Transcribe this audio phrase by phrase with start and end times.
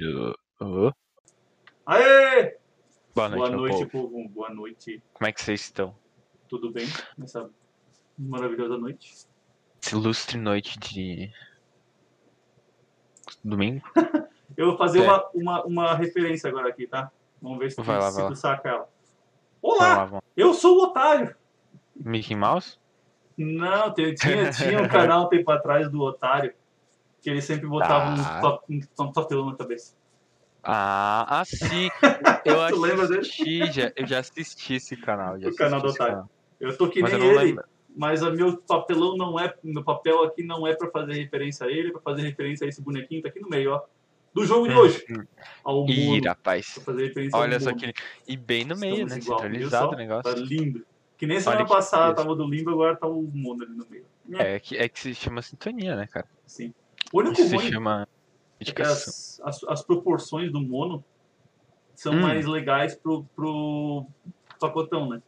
[0.00, 0.34] Uh,
[0.88, 0.92] uh.
[1.86, 2.56] Aê!
[3.14, 4.08] Boa noite, Boa noite, povo.
[4.10, 4.28] povo.
[4.28, 5.02] Boa noite.
[5.12, 5.94] Como é que vocês estão?
[6.48, 6.86] Tudo bem
[7.16, 7.50] nessa
[8.16, 9.26] maravilhosa noite?
[9.82, 11.32] Essa ilustre noite de.
[13.44, 13.82] Domingo?
[14.56, 15.02] Eu vou fazer É.
[15.02, 17.10] uma, uma, uma referência agora aqui, tá?
[17.40, 18.36] Vamos ver se, Vai lá, se vai tu lá.
[18.36, 18.88] saca ela.
[19.62, 20.24] Olá, lá, vamos.
[20.36, 21.34] eu sou o Otário.
[21.94, 22.78] Mickey Mouse?
[23.36, 24.14] Não, tinha,
[24.50, 26.52] tinha um canal um tempo atrás do Otário
[27.20, 28.60] que ele sempre botava Ah.
[28.68, 29.94] um, pa- papelão na cabeça.
[30.62, 31.88] Ah, sim.
[32.44, 33.20] Eu Tu lembra dele?
[33.20, 35.38] assisti, já, eu já assisti esse canal.
[35.40, 36.14] Já O canal assisti do Otário.
[36.14, 36.30] canal.
[36.60, 37.64] Eu tô que Mas nem ele, lembro.
[37.96, 39.54] mas meu papelão não é.
[39.62, 42.68] Meu papel aqui não é pra fazer referência a ele, é pra fazer referência a
[42.68, 43.82] esse bonequinho, tá aqui no meio, ó.
[44.34, 45.04] Do jogo de hoje.
[45.64, 46.26] Ao Ih, mundo.
[46.26, 46.66] rapaz.
[46.84, 47.92] Fazer referência Olha ao só que.
[48.26, 49.18] E bem no meio, Estamos né?
[49.22, 50.34] igual, Centralizado o negócio.
[50.34, 50.84] Tá lindo.
[51.16, 54.04] Que nem semana passada tava do limbo, agora tá o mundo ali no meio.
[54.34, 56.26] É que, é que se chama sintonia, né, cara?
[56.46, 56.72] Sim.
[57.12, 58.06] O único Isso se ruim chama.
[58.60, 61.04] é que as, as, as proporções do mono
[61.94, 62.20] são Hum.
[62.20, 64.06] mais legais pro, pro
[64.60, 65.22] pacotão, né?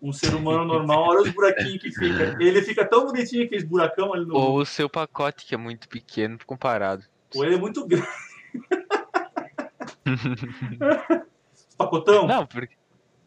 [0.00, 2.36] Um ser humano normal, olha os buraquinhos que fica.
[2.42, 4.34] Ele fica tão bonitinho aqueles buracão ali no.
[4.36, 7.04] Ou o seu pacote, que é muito pequeno comparado.
[7.34, 8.06] Ou ele é muito grande.
[11.78, 12.26] Pacotão?
[12.26, 12.74] Não, porque.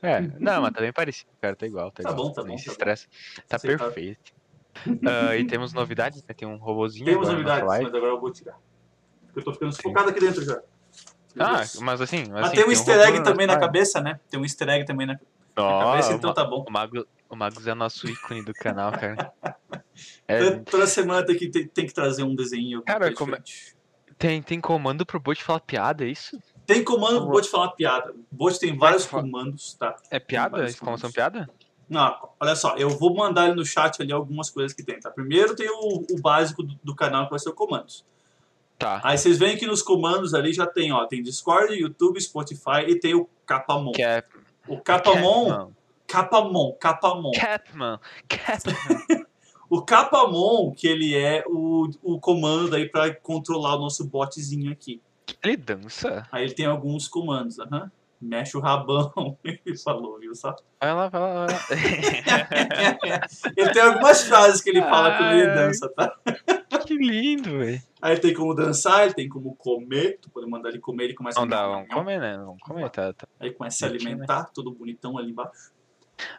[0.02, 2.28] É, não, mas tá bem parecido, cara, tá igual, tá, Tá igual.
[2.28, 2.74] bom, tá Nem bom, se tá bom.
[2.74, 3.08] estressa.
[3.48, 4.34] Tá perfeito.
[5.08, 6.34] Ah, e temos novidades, né?
[6.36, 8.58] Tem um robozinho Temos novidades, mas agora eu vou tirar.
[9.28, 10.62] Porque eu tô ficando sufocado aqui dentro já.
[11.38, 12.26] Ah, mas assim.
[12.30, 14.20] Mas assim, tem um easter egg também na cabeça, né?
[14.30, 15.18] Tem um easter egg também na,
[15.56, 16.66] cabeça, então tá bom.
[16.68, 19.32] O Mago, o Magos é nosso ícone do canal, cara.
[20.28, 22.82] É, Toda- semana tem que, tem, tem que trazer um desenho.
[22.84, 23.42] Cara, como é-
[24.18, 26.38] tem, tem comando pro bot falar piada, é isso?
[26.66, 28.12] Tem comando pro bot falar piada.
[28.12, 29.96] O bot tem vários fa- comandos, tá?
[30.12, 30.66] É piada?
[30.66, 31.50] Exclamação piada?
[31.90, 35.12] Não, olha só, eu vou mandar ali no chat ali algumas coisas que tem, tá?
[35.12, 38.06] Primeiro tem o, o básico do, do canal que vai ser o comandos.
[38.78, 39.00] Tá.
[39.04, 43.00] Aí vocês veem que nos comandos ali já tem, ó, tem Discord, YouTube, Spotify e
[43.00, 43.92] tem o Capamon.
[43.94, 44.28] Cap,
[44.68, 45.72] O Capamon.
[46.08, 47.32] Capamon, Capamon.
[47.32, 48.00] Capman.
[48.28, 49.26] Capman.
[49.68, 55.02] O Capamon, que ele é o, o comando daí para controlar o nosso botzinho aqui.
[55.44, 56.28] Ele dança?
[56.32, 57.92] Aí ele tem alguns comandos, aham.
[58.22, 60.56] Mexe o rabão, ele falou, viu só?
[60.80, 61.62] Vai lá, vai lá, vai lá.
[63.58, 66.16] ele tem algumas frases que ele fala quando ele dança, tá?
[66.86, 67.82] que lindo, velho.
[68.02, 71.14] Aí ele tem como dançar, ele tem como comer, tu pode mandar ele comer, ele
[71.14, 72.38] começa Não dá, nham, vamos nham, comer, né?
[72.38, 73.14] Vamos comer, tá?
[73.14, 73.28] tá.
[73.40, 75.72] Aí começa a se Bonitinho, alimentar, todo bonitão ali embaixo.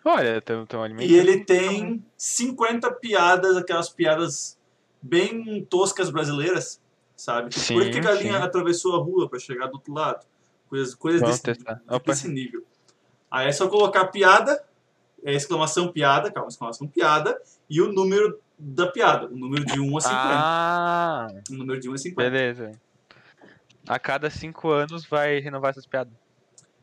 [0.05, 1.11] Olha, tem, tem um alimento.
[1.11, 4.59] E ele tem 50 piadas, aquelas piadas
[5.03, 6.81] bem toscas brasileiras,
[7.17, 7.51] sabe?
[7.51, 8.45] Tipo, Por que a Sim, galinha sim.
[8.45, 10.25] atravessou a rua para chegar do outro lado?
[10.69, 11.65] Coisas, coisas Vamos desse,
[12.05, 12.65] desse nível.
[13.31, 14.63] Aí é só colocar piada,
[15.25, 19.97] é exclamação piada, calma, exclamação piada, e o número da piada, o número de 1
[19.97, 20.19] a 50.
[20.25, 22.31] Ah, O número de 1 a 50.
[22.31, 22.73] beleza.
[23.89, 26.13] A cada cinco anos vai renovar essas piadas.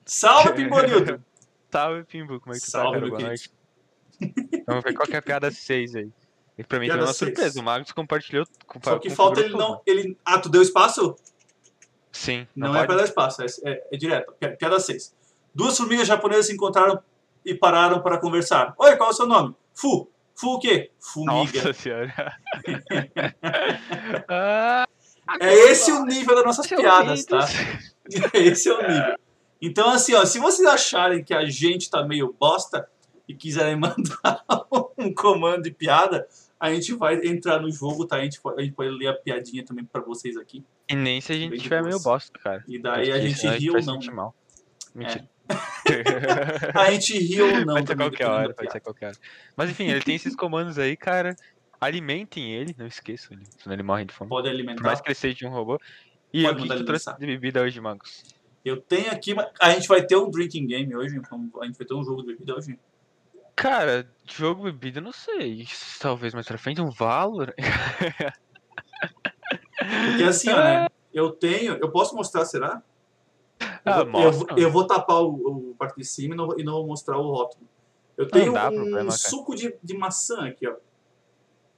[0.06, 1.22] Salve, Pimbolildo!
[1.72, 3.10] Salve, Pimbu, como é que tu tá, Salve, cara?
[3.12, 3.28] querido.
[3.28, 3.52] noite.
[4.68, 6.10] Vamos ver qual que é a piada 6 aí.
[6.56, 7.30] E pra mim Piada foi uma seis.
[7.34, 7.60] surpresa.
[7.60, 8.46] O Magnus compartilhou.
[8.68, 9.82] compa- Só que falta ele não.
[9.88, 11.16] Ele, ah, tu deu espaço?
[12.14, 12.48] Sim.
[12.56, 14.34] Não, Não, é para dar espaço, é, é, é direto.
[14.40, 15.14] Pi- Piada 6.
[15.54, 17.00] Duas formigas japonesas se encontraram
[17.46, 18.74] e pararam para conversar.
[18.78, 19.56] Oi, qual é o seu nome?
[19.74, 20.10] Fu.
[20.36, 20.92] Fu o quê?
[21.00, 21.58] Fumiga.
[21.60, 22.14] Nossa senhora.
[24.30, 24.86] ah,
[25.40, 27.46] É esse o nível das nossas piadas, tá?
[27.46, 27.84] Windows.
[28.34, 29.16] Esse é o nível.
[29.62, 32.88] Então, assim, ó, se vocês acharem que a gente tá meio bosta
[33.28, 34.44] e quiserem mandar
[34.98, 36.28] um comando de piada,
[36.64, 38.16] a gente vai entrar no jogo, tá?
[38.16, 40.64] A gente pode, a gente pode ler a piadinha também pra vocês aqui.
[40.88, 42.64] E nem se a gente tiver meio bosta, cara.
[42.66, 44.02] E daí a gente ri ou vai não.
[44.02, 44.30] sentir né?
[44.96, 45.30] Mentira.
[46.74, 49.18] A gente ri ou não Pode ser qualquer hora, pode ser qualquer hora.
[49.58, 51.36] Mas enfim, ele tem esses comandos aí, cara.
[51.82, 54.30] Alimentem ele, não esqueçam senão ele morre de fome.
[54.30, 54.84] Pode Por alimentar.
[54.84, 55.78] mais que ele seja um robô.
[56.32, 58.24] E Pode o que, tu trouxe de bebida hoje, Magos?
[58.64, 61.78] Eu tenho aqui, mas a gente vai ter um drinking game hoje, então a gente
[61.78, 62.80] vai ter um jogo de bebida hoje.
[63.56, 65.68] Cara, jogo bebida, não sei.
[66.00, 67.54] Talvez mais pra frente, um Valor.
[70.06, 70.88] Porque assim, ó, né?
[71.14, 72.82] Eu tenho, eu posso mostrar, será?
[73.86, 74.48] Ah, eu, vou- eu, mostra.
[74.56, 77.20] vou- eu vou tapar o, o parte de cima e não, e não vou mostrar
[77.20, 77.70] o rótulo.
[78.18, 80.74] Eu tenho um problema, suco de, de maçã aqui, ó.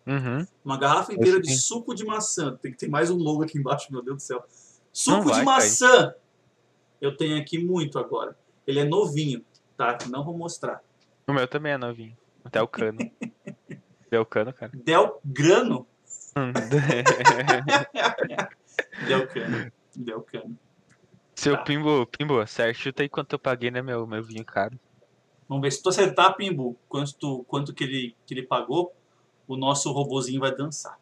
[0.08, 0.48] Uhum.
[0.64, 2.56] Uma garrafa inteira de suco de maçã.
[2.62, 4.42] Tem que ter mais um logo aqui embaixo, meu Deus do céu.
[4.94, 6.16] Suco vai de maçã.
[7.02, 8.38] Eu tenho aqui muito agora.
[8.66, 9.44] Ele é novinho,
[9.76, 9.98] tá?
[10.10, 10.82] Não vou mostrar.
[11.28, 12.16] O meu também é novinho.
[12.44, 13.00] Até o cano.
[14.12, 14.72] O cano, cara.
[14.74, 15.86] Del Grano.
[19.08, 19.72] Del Cano.
[19.96, 20.60] Del Cano.
[21.36, 21.64] Seu Tá.
[21.64, 24.80] Pimbo, Pimbo, acerta, aí quanto eu paguei, né, meu, meu vinho caro.
[25.50, 28.96] Vamos ver se tu acertar, Pimbu, quanto, quanto que, ele, que ele pagou,
[29.48, 30.98] o nosso robozinho vai dançar.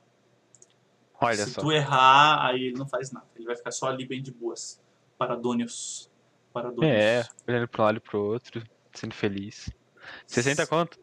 [1.21, 1.61] Olha Se só.
[1.61, 3.27] tu errar, aí ele não faz nada.
[3.35, 4.81] Ele vai ficar só ali bem de boas.
[5.17, 6.09] Paradônios.
[6.51, 6.91] Paradônios.
[6.93, 9.69] É, olhando pra um lado e pro outro, sendo feliz.
[10.27, 10.99] 60 conto?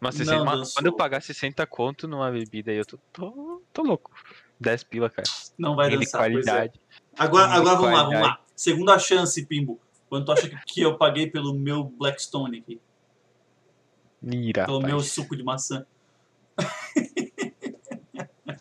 [0.00, 0.74] Mas 60, Não, mas dançou.
[0.74, 4.12] quando eu pagar 60 conto numa bebida aí, eu tô, tô, tô louco.
[4.60, 5.26] 10 pila, cara.
[5.58, 6.24] Não vai de dançar, é.
[6.30, 6.80] qualidade.
[7.18, 8.38] Agora, Vinho de agora vamos lá, vamos qualidade.
[8.38, 8.44] lá.
[8.54, 9.80] Segunda chance, Pimbo.
[10.08, 12.80] Quanto tu acha que- eu paguei pelo meu Blackstone aqui?
[14.22, 14.94] Mira, Pelo rapaz.
[14.94, 15.84] meu suco de maçã?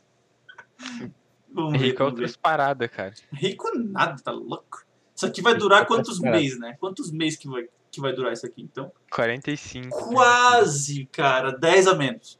[1.54, 2.12] vamos ver, Rico é ver.
[2.12, 3.14] outras paradas, cara.
[3.32, 4.86] Rico nada, tá louco?
[5.16, 6.76] Isso aqui vai durar Rico é quantos meses, né?
[6.80, 8.92] Quantos meses que vai, que vai durar isso aqui, então?
[9.12, 10.10] 45.
[10.14, 11.52] Quase, cara.
[11.52, 12.40] 10 a menos.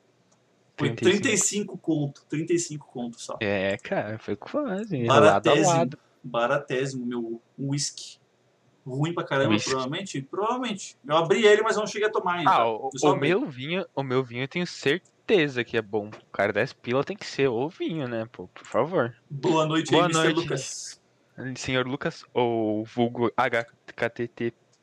[0.78, 1.76] Foi 35.
[1.76, 2.26] 35 conto.
[2.30, 3.38] 35 conto só.
[3.42, 5.04] É, cara, foi quase.
[5.06, 5.68] Lado a Baratésimo.
[5.68, 6.00] lado.
[6.24, 8.20] Baratésimo, meu whisky.
[8.86, 9.70] Ruim pra caramba, Whisky.
[9.70, 10.22] provavelmente.
[10.22, 10.98] Provavelmente.
[11.06, 12.52] Eu abri ele, mas não cheguei a tomar ainda.
[12.52, 16.10] Ah, o, o meu vinho, o meu vinho eu tenho certeza que é bom.
[16.32, 19.14] Cara, 10 pila tem que ser o vinho, né, pô, por favor.
[19.30, 20.24] Boa noite Boa aí, Mr.
[20.24, 20.40] noite.
[20.40, 21.02] Lucas.
[21.56, 23.30] Senhor Lucas, ou vulgo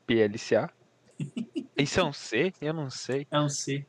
[0.09, 0.71] HKTTPLCA.
[1.77, 2.53] Isso é um C?
[2.61, 3.27] Eu não sei.
[3.31, 3.85] É um C.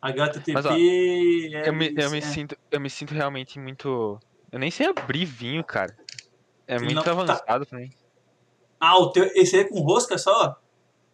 [0.00, 4.18] HTTP Mas, ó, Eu me, eu me sinto, eu me sinto realmente muito.
[4.52, 5.96] Eu nem sei abrir vinho, cara.
[6.66, 7.10] É muito não- tá.
[7.10, 7.90] avançado pra mim.
[8.78, 10.60] Ah, o teu, esse aí é com rosca só?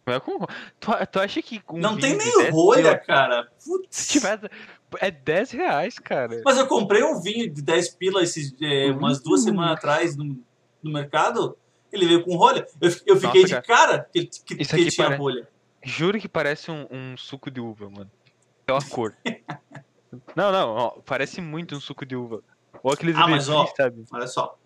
[0.05, 0.37] Não é com-
[0.79, 3.47] Tu, tu acha que com não tem nem 10 rolha, cara.
[3.65, 3.87] Putz.
[3.95, 4.51] Se tiver.
[4.99, 6.41] É 10 reais, cara.
[6.43, 10.37] Mas eu comprei um vinho de 10 pila esses, é, umas duas semanas atrás no,
[10.83, 11.57] no mercado.
[11.93, 12.65] Ele veio com rolha.
[12.81, 15.47] Eu, eu fiquei Nossa, de cara que, que, que aqui tinha pare- rolha.
[15.85, 18.09] Juro que parece um, um suco de uva, mano.
[18.65, 19.15] Pela cor.
[20.35, 22.41] não, não, ó, parece muito um suco de uva.
[22.81, 24.03] Ou aqueles Ah, mas, ó, sabe?
[24.11, 24.57] Olha só.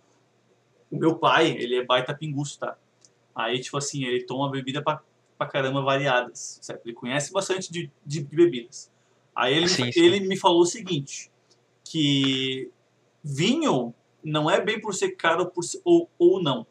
[0.90, 2.78] O meu pai, ele é baita pinguço, tá?
[3.36, 5.02] Aí, tipo assim, ele toma bebida pra,
[5.38, 6.86] pra caramba variadas, certo?
[6.86, 8.90] Ele conhece bastante de, de bebidas.
[9.36, 10.00] Aí ele, Sim, me, sim.
[10.00, 11.30] ele me falou o seguinte,
[11.84, 12.72] que
[13.24, 13.94] vinho
[14.24, 16.66] não é bem por ser caro por ou, ou não.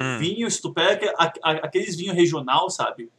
[0.00, 0.18] Hum.
[0.18, 3.10] vinho, se tu pega a- a- aqueles vinhos regional, sabe?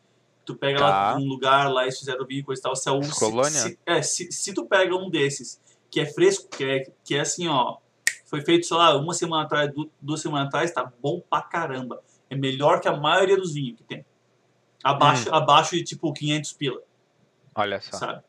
[0.45, 1.17] Tu pega lá Tá.
[1.17, 2.75] de um lugar lá, eles fizeram vinho e coisa e tal.
[2.75, 3.49] Se, é se- colônia?
[3.49, 7.21] se- é, se, se tu pega um desses, que é fresco, que é, que é
[7.21, 7.77] assim, ó,
[8.25, 12.01] foi feito, sei lá, uma semana atrás, du- duas semanas atrás, tá bom pra caramba.
[12.29, 14.05] É melhor que a maioria dos vinhos que tem.
[14.83, 15.33] Abaixo, Hum.
[15.35, 16.81] abaixo de, tipo, 500 pila,
[17.55, 17.97] Olha só.
[17.97, 18.21] sabe?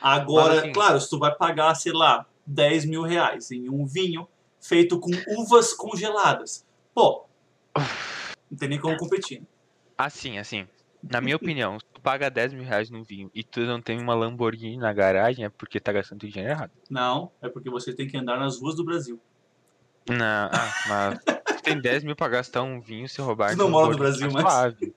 [0.00, 4.28] Agora, assim- claro, se tu vai pagar, sei lá, 10 mil reais em um vinho
[4.60, 6.64] feito com uvas congeladas,
[6.94, 7.24] pô,
[8.50, 9.42] não tem nem como competir.
[9.96, 10.66] Assim, assim.
[11.10, 14.00] Na minha opinião, se tu paga 10 mil reais num vinho e tu não tem
[14.00, 16.70] uma Lamborghini na garagem, é porque tá gastando dinheiro errado.
[16.88, 19.20] Não, é porque você tem que andar nas ruas do Brasil.
[20.08, 21.18] Não, ah, mas
[21.56, 23.50] tu tem 10 mil pra gastar um vinho se roubar.
[23.50, 24.94] Tu não um mora no Brasil, mas- suave.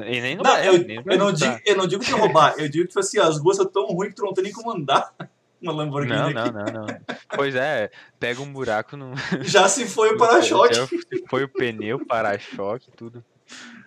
[0.00, 1.60] E nem no Não, Brasil, eu, nem eu, não digo, tá.
[1.66, 4.08] eu não digo que roubar, eu digo que tipo assim, as ruas são tão ruins
[4.10, 5.14] que tu não tem nem como andar
[5.62, 6.86] uma Lamborghini Não, não, não, não.
[7.34, 9.14] Pois é, pega um buraco no.
[9.42, 10.74] Já se foi o para-choque.
[10.74, 10.86] Já
[11.28, 13.24] Foi o pneu, para-choque, tudo.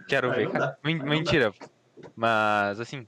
[0.07, 0.67] Quero ver, cara.
[0.67, 1.53] dá, Mentira.
[2.15, 3.07] Mas, assim.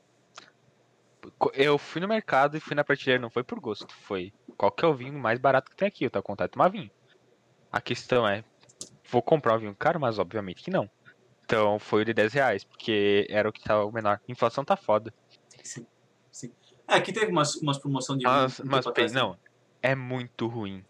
[1.54, 3.94] Eu fui no mercado e fui na prateleira, não foi por gosto.
[4.02, 6.06] Foi qual que é o vinho mais barato que tem aqui.
[6.06, 6.90] Eu tô de tomar vinho.
[7.72, 8.44] A questão é:
[9.10, 10.90] vou comprar um vinho caro, mas obviamente que não.
[11.44, 14.20] Então foi o de 10 reais, porque era o que tava o menor.
[14.28, 15.14] Inflação tá foda.
[15.64, 15.86] Sim,
[16.32, 16.52] sim.
[16.88, 19.20] É, aqui teve umas, umas promoção de Mas, um mas atrás, né?
[19.22, 19.38] não,
[19.82, 20.84] é muito ruim.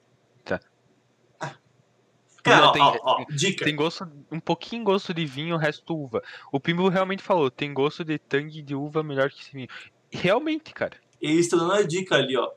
[2.44, 3.66] Cara, Não, ó, tem- ó, ó, dica.
[3.66, 6.24] Tem gosto, um pouquinho gosto de vinho, o resto uva.
[6.50, 9.68] O Pimbo realmente falou, tem gosto de tangue de uva melhor que esse vinho.
[10.10, 10.96] Realmente, cara.
[11.22, 12.50] Eles estão dando a dica ali, ó.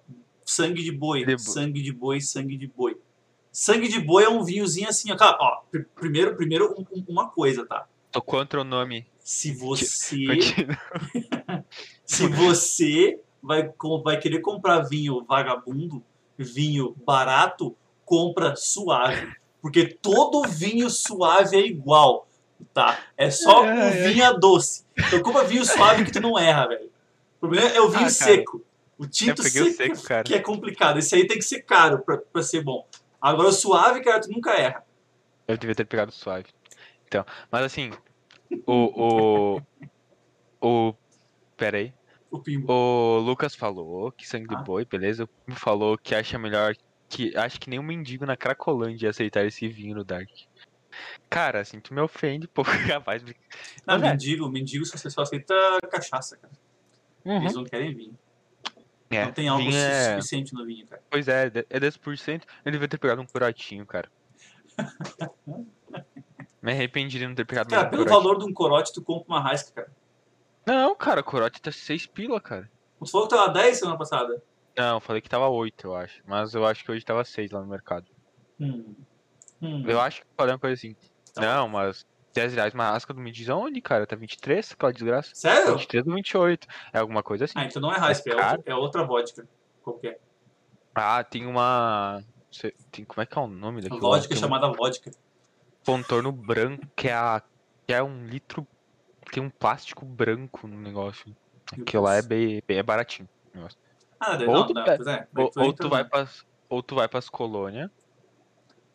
[0.44, 2.96] Sangue de boi, De sangue de boi, sangue de boi.
[3.50, 5.16] Sangue de boi é um vinhozinho assim, ó.
[5.16, 7.88] Cara, ó, pr- primeiro, primeiro um- um- uma coisa, tá?
[8.12, 9.06] Tô contra o nome.
[9.18, 10.16] Se você,
[12.06, 13.70] se você vai,
[14.02, 16.02] vai querer comprar vinho vagabundo,
[16.38, 19.32] vinho barato, compra suave.
[19.62, 22.26] Porque todo vinho suave é igual,
[22.72, 22.98] tá?
[23.16, 24.12] É só Ai, o ai.
[24.12, 24.84] vinho doce.
[24.96, 26.90] Então compra vinho suave que tu não erra, velho.
[27.36, 28.62] O problema é o vinho Ah, seco.
[28.98, 30.98] O tinto seco, seco, que é complicado.
[30.98, 32.86] Esse aí tem que ser caro pra, pra ser bom.
[33.20, 34.84] Agora o suave, cara, tu nunca erra.
[35.48, 36.46] Eu devia ter pegado suave.
[37.06, 37.90] Então, mas assim,
[38.66, 39.58] o.
[40.60, 40.90] O.
[40.90, 40.94] O.
[41.56, 41.92] Pera aí.
[42.30, 42.72] O pimbo.
[42.72, 44.58] O Lucas falou que sangue Ah.
[44.58, 45.24] de boi, beleza?
[45.24, 46.74] O Pimbo falou que acha melhor.
[47.08, 50.28] Que acho que nenhum mendigo na Cracolândia ia aceitar esse vinho no Dark.
[51.28, 53.24] Cara, assim, tu me ofende, pô, capaz.
[53.24, 53.34] de-
[53.86, 54.10] Não, Mas é.
[54.10, 55.54] mendigo, mendigo só, só aceita
[55.90, 56.52] cachaça, cara.
[57.24, 58.18] Eles não querem vinho.
[59.10, 60.14] É, Não tem su- é...
[60.14, 61.02] suficiente no vinho, cara.
[61.10, 62.42] Pois é, é 10%.
[62.64, 64.08] Eu devia ter pegado um corotinho, cara.
[66.62, 68.22] Me arrependi de não ter pegado Cara, um pelo corote.
[68.24, 69.92] valor de um corote, tu compra uma rasca, cara.
[70.70, 72.70] Não, cara, corote tá 6 pila, cara.
[73.00, 74.42] Tu falou que tava 10 semana passada.
[74.76, 76.22] Não, eu falei que tava 8, eu acho.
[76.26, 78.06] Mas eu acho que hoje tava 6 lá no mercado.
[78.60, 78.94] Hum.
[79.60, 79.84] Hum.
[79.86, 80.94] Eu acho que falei uma coisa assim.
[81.34, 81.40] Tá.
[81.40, 84.06] Não, mas 10 reais uma asca do me diz onde, cara?
[84.06, 85.30] Tá 23, aquela desgraça.
[85.34, 85.72] Sério?
[85.72, 86.68] 23 ou 28.
[86.92, 87.54] É alguma coisa assim.
[87.56, 89.48] Ah, então não é Heisker, é, outra- é outra vodka.
[89.82, 90.20] Qualquer.
[90.94, 92.22] Ah, tem uma.
[92.90, 94.00] Tem, como é que é o nome daquilo?
[94.00, 95.10] Vodka Tem um chamada vodka.
[95.84, 97.42] contorno branco que é, a,
[97.86, 98.66] que é um litro.
[99.32, 101.34] Tem um plástico branco no negócio.
[101.72, 103.28] Aquilo lá é bem, bem é baratinho.
[104.18, 105.26] Ah, Ou não, tu não, é.
[105.36, 107.90] Ou, Aí tu ou tu vai pras, ou tu vai pras colônias.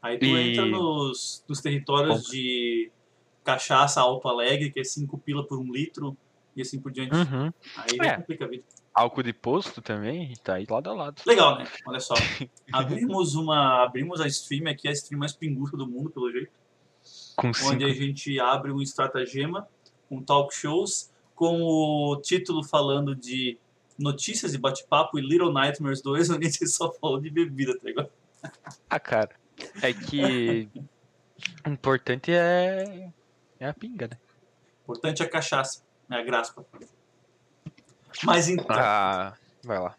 [0.01, 2.91] Aí tu e- entra nos, nos territórios de
[3.43, 6.15] cachaça Alto Alegre, que é 5 pila por um litro,
[6.55, 7.15] e assim por diante.
[7.15, 7.51] Uhum.
[7.77, 8.15] Aí É.
[8.17, 8.63] complica a vida.
[8.93, 11.21] Álcool de posto também, tá aí lado a lado.
[11.25, 11.65] Legal, né?
[11.85, 12.13] Olha só.
[12.71, 13.83] Abrimos uma.
[13.83, 16.51] Abrimos a stream aqui, a stream mais pingucha do mundo, pelo jeito.
[17.35, 17.83] Com Onde cinco.
[17.85, 19.67] a gente abre um estratagema,
[20.09, 23.57] um talk shows, com o título falando de
[23.97, 27.87] notícias e bate-papo e Little Nightmares 2, onde a gente só falou de bebida, tá
[27.87, 28.09] ligado?
[28.89, 29.35] Ah, cara.
[29.81, 30.69] É que.
[31.65, 33.11] o importante é.
[33.59, 34.17] É a pinga, né?
[34.83, 35.81] Importante é a cachaça,
[36.11, 36.65] é a graspa.
[38.23, 38.65] Mas então.
[38.69, 39.95] Ah, vai lá.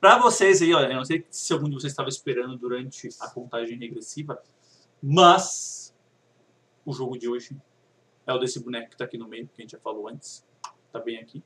[0.00, 3.28] Pra vocês aí, olha, eu não sei se algum de vocês estava esperando durante a
[3.28, 4.40] contagem regressiva,
[5.02, 5.94] mas
[6.84, 7.56] o jogo de hoje
[8.28, 10.44] é o desse boneco que tá aqui no meio, que a gente já falou antes.
[10.92, 11.42] Tá bem aqui.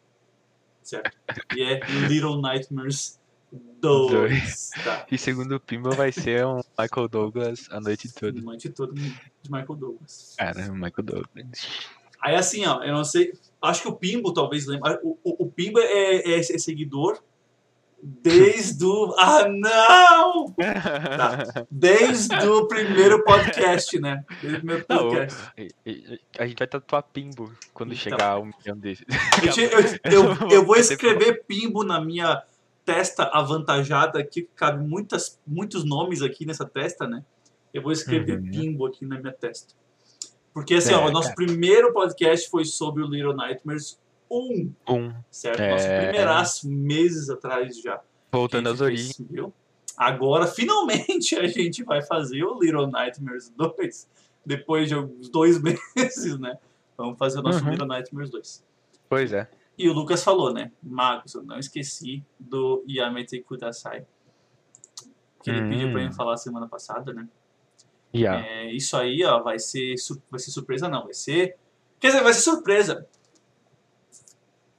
[0.82, 1.16] Certo?
[1.56, 3.20] E é Little Nightmares
[3.52, 4.70] 2.
[4.84, 5.06] Tá.
[5.10, 8.40] E segundo o Pimba vai ser um Michael Douglas a noite toda.
[8.40, 10.34] Noite toda de Michael Douglas.
[10.36, 11.88] Cara, o Michael Douglas.
[12.20, 13.32] Aí assim, ó, eu não sei.
[13.60, 14.98] Acho que o Pimbo talvez lembre.
[15.02, 17.22] O, o, o Pimbo é, é, é seguidor
[18.02, 19.14] desde o.
[19.16, 20.50] Ah, não!
[20.52, 21.66] Tá.
[21.70, 24.24] Desde o primeiro podcast, né?
[24.40, 25.38] Desde o primeiro Não, podcast.
[25.86, 28.02] E- A gente vai tatuar Pimbo quando Então.
[28.02, 29.04] chegar um milhão desses.
[29.56, 32.42] Eu, eu, eu, eu vou escrever Pimbo na minha
[32.84, 37.24] testa avantajada aqui, que cabe muitas, muitos nomes aqui nessa testa, né?
[37.72, 38.50] Eu vou escrever Uhum.
[38.50, 39.74] Pimbo aqui na minha testa.
[40.52, 41.36] Porque assim, É, ó, o nosso cara.
[41.46, 43.98] primeiro podcast foi sobre o Little Nightmares
[44.32, 45.12] 1, Um.
[45.30, 45.60] certo?
[45.60, 45.70] É.
[45.70, 48.00] Nosso primeiraço, meses atrás já.
[48.30, 49.20] Voltando às origens.
[49.96, 54.08] Agora, finalmente, a gente vai fazer o Little Nightmares 2,
[54.44, 55.60] depois de uns dois
[55.94, 56.56] meses, né?
[56.96, 57.70] Vamos fazer o nosso Uhum.
[57.70, 58.64] Little Nightmares 2.
[59.08, 59.48] Pois é.
[59.76, 60.70] E o Lucas falou, né?
[60.82, 64.06] Magos, eu não esqueci do Yamete Kudasai.
[65.42, 65.68] Que ele Hum.
[65.70, 67.28] pediu pra mim falar semana passada, né?
[68.14, 68.46] Yeah.
[68.46, 69.94] É, isso aí, ó, vai ser,
[70.30, 71.04] vai ser surpresa, não.
[71.04, 71.56] Vai ser.
[71.98, 73.06] Quer dizer, vai ser surpresa.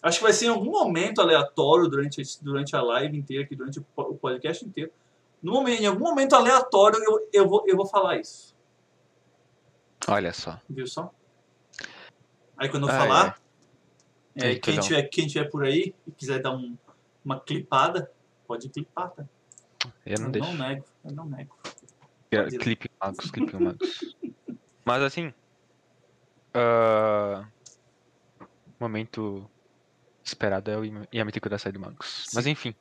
[0.03, 3.79] Acho que vai ser em algum momento aleatório durante, durante a live inteira, aqui, durante
[3.79, 4.91] o po- o podcast inteiro.
[5.41, 8.53] No momento, em algum momento aleatório, eu, eu, vou, eu vou falar isso.
[10.07, 10.59] Olha só.
[10.69, 11.09] Viu só?
[12.57, 13.41] Aí quando eu Ai, falar,
[14.35, 16.77] é, que quem, tiver, quem tiver por aí e quiser dar um-
[17.23, 18.11] uma clipada,
[18.45, 19.25] pode clipar, tá?
[20.05, 20.47] Eu não eu deixo.
[20.53, 21.57] não nego, eu não nego.
[22.31, 22.57] Ir.
[22.59, 24.15] Clipe Magos, Clipe Magos.
[24.85, 25.33] Mas assim.
[26.53, 27.45] ah,
[28.79, 29.49] momento
[30.23, 32.27] esperado é o Yamete Kudasai do Magos.
[32.33, 32.73] Mas enfim.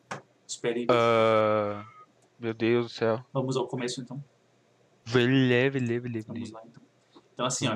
[0.47, 1.85] Espere ah,
[2.39, 3.25] meu Deus do céu.
[3.33, 4.23] Vamos ao começo então.
[5.15, 6.83] Leve, leve, leve, Vamos lá então.
[7.35, 7.67] Então assim,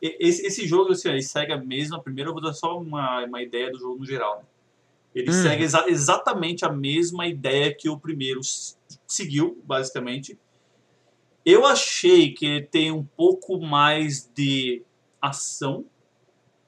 [0.00, 2.00] esse, esse, jogo assim, ó, ele segue a mesma.
[2.00, 4.38] Primeiro eu vou dar só uma, uma ideia do jogo no geral.
[4.38, 4.44] Né?
[5.14, 5.42] Ele Hum.
[5.42, 8.40] segue exa- exatamente a mesma ideia que o primeiro
[9.06, 10.38] seguiu, basicamente.
[11.44, 14.82] Eu achei que ele tem um pouco mais de
[15.20, 15.84] ação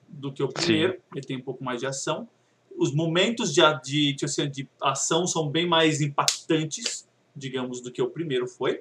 [0.09, 1.01] do que o primeiro.
[1.15, 2.29] Ele tem um pouco mais de ação.
[2.77, 8.03] Os momentos de, de, de, assim, de ação são bem mais impactantes, digamos, do que
[8.03, 8.81] o primeiro foi.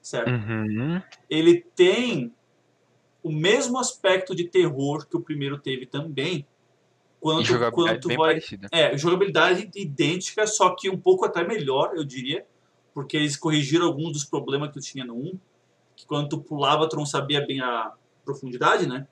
[0.00, 0.30] Certo?
[0.30, 1.00] Uhum.
[1.30, 2.34] ele tem
[3.22, 6.38] o mesmo aspecto de terror que o primeiro teve também.
[6.38, 6.46] E
[7.20, 8.28] Quanto, jogabilidade quanto bem vai.
[8.30, 8.68] parecida.
[8.72, 12.44] É, jogabilidade idêntica, só que um pouco até melhor, eu diria.
[12.92, 15.38] Porque eles corrigiram alguns dos problemas que tu tinha no 1.
[15.94, 17.92] Que quando tu pulava, tu não sabia bem a
[18.24, 19.06] profundidade, né?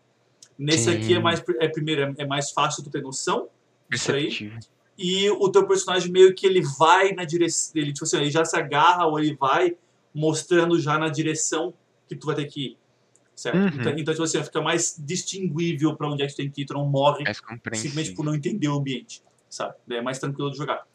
[0.58, 1.22] Nesse aqui é Sim.
[1.22, 1.42] mais.
[1.60, 3.48] É, primeiro, é, é mais fácil tu ter noção.
[3.92, 4.22] Isso aí.
[4.24, 4.58] Perceptível.
[4.98, 7.72] E o teu personagem meio que ele vai na direção.
[7.74, 9.76] Ele, tipo assim, ele já se agarra ou ele vai
[10.14, 11.72] mostrando já na direção
[12.06, 12.78] que tu vai ter que ir.
[13.34, 13.56] Certo?
[13.56, 13.68] Uhum.
[13.68, 16.66] Então, então, tipo assim, fica mais distinguível pra onde é que tu tem que ir,
[16.66, 17.24] tu não morre
[17.72, 19.22] simplesmente por não entender o ambiente.
[19.48, 19.74] Sabe?
[19.86, 20.86] Daí É mais tranquilo de jogar.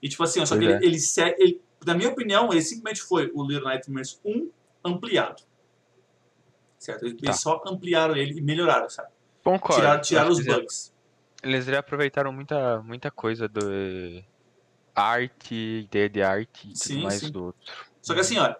[0.00, 0.76] E tipo assim, ó, só que ele, é.
[0.84, 0.96] ele,
[1.38, 4.48] ele- na minha opinião, ele simplesmente foi o Little Nightmares 1
[4.84, 5.42] ampliado.
[6.78, 7.04] Certo?
[7.06, 7.32] Eles Tá.
[7.32, 9.08] só ampliaram ele e melhoraram, sabe?
[9.42, 9.80] Concordo.
[9.80, 10.94] Tiraram, tiraram os bugs.
[11.42, 13.60] Eles reaproveitaram muita, muita coisa do
[14.94, 15.54] arte,
[15.84, 17.30] ideia de arte e tudo Sim, mais sim.
[17.30, 17.60] do outro.
[18.02, 18.54] Só que assim, ó,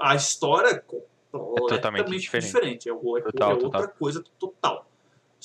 [0.00, 0.78] a história é
[1.30, 2.46] completamente totalmente diferente.
[2.46, 2.88] diferente.
[2.88, 3.88] É, o- é, Total, é outra total.
[3.98, 4.90] coisa total.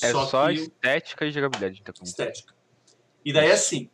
[0.01, 1.79] É só, só, estética e jogabilidade.
[1.81, 2.53] Então, estética.
[3.23, 3.89] E daí assim.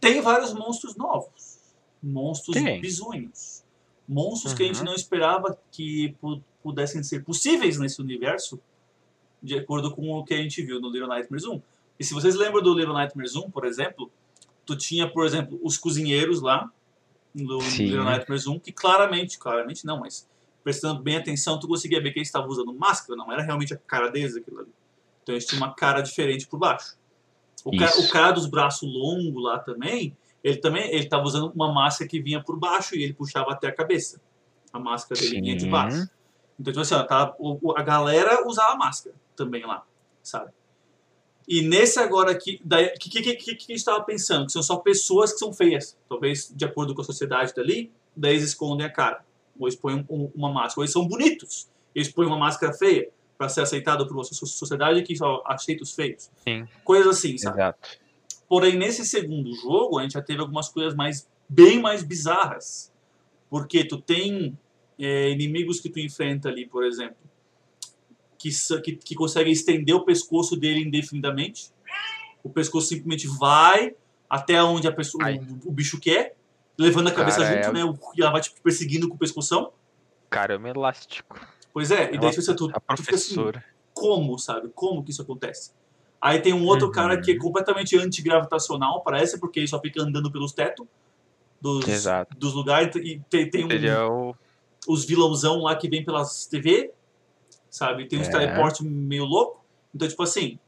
[0.00, 1.58] tem vários monstros novos.
[2.02, 2.80] Monstros Tem.
[2.80, 3.64] bizonhos.
[4.06, 4.84] Monstros que a gente Uhum.
[4.84, 8.60] não esperava que pu- pudessem ser possíveis nesse universo,
[9.42, 11.60] de acordo com o que a gente viu no Little Nightmares 1.
[11.98, 14.10] E se vocês lembram do Little Nightmares 1, por exemplo,
[14.64, 16.70] tu tinha, por exemplo, os cozinheiros lá,
[17.34, 17.86] no Sim.
[17.86, 20.28] Little Nightmares 1, que claramente, claramente não, mas
[20.62, 23.76] prestando bem atenção, tu conseguia ver que eles estavam usando máscara, não era realmente a
[23.76, 24.72] cara deles aquilo ali.
[25.22, 26.96] Então eles tinham uma cara diferente por baixo.
[27.64, 28.06] O cara, Isso.
[28.06, 32.20] o cara dos braços longos lá também, ele também ele estava usando uma máscara que
[32.20, 34.20] vinha por baixo e ele puxava até a cabeça.
[34.72, 35.70] A máscara dele vinha de Sim.
[35.70, 36.08] baixo.
[36.58, 37.34] Então, tipo assim, ó, tá,
[37.76, 39.84] a galera usava máscara também lá,
[40.22, 40.50] sabe?
[41.46, 44.44] E nesse agora aqui, o que, que, que, que, a gente estava pensando?
[44.46, 45.96] Que são só pessoas que são feias.
[46.08, 49.24] Talvez, de acordo com a sociedade dali, daí eles escondem a cara.
[49.58, 50.80] Ou eles põem um- uma máscara.
[50.80, 51.66] Ou eles são bonitos.
[51.94, 55.82] Eles põem uma máscara feia para ser aceitado por uma so- sociedade que só aceita
[55.84, 56.30] os feios.
[56.44, 56.68] Sim.
[56.84, 57.56] Coisas assim, sabe?
[57.60, 57.88] Exato.
[58.46, 62.92] Porém, nesse segundo jogo, a gente já teve algumas coisas mais, bem mais bizarras.
[63.48, 64.58] Porque tu tem
[64.98, 67.16] é, inimigos que tu enfrenta ali, por exemplo,
[68.38, 68.50] que,
[68.82, 71.72] que, que conseguem estender o pescoço dele indefinidamente.
[72.42, 73.94] O pescoço simplesmente vai
[74.30, 75.24] até onde a pessoa,
[75.64, 76.36] o, o bicho quer,
[76.78, 77.84] levando a cabeça Cara, junto, é- né?
[77.84, 79.72] o- E ela vai te perseguindo com o pescoção.
[80.30, 81.38] Caramba, elástico.
[81.72, 83.36] Pois é, e daí você, tu, A tu fica assim,
[83.94, 84.68] como, sabe?
[84.74, 85.72] Como que isso acontece?
[86.20, 86.92] Aí tem um outro Uhum.
[86.92, 90.86] cara que é completamente antigravitacional, parece, porque ele só fica andando pelos tetos
[91.60, 92.36] dos, Exato.
[92.36, 92.94] dos lugares.
[92.96, 94.34] E tem, tem um- Ele é o.
[94.86, 96.92] os vilãozão lá que vem pelas TV,
[97.70, 98.06] sabe?
[98.06, 98.30] Tem uns É.
[98.30, 99.64] teleporte meio louco.
[99.94, 100.58] Então, tipo assim,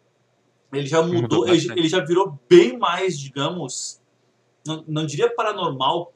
[0.72, 4.00] ele já mudou, Mudou ele, ele já virou bem mais, digamos,
[4.66, 6.12] não, não diria paranormal,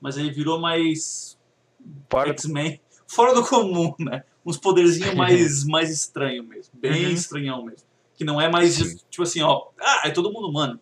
[0.00, 1.38] mas ele virou mais
[2.26, 4.24] X-Men, fora do comum, né?
[4.44, 7.12] Uns poderzinhos mais, mais estranho mesmo, bem Uhum.
[7.12, 7.86] estranhão mesmo.
[8.16, 8.96] Que não é mais, Sim.
[9.10, 10.78] tipo assim, ó, ah, é todo mundo humano,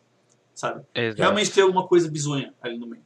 [0.55, 0.85] sabe?
[0.95, 1.21] Exato.
[1.21, 3.03] Realmente tem alguma coisa bizonha ali no meio.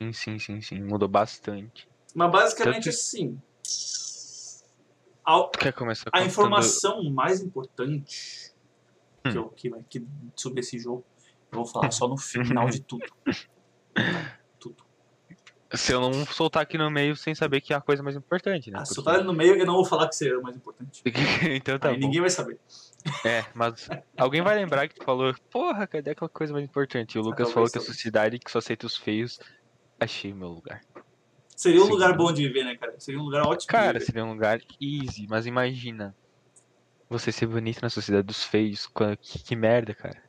[0.00, 0.82] Sim, sim, sim, sim.
[0.82, 1.86] Mudou bastante.
[2.16, 3.38] Mas basicamente assim,
[5.22, 8.46] a, Tu quer começar a informação mais importante
[9.26, 9.30] Hum.
[9.30, 11.04] que eu, que, que, sobre esse jogo,
[11.52, 13.04] eu vou falar só no final de tudo.
[14.58, 14.84] Tudo.
[15.74, 18.70] Se eu não soltar aqui no meio sem saber que é a coisa mais importante,
[18.70, 18.78] né?
[18.78, 21.02] Ah, Porque- ali no meio, eu não vou falar que seria o mais importante.
[21.50, 22.00] então tá Aí bom.
[22.00, 22.58] ninguém vai saber.
[23.24, 27.16] É, mas alguém vai lembrar que tu falou, porra, cadê aquela coisa mais importante?
[27.16, 29.40] E o Lucas falou que a sociedade que só aceita os feios.
[29.98, 30.82] Achei meu lugar.
[31.56, 31.90] Seria um Sim.
[31.92, 32.94] lugar bom de viver, né, cara?
[33.00, 36.14] Seria um lugar ótimo Cara, seria um lugar easy, mas imagina.
[37.08, 38.86] Você ser bonito na sociedade dos feios.
[39.22, 40.22] Que, que merda, cara.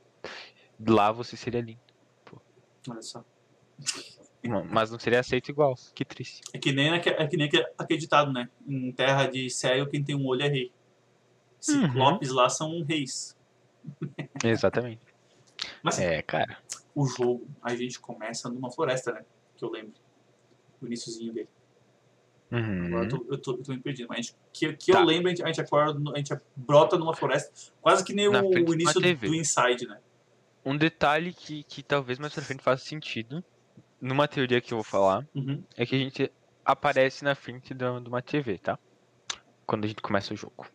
[0.87, 1.79] Lá você seria lindo.
[2.89, 3.25] Olha só.
[4.45, 5.75] Ma- Mas não seria aceito igual.
[5.93, 6.41] Que triste.
[6.53, 8.47] É que nem, é que nem aque- aquele ditado, né?
[8.65, 10.71] Em terra de cego, quem tem um olho é rei.
[11.67, 11.81] Uhum.
[11.87, 13.35] Ciclopes lá são reis.
[14.45, 15.01] Exatamente.
[15.83, 16.57] Mas É, cara.
[16.95, 19.25] o jogo, a gente começa numa floresta, né?
[19.57, 19.93] Que eu lembro.
[20.81, 21.49] O iníciozinho dele.
[22.51, 23.25] Agora eu Uhum.
[23.25, 24.07] tô, eu tô, eu tô me perdendo.
[24.09, 24.99] Mas a gente, que, que Tá.
[24.99, 28.29] eu lembro, a gente, a gente acorda, a gente brota numa floresta, quase que nem
[28.29, 29.99] Na o uma início do, do Inside, né?
[30.65, 33.43] Um detalhe que, que talvez mais pra frente faça sentido,
[34.01, 35.63] numa teoria que eu vou falar, Uhum.
[35.75, 36.31] é que a gente
[36.65, 38.77] aparece na frente de uma TV, tá?
[39.65, 40.67] Quando a gente começa o jogo.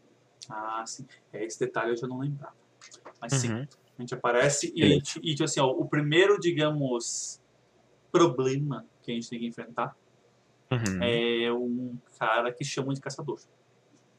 [0.50, 1.06] Ah, sim.
[1.32, 2.54] É, esse detalhe eu já não lembrava.
[3.20, 3.66] Mas sim, Uhum.
[3.98, 7.40] a gente aparece e, a gente, e tipo assim, ó, o primeiro, digamos,
[8.10, 9.96] problema que a gente tem que enfrentar
[10.70, 11.02] Uhum.
[11.02, 13.38] é um cara que chamam de caçador.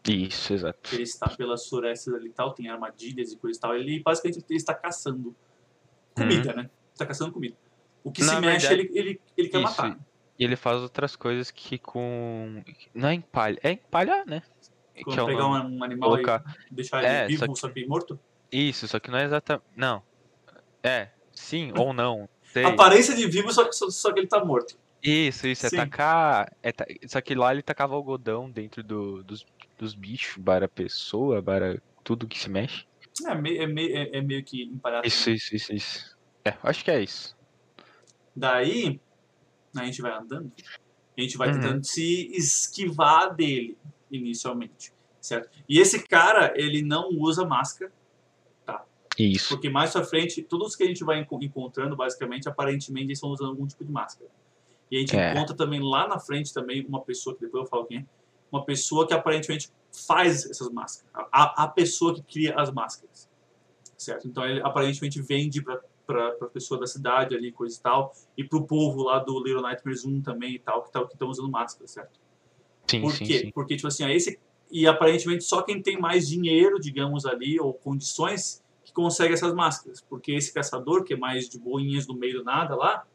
[0.08, 0.94] Isso, exato.
[0.94, 3.76] Ele está pelas florestas ali e tal, tem armadilhas e coisa e tal.
[3.76, 5.36] Ele basicamente ele está caçando
[6.16, 6.70] comida, né?
[6.92, 7.56] Está caçando comida.
[8.04, 8.28] O que Uhum.
[8.28, 9.82] Na se mexe, verdade, ele, ele, ele quer isso.
[9.82, 10.00] matar.
[10.38, 12.62] E ele faz outras coisas que com.
[12.94, 13.58] Não é empalha.
[13.64, 14.42] É empalhar, né?
[15.04, 15.76] Quando é pegar nome.
[15.78, 16.44] um, animal Colocar.
[16.70, 18.20] e deixar ele É, vivo, só só que- que, morto.
[18.52, 19.66] Isso, só que não é exatamente.
[19.76, 20.04] Não.
[20.84, 22.28] É, sim ou não.
[22.54, 22.64] Sei.
[22.66, 24.78] Aparência de vivo, só que, só, só que ele tá morto.
[25.02, 25.76] Isso, isso, é Sim.
[25.78, 26.56] tacar.
[26.62, 29.46] É ta- Só que lá ele tacava algodão dentro do, dos,
[29.78, 32.86] dos bichos, para a pessoa, para tudo que se mexe.
[33.28, 35.06] É meio, é meio, é, é meio que empalhado.
[35.06, 36.18] Isso, isso, isso, isso.
[36.46, 37.36] É, acho que é isso.
[38.36, 39.00] Daí,
[39.76, 40.52] a gente vai andando,
[41.18, 41.54] a gente vai Uhum.
[41.56, 43.78] tentando se esquivar dele,
[44.12, 45.50] inicialmente, certo?
[45.68, 47.92] E esse cara, ele não usa máscara,
[49.18, 49.50] Isso.
[49.50, 53.30] porque mais pra frente, todos que a gente vai enco- encontrando, basicamente, aparentemente, eles estão
[53.30, 54.30] usando algum tipo de máscara.
[54.90, 55.32] E a gente É.
[55.34, 58.06] encontra também lá na frente também uma pessoa, que depois eu falo quem é,
[58.52, 59.70] uma pessoa que aparentemente
[60.08, 61.12] faz essas máscaras.
[61.32, 63.30] A, a pessoa que cria as máscaras,
[63.98, 64.28] certo?
[64.28, 68.44] Então ele aparentemente vende pra, pra, pra pessoa da cidade ali, coisa e tal, e
[68.44, 71.88] pro povo lá do Little Nightmares 1 também e tal, que tá- estão usando máscara,
[71.88, 72.20] certo?
[72.88, 73.40] Sim, Por sim, quê?
[73.40, 73.52] sim.
[73.52, 74.40] Porque, tipo assim, ó, esse.
[74.72, 78.63] E aparentemente só quem tem mais dinheiro, digamos ali, ou condições
[78.94, 80.02] que consegue essas máscaras.
[80.02, 83.06] Porque esse caçador, que é mais de boinhas no meio do nada lá,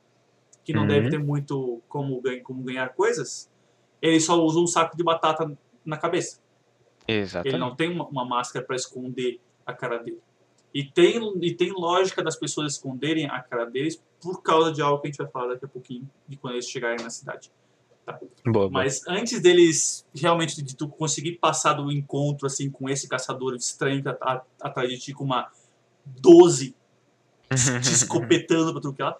[0.64, 0.88] que não Uhum.
[0.88, 3.48] deve ter muito como, ganha- como ganhar coisas,
[4.02, 6.40] ele só usa um saco de batata na cabeça.
[7.06, 7.48] Exatamente.
[7.54, 10.20] Ele não tem uma, uma máscara para esconder a cara dele.
[10.74, 15.00] E tem, e tem lógica das pessoas esconderem a cara deles por causa de algo
[15.00, 17.50] que a gente vai falar daqui a pouquinho, de quando eles chegarem na cidade.
[18.44, 18.70] Boa, boa.
[18.70, 24.02] Mas antes deles realmente de tu conseguir passar do encontro assim com esse caçador estranho
[24.02, 25.50] que tá atrás de ti com uma
[26.20, 26.74] 12
[27.48, 27.54] te
[27.92, 29.16] escopetando pra tudo que lá,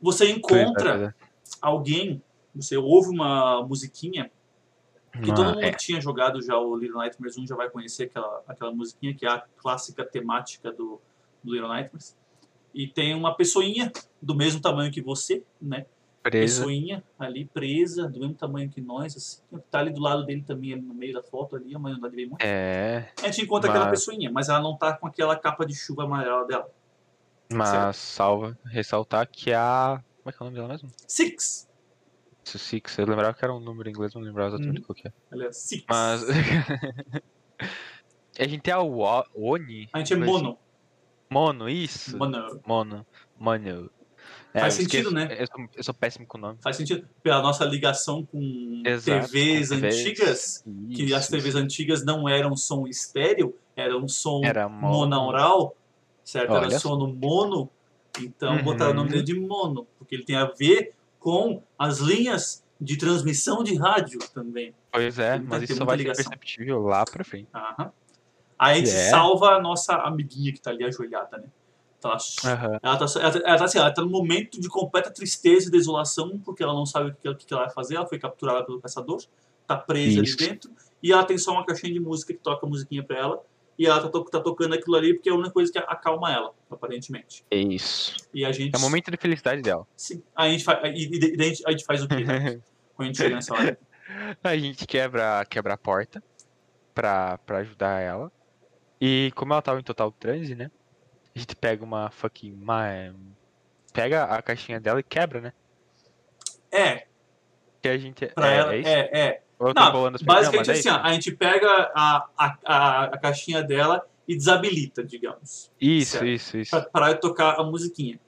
[0.00, 1.14] você encontra
[1.60, 2.22] alguém,
[2.54, 4.30] você ouve uma musiquinha
[5.12, 8.04] que todo mundo é, que tinha jogado já o Little Nightmares 1 já vai conhecer
[8.04, 11.00] aquela, aquela musiquinha que é a clássica temática do,
[11.42, 12.16] do Little Nightmares.
[12.72, 15.86] E tem uma pessoinha do mesmo tamanho que você, né?
[16.30, 16.60] Presa.
[16.60, 19.42] Pessoinha ali presa, do mesmo tamanho que nós, assim.
[19.70, 22.26] Tá ali do lado dele também, ali no meio da foto ali, a de ver
[22.26, 22.42] muito.
[22.42, 25.74] É, A gente encontra aquela Mas- pessoinha, mas ela não tá com aquela capa de
[25.74, 26.68] chuva amarela dela.
[27.52, 30.02] mas salva ressaltar que a.
[30.22, 30.88] Como é que é o nome dela mesmo?
[31.06, 31.66] Six!
[32.44, 32.96] Isso, Six.
[32.98, 34.84] Eu lembrava que era um número em inglês, não lembrava exatamente Uhum.
[34.86, 35.12] qual que é.
[35.30, 35.84] Ela é Six.
[35.88, 36.22] Mas.
[38.38, 38.80] a gente tem a
[39.34, 39.88] Oni.
[39.92, 40.58] A gente é mas- mono.
[41.30, 42.16] Mono, isso.
[42.16, 42.60] Mono.
[42.66, 43.06] Mono.
[43.38, 43.90] Mono.
[44.58, 45.28] É, Faz sentido, né?
[45.38, 46.58] Eu sou, eu sou péssimo com nome.
[46.62, 47.08] Faz sentido.
[47.22, 51.58] Pela nossa ligação com Exato, TVs com antigas, que Isso, as TVs isso.
[51.58, 55.76] antigas não eram som estéreo, era um som Era monaural,
[56.24, 56.54] certo?
[56.54, 57.70] Era Olha sono mono,
[58.20, 58.62] então Uhum.
[58.64, 62.96] botaram o nome dele de mono, porque ele tem a ver com as linhas de
[62.96, 64.74] transmissão de rádio também.
[64.90, 66.24] Pois é, mas isso só vai ser ligação.
[66.30, 67.48] perceptível lá pra frente.
[67.54, 67.92] Aham.
[68.58, 69.10] Aí a gente É.
[69.10, 71.44] salva a nossa amiguinha que tá ali ajoelhada, né?
[72.00, 72.78] Tá Aham.
[72.82, 75.70] ela, tá, ela, tá- ela tá assim, ela tá num momento de completa tristeza e
[75.70, 78.64] desolação, porque ela não sabe o que, o que ela vai fazer, ela foi capturada
[78.64, 79.20] pelo caçador,
[79.66, 80.36] tá presa Isso.
[80.40, 80.70] ali dentro,
[81.02, 83.42] e ela tem só uma caixinha de música que toca a musiquinha pra ela,
[83.76, 86.32] e ela tá, to- tá tocando aquilo ali porque é a única coisa que acalma
[86.32, 87.44] ela, aparentemente.
[87.50, 88.14] É isso.
[88.34, 88.74] E a gente.
[88.74, 89.86] É o momento de felicidade dela.
[89.96, 90.22] Sim.
[90.36, 92.24] Aí a gente faz, e, e daí a gente- a gente faz o quê?
[92.24, 92.60] né?
[92.94, 93.78] Quando a gente chega nessa hora.
[94.42, 96.22] A gente quebra, quebra a porta
[96.94, 98.32] pra, pra ajudar ela.
[99.00, 100.70] E como ela tava em total transe, né?
[101.38, 102.52] A gente pega uma fucking.
[102.52, 103.14] Uma,
[103.92, 105.52] pega a caixinha dela e quebra, né?
[106.70, 107.06] É,
[107.80, 108.26] Que a gente.
[108.26, 108.74] pra é, ela.
[108.74, 108.88] é isso?
[108.88, 109.42] É, é.
[109.58, 113.18] Ou Não, bolando as basicamente assim, é ó, a gente pega a, a, a, a
[113.18, 115.70] caixinha dela e desabilita, digamos.
[115.80, 116.26] Isso, certo.
[116.26, 116.90] isso, isso.
[116.92, 118.20] Pra de tocar a musiquinha.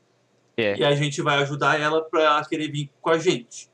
[0.56, 0.76] É.
[0.76, 3.68] E a gente vai ajudar ela pra ela querer vir com a gente.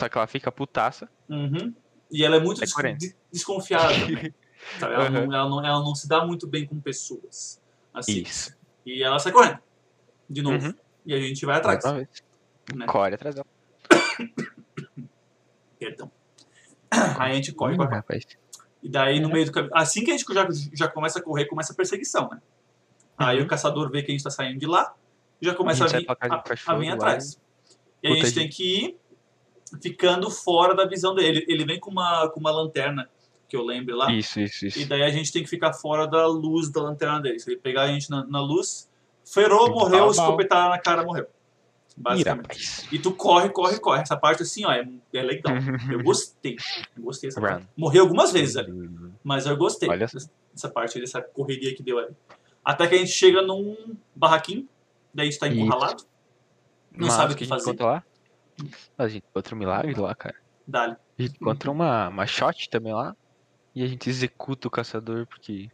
[0.00, 1.08] Só que ela fica putaça.
[1.28, 1.74] Uhum.
[2.10, 3.92] E ela é muito É des- desconfiada
[4.80, 4.94] sabe?
[4.94, 5.26] Ela, Uhum.
[5.26, 7.60] não, ela, não, ela não se dá muito bem com pessoas.
[7.92, 8.22] Assim.
[8.22, 8.56] Isso.
[8.84, 9.58] E ela sai correndo.
[10.28, 10.66] De novo.
[10.66, 10.74] Uhum.
[11.06, 11.84] E a gente vai atrás.
[11.84, 12.86] Né?
[12.86, 13.46] Corre atrás dela.
[15.78, 16.10] Perdão.
[16.90, 17.96] Aí a gente corre, Ih, corre, corre.
[18.00, 18.24] rapaz.
[18.82, 19.72] E daí no meio do caminho.
[19.74, 22.40] Assim que a gente já, já começa a correr, começa a perseguição, né?
[23.16, 23.44] Aí Uhum.
[23.44, 24.94] o caçador vê que a gente tá saindo de lá,
[25.40, 27.38] já começa A vir, a, a vir atrás.
[28.02, 28.96] E a gente tem que ir
[29.80, 31.28] ficando fora da visão dele.
[31.28, 33.08] Ele, ele vem com uma, com uma lanterna,
[33.52, 34.10] que eu lembro lá.
[34.10, 34.78] Isso, isso, isso.
[34.80, 37.38] E daí a gente tem que ficar fora da luz da lanterna dele.
[37.38, 38.90] Se ele pegar a gente na, na luz,
[39.30, 41.26] ferrou, que morreu, escopetada na cara, morreu.
[41.94, 42.88] Basicamente.
[42.90, 44.00] E tu corre, corre, corre.
[44.00, 45.54] Essa parte assim, ó, é, é legal.
[45.90, 46.56] Eu gostei.
[46.96, 47.68] Eu gostei dessa parte.
[47.76, 48.72] Morreu algumas vezes ali,
[49.22, 52.14] mas eu gostei Olha dessa- parte, dessa correria que deu ali.
[52.64, 53.76] Até que a gente chega num
[54.16, 54.66] barraquinho,
[55.12, 55.58] daí a gente tá Isso.
[55.58, 56.04] encurralado,
[56.90, 57.78] não Mas sabe o que gente fazer.
[57.82, 58.02] lá?
[58.96, 60.36] A gente encontra um milagre lá, cara.
[60.66, 60.96] Dali.
[61.18, 63.14] A gente encontra uma, uma shot também lá.
[63.74, 65.70] E a gente executa o caçador porque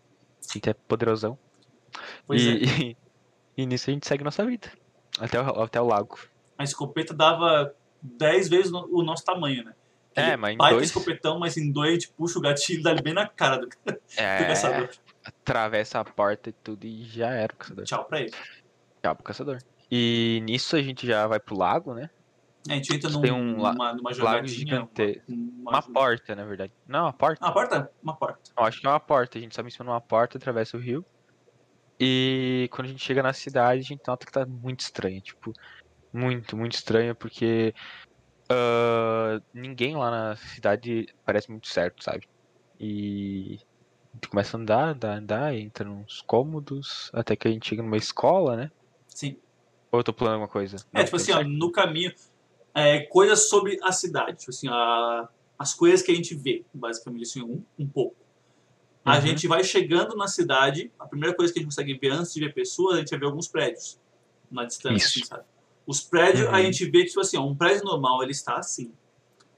[0.49, 1.39] a gente é poderosão.
[2.27, 2.45] Pois é.
[2.51, 2.97] e, e,
[3.63, 4.71] e nisso a gente segue nossa vida.
[5.19, 6.19] Até o, até o lago.
[6.57, 9.75] A escopeta dava 10 vezes o nosso tamanho, né?
[10.15, 12.83] É, Aquele mas em dois- escopetão, mas em dois a gente puxa o gatilho e
[12.83, 14.91] dá ali bem na cara do, do É, caçador.
[15.25, 17.85] atravessa a porta e tudo e já era o caçador.
[17.85, 18.33] Tchau pra ele.
[19.03, 19.59] Tchau pro caçador.
[19.91, 22.11] E nisso a gente já vai pro lago, né?
[22.69, 24.49] A gente entra num, Tem um numa, numa lago jogadinha.
[24.49, 25.23] gigante.
[25.29, 26.73] Uma, Uma porta, na verdade.
[26.87, 27.39] Não, uma porta.
[27.45, 27.93] Ah, uma porta?
[28.03, 28.51] Uma porta.
[28.57, 29.39] Eu acho que é uma porta.
[29.39, 31.05] A gente sobe em cima de uma porta, atravessa o rio.
[32.01, 35.21] E quando a gente chega na cidade, a gente nota que tá muito estranho.
[35.21, 35.53] Tipo,
[36.13, 37.75] muito, muito estranho, porque
[38.49, 42.29] ah, ninguém lá na cidade parece muito certo, sabe?
[42.81, 43.59] E
[44.13, 47.83] a gente começa a andar, andar, andar, entra nos cômodos, até que a gente chega
[47.83, 48.71] numa escola, né?
[49.09, 49.37] Sim.
[49.91, 50.77] Ou eu tô pulando alguma coisa?
[50.93, 52.13] É, Não, tipo assim, ó, no caminho,
[52.79, 54.39] é, coisas sobre a cidade.
[54.39, 58.17] Tipo assim, a- as coisas que a gente vê, basicamente, assim, um, um pouco.
[59.05, 59.23] A Uhum.
[59.23, 62.41] gente vai chegando na cidade, a primeira coisa que a gente consegue ver antes de
[62.41, 63.99] ver pessoas, a gente vai ver alguns prédios
[64.51, 65.45] na distância, assim, sabe?
[65.87, 66.63] Os prédios, a Uhum.
[66.65, 68.93] gente vê que, tipo assim, ó, um prédio normal, ele está assim.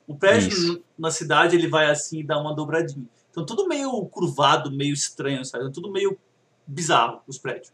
[0.07, 0.85] O prédio Isso.
[0.99, 3.07] na cidade, ele vai assim e dá uma dobradinha.
[3.31, 5.71] Então, tudo meio curvado, meio estranho, sabe?
[5.73, 6.19] Tudo meio
[6.67, 7.73] bizarro, os prédios.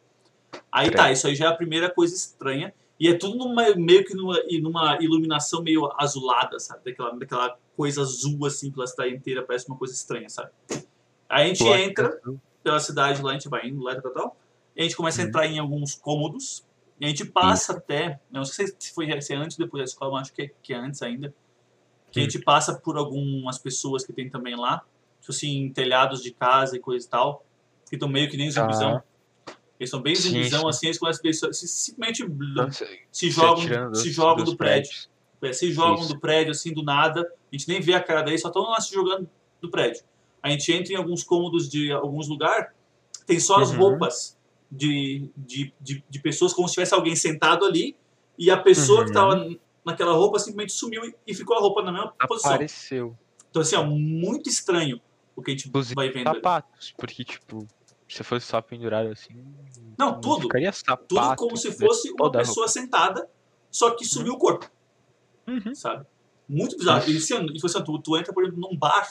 [0.73, 2.75] Aí tá, isso aí já é a primeira coisa estranha.
[2.99, 6.83] E é tudo numa, meio que numa, numa iluminação meio azulada, sabe?
[6.85, 10.51] Daquela, daquela coisa azul, assim, pela cidade inteira, parece uma coisa estranha, sabe?
[11.29, 12.21] Aí a gente Pô, entra
[12.63, 14.37] pela cidade lá, a gente vai indo lá e tal, tal.
[14.75, 15.29] E a gente começa a Uhum.
[15.29, 16.65] entrar em alguns cômodos.
[16.99, 19.81] E a gente passa até, eu não sei se foi se é antes ou depois
[19.83, 21.35] da escola, mas acho que é, que é antes ainda.
[22.11, 22.25] Que a Hum.
[22.25, 24.83] gente passa por algumas pessoas que tem também lá,
[25.21, 27.45] tipo assim, telhados de casa e coisa e tal,
[27.89, 29.03] que estão meio que nem zumbizão.
[29.79, 30.29] Eles são bem Sim,
[30.69, 34.89] assim, eles começam se- simplesmente Nossa, se jogam, atirando se dos- jogam do prédio.
[34.91, 35.11] prédios.
[35.43, 36.15] É, se jogam Isso.
[36.15, 38.81] do prédio assim do nada, a gente nem vê a cara deles, só estão lá
[38.81, 39.29] se jogando
[39.61, 40.03] do prédio.
[40.43, 42.71] A gente entra em alguns cômodos de alguns lugares,
[43.27, 43.79] tem só as Uhum.
[43.79, 44.37] roupas
[44.73, 47.95] de, de, de, de pessoas, como se tivesse alguém sentado ali,
[48.39, 49.31] e a pessoa que Uhum.
[49.31, 52.53] estava naquela roupa simplesmente sumiu e- e ficou a roupa na mesma posição.
[52.53, 53.17] Apareceu.
[53.51, 55.01] Então, assim, ó, muito estranho
[55.37, 56.37] o que a gente Inclusive, vai vendo ali.
[56.39, 57.67] Sapatos, porque, tipo,
[58.09, 59.35] se fosse só pendurado assim.
[59.99, 60.43] Não, tudo.
[60.43, 61.07] Ficaria sapato.
[61.09, 61.75] Tudo como se né?
[61.75, 63.29] fosse uma pessoa sentada,
[63.71, 64.71] só que sumiu o corpo.
[65.47, 65.75] Uhum.
[65.75, 66.05] sabe?
[66.49, 67.09] Muito bizarro.
[67.11, 69.09] E, assim, e você, tu, tu entra, por exemplo, num bar,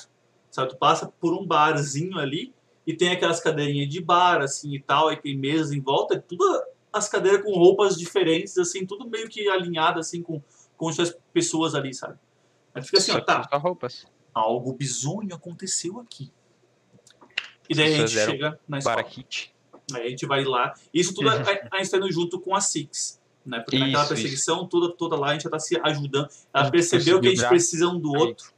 [0.51, 0.69] sabe?
[0.69, 2.53] Tu passa por um barzinho ali
[2.85, 6.19] e tem aquelas cadeirinhas de bar, assim, e tal, e tem mesas em volta, é
[6.19, 6.43] tudo
[6.93, 10.41] as cadeiras com roupas diferentes, assim, tudo meio que alinhado, assim, com,
[10.77, 12.17] com as pessoas ali, sabe?
[12.73, 14.05] Aí fica assim, ó, tá, roupas.
[14.33, 16.31] algo bizonho aconteceu aqui.
[17.69, 18.95] E daí a gente eram chega na escola.
[18.97, 19.53] Barakit.
[19.93, 20.73] Aí a gente vai lá.
[20.93, 23.21] Isso tudo a, a gente tá indo junto com a Six.
[23.45, 23.59] Né?
[23.59, 26.27] Porque naquela Isso, perseguição toda, toda lá a gente já tá se ajudando.
[26.53, 28.21] Ela gente percebeu que a gente precisa um do Aí.
[28.21, 28.51] outro.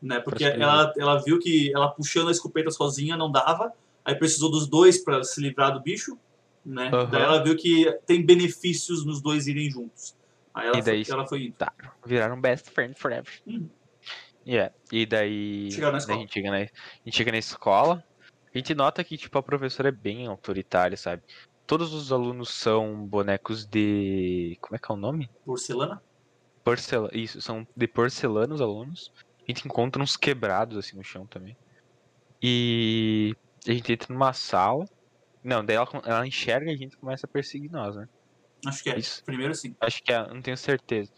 [0.00, 0.18] Né?
[0.18, 3.72] Porque ela, ela viu que ela puxando a escopeta sozinha não dava.
[4.04, 6.18] Aí precisou dos dois para se livrar do bicho.
[6.66, 6.90] Né?
[6.92, 7.10] Aham.
[7.10, 10.16] Daí ela viu que tem benefícios nos dois irem juntos.
[10.52, 11.54] Aí ela, E daí- foi, ela foi indo.
[12.04, 13.32] Viraram best friend forever.
[13.46, 13.68] Uhum.
[14.44, 14.74] Yeah.
[14.90, 15.70] E daí.
[15.70, 16.16] Chegaram na daí.
[16.16, 18.04] A gente, chega na, a gente chega na escola.
[18.54, 21.22] A gente nota que, tipo, a professora é bem autoritária, sabe?
[21.66, 24.58] Todos os alunos são bonecos de.
[24.60, 25.30] Como é que é o nome?
[25.44, 26.02] Porcelana?
[26.62, 27.10] Porcelana.
[27.14, 29.10] Isso, são de porcelana os alunos.
[29.38, 31.56] A gente encontra uns quebrados assim no chão também.
[32.42, 33.34] E
[33.66, 34.84] a gente entra numa sala.
[35.42, 38.08] Não, daí ela, ela enxerga e a gente começa a perseguir nós, né?
[38.66, 38.98] Acho que é.
[38.98, 39.24] Isso.
[39.24, 39.74] Primeiro sim.
[39.80, 41.10] Acho que é, não tenho certeza.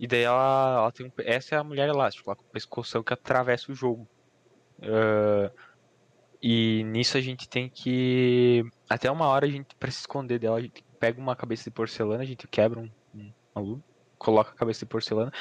[0.00, 3.02] E daí ela, ela tem um, essa é a mulher elástica, lá com o pescoção
[3.02, 4.08] que atravessa o jogo.
[4.82, 5.50] Ah,
[6.42, 8.64] e nisso a gente tem que.
[8.88, 11.70] Até uma hora a gente, pra se esconder dela, a gente pega uma cabeça de
[11.70, 13.84] porcelana, a gente quebra um, um aluno,
[14.18, 15.32] coloca a cabeça de porcelana.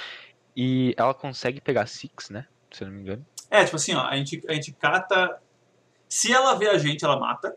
[0.56, 2.48] E ela consegue pegar Six, né?
[2.72, 3.26] Se eu não me engano.
[3.50, 5.40] É, tipo assim, ó, a gente, a gente cata.
[6.10, 7.56] Se ela vê a gente, ela mata.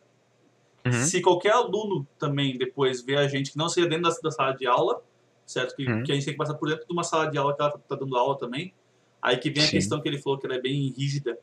[0.84, 0.92] Uhum.
[0.92, 4.52] Se qualquer aluno também depois vê a gente, que não seja dentro da, da sala
[4.52, 5.02] de aula,
[5.46, 5.74] certo?
[5.76, 6.02] Que, Uhum.
[6.02, 7.70] que a gente tem que passar por dentro de uma sala de aula que ela
[7.70, 8.74] tá, tá dando aula também.
[9.22, 9.72] Aí que vem a Sim.
[9.72, 11.38] questão que ele falou que ela é bem rígida,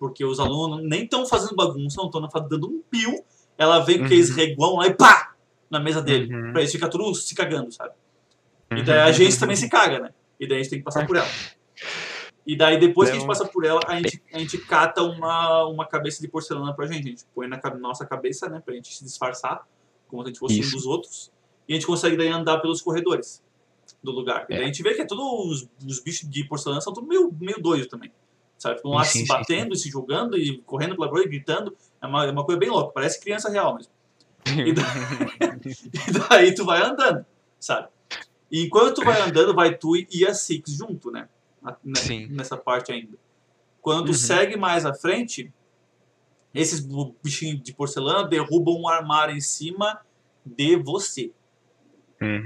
[0.00, 3.22] porque os alunos nem estão fazendo bagunça, não estão dando um pio.
[3.58, 4.36] Ela vem com aqueles Uhum.
[4.36, 5.34] reguão lá e pá!
[5.70, 6.34] Na mesa dele.
[6.34, 6.52] Uhum.
[6.52, 7.92] Pra eles ficar tudo se cagando, sabe?
[8.74, 10.10] E daí a gente também se caga, né?
[10.40, 11.28] E daí a gente tem que passar por ela.
[12.46, 13.28] E daí depois que a gente Não.
[13.28, 17.06] passa por ela, a gente, a gente cata uma, uma cabeça de porcelana pra gente.
[17.06, 18.60] A gente põe na nossa cabeça, né?
[18.64, 19.64] Pra gente se disfarçar,
[20.08, 20.70] como se a gente fosse Isso.
[20.70, 21.30] um dos outros.
[21.68, 23.44] E a gente consegue daí andar pelos corredores
[24.02, 24.46] do lugar.
[24.48, 24.62] E daí É.
[24.64, 25.22] a gente vê que é tudo.
[25.46, 28.10] Os, os bichos de porcelana são tudo meio, meio doidos também.
[28.60, 28.76] Sabe?
[28.76, 31.74] Ficam lá Sim, se sim, batendo e se jogando e correndo pela rua e gritando.
[32.00, 33.92] É uma, é uma coisa bem louca, parece criança real mesmo.
[34.46, 34.84] E daí,
[36.08, 37.24] e daí tu vai andando,
[37.58, 37.88] sabe?
[38.50, 41.28] E enquanto tu vai andando, vai tu e a Six junto, né?
[41.62, 42.26] Né, Sim.
[42.28, 43.16] Nessa parte ainda.
[43.80, 44.14] Quando tu Uhum.
[44.14, 45.50] segue mais à frente,
[46.54, 46.80] esses
[47.22, 50.00] bichinhos de porcelana derrubam um armário em cima
[50.44, 51.32] de você.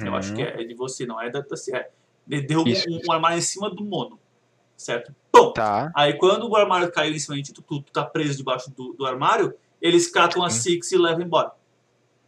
[0.05, 1.41] Eu acho que é, é de você, não é da.
[1.41, 1.91] da é.
[2.27, 4.21] De- Derrubam um, um armário em cima do mono.
[4.77, 5.15] Certo?
[5.35, 5.91] Bom, Tá.
[5.97, 8.93] Aí quando o armário caiu em cima de ti, tu, tu, tá preso debaixo do,
[8.93, 10.51] do armário, eles catam a.
[10.51, 11.51] Six e levam embora.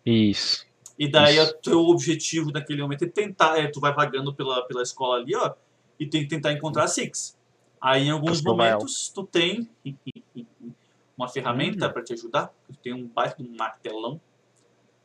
[0.04, 0.66] Isso.
[0.98, 1.52] E daí Isso.
[1.52, 5.36] o teu objetivo naquele momento é tentar, é, tu vai vagando pela, pela escola ali,
[5.36, 5.54] ó,
[6.00, 7.38] e tem que tentar encontrar a Six.
[7.80, 8.50] Aí em alguns ela.
[8.50, 9.68] momentos tu tem
[11.16, 11.92] uma ferramenta Hum.
[11.92, 14.20] para te ajudar, tu tem um baita um martelão.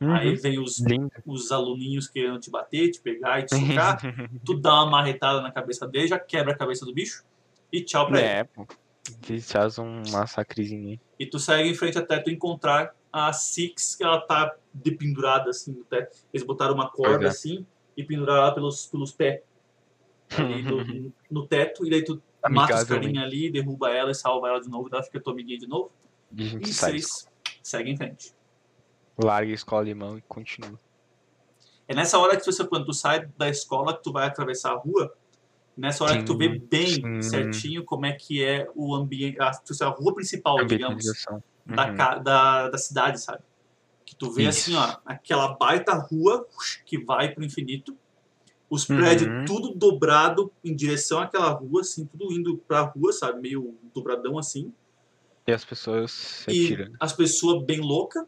[0.00, 0.12] Uhum.
[0.12, 1.08] Aí vem os, Lindo.
[1.24, 4.00] os aluninhos querendo te bater, te pegar e te socar.
[4.44, 7.22] tu dá uma marretada na cabeça dele, já quebra a cabeça do bicho
[7.72, 8.28] e tchau pra ele.
[8.28, 8.66] é, pô.
[9.28, 11.00] Eles fazem um massacrezinho aí.
[11.18, 15.72] E tu segue em frente até tu encontrar a Six, que ela tá dependurada assim
[15.72, 16.16] no teto.
[16.32, 17.28] Eles botaram uma corda é.
[17.28, 19.40] assim e penduraram ela pelos, pelos pés
[20.38, 20.62] ali
[21.30, 21.84] no, teto.
[21.84, 24.88] E daí tu mata os Amigável, carinha ali, derruba ela e salva ela de novo.
[24.88, 25.90] Daí ela fica tua amiguinha de novo.
[26.36, 27.28] E E vocês
[27.62, 28.34] seguem em frente.
[29.22, 30.78] larga a escola de mão e continua.
[31.86, 34.76] É nessa hora que você, quando tu sai da escola, que tu vai atravessar a
[34.76, 35.14] rua.
[35.76, 37.22] Nessa hora que tu vê Sim, bem sim.
[37.22, 40.94] certinho como é que é o ambiente, a, a rua principal, digamos.
[41.06, 41.42] Ambientalização.
[41.64, 41.96] da, Uhum.
[41.96, 43.42] ca- da, da cidade, sabe?
[44.04, 44.70] Que tu vê Isso.
[44.70, 46.46] assim, ó, aquela baita rua
[46.84, 47.96] que vai pro infinito.
[48.68, 49.44] Os prédios Uhum.
[49.44, 53.40] tudo dobrado em direção àquela rua, assim, tudo indo pra rua, sabe?
[53.40, 54.72] Meio dobradão assim.
[55.46, 56.92] E as pessoas se E atiram.
[57.00, 58.24] as pessoas bem loucas.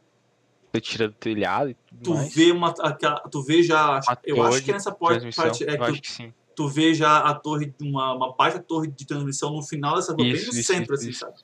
[0.73, 2.35] Você tira do telhado e tudo Tu mais.
[2.35, 2.71] vê uma.
[2.81, 4.01] Aquela, tu vê já.
[4.01, 6.35] Uma eu acho que de nessa porta, parte é Eu que acho tu, que sim.
[6.55, 10.23] Tu vê já a torre, uma, uma baita torre de transmissão no final dessa rua,
[10.25, 11.21] bem no centro, assim, isso.
[11.21, 11.35] sabe?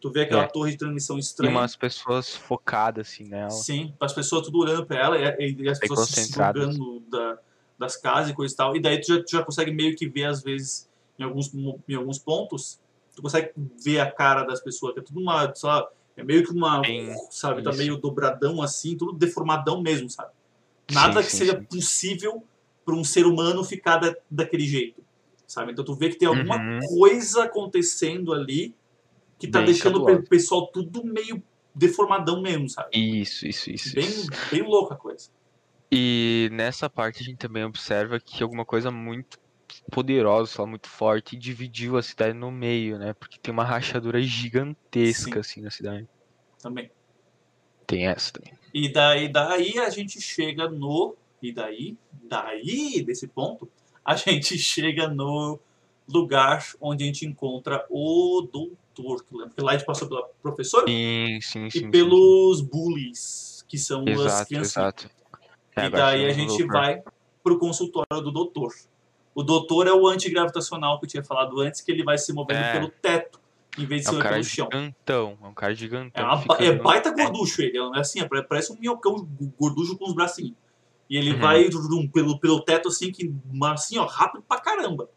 [0.00, 0.48] Tu vê aquela É.
[0.48, 1.50] torre de transmissão E estranha.
[1.50, 3.50] umas pessoas focadas assim nela.
[3.50, 7.38] Sim, as pessoas tudo olhando pra ela e, e as Bem pessoas se julgando da,
[7.78, 8.76] das casas e coisa e tal.
[8.76, 11.94] E daí tu já, tu já consegue meio que ver, às vezes, em alguns, em
[11.94, 12.80] alguns pontos,
[13.14, 13.50] tu consegue
[13.84, 17.14] ver a cara das pessoas, que é tudo uma, lá, é meio que uma, Bem,
[17.30, 17.78] sabe, tá isso.
[17.78, 20.30] meio dobradão assim, tudo deformadão mesmo, sabe?
[20.90, 21.64] Nada Sim, que sim, seja sim.
[21.64, 22.42] possível
[22.84, 25.02] para um ser humano ficar da, daquele jeito,
[25.46, 25.72] sabe?
[25.72, 26.80] Então tu vê que tem alguma Uhum.
[26.98, 28.74] coisa acontecendo ali
[29.38, 31.42] que tá Bem deixando o pessoal tudo meio
[31.74, 32.90] deformadão mesmo, sabe?
[32.92, 33.94] Isso, isso, isso.
[33.94, 34.28] Bem, isso.
[34.50, 35.30] bem louca a coisa.
[35.90, 39.38] E nessa parte a gente também observa que alguma coisa muito
[39.90, 43.14] poderosa, muito forte, dividiu a cidade no meio, né?
[43.14, 45.38] Porque tem uma rachadura gigantesca Sim.
[45.38, 46.08] assim na cidade.
[46.60, 46.90] também.
[47.86, 48.52] Tem essa também.
[48.72, 51.16] E daí, daí a gente chega no.
[51.42, 53.68] E daí, daí, desse ponto,
[54.04, 55.58] a gente chega no
[56.08, 59.24] lugar onde a gente encontra o doutor.
[59.24, 59.30] que?
[59.30, 61.78] Porque lá a gente passou pela professora Sim, sim, sim.
[61.78, 64.10] e pelos bullies, que são sim.
[64.12, 64.66] as Exato, criancinhas.
[64.76, 65.10] exato.
[65.76, 67.02] É, E daí a gente vai
[67.42, 68.72] pro consultório do doutor.
[69.34, 72.58] O doutor é o antigravitacional que eu tinha falado antes, que ele vai se movendo
[72.58, 72.72] É.
[72.72, 73.40] pelo teto,
[73.78, 74.66] em vez de É se um mover cara pelo chão.
[74.70, 76.24] gigantão, é um cara É, gigantão.
[76.24, 79.26] uma, ba- fica é baita gorducho ele, é assim, é, parece um minhocão
[79.58, 80.54] gorducho com os bracinhos.
[81.10, 81.40] E ele Uhum.
[81.40, 85.10] vai rum, pelo, pelo teto assim, que, assim, ó, rápido pra caramba.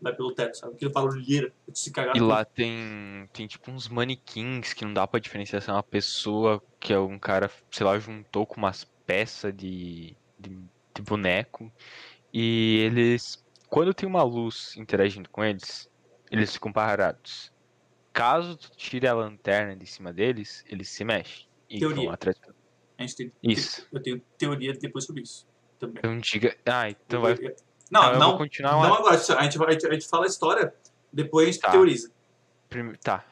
[0.00, 0.74] Vai pelo teto, sabe?
[0.74, 2.16] Aquele barulheira de se cagar.
[2.16, 2.28] E tudo.
[2.28, 6.62] lá tem, tem tipo uns manequins que não dá pra diferenciar se é uma pessoa
[6.80, 10.58] que é um cara, sei lá, juntou com umas peças de, de,
[10.94, 11.70] de boneco.
[12.32, 15.90] E eles, quando tem uma luz interagindo com eles,
[16.30, 17.52] eles ficam parados.
[18.12, 21.46] Caso tu tire a lanterna de cima deles, eles se mexem.
[21.68, 22.04] E Teoria.
[22.04, 22.38] vão atrás.
[22.98, 23.86] A gente tem, Isso.
[23.92, 25.46] Eu tenho teoria depois sobre isso
[25.78, 25.98] também.
[25.98, 26.56] Então diga.
[26.64, 27.34] Ah, então vai.
[27.90, 29.14] Não, então não, continuar não agora.
[29.14, 30.74] A gente, vai, a, gente, a gente fala a história,
[31.12, 31.70] depois a gente Tá.
[31.70, 32.10] teoriza.
[32.68, 33.24] Prim- Tá.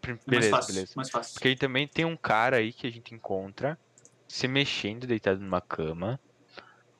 [0.00, 0.92] Prim- mais Beleza, fácil, beleza.
[0.96, 1.34] mais fácil.
[1.34, 3.78] Porque aí também tem um cara aí que a gente encontra
[4.28, 6.20] se mexendo deitado numa cama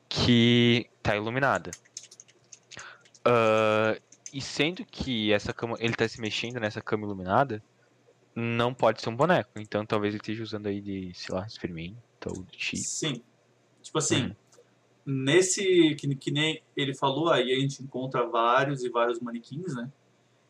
[0.09, 1.71] que tá iluminada.
[3.25, 3.97] Ah,
[4.33, 7.63] e sendo que essa cama, ele tá se mexendo nessa cama iluminada,
[8.37, 9.51] não pode ser um boneco.
[9.57, 11.97] Então talvez ele esteja usando aí de, sei lá, experimento
[12.29, 12.83] ou de chip.
[12.83, 13.23] Sim.
[13.83, 14.35] Tipo assim, Uhum.
[15.07, 15.95] nesse.
[15.95, 19.91] Que, que nem ele falou, aí a gente encontra vários e vários manequins, né?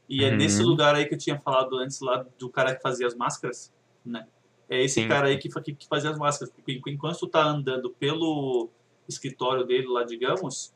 [0.09, 0.37] E é Uhum.
[0.37, 3.73] nesse lugar aí que eu tinha falado antes, lá do cara que fazia as máscaras,
[4.05, 4.27] né?
[4.69, 5.09] É esse Sim.
[5.09, 6.53] cara aí que, que, que fazia as máscaras.
[6.53, 8.69] Porque enquanto tu tá andando pelo
[9.09, 10.75] escritório dele lá, digamos,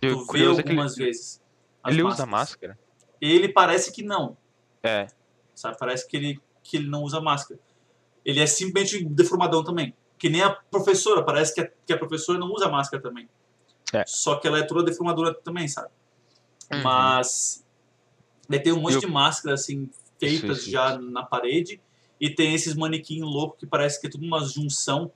[0.00, 1.42] tu vê é que ele, algumas vezes.
[1.86, 2.76] ele usa máscaras.
[2.76, 2.78] máscara.
[3.20, 4.36] Ele parece que não,
[4.82, 5.08] É,
[5.58, 5.76] sabe?
[5.78, 7.58] Parece que ele, que ele não usa máscara.
[8.24, 9.94] Ele é simplesmente deformadão também.
[10.16, 13.28] Que nem a professora, parece que a, que a professora não usa máscara também.
[13.92, 14.04] É.
[14.06, 15.88] Só que ela é toda deformadora também, sabe?
[16.72, 16.82] Uhum.
[16.82, 17.64] Mas
[18.48, 21.80] daí tem um monte Eu- de máscaras assim feitas já na parede
[22.20, 25.12] e tem esses manequins loucos que parece que é tudo uma junção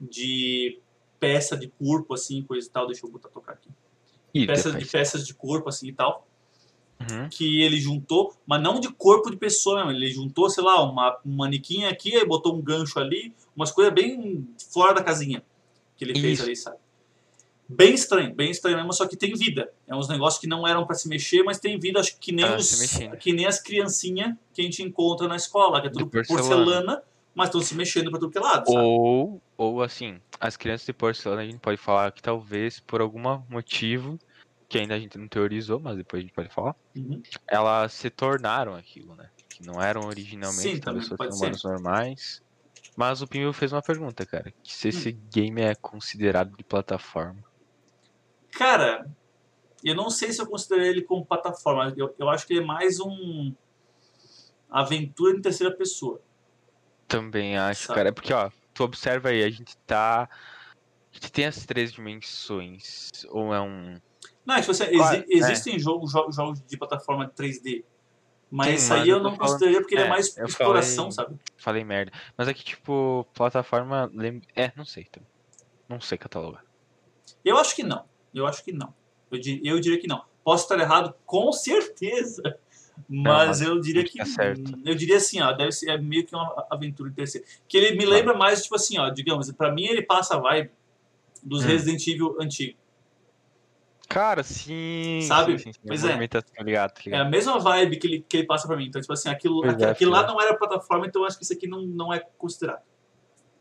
[0.00, 0.80] de
[1.20, 2.86] peça de corpo assim, coisa e tal.
[2.86, 3.70] Deixa eu botar tocar aqui.
[4.46, 6.27] Peças de peças de corpo assim e tal
[7.00, 7.28] Uhum.
[7.28, 9.92] que ele juntou, mas não de corpo de pessoa mesmo.
[9.92, 13.94] Ele juntou, sei lá, uma, um manequim aqui, aí botou um gancho ali, umas coisas
[13.94, 15.42] bem fora da casinha
[15.96, 16.42] que ele fez Isso.
[16.42, 16.76] ali, sabe?
[17.68, 19.70] Bem estranho, bem estranho mesmo, só que tem vida.
[19.86, 22.44] É uns negócios que não eram pra se mexer, mas tem vida, acho que nem,
[22.46, 22.80] Ah, os,
[23.20, 26.42] que nem as criancinhas que a gente encontra na escola, que é De tudo porcelana.
[26.48, 27.02] porcelana,
[27.34, 28.78] mas estão se mexendo pra tudo que é lado, sabe?
[28.80, 33.20] Ou, ou assim, as crianças de porcelana a gente pode falar que talvez por algum
[33.50, 34.18] motivo,
[34.68, 37.22] que ainda a gente não teorizou, mas depois a gente pode falar, Uhum.
[37.48, 39.28] elas se tornaram aquilo, né?
[39.50, 42.40] Que não eram originalmente Sim, também humanos normais.
[42.96, 44.52] Mas o Pinho fez uma pergunta, cara.
[44.62, 45.28] Que se esse Hum.
[45.32, 47.40] game é considerado de plataforma.
[48.52, 49.08] Cara,
[49.84, 51.94] eu não sei se eu considero ele como plataforma.
[51.96, 53.54] Eu, eu acho que ele é mais um
[54.68, 56.20] aventura em terceira pessoa.
[57.06, 57.96] Também acho, Sabe.
[57.96, 58.08] cara.
[58.10, 60.24] É porque, ó, tu observa aí, a gente tá.
[60.24, 63.08] A gente tem as três dimensões.
[63.30, 63.96] Ou é um.
[64.48, 65.34] Não, é tipo assim, exi- Claro, é.
[65.34, 67.84] existem jogos, jo- jogos de plataforma 3D.
[68.50, 71.40] Mas Sim, mas aí eu não consideraria porque ele é é, mais exploração, falei- sabe?
[71.58, 72.10] Falei merda.
[72.34, 74.10] Mas é que, tipo, plataforma.
[74.56, 75.06] É, não sei.
[75.86, 76.64] Não sei catalogar.
[77.44, 78.06] Eu acho que não.
[78.32, 78.94] Eu acho que não.
[79.30, 80.24] Eu, eu diria que não.
[80.42, 82.58] Posso estar errado, com certeza.
[83.06, 84.72] Mas mas eu diria que tá certo.
[84.82, 87.44] Eu diria assim, ó, deve ser é meio que uma aventura interessante.
[87.68, 90.70] Que ele me lembra mais, tipo assim, ó, digamos, pra mim ele passa a vibe
[91.42, 91.68] dos Hum.
[91.68, 92.76] Resident Evil antigos.
[94.08, 95.20] Cara, sim.
[95.28, 95.52] Sabe?
[95.58, 95.80] Sim, sim, sim.
[95.86, 96.08] Pois é.
[96.08, 97.26] movimentação, tá ligado, tá É ligado?
[97.26, 98.86] a mesma vibe que ele, que ele passa pra mim.
[98.86, 100.32] Então, tipo assim, aquilo, Pois aquilo, é, aquilo lá filho.
[100.32, 102.82] não era plataforma, então eu acho que isso aqui não, não é considerado.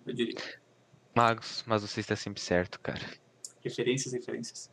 [0.06, 0.36] Eu diria.
[1.14, 3.02] Magos, mas você está sempre certo, cara.
[3.62, 4.72] Referências, referências.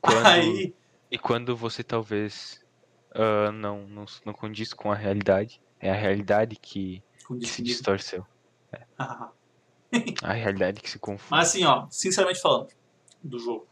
[0.00, 0.74] Quando- Aí,
[1.10, 2.60] E quando você talvez
[3.14, 7.02] ah, não, não, não condiz com a realidade, é a realidade que,
[7.38, 8.26] que se distorceu.
[10.22, 11.30] A realidade que se confunde.
[11.30, 12.68] Mas assim, ó, sinceramente falando,
[13.22, 13.68] do jogo.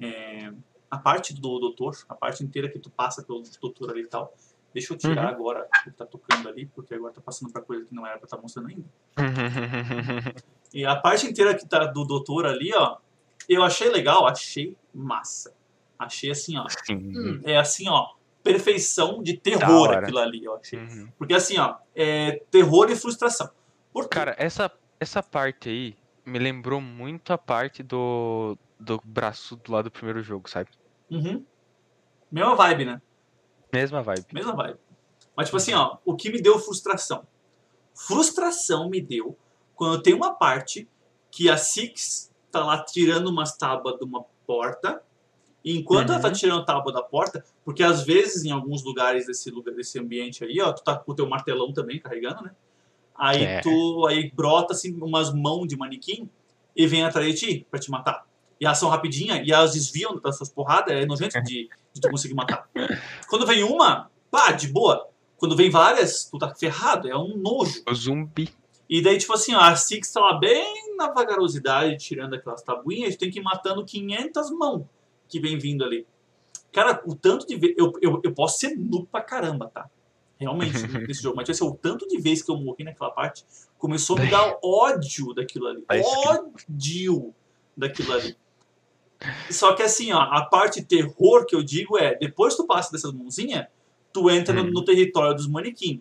[0.00, 0.52] É,
[0.90, 4.34] a parte do doutor, a parte inteira que tu passa pelo doutor ali e tal.
[4.72, 5.28] Deixa eu tirar Uhum.
[5.30, 8.18] agora o que tá tocando ali, porque agora tá passando pra coisa que não era
[8.18, 8.84] pra estar mostrando ainda.
[10.72, 12.98] E a parte inteira que tá do doutor ali, ó,
[13.48, 15.52] eu achei legal, achei massa.
[15.98, 16.66] Achei assim, ó.
[16.86, 16.94] Sim.
[16.96, 18.10] hum, é assim, ó,
[18.42, 20.78] perfeição de terror aquilo ali, eu achei.
[20.78, 21.08] Uhum.
[21.18, 23.50] Porque assim, ó, é terror e frustração.
[23.92, 24.10] Por quê?
[24.10, 24.70] Cara, essa,
[25.00, 30.22] essa parte aí me lembrou muito a parte do, do braço do lado do primeiro
[30.22, 30.70] jogo, sabe?
[31.10, 31.44] Uhum.
[32.32, 33.02] Mesma vibe, né?
[33.72, 34.26] Mesma vibe.
[34.32, 34.78] Mesma vibe.
[35.36, 37.26] Mas, tipo assim, ó, o que me deu frustração?
[37.94, 39.36] Frustração me deu
[39.74, 40.88] quando tem uma parte
[41.30, 45.02] que a Six tá lá tirando umas tábuas de uma porta.
[45.64, 46.34] E enquanto ela tá Uhum.
[46.34, 50.42] tirando a tábua da porta, porque às vezes em alguns lugares desse lugar, desse ambiente
[50.42, 52.50] aí, ó, tu tá com o teu martelão também carregando, né?
[53.14, 53.60] Aí É.
[53.60, 56.28] tu aí brota assim umas mãos de manequim
[56.74, 58.26] e vem atrás de ti pra te matar.
[58.60, 62.10] E elas são rapidinha e elas desviam das suas porradas, é nojento de, de tu
[62.10, 62.68] conseguir matar.
[63.28, 65.08] Quando vem uma, pá, de boa.
[65.38, 67.82] Quando vem várias, tu tá ferrado, é um nojo.
[67.88, 68.52] O zumbi.
[68.88, 73.16] E daí, tipo assim, ó, a Six tá lá bem na vagarosidade, tirando aquelas tabuinhas,
[73.16, 74.84] tem que ir matando 500 mãos
[75.28, 76.06] que vem vindo ali.
[76.72, 77.76] Cara, o tanto de vezes.
[77.78, 79.88] Eu, eu, eu posso ser noob pra caramba, tá?
[80.36, 81.36] Realmente, nesse jogo.
[81.36, 83.44] Mas tipo assim, o tanto de vezes que eu morri naquela parte
[83.78, 85.84] começou a me dar ódio daquilo ali.
[85.88, 87.34] Ódio
[87.76, 88.36] daquilo ali.
[89.50, 93.12] Só que assim, ó, a parte terror que eu digo é, depois tu passa dessas
[93.12, 93.66] mãozinhas,
[94.12, 94.70] tu entra no, Hum.
[94.72, 96.00] no território dos manequim.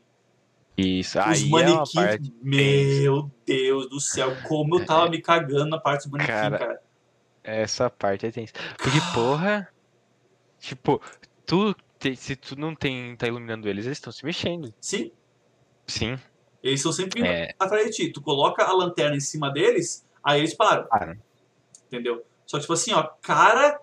[0.77, 2.33] Isso, Os aí é manequins, parte.
[2.41, 6.81] meu Deus do céu, como eu tava me cagando na parte do manequim, Cara, cara.
[7.43, 8.53] Essa parte é tensa.
[8.77, 9.67] Porque, porra.
[10.59, 11.01] Tipo,
[11.45, 11.75] tu.
[11.97, 13.15] te- se tu não tem.
[13.17, 14.73] tá iluminando eles, eles estão se mexendo.
[14.79, 15.11] Sim,
[15.85, 16.17] Sim.
[16.63, 17.53] eles estão sempre É.
[17.59, 18.09] atrás de ti.
[18.13, 21.17] Tu coloca a lanterna em cima deles, aí eles param, Para.
[21.87, 22.23] entendeu?
[22.49, 23.79] Só que, tipo assim, ó, cara,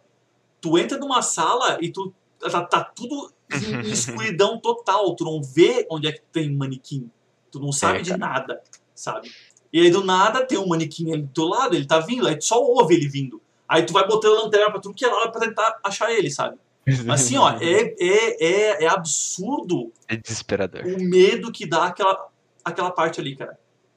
[0.61, 5.15] tu entra numa sala e tu tá, tá tudo em escuridão total.
[5.15, 7.09] Tu não vê onde é que tem manequim.
[7.53, 8.61] Tu não sabe É, de nada,
[8.93, 9.31] sabe?
[9.73, 12.37] E aí do nada tem um manequim ali do teu lado, ele tá vindo, aí
[12.37, 13.41] tu só ouve ele vindo.
[13.69, 16.29] Aí tu vai botando a lanterna pra tudo que é lado pra tentar achar ele,
[16.29, 16.59] sabe?
[17.09, 20.83] Assim, ó, é, é, é, é absurdo É desesperador.
[20.87, 22.29] o medo que dá aquela,
[22.65, 23.57] aquela parte ali, cara.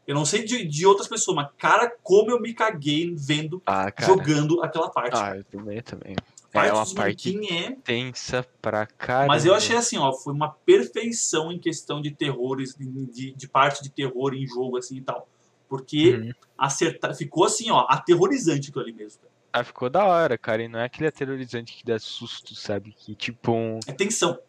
[0.10, 3.94] Eu não sei de, de outras pessoas, mas, cara, como eu me caguei vendo, Ah,
[4.00, 5.12] jogando aquela parte.
[5.16, 6.16] Ah, eu também, eu também.
[6.52, 7.72] parte É uma parte é...
[7.84, 9.28] tensa pra caramba.
[9.28, 13.84] Mas eu achei assim, ó, foi uma perfeição em questão de terrores, de, de parte
[13.84, 15.28] de terror em jogo, assim, e tal.
[15.68, 16.32] Porque Uhum.
[16.58, 19.22] acertar, ficou assim, ó, aterrorizante aquilo ali mesmo.
[19.22, 19.32] cara.
[19.54, 20.64] Ah, ficou da hora, cara.
[20.64, 22.96] E não é aquele aterrorizante que dá susto, sabe?
[22.98, 24.40] Que tipo, um- É tensão,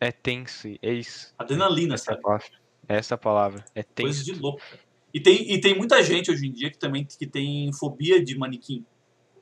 [0.00, 0.68] é tenso.
[0.80, 1.34] É isso.
[1.38, 2.22] adrenalina, Essa sabe?
[2.22, 2.46] palavra.
[2.88, 3.64] Essa palavra.
[3.74, 4.24] É Coisa tenso.
[4.24, 4.60] de louco.
[4.70, 4.80] cara.
[5.12, 8.36] E tem, e tem muita gente hoje em dia que também que tem fobia de
[8.36, 8.84] manequim.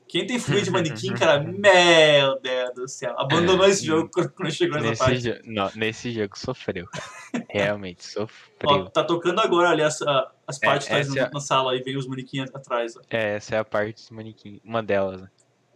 [0.09, 3.14] Quem tem fobia de manequim, cara, meu Deus do céu.
[3.16, 5.45] Abandonou É, esse jogo quando chegou nessa Nesse, parte.
[5.45, 7.05] jo- não, nesse jogo sofreu, cara.
[7.49, 8.91] Realmente, Ó, sofreu.
[8.91, 10.03] tá tocando agora ali as,
[10.47, 12.97] as É, partes na, é a- na sala e vem os manequins atrás.
[12.97, 13.01] ó.
[13.09, 14.61] É, essa é a parte dos manequim.
[14.64, 15.29] Uma delas, né?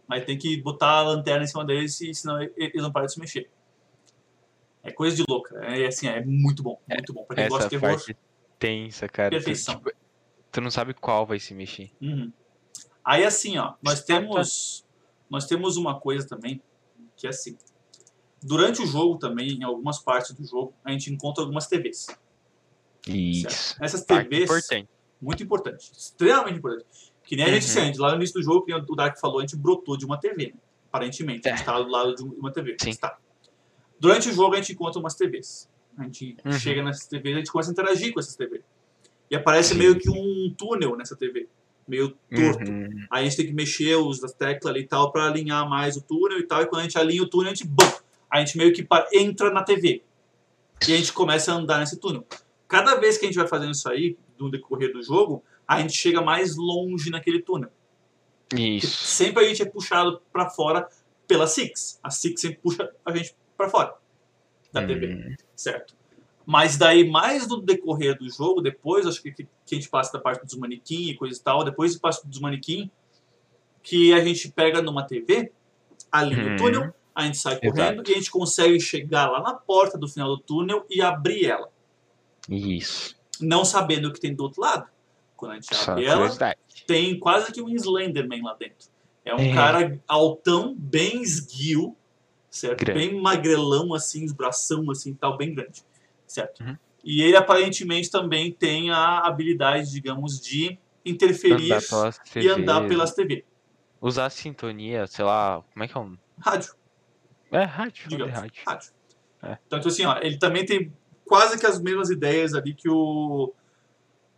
[0.05, 3.19] Mas tem que botar a lanterna em cima deles, senão eles não param de se
[3.21, 3.49] mexer.
[4.83, 5.55] É coisa de louca.
[5.65, 7.23] É assim, é muito bom, muito bom.
[7.23, 8.17] Pra quem gosta Essa de terror, parte
[8.67, 9.29] tensa, cara.
[9.29, 9.75] Tu, perfeição.
[9.77, 9.91] tipo,
[10.51, 11.91] tu não sabe qual vai se mexer.
[12.01, 12.31] Uhum.
[13.03, 14.19] Aí assim, ó, nós Tá, tá.
[14.21, 14.85] temos
[15.29, 16.61] nós temos uma coisa também
[17.17, 17.57] que é assim.
[18.41, 22.07] Durante o jogo também, em algumas partes do jogo, a gente encontra algumas TVs.
[23.07, 23.75] Isso.
[23.81, 24.89] Essas Parte TVs, importante.
[25.21, 27.13] muito importante, extremamente importante.
[27.23, 27.67] Que nem a gente Uhum.
[27.67, 30.05] disse antes, lá no início do jogo, que o Dark falou, a gente brotou de
[30.05, 30.59] uma TV, né?
[30.87, 31.47] aparentemente.
[31.47, 31.61] A gente É.
[31.61, 32.77] estava do lado de uma TV.
[32.79, 32.93] Sim.
[32.95, 33.17] Tá.
[33.99, 35.69] Durante o jogo, a gente encontra umas TVs.
[35.97, 36.51] A gente Uhum.
[36.53, 38.63] chega nessas TVs, a gente começa a interagir com essas TVs.
[39.29, 39.79] E aparece Sim.
[39.79, 41.47] meio que um túnel nessa TV,
[41.87, 42.69] meio torto.
[42.71, 43.05] Uhum.
[43.09, 45.95] Aí a gente tem que mexer os das teclas ali e tal pra alinhar mais
[45.97, 46.61] o túnel e tal.
[46.61, 47.91] E quando a gente alinha o túnel, a gente, bum,
[48.29, 50.03] a gente meio que pa- entra na TV.
[50.87, 52.25] E a gente começa a andar nesse túnel.
[52.67, 55.93] Cada vez que a gente vai fazendo isso aí, no decorrer do jogo, a gente
[55.93, 57.69] chega mais longe naquele túnel.
[58.53, 58.87] Isso.
[59.05, 60.87] Sempre a gente é puxado pra fora
[61.27, 61.99] pela Six.
[62.03, 63.95] A Six sempre puxa a gente pra fora.
[64.81, 65.95] Da TV, Hum, certo?
[66.45, 70.19] Mas daí, mais no decorrer do jogo, depois, acho que, que a gente passa da
[70.19, 72.89] parte dos manequim e coisa e tal, depois passa dos manequim,
[73.81, 75.51] que a gente pega numa TV,
[76.11, 76.55] ali no Hum.
[76.57, 78.11] túnel, a gente sai correndo Exato.
[78.11, 81.69] e a gente consegue chegar lá na porta do final do túnel e abrir ela,
[82.49, 83.15] Isso.
[83.41, 84.87] não sabendo o que tem do outro lado.
[85.35, 86.29] Quando a gente Só abre ela,
[86.87, 88.87] tem quase que um Slenderman lá dentro.
[89.23, 89.53] É um É.
[89.53, 91.95] cara altão, bem esguio,
[92.55, 92.83] certo?
[92.85, 92.99] Grande.
[92.99, 95.83] Bem magrelão, assim, os bração, assim, tal, bem grande,
[96.25, 96.61] certo?
[96.61, 96.77] Uhum.
[97.03, 103.45] E ele aparentemente também tem a habilidade, digamos, de interferir Andar e andar pelas TV.
[104.01, 106.17] Usar sintonia, sei lá, como é que é um.
[106.39, 106.73] Rádio,
[107.51, 108.33] É, rádio, digamos.
[108.33, 108.61] rádio.
[108.65, 108.91] Rádio.
[109.43, 109.57] É.
[109.69, 110.91] Tanto assim, ó, ele também tem
[111.25, 113.53] quase que as mesmas ideias ali que o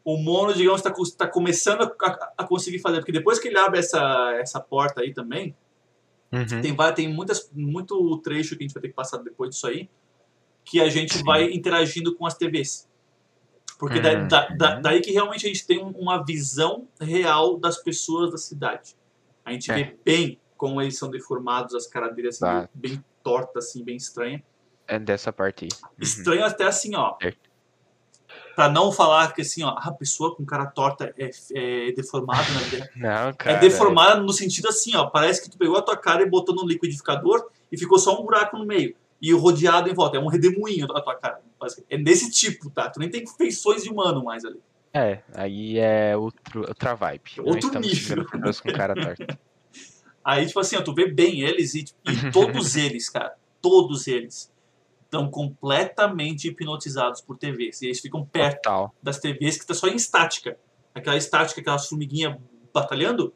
[0.03, 2.99] o Mono, digamos, está começando a, a conseguir fazer.
[2.99, 5.53] Porque depois que ele abre essa, essa porta aí também,
[6.31, 6.61] Uhum.
[6.61, 9.67] Tem, vai- tem muitas, muito trecho que a gente vai ter que passar depois disso
[9.67, 9.89] aí,
[10.65, 11.23] que a gente Sim.
[11.23, 12.87] vai interagindo com as TVs.
[13.79, 14.27] Porque Uhum.
[14.27, 18.37] da- da- daí que realmente a gente tem um- uma visão real das pessoas da
[18.37, 18.95] cidade.
[19.45, 19.75] A gente É.
[19.75, 22.67] vê bem como eles são deformados, as caras assim, Tá.
[22.73, 24.43] bem tortas, assim, bem estranha.
[24.87, 25.69] É dessa parte aí.
[25.83, 25.89] Uhum.
[25.99, 27.15] Estranho até assim, ó.
[27.21, 27.46] Certo.
[28.57, 32.59] Pra não falar que assim, ó, a pessoa com cara torta é, é deformada na
[32.61, 33.59] vida Não, é cara.
[33.59, 35.05] deformada no sentido assim, ó.
[35.05, 38.25] Parece que tu pegou a tua cara e botou no liquidificador e ficou só um
[38.25, 38.95] buraco no meio.
[39.21, 40.17] E rodeado em volta.
[40.17, 41.39] É um redemoinho a tua cara.
[41.87, 42.89] É desse tipo, tá?
[42.89, 44.59] Tu nem tem feições de humano mais ali.
[44.91, 47.33] É, aí é outro, outra vibe.
[47.37, 48.25] Outro estamos nível.
[48.25, 49.37] com cara torta.
[50.25, 54.51] Aí, tipo assim, ó, tu vê bem eles e, e todos eles, cara, todos eles
[55.07, 57.81] estão completamente hipnotizados por TVs.
[57.81, 58.93] E eles ficam perto Total.
[59.01, 60.57] das TVs que tá só em estática.
[60.93, 62.37] Aquela estática, aquelas formiguinhas
[62.73, 63.33] batalhando.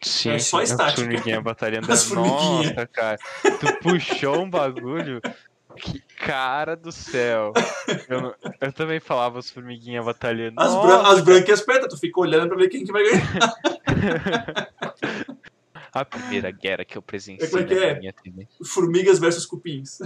[0.00, 0.86] Sim, É só estática.
[0.86, 1.90] As formiguinhas batalhando.
[1.92, 2.70] As formiguinhas.
[2.70, 3.18] Nossa, cara.
[3.42, 5.20] Tu puxou um bagulho.
[5.76, 7.52] Que cara do céu.
[8.08, 10.60] Eu, eu também falava as formiguinhas batalhando.
[10.60, 13.54] As, bran as brancas as pretas, tu fica olhando pra ver quem que vai ganhar.
[16.00, 17.98] A primeira guerra que eu presenciei Como é que na é?
[17.98, 18.46] minha TV.
[18.64, 19.98] Formigas versus cupins.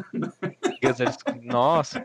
[1.42, 2.04] Nossa.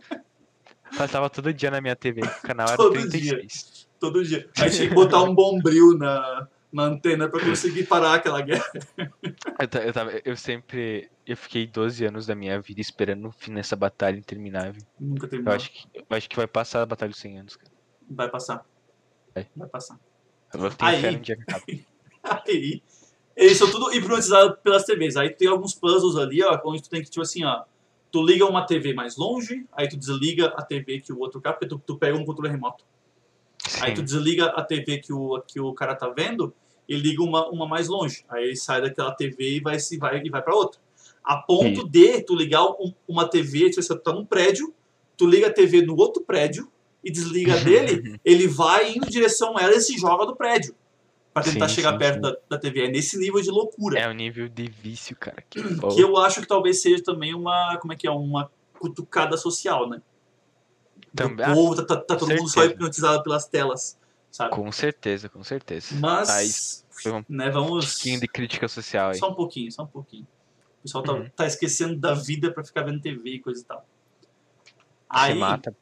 [0.97, 2.21] Passava todo dia na minha TV.
[2.21, 3.88] O canal era Todo 36.
[3.99, 4.49] Todo dia.
[4.59, 8.63] Aí tinha que botar um bombril na, na antena pra conseguir parar aquela guerra.
[9.59, 11.09] Eu, ta- eu, tava- eu sempre.
[11.25, 14.81] Eu fiquei 12 anos da minha vida esperando o fim dessa batalha interminável.
[14.99, 15.53] Nunca Eu terminou.
[15.53, 17.71] acho que, eu acho que vai passar a batalha dos 100 anos, cara.
[18.09, 18.65] Vai passar.
[19.35, 19.47] Vai.
[19.55, 19.99] Vai passar.
[20.53, 21.63] Eu tenho Aí- fé no dia que acaba.
[22.47, 22.81] Aí,
[23.38, 25.15] eles são tudo hipnotizados pelas TVs.
[25.15, 27.63] Aí tem alguns puzzles ali, ó, onde tu tem que, tipo assim, ó.
[28.11, 31.55] Tu liga uma TV mais longe, aí tu desliga a TV que o outro cara,
[31.55, 32.83] porque tu, tu pega um controle remoto.
[33.81, 34.05] Aí tu Sim.
[34.05, 36.53] desliga a TV que o, que o cara tá vendo
[36.88, 38.23] e liga uma, uma mais longe.
[38.29, 40.79] Aí ele sai daquela TV e vai, se, vai, e vai pra outra.
[41.23, 41.89] A ponto Isso.
[41.89, 44.73] de tu ligar um- uma TV, tipo assim, tu tá num prédio,
[45.17, 46.71] tu liga a TV no outro prédio
[47.03, 50.73] e desliga dele, ele vai indo em direção a ela e se joga do prédio.
[51.43, 52.21] Pra tentar Sim, chegar sim, perto sim.
[52.21, 52.85] Da, da TV.
[52.85, 53.99] É nesse nível de loucura.
[53.99, 55.43] É o nível de vício, cara.
[55.49, 57.77] Que, Que eu acho que talvez seja também uma.
[57.79, 58.11] Como é que é?
[58.11, 60.01] Uma cutucada social, né?
[61.15, 62.73] Também- O povo tá, tá- tá todo mundo só certeza.
[62.73, 63.97] hipnotizado pelas telas,
[64.31, 64.51] sabe?
[64.51, 65.95] Com certeza, com certeza.
[65.99, 66.49] Mas, Aí
[67.03, 67.93] foi um né, vamos.
[67.95, 69.17] pouquinho de crítica social aí.
[69.17, 70.27] Só um pouquinho, só um pouquinho.
[70.79, 71.29] O pessoal tá, Uhum.
[71.35, 73.85] tá esquecendo da vida pra ficar vendo TV e coisa e tal.
[74.63, 74.73] Se
[75.09, 75.75] Aí mata.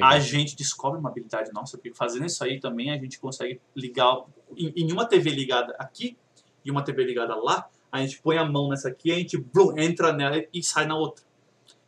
[0.00, 4.24] A gente descobre uma habilidade nossa, porque fazendo isso aí também a gente consegue ligar.
[4.56, 6.16] Em, em uma TV ligada aqui
[6.64, 9.76] e uma TV ligada lá, a gente põe a mão nessa aqui, a gente blum,
[9.78, 11.24] entra nela e sai na outra.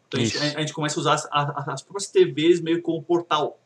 [0.09, 3.03] Então a gente, a gente começa a usar as, a- as próprias TVs meio como
[3.03, 3.59] portal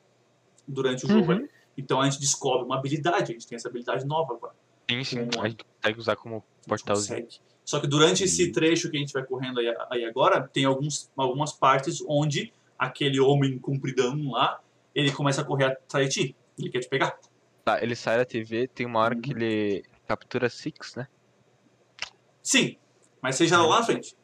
[0.66, 1.32] durante o jogo.
[1.32, 1.48] Uhum.
[1.76, 4.54] Então a gente descobre uma habilidade, a gente tem essa habilidade nova agora.
[4.90, 5.28] Sim, sim.
[5.30, 7.22] Como- A gente consegue usar como portalzinho.
[7.24, 7.40] consegue.
[7.64, 11.10] Só que durante esse trecho que a gente vai correndo aí, aí agora, tem alguns,
[11.16, 14.60] algumas partes onde aquele homem compridão lá,
[14.94, 16.36] ele começa a correr atrás de ti.
[16.58, 17.16] Ele quer te pegar.
[17.64, 19.36] Tá, ele sai da TV, tem uma hora que Uhum.
[19.38, 21.06] ele captura Six, né?
[22.42, 22.76] Sim,
[23.20, 24.16] mas seja lá na frente.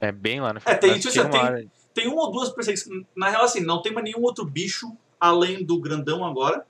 [0.00, 2.30] É bem lá no É, tem- mas tipo assim, uma tem- hora- Tem uma ou
[2.30, 3.04] duas perseguições.
[3.16, 6.64] Na real, assim, não tem mais nenhum outro bicho além do grandão agora.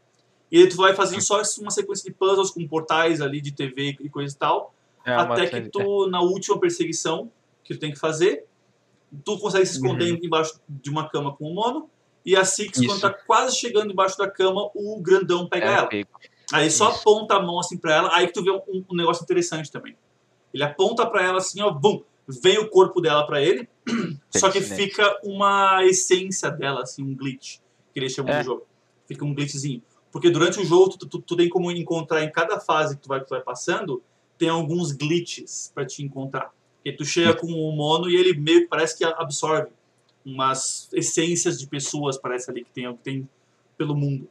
[0.51, 3.97] E aí tu vai fazendo só uma sequência de puzzles com portais ali de TV
[4.01, 4.75] e coisa e tal.
[5.05, 7.31] é até que tu, na última perseguição
[7.65, 8.45] que tu tem que fazer,
[9.25, 10.19] tu consegue se esconder Uhum.
[10.23, 11.89] embaixo de uma cama com o mono.
[12.25, 13.01] E a Six, quando Isso.
[13.01, 15.89] tá quase chegando embaixo da cama, o grandão pega é, ela.
[16.53, 17.01] Aí só Isso.
[17.01, 19.97] aponta a mão assim pra ela, aí que tu vê um, um negócio interessante também.
[20.53, 23.69] Ele aponta pra ela assim, ó, bum, vem o corpo dela pra ele,
[24.31, 27.59] só que fica uma essência dela, assim, um glitch,
[27.93, 28.39] que eles chamam É.
[28.39, 28.67] no jogo.
[29.07, 29.83] Fica um glitchzinho.
[30.13, 33.09] Porque durante o jogo, tu, tu, tu tem como encontrar em cada fase que tu
[33.09, 34.03] vai, que tu vai passando,
[34.37, 36.51] tem alguns glitches pra te encontrar.
[36.91, 39.71] Porque tu chega com o mono e ele meio que parece que absorve
[40.25, 43.29] umas essências de pessoas, parece ali, que tem, que tem
[43.77, 44.29] pelo mundo.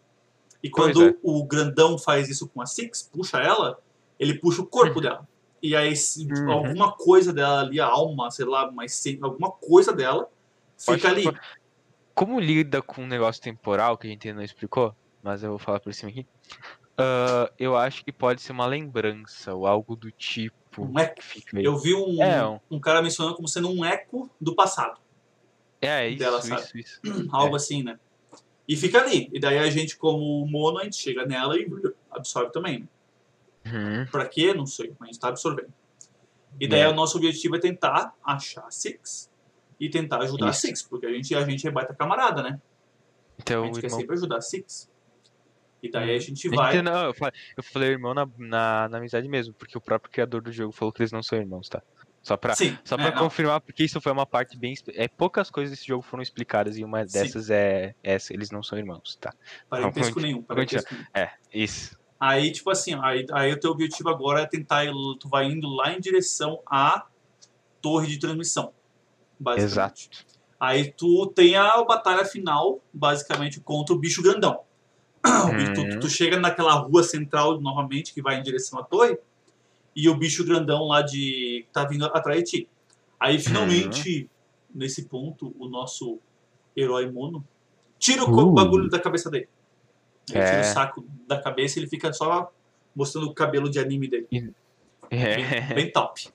[0.61, 1.15] E quando é.
[1.23, 3.79] o grandão faz isso com a Six, puxa ela,
[4.19, 5.27] ele puxa o corpo dela.
[5.61, 6.51] E aí, Uhum.
[6.51, 10.29] alguma coisa dela ali, a alma, sei lá, essência, alguma coisa dela,
[10.85, 11.23] Pode fica ali.
[11.23, 11.39] for-
[12.13, 14.93] Como lida com um negócio temporal, que a gente não explicou,
[15.23, 16.25] mas eu vou falar por cima aqui.
[16.97, 20.58] ah, eu acho que pode ser uma lembrança ou algo do tipo.
[20.77, 21.21] Um eco.
[21.53, 24.99] Eu vi um, É, um- um cara mencionando como sendo um eco do passado.
[25.81, 26.61] É, isso, dela, sabe?
[26.61, 27.01] isso, isso.
[27.31, 27.99] Algo assim, né?
[28.67, 29.29] E fica ali.
[29.33, 31.67] E daí a gente, como mono, a gente chega nela e
[32.11, 32.87] absorve também.
[33.65, 34.05] Uhum.
[34.11, 34.53] Pra quê?
[34.53, 35.73] Não sei, mas a gente tá absorvendo.
[36.59, 36.87] E daí É.
[36.87, 39.29] o nosso objetivo é tentar achar a Six
[39.79, 40.61] e tentar ajudar a Isso.
[40.61, 42.59] Six, porque a gente, a gente é baita camarada, né?
[42.59, 43.99] A Então, gente o quer irmão.
[44.01, 44.89] sempre ajudar a Six.
[45.81, 46.81] E daí a gente A gente vai.
[46.81, 50.41] não, eu falei, eu falei irmão na, na, na amizade mesmo, porque o próprio criador
[50.41, 51.81] do jogo falou que eles não são irmãos, tá?
[52.21, 54.73] Só pra, Sim, só é, pra não, confirmar, porque isso foi uma parte bem.
[54.89, 57.13] É, poucas coisas desse jogo foram explicadas e uma Sim.
[57.13, 59.33] dessas é essa, eles não são irmãos, tá?
[59.69, 60.41] parentesco Conti- nenhum.
[60.43, 61.05] Parentesco nenhum.
[61.15, 61.97] É, isso.
[62.19, 64.85] Aí, tipo assim, aí, aí o teu objetivo agora é tentar.
[65.17, 67.05] Tu vai indo lá em direção à
[67.81, 68.73] torre de transmissão.
[69.39, 70.09] Basicamente.
[70.09, 70.25] Exato.
[70.59, 74.59] Aí tu tem a batalha final, basicamente, contra o bicho grandão.
[75.55, 75.99] Bicho- tu- Uhum.
[75.99, 79.17] tu, chega naquela rua central novamente, que vai em direção à torre,
[79.95, 81.65] e o bicho grandão lá de.
[81.73, 82.69] tá vindo atrás de ti.
[83.19, 84.79] Aí finalmente, Uhum.
[84.79, 86.19] nesse ponto, o nosso
[86.75, 87.43] herói mono
[87.97, 88.53] tira o Uh.
[88.53, 89.49] bagulho da cabeça dele.
[90.29, 90.61] Ele tira É.
[90.61, 92.49] o saco da cabeça e ele fica só
[92.95, 94.27] mostrando o cabelo de anime dele.
[95.09, 95.35] É.
[95.35, 95.45] Bem,
[95.75, 96.29] bem top.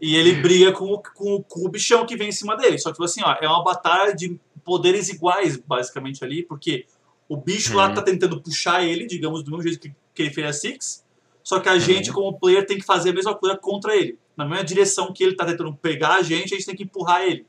[0.00, 2.78] E ele briga com, o- com, o- com o bichão que vem em cima dele.
[2.78, 6.86] Só que, tipo assim, ó, é uma batalha de poderes iguais, basicamente, ali, porque
[7.32, 7.94] o bicho lá Uhum.
[7.94, 11.04] tá tentando puxar ele, digamos, do mesmo jeito que, que ele fez a Six.
[11.42, 11.80] Só que a Uhum.
[11.80, 14.18] gente, como player, tem que fazer a mesma coisa contra ele.
[14.36, 17.22] Na mesma direção que ele tá tentando pegar a gente, a gente tem que empurrar
[17.22, 17.44] ele.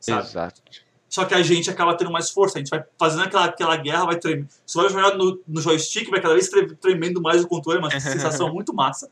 [0.00, 0.26] Sabe?
[0.26, 0.62] Exato.
[1.08, 2.58] Só que a gente acaba tendo mais força.
[2.58, 4.48] A gente vai fazendo aquela, aquela guerra, vai tremendo.
[4.66, 7.90] Você vai jogar no, no joystick, vai cada vez tre- tremendo mais o controle, uma
[7.98, 9.10] sensação muito massa.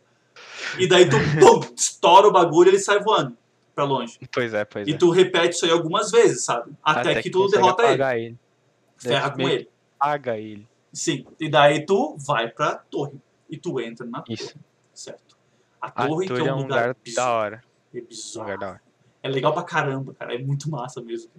[0.79, 3.37] E daí tu pum, estoura o bagulho e ele sai voando
[3.75, 4.19] pra longe.
[4.33, 4.97] Pois é, pois E é.
[4.97, 6.73] tu repete isso aí algumas vezes, sabe?
[6.83, 8.03] Até, que tu consegue derrota ele.
[8.27, 8.37] ele.
[8.99, 9.69] Ferra com meio ele.
[9.99, 10.69] Apaga ele.
[10.93, 11.27] Sim.
[11.41, 13.21] E daí tu vai pra torre.
[13.51, 14.35] E tu entra na torre.
[14.41, 14.59] Isso.
[14.93, 15.37] Certo.
[15.81, 17.65] A A torre, torre que é é um lugar, lugar, da hora.
[17.95, 18.45] É bizarro.
[18.45, 18.83] lugar da hora.
[19.23, 20.35] É legal pra caramba, cara.
[20.35, 21.31] É muito massa mesmo.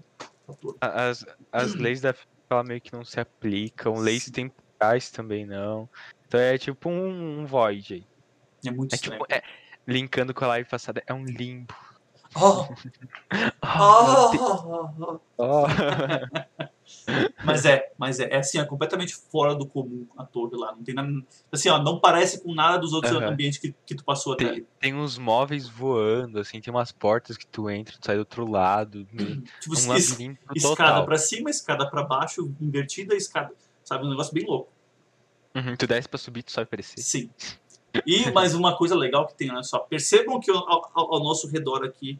[0.59, 0.77] Torre.
[0.81, 2.13] As, as leis da
[2.49, 4.31] ela meio que não se aplicam, leis Sim.
[4.31, 5.89] temporais também não.
[6.27, 8.05] Então é tipo um, um void aí.
[8.67, 9.19] É muito É estranho.
[9.21, 9.41] tipo, é,
[9.87, 11.73] linkando com a live passada, é um limbo.
[12.35, 12.67] Oh,
[13.63, 15.67] oh, ó.
[17.43, 20.75] Mas é, mas é, é assim, é completamente fora do comum a torre lá.
[20.75, 21.09] Não tem nada.
[21.51, 23.27] Assim, ó, não parece com nada dos outros Aham.
[23.31, 27.37] ambientes que, que tu passou até tem, tem uns móveis voando, assim, tem umas portas
[27.37, 29.05] que tu entra, tu sai do outro lado.
[29.61, 30.19] Tipo, Um es-
[30.55, 31.05] escada total.
[31.05, 33.53] pra cima, escada pra baixo, invertida, escada.
[33.83, 34.71] Sabe, um negócio bem louco.
[35.55, 37.01] Uhum, tu desce pra subir, tu sobe pra descer.
[37.01, 37.29] Sim.
[38.05, 39.79] E mais uma coisa legal que tem, olha só.
[39.79, 42.19] Percebam que ao, ao- ao nosso redor aqui,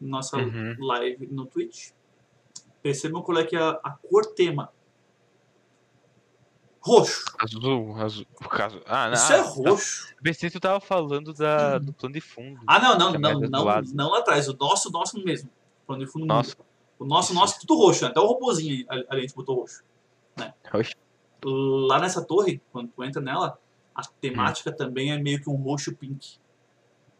[0.00, 0.76] nossa Uhum.
[0.80, 1.90] live no Twitch,
[2.82, 4.70] percebam qual é que é a, a cor tema.
[6.80, 7.24] Roxo.
[7.38, 8.26] Azul, azul.
[8.50, 8.80] Causa...
[8.86, 10.14] Ah, Isso ah, é roxo.
[10.22, 12.60] Pensei que tu tava falando da, do plano de fundo.
[12.66, 13.88] Ah, não, não, é não, não, lado.
[13.92, 14.48] não lá atrás.
[14.48, 15.50] O nosso, nosso mesmo.
[15.86, 16.56] Quando eu fui no Nossa,
[16.98, 18.10] O nosso, nosso, tudo roxo, né?
[18.10, 19.82] até o robozinho ali ali a gente botou roxo.
[20.72, 20.94] roxo.
[21.44, 23.58] Lá nessa torre, quando tu entra nela,
[23.98, 26.36] a temática também é meio que um roxo pink.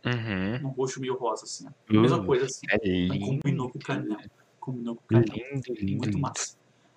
[0.07, 0.69] Uhum.
[0.69, 1.67] Um roxo meio rosa, assim.
[1.67, 1.93] ó.
[2.01, 2.65] Mesma coisa, assim.
[2.71, 3.19] É lindo.
[3.43, 4.19] combinou com o canal.
[4.61, 5.25] Combinou com o canal.
[5.37, 6.57] Lindo, lindo, Muito massa.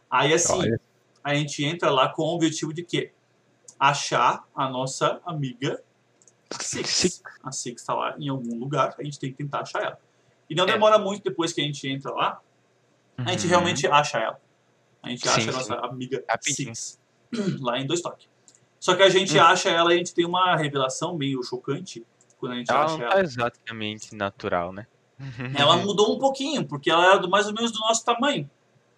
[0.09, 0.79] Aí, assim, Olha.
[1.23, 3.11] a gente entra lá com o objetivo de quê?
[3.79, 5.81] Achar a nossa amiga
[6.59, 6.89] Six.
[6.89, 7.23] Six.
[7.43, 9.99] A Six tá lá em algum lugar, a gente tem que tentar achar ela.
[10.49, 10.73] E não É.
[10.73, 12.39] demora muito depois que a gente entra lá,
[13.17, 13.49] a gente Uhum.
[13.49, 14.39] realmente acha ela.
[15.01, 15.79] A gente Sim, acha a nossa sim.
[15.85, 16.75] amiga Rapidinho.
[16.75, 16.99] Six.
[17.61, 18.27] Lá em dois toques.
[18.81, 19.41] Só que a gente Hum.
[19.43, 22.03] acha ela e a gente tem uma revelação meio chocante
[22.39, 23.13] quando a gente Ela acha não ela.
[23.13, 24.87] tá exatamente natural, né?
[25.55, 28.49] Ela mudou um pouquinho, porque ela era mais ou menos do nosso tamanho.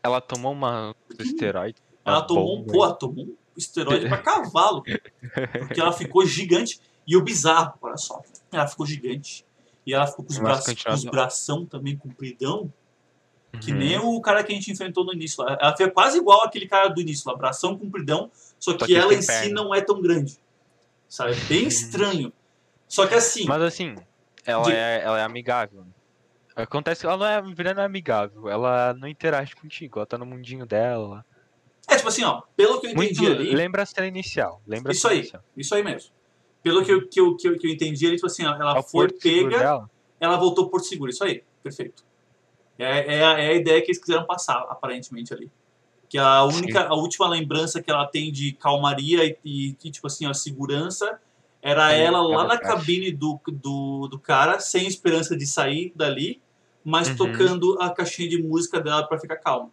[0.01, 1.75] Ela tomou uma esteroide.
[2.05, 4.84] Ela tomou um, porra, tomou um esteroide pra cavalo.
[5.59, 6.79] Porque ela ficou gigante.
[7.05, 8.21] E o bizarro, olha só.
[8.53, 9.45] Ela ficou gigante.
[9.86, 12.71] E ela ficou com os, braços, com os bração também compridão.
[13.59, 13.77] Que Uhum.
[13.77, 15.57] nem o cara que a gente enfrentou no início lá.
[15.59, 18.31] Ela foi quase igual aquele cara do início lá, bração compridão,
[18.64, 19.61] só que, que ela em si perna.
[19.61, 20.39] não é tão grande.
[21.09, 21.36] Sabe?
[21.49, 22.32] Bem estranho.
[22.88, 23.95] Só que assim, Mas assim,
[24.45, 24.78] ela, Diga.
[24.78, 25.86] é, ela é amigável.
[26.55, 30.66] Acontece que ela não é, virando amigável, ela não interage contigo, ela tá no mundinho
[30.66, 31.26] dela.
[31.89, 34.61] é tipo assim, ó, pelo que eu Muito, entendi ali, lembra a cena inicial.
[34.66, 35.20] Lembra Isso aí.
[35.20, 35.43] inicial.
[35.57, 36.11] isso aí mesmo.
[36.61, 38.78] Pelo que eu, que eu, que eu, que eu entendi ali, tipo assim, ó, ela
[38.78, 39.86] Ao foi pega,
[40.20, 41.11] ela voltou por seguro.
[41.11, 42.05] Isso aí, perfeito.
[42.80, 45.51] É, é, é a ideia que eles quiseram passar, aparentemente, ali.
[46.14, 50.28] Que a única, a última lembrança que ela tem de calmaria e, e, tipo assim,
[50.28, 51.20] a segurança
[51.59, 52.76] era É, ela lá ela na caixa.
[52.78, 56.39] cabine do, do, do cara, sem esperança de sair dali,
[56.86, 57.16] mas Uhum.
[57.16, 59.72] tocando a caixinha de música dela pra ficar calma.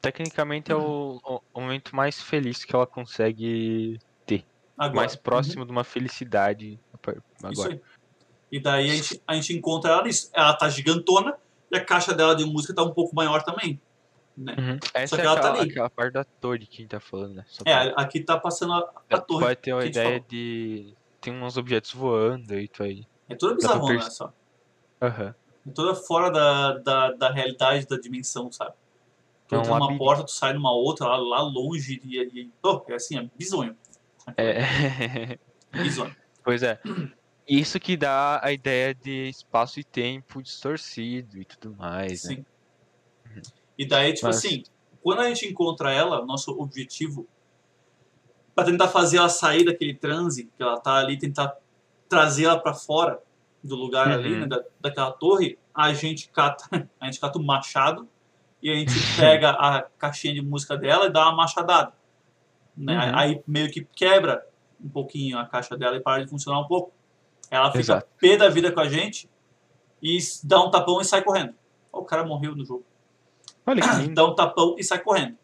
[0.00, 4.46] Tecnicamente é o, o- momento mais feliz que ela consegue ter.
[4.78, 4.96] Agora.
[4.96, 7.50] mais próximo de uma felicidade Uhum.
[7.52, 7.74] Isso agora.
[7.74, 7.80] aí.
[8.50, 10.30] E daí a gente, a gente encontra ela nisso.
[10.32, 11.34] Ela tá gigantona
[11.70, 13.78] e a caixa dela de música tá um pouco maior também.
[14.36, 14.54] Né?
[14.58, 14.78] Uhum.
[14.92, 15.70] Essa que é ela tá ali.
[15.70, 17.44] aquela parte da torre que a gente tá falando, né?
[17.48, 19.44] Só É, pra- aqui tá passando a, a torre.
[19.46, 20.24] Pode ter uma a ideia falou.
[20.28, 20.94] de.
[21.20, 23.06] Tem uns objetos voando e tu aí.
[23.28, 24.32] É toda bizarrona, perce- né, só.
[25.00, 25.34] Aham.
[25.66, 28.74] É toda fora da, da, da realidade, da dimensão, sabe?
[29.48, 30.04] Tu É um entra numa labirinto.
[30.04, 33.76] porta, tu sai numa outra, lá, lá longe, e, e oh, é assim, é bizonho.
[34.36, 35.38] É.
[35.72, 36.14] Bizonho.
[36.44, 36.78] pois é.
[37.48, 42.44] Isso que dá a ideia de espaço e tempo distorcido e tudo mais, né?
[43.78, 44.62] E daí, tipo Mas- assim,
[45.02, 47.26] quando a gente encontra ela, nosso objetivo,
[48.54, 51.54] pra tentar fazer ela sair daquele transe, que ela tá ali, tentar
[52.08, 53.20] trazer ela pra fora
[53.62, 54.40] do lugar ali, Uhum.
[54.40, 56.64] né, da, daquela torre, a gente cata,
[57.00, 58.08] a gente cata o machado
[58.62, 61.92] e a gente pega a caixinha de música dela e dá uma machadada.
[62.76, 62.94] Né?
[62.96, 63.18] Uhum.
[63.18, 64.46] Aí meio que quebra
[64.82, 66.92] um pouquinho a caixa dela e para de funcionar um pouco.
[67.50, 68.06] Ela fica Exato.
[68.20, 69.28] pé da vida com a gente
[70.02, 71.54] e dá um tapão e sai correndo.
[71.92, 72.84] O cara morreu no jogo.
[73.66, 74.14] Olha que lindo.
[74.14, 75.36] Dá um tapão e sai correndo.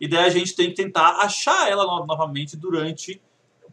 [0.00, 3.20] E daí a gente tem que tentar achar ela no- novamente durante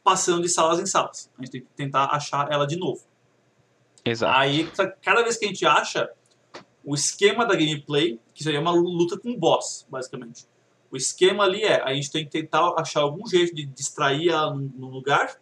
[0.03, 1.29] passando de salas em salas.
[1.37, 3.01] A gente tem que tentar achar ela de novo.
[4.03, 4.35] Exato.
[4.37, 6.09] Aí, ca- cada vez que a gente acha,
[6.83, 10.45] o esquema da gameplay, que seria uma luta com o boss, basicamente.
[10.91, 14.53] O esquema ali é, a gente tem que tentar achar algum jeito de distrair ela
[14.55, 15.35] no, lugar,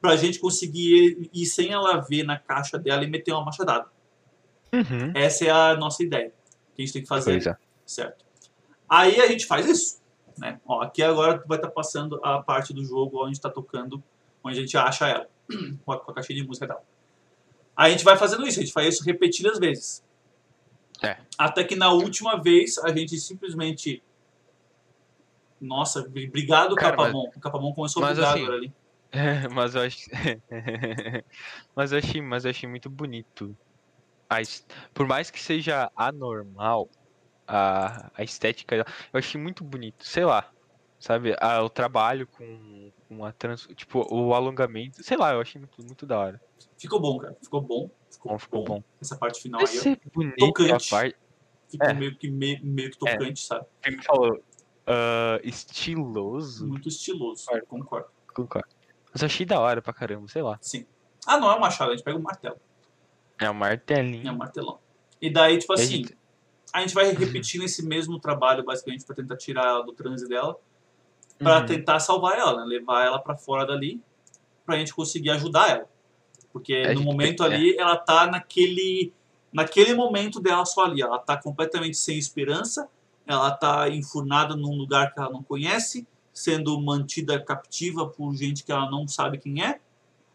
[0.00, 3.86] pra gente conseguir ir, sem ela ver na caixa dela e meter uma machadada.
[4.72, 5.12] Uhum.
[5.14, 6.32] Essa é a nossa ideia.
[6.74, 7.56] Que a gente tem que fazer, Pois é.
[7.90, 8.24] Certo?
[8.88, 10.00] Aí a gente faz isso.
[10.38, 10.60] Né?
[10.66, 14.02] Ó, aqui agora vai estar passando a parte do jogo onde está tocando,
[14.42, 15.28] onde a gente acha ela,
[15.84, 16.82] com a, com a caixinha de música dela.
[17.76, 20.04] Aí a gente vai fazendo isso, a gente faz isso repetidas vezes.
[21.02, 21.16] É.
[21.38, 24.02] Até que na última vez a gente simplesmente.
[25.60, 27.30] Nossa, obrigado, Cara, mas- Capamon.
[27.34, 28.72] O Capamon começou a mas bugar assim, agora ali.
[29.12, 30.10] É, mas eu acho.
[31.74, 33.56] mas eu achei, mas eu achei muito bonito.
[34.94, 36.88] Por mais que seja anormal,
[37.50, 40.06] a, a estética, eu achei muito bonito.
[40.06, 40.50] Sei lá,
[40.98, 41.34] sabe?
[41.64, 46.06] O trabalho com, com a trans, tipo o alongamento, sei lá, eu achei muito, muito
[46.06, 46.40] da hora.
[46.78, 47.36] Ficou bom, cara.
[47.42, 47.90] Ficou bom.
[48.10, 48.84] Ficou, Bom, ficou bom.
[49.00, 49.66] Essa parte final aí.
[49.66, 49.80] ó.
[49.82, 50.90] ser bonito tocante.
[50.90, 51.16] parte.
[51.70, 51.94] Ficou É.
[51.94, 53.64] meio que meio, meio que tocante, sabe?
[53.82, 54.42] Quem me falou?
[54.86, 56.66] ah, estiloso.
[56.66, 57.44] Muito estiloso.
[57.46, 57.66] Concordo.
[57.66, 58.08] Concordo.
[58.34, 58.68] Concordo.
[59.12, 60.58] Mas eu achei da hora pra caramba, sei lá.
[60.60, 60.86] Sim.
[61.26, 62.56] Ah, não é um machado, a gente pega um martelo.
[63.38, 64.28] É um martelinho.
[64.28, 64.78] É um martelão.
[65.20, 66.18] E daí, tipo assim, gente-
[66.72, 70.56] a gente vai repetindo esse mesmo trabalho, basicamente, pra tentar tirar ela do transe dela,
[71.38, 71.66] pra Uhum.
[71.66, 72.64] tentar salvar ela, né?
[72.64, 74.00] Levar ela pra fora dali,
[74.66, 75.88] pra gente conseguir ajudar ela.
[76.52, 77.54] Porque A no momento tem- é.
[77.56, 79.12] ali, ela tá naquele,
[79.52, 81.00] naquele momento dela só ali.
[81.02, 82.88] Ela tá completamente sem esperança,
[83.26, 88.70] ela tá enfurnada num lugar que ela não conhece, sendo mantida captiva por gente que
[88.72, 89.80] ela não sabe quem é.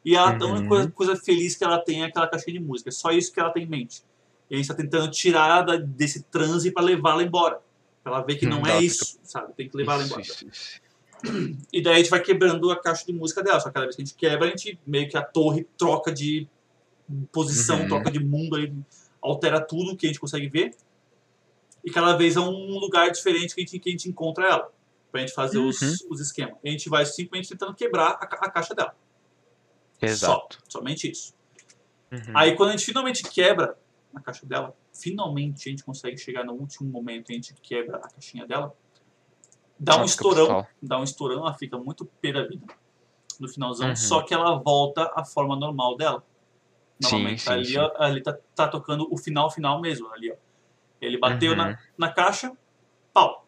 [0.04, 0.68] E ela, a única Uhum.
[0.68, 2.90] coisa, coisa feliz que ela tem é aquela caixinha de música.
[2.90, 4.04] É só isso que ela tem em mente.
[4.50, 7.60] E a gente tá tentando tirar da- desse transe pra levá-la embora.
[8.04, 9.54] Pra ela ver que Hum, não ela é fica- isso, sabe?
[9.54, 10.22] Tem que Isso, embora.
[10.22, 10.82] isso, isso.
[11.74, 13.60] E daí a gente vai quebrando a caixa de música dela.
[13.60, 16.12] Só que cada vez que a gente quebra, a gente meio que a torre troca
[16.12, 16.48] de
[17.32, 17.88] posição, Uhum.
[17.88, 18.72] troca de mundo, aí,
[19.22, 20.76] altera tudo que a gente consegue ver.
[21.84, 24.72] E cada vez é um lugar diferente que a gente, que a gente encontra ela.
[25.12, 25.96] Pra gente fazer os, Uhum.
[26.12, 26.56] os esquemas.
[26.64, 28.94] E a gente vai simplesmente tentando quebrar a, a caixa dela.
[30.02, 30.58] Exato.
[30.68, 31.34] Só, somente isso.
[32.12, 32.20] Uhum.
[32.36, 33.78] Aí quando a gente finalmente quebra
[34.20, 37.98] a caixa dela, finalmente a gente consegue chegar no último momento e a gente quebra
[37.98, 38.76] a caixinha dela.
[39.80, 42.66] Dá um fica estourão, dá um estourão, ela fica muito pé da vida
[43.40, 43.96] no finalzão, Uhum.
[43.96, 46.24] só que ela volta à forma normal dela.
[47.02, 47.78] Sim, Novamente, sim, ali, sim.
[47.78, 50.36] ó, ali tá, tá tocando o final final mesmo, ali, ó.
[51.02, 51.58] Ele bateu Uhum.
[51.58, 52.56] na, na caixa,
[53.14, 53.46] pau.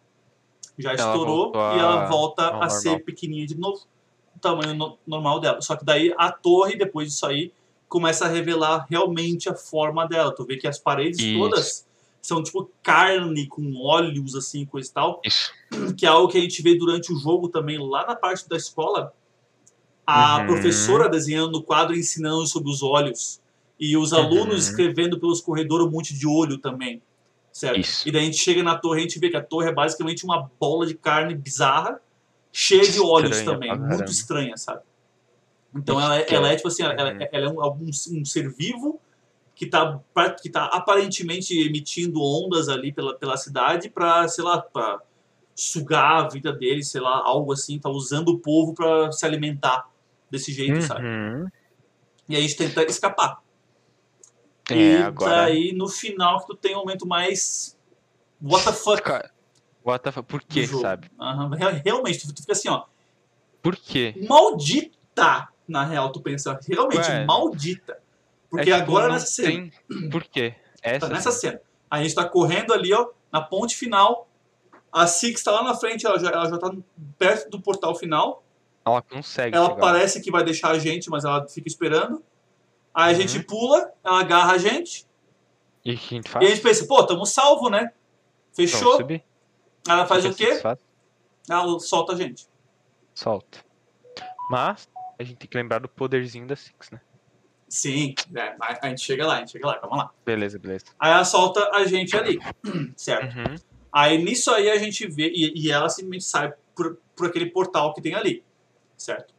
[0.77, 3.05] Já Ela estourou e ela volta a ser normal.
[3.05, 3.87] pequenininha de novo,
[4.35, 5.61] o tamanho no- normal dela.
[5.61, 7.53] Só que daí a torre, depois disso aí,
[7.87, 10.33] começa a revelar realmente a forma dela.
[10.33, 11.33] Tu vê que as paredes Isso.
[11.33, 11.87] todas
[12.21, 15.51] são tipo carne com olhos, assim, coisa e tal Isso.
[15.97, 18.57] que é algo que a gente vê durante o jogo também, lá na parte da
[18.57, 19.13] escola,
[20.05, 20.45] a Uhum.
[20.45, 23.41] professora desenhando no quadro, ensinando sobre os olhos,
[23.79, 24.69] e os alunos Uhum.
[24.69, 27.01] escrevendo pelos corredores um monte de olho também,
[27.51, 27.79] certo?
[27.79, 28.07] Isso.
[28.07, 29.73] E daí a gente chega na torre e a gente vê que a torre é
[29.73, 31.99] basicamente uma bola de carne bizarra,
[32.51, 34.81] cheia de olhos Estranha também, muito estranha, sabe?
[35.75, 37.27] Então ela, é- Que ela é- é tipo assim, ela, Uhum.
[37.31, 38.99] ela é um, algum- um ser vivo
[39.55, 44.61] que tá, pra- que tá aparentemente emitindo ondas ali pela, pela cidade pra, sei lá,
[44.61, 45.01] pra
[45.55, 49.89] sugar a vida deles, sei lá, algo assim, tá usando o povo pra se alimentar
[50.29, 51.05] desse jeito, sabe?
[51.05, 51.47] Uhum.
[52.29, 53.41] E aí a gente tenta escapar.
[54.69, 55.31] É, e agora.
[55.43, 57.77] daí no final que tu tem um momento mais
[58.41, 59.31] what the fuck Ca-
[59.85, 60.27] What the fuck?
[60.27, 60.81] Por jogo.
[60.81, 61.09] sabe?
[61.57, 62.83] Real- Realmente, tu, tu fica assim, ó,
[63.61, 64.13] Por quê?
[64.27, 67.25] maldita, na real, tu pensa, realmente, Ué.
[67.25, 67.99] maldita.
[68.49, 69.47] Porque É, agora não nessa cena,
[69.89, 70.55] tem- Por quê?
[70.81, 71.59] Essa tá nessa cena,
[71.89, 74.27] a gente tá correndo ali, ó, na ponte final,
[74.91, 76.71] a Six tá lá na frente, ela já, ela já tá
[77.17, 78.43] perto do portal final,
[78.85, 79.79] ela consegue ela chegar.
[79.81, 82.23] parece que vai deixar a gente, mas ela fica esperando.
[82.93, 83.21] Aí a Uhum.
[83.27, 85.05] gente pula, ela agarra a gente,
[85.83, 87.91] E a gente e a gente pensa, pô, tamo salvo, né?
[88.53, 88.97] Fechou?
[89.87, 90.61] Ela faz o quê?
[91.49, 92.47] Ela solta a gente.
[93.13, 93.59] Solta.
[94.49, 94.87] Mas
[95.19, 97.01] a gente tem que lembrar do poderzinho da Six, né?
[97.67, 100.11] Sim, é, a, gente chega lá, a gente chega lá, calma lá.
[100.25, 100.85] Beleza, beleza.
[100.97, 102.39] Aí ela solta a gente ali,
[102.95, 103.37] certo?
[103.37, 103.55] Uhum.
[103.91, 107.93] Aí nisso aí a gente vê, e, e ela simplesmente sai por, por aquele portal
[107.93, 108.43] que tem ali,
[108.95, 109.33] certo?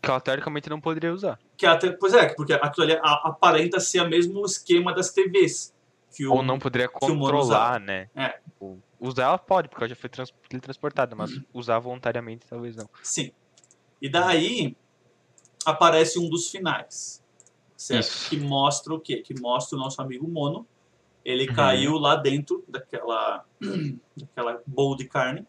[0.00, 1.38] Que ela teoricamente não poderia usar.
[1.56, 5.74] Que até, pois é, porque aquilo ali aparenta ser o mesmo esquema das TVs.
[6.16, 8.08] Que o, Ou não poderia controlar, né?
[8.14, 8.38] É.
[8.44, 12.88] Tipo, Usar ela pode, porque ela já foi trans teletransportada, mas usar voluntariamente talvez não.
[13.02, 13.30] Sim.
[14.02, 14.76] E daí
[15.64, 17.22] aparece um dos finais,
[17.76, 18.06] certo?
[18.08, 18.30] Isso.
[18.30, 19.18] Que mostra o quê?
[19.18, 20.66] Que mostra o nosso amigo Mono.
[21.24, 21.54] Ele Uhum.
[21.54, 23.44] caiu lá dentro daquela,
[24.16, 25.46] daquela bowl de carne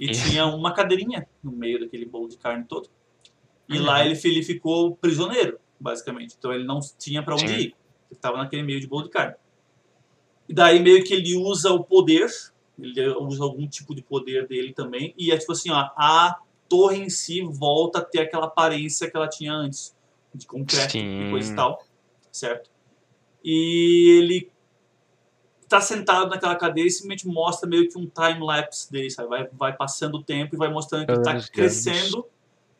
[0.00, 0.28] e Isso.
[0.28, 2.88] tinha uma cadeirinha no meio daquele bowl de carne todo.
[3.68, 3.84] E Uhum.
[3.84, 6.34] lá ele, ele ficou prisioneiro, basicamente.
[6.38, 7.54] Então ele não tinha para onde Sim.
[7.54, 7.66] ir.
[7.66, 7.76] Ele
[8.12, 9.34] estava naquele meio de bowl de carne.
[10.48, 12.28] E daí meio que ele usa o poder,
[12.78, 15.12] ele usa algum tipo de poder dele também.
[15.18, 16.38] E é tipo assim, ó, a
[16.68, 19.96] torre em si volta a ter aquela aparência que ela tinha antes,
[20.34, 21.30] de concreto e Sim.
[21.30, 21.82] coisa e tal,
[22.30, 22.70] certo?
[23.42, 24.50] E ele
[25.68, 29.28] tá sentado naquela cadeira e simplesmente mostra meio que um time-lapse dele, sabe?
[29.28, 32.26] Vai, vai passando o tempo e vai mostrando que ele tá e crescendo,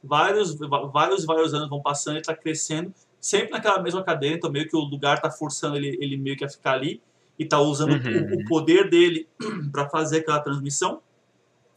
[0.02, 4.68] vários, vários, vários anos vão passando, ele tá crescendo, sempre naquela mesma cadeira, então meio
[4.68, 7.02] que o lugar tá forçando ele, ele meio que a ficar ali,
[7.38, 8.30] e tá usando Uhum.
[8.32, 9.28] o, o poder dele
[9.72, 11.02] para fazer aquela transmissão,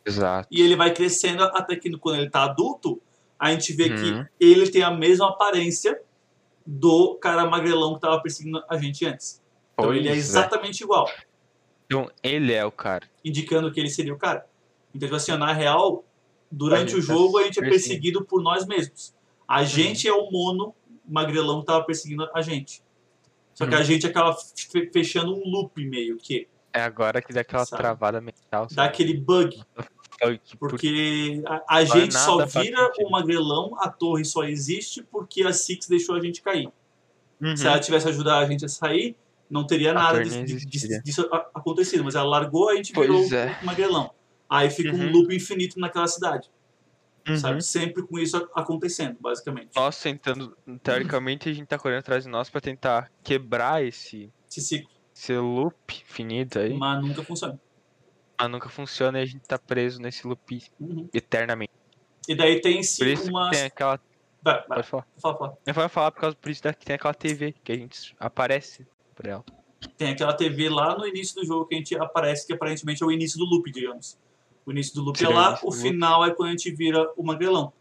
[0.09, 0.47] Exato.
[0.51, 3.01] e ele vai crescendo até que quando ele tá adulto,
[3.37, 4.25] a gente vê Uhum.
[4.37, 5.99] que ele tem a mesma aparência
[6.65, 9.41] do cara magrelão que tava perseguindo a gente antes.
[9.73, 11.09] Então ele é Pois exatamente igual,
[11.85, 13.07] Então ele é o cara.
[13.23, 14.45] indicando que ele seria o cara.
[14.93, 16.03] Então, tipo assim, na real,
[16.51, 19.13] durante o gente tá jogo a gente é perseguido por nós mesmos.
[19.47, 20.75] A gente é o mono
[21.07, 22.83] magrelão que tava perseguindo a gente.
[23.55, 23.79] Só que Uhum.
[23.81, 27.81] a gente acaba fe- fechando um loop meio que É agora que dá aquela Sabe?
[27.81, 28.67] travada mental.
[28.67, 28.87] dá sabe?
[28.89, 29.59] aquele bug.
[30.59, 35.43] Por- Porque a, a Vai gente só vira o magrelão, a torre só existe porque
[35.43, 36.69] a Six deixou a gente cair.
[37.41, 37.55] Uhum.
[37.55, 39.15] Se ela tivesse ajudado a gente a sair,
[39.49, 42.03] não teria A nada disso, disso- disso acontecido.
[42.03, 43.57] Mas ela largou, a gente Pois virou é.
[43.61, 44.11] o magrelão.
[44.49, 45.11] Aí fica um Uhum.
[45.11, 46.49] loop infinito naquela cidade.
[47.27, 47.37] Uhum.
[47.37, 47.61] Sabe?
[47.63, 49.69] Sempre com isso acontecendo, basicamente.
[49.75, 54.61] Nós tentando, teoricamente a gente tá correndo atrás de nós pra tentar quebrar esse, Esse
[54.61, 54.89] ciclo.
[55.15, 57.59] esse loop infinito aí, Mas nunca funciona.
[58.39, 61.09] Mas nunca funciona e a gente tá preso nesse loop Uhum.
[61.13, 61.71] eternamente.
[62.27, 63.49] E daí tem Por sim isso uma.
[63.49, 63.99] que tem aquela.
[64.41, 65.07] Vai, vai, Pode falar.
[65.21, 65.57] fala, fala.
[65.65, 68.87] Eu vou falar por causa por isso que tem aquela TV que a gente aparece
[69.15, 69.43] por ela.
[69.97, 73.05] Tem aquela TV lá no início do jogo que a gente aparece, que aparentemente é
[73.05, 74.17] o início do loop, digamos.
[74.65, 75.77] O início do loop Seria é lá, o do loop.
[75.81, 77.73] final é quando a gente vira o magrelão.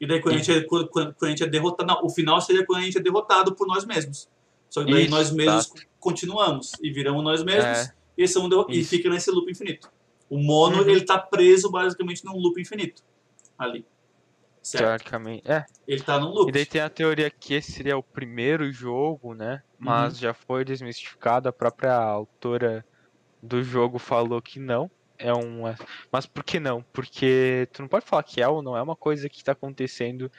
[0.00, 1.86] E daí quando a, gente é, quando, quando a gente é derrotado.
[1.92, 4.28] Não, o final seria quando a gente é derrotado por nós mesmos.
[4.70, 7.94] Só que daí Isso, nós mesmos continuamos e viramos nós mesmos É.
[8.16, 8.90] e, são e Isso.
[8.90, 9.90] fica nesse loop infinito.
[10.30, 10.88] O mono, Uhum.
[10.90, 13.02] ele tá preso basicamente num loop infinito.
[13.58, 13.86] Ali.
[14.62, 14.84] Certo?
[14.84, 15.50] Teoricamente.
[15.50, 15.64] É.
[15.86, 16.48] Ele tá num loop.
[16.50, 19.62] E daí tem a teoria que esse seria o primeiro jogo, né?
[19.78, 20.20] Mas Uhum.
[20.20, 21.48] já foi desmistificado.
[21.48, 22.84] A própria autora
[23.42, 24.90] do jogo falou que não.
[25.16, 25.62] É um.
[26.12, 26.82] Mas por que não?
[26.92, 30.30] Porque tu não pode falar que é ou não é uma coisa que tá acontecendo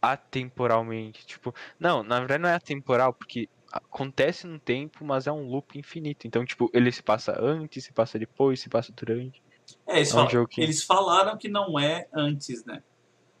[0.00, 1.26] atemporalmente.
[1.26, 5.78] Tipo, não, na verdade não é atemporal, porque acontece num tempo, mas é um loop
[5.78, 6.26] infinito.
[6.26, 9.42] Então, tipo, ele se passa antes, se passa depois, se passa durante.
[9.86, 12.82] É, eles, É um falam- jogo que- eles falaram que não é antes, né?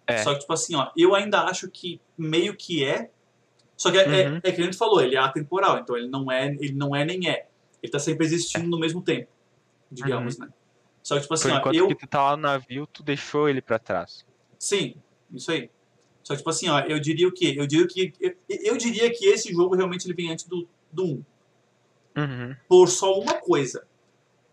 [0.06, 0.18] É.
[0.18, 3.10] Só que, tipo assim, ó, eu ainda acho que meio que é.
[3.76, 4.36] Só que é, é, Uhum.
[4.42, 7.04] é que a gente falou, ele é atemporal, então ele não é, ele não é
[7.04, 7.46] nem é.
[7.82, 9.28] Ele tá sempre existindo no mesmo tempo,
[9.90, 10.48] digamos, né?
[11.02, 11.88] Só que, tipo assim, Por ó, enquanto eu.
[11.88, 14.24] que tu tá lá no navio, tu deixou ele pra trás.
[14.58, 14.94] Sim,
[15.32, 15.68] isso aí.
[16.22, 17.54] Só tipo assim, ó, eu diria o quê?
[17.56, 18.12] Eu diria que.
[18.20, 21.24] Eu, eu diria que esse jogo realmente ele vem antes do, do 1.
[22.16, 22.56] Uhum.
[22.68, 23.86] Por só uma coisa.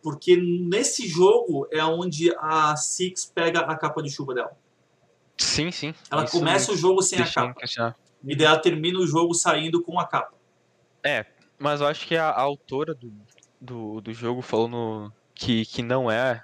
[0.01, 4.57] Porque nesse jogo é onde a Six pega a capa de chuva dela.
[5.37, 5.93] Sim, sim.
[6.09, 7.51] Ela Isso começa me o jogo sem a capa.
[7.51, 7.95] impressionar.
[8.23, 10.33] E daí ela termina o jogo saindo com a capa.
[11.03, 11.25] É,
[11.57, 13.11] mas eu acho que a, a autora do,
[13.59, 16.43] do, do jogo falou no, que, que não é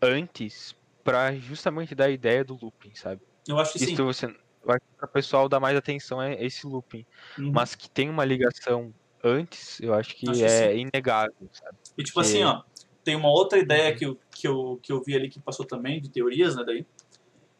[0.00, 0.74] antes
[1.04, 3.20] pra justamente dar a ideia do looping, sabe?
[3.48, 3.92] Eu acho que sim.
[3.92, 7.04] Isso você, eu acho que o pessoal dar mais atenção é esse looping.
[7.38, 7.52] Uhum.
[7.52, 8.92] Mas que tem uma ligação
[9.22, 11.76] antes, eu acho que Acho que é inegável, sabe?
[11.98, 12.62] E tipo Porque- assim, ó,
[13.04, 13.96] tem uma outra ideia Uhum.
[13.98, 16.86] que eu, que, eu, que eu vi ali que passou também, de teorias, né, daí,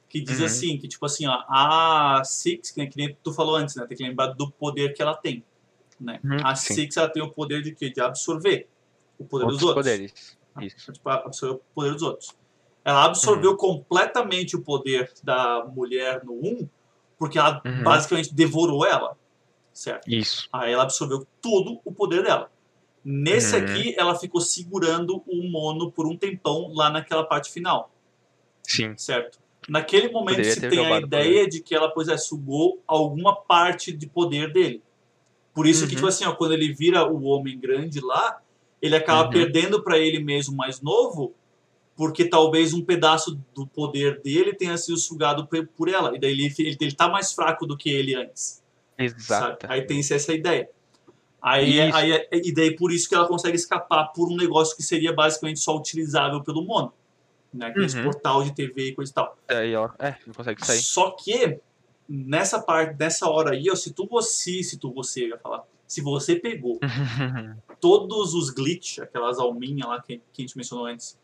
[0.09, 0.45] que diz Uhum.
[0.47, 3.87] assim, que tipo assim, ó, a Six, que nem- que nem tu falou antes, né,
[3.87, 5.45] tem que lembrar do poder que ela tem,
[6.01, 6.20] né.
[6.24, 6.74] Uhum, a sim.
[6.74, 7.91] Six, ela tem o poder de quê?
[7.91, 8.68] De absorver
[9.18, 9.84] o poder Outros dos outros.
[9.87, 10.39] poderes.
[10.61, 10.93] Isso.
[10.93, 12.37] Tipo, absorver o poder dos outros.
[12.87, 13.57] Ela absorveu Uhum.
[13.57, 16.68] completamente o poder da mulher no 1,
[17.18, 17.82] porque ela Uhum.
[17.82, 19.18] basicamente devorou ela,
[19.72, 20.09] certo?
[20.09, 20.49] Isso.
[20.53, 22.49] Aí ela absorveu todo o poder dela.
[23.05, 23.62] Nesse Uhum.
[23.64, 27.91] aqui, ela ficou segurando o mono por um tempão lá naquela parte final,
[28.62, 28.95] Sim.
[28.97, 29.41] certo?
[29.68, 33.91] Naquele momento Poderia se tem a ideia de que ela, pois é, sugou alguma parte
[33.91, 34.80] de poder dele.
[35.53, 35.97] Por isso que, Uhum.
[35.97, 38.41] tipo assim, ó, quando ele vira o homem grande lá,
[38.80, 39.30] ele acaba Uhum.
[39.30, 41.34] perdendo para ele mesmo mais novo,
[41.97, 46.14] porque talvez um pedaço do poder dele tenha sido sugado por ela.
[46.14, 48.62] E daí ele, ele, ele tá mais fraco do que ele antes.
[48.99, 49.66] Exato.
[49.68, 50.68] Aí tem essa ideia.
[51.40, 51.97] Aí, Isso.
[51.97, 55.12] aí, é- e daí por isso que ela consegue escapar por um negócio que seria
[55.12, 56.92] basicamente só utilizável pelo mono.
[57.55, 57.66] Né?
[57.66, 58.05] Aqueles Uhum.
[58.05, 59.38] portal de TV e coisa e tal.
[59.47, 60.78] Daí ela, é, não consegue sair.
[60.80, 61.59] Só que
[62.09, 66.01] nessa parte, nessa hora aí, ó, se tu você, se tu você ia falar, se
[66.01, 66.78] você pegou
[67.80, 71.16] todos os glitch, aquelas alminhas lá que, que a gente mencionou antes,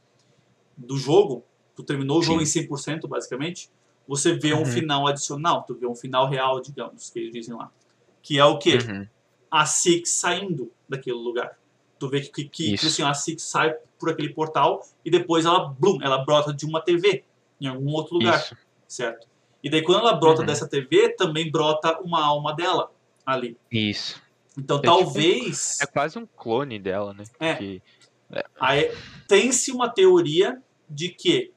[0.77, 1.45] do jogo,
[1.75, 3.71] tu terminou o jogo em 100% basicamente,
[4.07, 4.67] você vê um Uhum.
[4.67, 7.71] final adicional, tu vê um final real, digamos, que eles dizem lá.
[8.23, 8.79] Que é o quê?
[8.79, 9.07] Uhum.
[9.51, 11.59] a Six saindo daquele lugar.
[11.99, 15.69] Tu vê que, que, que assim, a Six sai por aquele portal e depois ela,
[15.79, 17.23] blum, ela brota de uma TV
[17.61, 18.57] em algum outro lugar, Isso.
[18.89, 19.29] certo?
[19.63, 20.47] E daí quando ela brota Uhum.
[20.47, 22.91] dessa TV, também brota uma alma dela
[23.27, 23.57] ali.
[23.71, 24.21] Isso.
[24.59, 27.25] Então tipo- talvez É quase um clone dela, né?
[27.39, 27.55] É.
[27.55, 27.83] Que-
[29.29, 31.53] tem-se uma teoria de que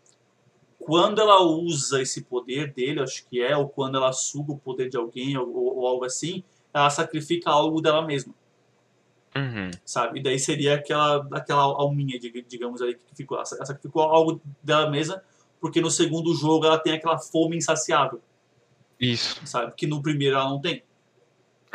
[0.80, 4.90] quando ela usa esse poder dele, acho que é, ou quando ela suga o poder
[4.90, 8.34] de alguém ou, ou- algo assim, ela sacrifica algo dela mesma.
[9.38, 9.70] Uhum.
[9.84, 10.20] sabe?
[10.20, 13.36] E daí seria aquela, aquela alminha, dig- digamos ali, que ficou.
[13.36, 15.22] Ela sacrificou algo dela mesma,
[15.60, 18.22] porque no segundo jogo ela tem aquela fome insaciável,
[18.98, 19.42] Isso.
[19.46, 19.74] sabe?
[19.76, 20.84] Que no primeiro ela não tem.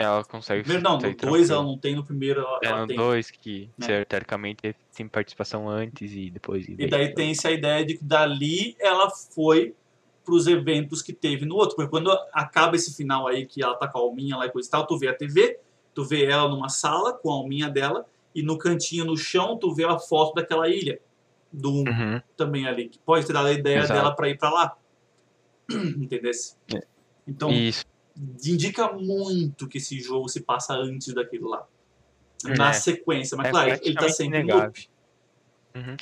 [0.03, 0.63] Ela consegue.
[0.63, 2.97] Primeiro não, no sair 2 ela não tem, no primeiro ela, É ela no tem.
[2.97, 4.05] 2 que, né?
[4.05, 6.67] teoricamente, tem participação antes e depois.
[6.69, 9.75] E daí tem essa ideia de que dali ela foi
[10.25, 11.77] pros eventos que teve no outro.
[11.77, 14.69] Porque quando acaba esse final aí, que ela tá com a alminha lá e coisa
[14.69, 15.59] e tal, tu vê a TV,
[15.95, 19.75] tu vê ela numa sala com a alminha dela, e no cantinho no chão tu
[19.75, 21.01] vê a foto daquela ilha.
[21.53, 22.23] Do um Uhum.
[22.37, 23.93] também ali, que pode ter dado a ideia Exato.
[23.93, 24.77] dela para ir para lá.
[25.69, 26.55] Entendesse?
[26.73, 26.81] É.
[27.27, 27.85] Então, Isso.
[28.17, 31.67] Indica muito que esse jogo se passa antes daquilo lá.
[32.57, 32.73] Na É.
[32.73, 34.73] sequência, mas É claro, ele tá sempre em inegável.
[35.75, 35.97] Uhum.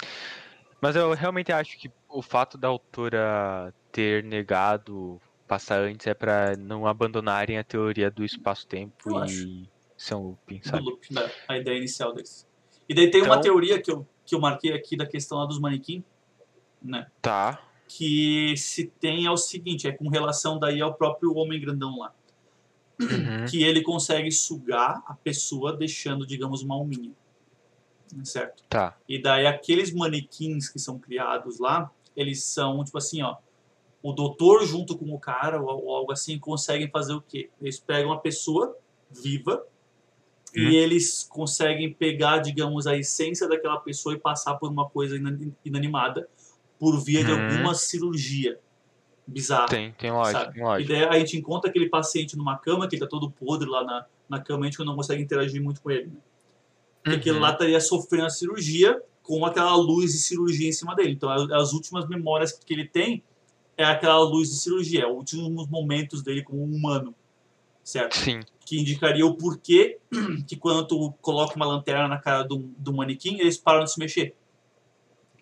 [0.81, 6.57] Mas eu realmente acho que o fato da autora ter negado passar antes é pra
[6.57, 10.83] não abandonarem a teoria do espaço-tempo e ser um looping, sabe?
[10.85, 12.47] loop, da, a ideia inicial deles.
[12.89, 15.47] E daí tem uma Então- teoria que eu, que eu marquei aqui da questão lá
[15.47, 16.05] dos manequim,
[16.81, 17.09] né?
[17.21, 17.61] Tá.
[17.89, 22.15] Que se tem é o seguinte, é com relação daí ao próprio homem grandão lá.
[23.01, 23.47] Uhum.
[23.49, 27.13] Que ele consegue sugar a pessoa deixando, digamos, uma alminha.
[28.25, 28.63] Certo?
[28.69, 28.97] Tá.
[29.09, 33.37] E daí aqueles manequins que são criados lá, eles são tipo assim, ó,
[34.03, 37.51] o doutor junto com o cara ou, ou algo assim conseguem fazer o quê?
[37.61, 38.77] Eles pegam a pessoa
[39.11, 39.65] viva
[40.57, 40.61] Hum.
[40.61, 45.53] e eles conseguem pegar, digamos, a essência daquela pessoa e passar por uma coisa inan-
[45.63, 46.27] inanimada
[46.79, 47.49] por via de Hum.
[47.51, 48.59] alguma cirurgia
[49.27, 49.67] bizarra.
[49.67, 50.53] Tem, tem lógica, sabe?
[50.55, 50.93] tem E lógica.
[50.95, 54.07] daí a gente encontra aquele paciente numa cama que ele tá todo podre lá na,
[54.29, 56.07] na cama, a gente não consegue interagir muito com ele.
[56.07, 56.13] Né?
[57.03, 57.43] Porque aquele Uhum.
[57.43, 61.13] lá estaria sofrendo a cirurgia com aquela luz de cirurgia em cima dele.
[61.13, 63.23] Então, as- as últimas memórias que ele tem
[63.77, 67.15] é aquela luz de cirurgia, é os últimos momentos dele como um humano,
[67.85, 68.17] certo?
[68.17, 68.41] Sim.
[68.65, 69.99] Que indicaria o porquê
[70.47, 73.99] que quando tu coloca uma lanterna na cara do, do manequim, eles param de se
[73.99, 74.35] mexer.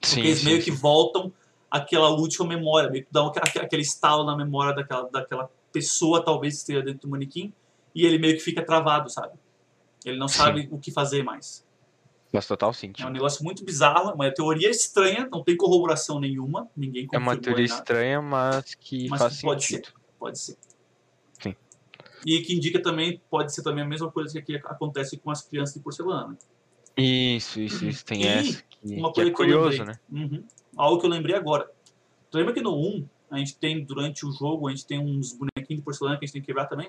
[0.00, 0.64] Porque Sim, eles sim, meio sim.
[0.64, 1.32] que voltam
[1.70, 6.82] àquela última memória, meio que dão aquele, estalo na memória daquela, daquela pessoa, talvez esteja
[6.82, 7.52] dentro do manequim,
[7.94, 9.38] e ele meio que fica travado, sabe?
[10.04, 11.66] Ele não sabe o que fazer mais.
[12.30, 13.10] Faz total É um sentido.
[13.10, 17.66] negócio muito bizarro, é uma teoria estranha, não tem corroboração nenhuma, ninguém É uma teoria
[17.66, 19.86] nada, estranha, mas que mas faz pode sentido.
[19.86, 20.56] ser, pode ser.
[21.40, 21.54] Sim.
[22.24, 25.74] E que indica também, pode ser também a mesma coisa que acontece com as crianças
[25.74, 26.36] de porcelana.
[26.96, 28.04] Isso, isso, isso.
[28.04, 28.62] Tem E essa.
[28.62, 29.86] Que, Uma que coisa é que eu curioso, lembrei.
[29.86, 30.00] né?
[30.10, 30.44] Uhum.
[30.76, 31.70] Algo que eu lembrei agora.
[32.30, 35.32] Tu lembra que no 1, a gente tem, durante o jogo, a gente tem uns
[35.32, 36.88] bonequinhos de porcelana que a gente tem que quebrar também?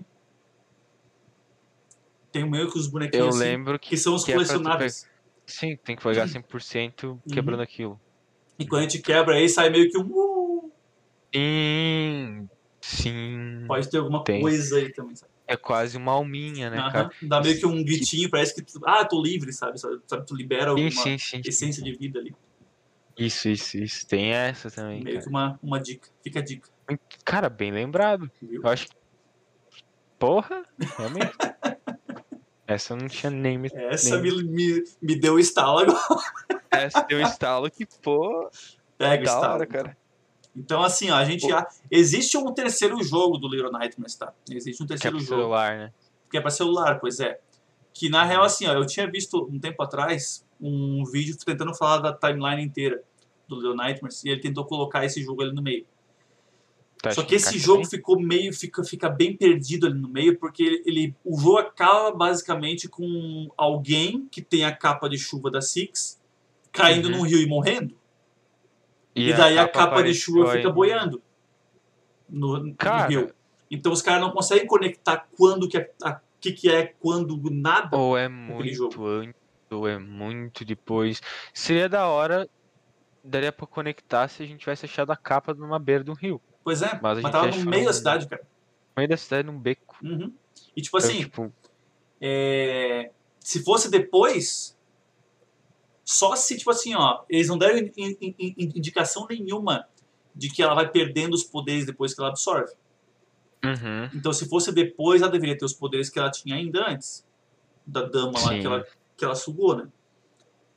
[2.31, 5.07] Tem meio que os Eu bonequinhos assim, lembro que, que são os que é colecionáveis.
[5.45, 7.99] Sim, tem que pagar 100% quebrando aquilo.
[8.59, 10.03] E quando a gente quebra aí, sai meio que um.
[10.11, 10.71] uh,
[11.33, 12.49] Sim,
[12.81, 13.63] sim.
[13.67, 14.41] Pode ter alguma Tem.
[14.41, 15.31] coisa aí também, sabe?
[15.47, 16.91] É quase uma alminha, né, Aham.
[16.91, 17.09] cara?
[17.21, 19.79] Dá meio que um gritinho, parece que tu, ah, tô livre, sabe?
[19.79, 21.41] Sabe, tu libera alguma Sim, sim, sim.
[21.45, 22.35] essência de vida ali.
[23.17, 24.05] Isso, isso, isso.
[24.07, 25.23] Tem essa também, Meio cara.
[25.23, 26.09] que uma, uma dica.
[26.21, 26.69] Fica a dica,
[27.25, 28.29] Cara, bem lembrado.
[28.41, 28.61] viu?
[28.63, 28.93] Eu acho que.
[30.19, 30.63] Porra,
[30.97, 31.31] realmente.
[32.67, 33.69] Essa eu não tinha nem me.
[33.73, 35.99] Essa nem- me, me, me deu estalo agora.
[36.69, 38.49] Essa deu estalo que, pô,
[38.97, 39.53] Pega o estalo.
[39.53, 39.97] hora, cara.
[40.57, 41.47] Então, assim, ó, a gente.
[41.47, 44.33] Já- Existe um terceiro jogo do Little Nightmares, tá?
[44.49, 45.41] Existe um Que é terceiro jogo.
[45.41, 45.93] celular, né?
[46.31, 47.39] Que é pra celular, pois é.
[47.93, 51.99] Que na real, assim, ó, eu tinha visto um tempo atrás um vídeo tentando falar
[51.99, 53.01] da timeline inteira
[53.47, 55.85] do Little Nightmares e ele tentou colocar esse jogo ali no meio.
[57.05, 57.89] Acha Só que esse jogo bem?
[57.91, 62.11] ficou meio, fica, fica bem perdido ali no meio, porque ele, ele- o jogo acaba
[62.11, 66.19] basicamente com alguém que tem a capa de chuva da Six
[66.71, 67.17] caindo Uhum.
[67.17, 67.95] num rio e morrendo.
[69.19, 71.21] E, daí a capa, de apareceu chuva aí fica no- boiando
[72.29, 73.07] no, no Cara.
[73.07, 73.33] rio.
[73.69, 77.95] Então os caras não conseguem conectar quando que é, a, que, que é quando nada.
[77.97, 79.05] Ou é muito jogo.
[79.07, 79.35] antes,
[79.71, 81.21] ou é muito depois.
[81.53, 82.47] Seria da hora.
[83.23, 86.39] Daria pra conectar se a gente tivesse achado a capa numa beira de um rio.
[86.63, 88.41] Pois é, Mas a mas, gente tava no meio da cidade, cara.
[88.43, 89.97] No meio da cidade, num beco.
[90.01, 90.33] Uhum.
[90.75, 91.53] E tipo Então, assim, tipo,
[92.21, 93.11] é,
[93.41, 94.76] se fosse depois,
[96.09, 99.85] só se, tipo assim, ó, eles não deram in- in- in- indicação nenhuma
[100.33, 102.71] de que ela vai perdendo os poderes depois que ela absorve.
[103.65, 104.09] uhum.
[104.15, 107.27] Então, se fosse depois, ela deveria ter os poderes que ela tinha ainda antes.
[107.85, 108.61] Da dama lá Sim.
[108.61, 108.85] que ela,
[109.17, 109.87] que ela sugou, né?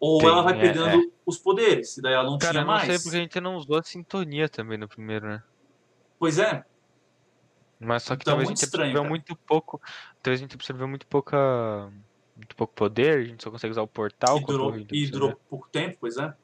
[0.01, 2.67] Ou Tem, ela vai é, perdendo os poderes, e daí ela não Cara, tinha eu
[2.67, 2.87] não mais.
[2.87, 5.43] sei porque a gente não usou a sintonia também no primeiro, né?
[6.19, 6.65] Pois é,
[7.79, 9.09] Mas só que Então, talvez a gente estranho, absorveu cara.
[9.11, 9.81] muito pouco.
[10.23, 11.93] Talvez a gente absorveu muito pouca.
[12.41, 15.69] Muito pouco poder, a gente só consegue usar o portal e durou, e durou pouco
[15.71, 16.35] tempo, pois é.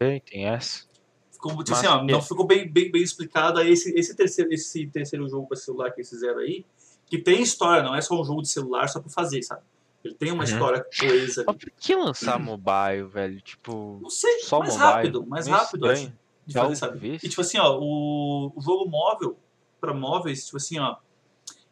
[0.00, 0.22] ver.
[0.22, 0.84] Tem essa.
[1.32, 4.52] Ficou, tipo Mas assim, ó, não esse- ficou bem, bem, bem explicado esse, esse, terceiro,
[4.52, 6.64] esse terceiro jogo para celular que eles fizeram aí,
[7.06, 9.62] que tem história, não é só um jogo de celular só pra fazer, sabe?
[10.04, 10.50] Ele tem uma Uhum.
[10.50, 13.40] história coesa Mas por que lançar mobile, velho?
[13.40, 14.92] Tipo, Não sei, só mais mobile?
[14.92, 16.12] rápido, mais rápido, acho,
[16.46, 17.14] de fazer, sabe?
[17.20, 19.36] E tipo assim, ó, o, o jogo móvel,
[19.80, 20.96] para móveis, tipo assim, ó,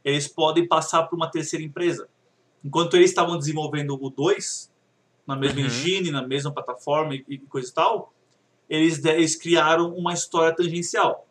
[0.04, 2.08] eles podem passar por uma terceira empresa.
[2.64, 4.70] Enquanto eles estavam desenvolvendo o 2,
[5.26, 5.66] na mesma Uhum.
[5.66, 8.12] engine, na mesma plataforma e, e coisa e tal,
[8.68, 11.26] eles, eles criaram uma história tangencial.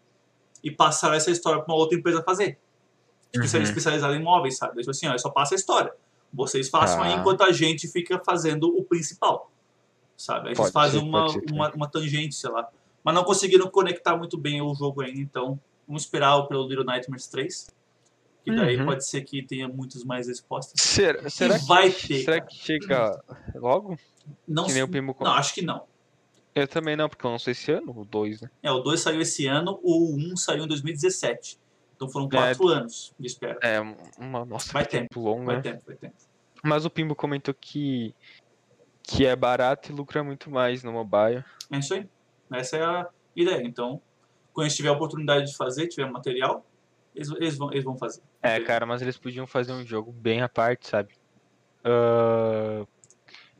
[0.63, 2.57] E passaram essa história para uma outra empresa fazer.
[3.31, 3.61] Tipo, Uhum.
[3.61, 4.77] especializada em móveis, sabe?
[4.79, 5.93] Tipo assim, ó, só passa a história.
[6.33, 7.19] Vocês façam aí Tá.
[7.19, 9.51] enquanto a gente fica fazendo o principal.
[10.15, 10.49] Sabe?
[10.49, 12.67] Aí Pode fazem ser, uma, ser uma, uma tangente, sei lá.
[13.03, 17.27] Mas não conseguiram conectar muito bem o jogo ainda, então vamos esperar pelo Little Nightmares
[17.27, 17.67] 3.
[18.47, 18.85] Que daí Uhum.
[18.85, 20.81] pode ser que tenha muitas mais respostas.
[20.81, 23.21] Será, será, que, vai ter, será que chega
[23.55, 23.97] logo?
[24.47, 25.83] Não, Que nem o Pimo não, acho que não.
[26.55, 28.49] Eu também não, porque eu não sei esse ano, o 2, né?
[28.63, 31.59] É, o 2 saiu esse ano, o 1 saiu em 2017.
[31.93, 33.59] Então foram 4 anos de espera.
[33.61, 33.81] É,
[34.17, 35.61] uma, nossa, Vai tempo, tempo longo, Vai né?
[35.61, 36.15] tempo, vai tempo.
[36.63, 38.15] Mas o Pimbo comentou que,
[39.03, 41.43] que é barato e lucra muito mais no mobile.
[41.69, 42.07] É isso aí.
[42.53, 43.61] Essa é a ideia.
[43.63, 44.01] Então,
[44.53, 46.65] quando a gente tiver a oportunidade de fazer, tiver material,
[47.17, 48.21] eles, eles, vão, eles vão fazer.
[48.41, 51.13] É, cara, mas eles podiam fazer um jogo bem à parte, sabe?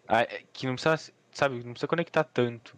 [0.10, 2.78] É, que não precisa, sabe, não precisa conectar tanto.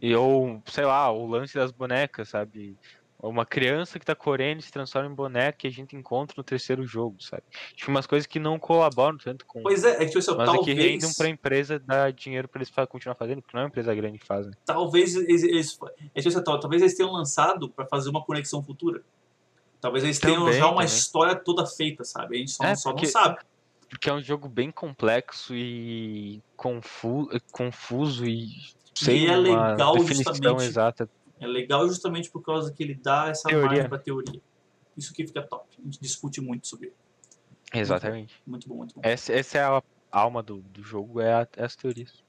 [0.00, 2.76] E, ou, sei lá, o lance das bonecas, sabe?
[3.18, 6.84] Uma criança que tá correndo se transforma em boneca que a gente encontra no terceiro
[6.84, 7.44] jogo, sabe?
[7.76, 9.62] Tipo, umas coisas que não colaboram tanto com.
[9.62, 12.48] Pois é, é que tipo assim, Mas é que talvez, rendem pra empresa dar dinheiro
[12.48, 14.52] pra eles continuar fazendo, porque não é uma empresa grande que faz, né?
[14.64, 15.78] talvez eles, eles,
[16.14, 19.04] é tipo assim, tal- talvez eles tenham lançado para fazer uma conexão futura.
[19.82, 20.86] Talvez eles tenham Também, já uma também.
[20.86, 22.36] história toda feita, sabe?
[22.36, 23.38] A gente só, É, só porque- não sabe.
[23.90, 28.48] Porque é um jogo bem complexo e confu confuso e
[28.94, 31.10] sem é uma legal justamente exata.
[31.38, 33.66] É legal justamente por causa que ele dá essa Teoria.
[33.66, 34.40] margem pra teoria.
[34.96, 35.66] Isso que fica top.
[35.78, 36.96] A gente discute muito sobre ele.
[37.74, 38.40] Exatamente.
[38.46, 39.00] Muito bom, muito bom.
[39.04, 42.22] Essa, essa é a alma do, do jogo, é, a- é as teorias.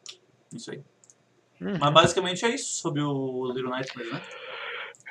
[0.51, 0.81] Isso aí.
[1.61, 1.77] Uhum.
[1.79, 4.21] Mas basicamente é isso sobre o Little Nightmares, né?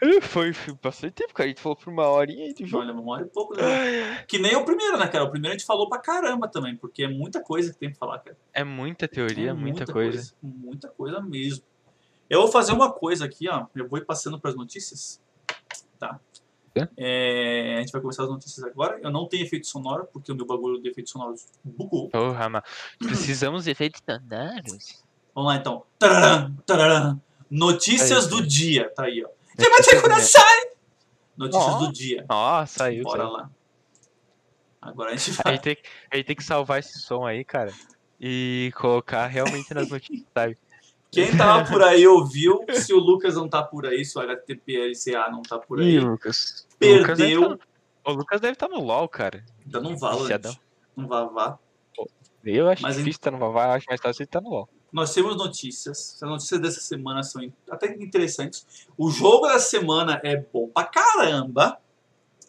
[0.02, 1.46] É, Foi foi bastante tempo, cara.
[1.46, 2.82] A gente falou por uma horinha aí do jogo.
[2.82, 4.24] Olha, uma hora e pouco, né?
[4.26, 5.22] Que nem o primeiro, né, cara?
[5.22, 7.98] O primeiro a gente falou pra caramba também, porque é muita coisa que tem pra
[7.98, 8.36] falar, cara.
[8.52, 10.34] É muita teoria, É muita, coisa.
[10.42, 11.62] Muita coisa mesmo.
[12.28, 13.66] Eu vou fazer uma coisa aqui, ó.
[13.76, 15.20] Eu vou ir passando pras notícias.
[16.00, 16.18] Tá.
[16.74, 16.88] É?
[16.96, 18.98] É, a gente vai começar as notícias agora.
[19.02, 22.08] Eu não tenho efeito sonoro, porque o meu bagulho de efeitos sonoros bugou.
[22.08, 22.64] Porra, mas
[22.98, 25.04] precisamos de efeitos sonoros.
[25.32, 25.84] Vamos lá então.
[25.98, 27.20] Tararã, tararã.
[27.48, 28.90] Notícias Aí, do dia.
[28.90, 29.28] Tá aí, ó.
[29.70, 30.08] Notícias do
[31.36, 32.24] Notícias do dia.
[32.28, 33.32] Ó, saiu, Bora saiu.
[33.32, 33.50] lá.
[34.80, 35.52] Agora a gente A vai.
[35.54, 37.72] gente, tem, que- a gente tem que salvar esse som aí, cara.
[38.20, 40.58] E colocar realmente nas notícias, sabe?
[41.10, 42.64] Quem tava por aí ouviu.
[42.72, 46.00] Se o Lucas não tá por aí, se o HTTPLCA não tá por aí, Ih,
[46.00, 46.66] Lucas.
[46.80, 47.58] O Lucas deve perdeu.
[47.58, 47.64] tá-
[48.04, 49.44] O Lucas deve estar no LoL, cara.
[49.70, 50.22] Tá num Valorant.
[50.22, 50.56] Viciadão.
[50.96, 51.58] Um Vavá.
[52.44, 54.68] Eu acho Mas difícil estar no Vavá, acho mais fácil ele estar no LoL.
[54.92, 56.18] Nós temos notícias.
[56.22, 57.40] As notícias dessa semana são
[57.70, 58.86] até interessantes.
[58.96, 61.78] O jogo da semana é bom pra caramba.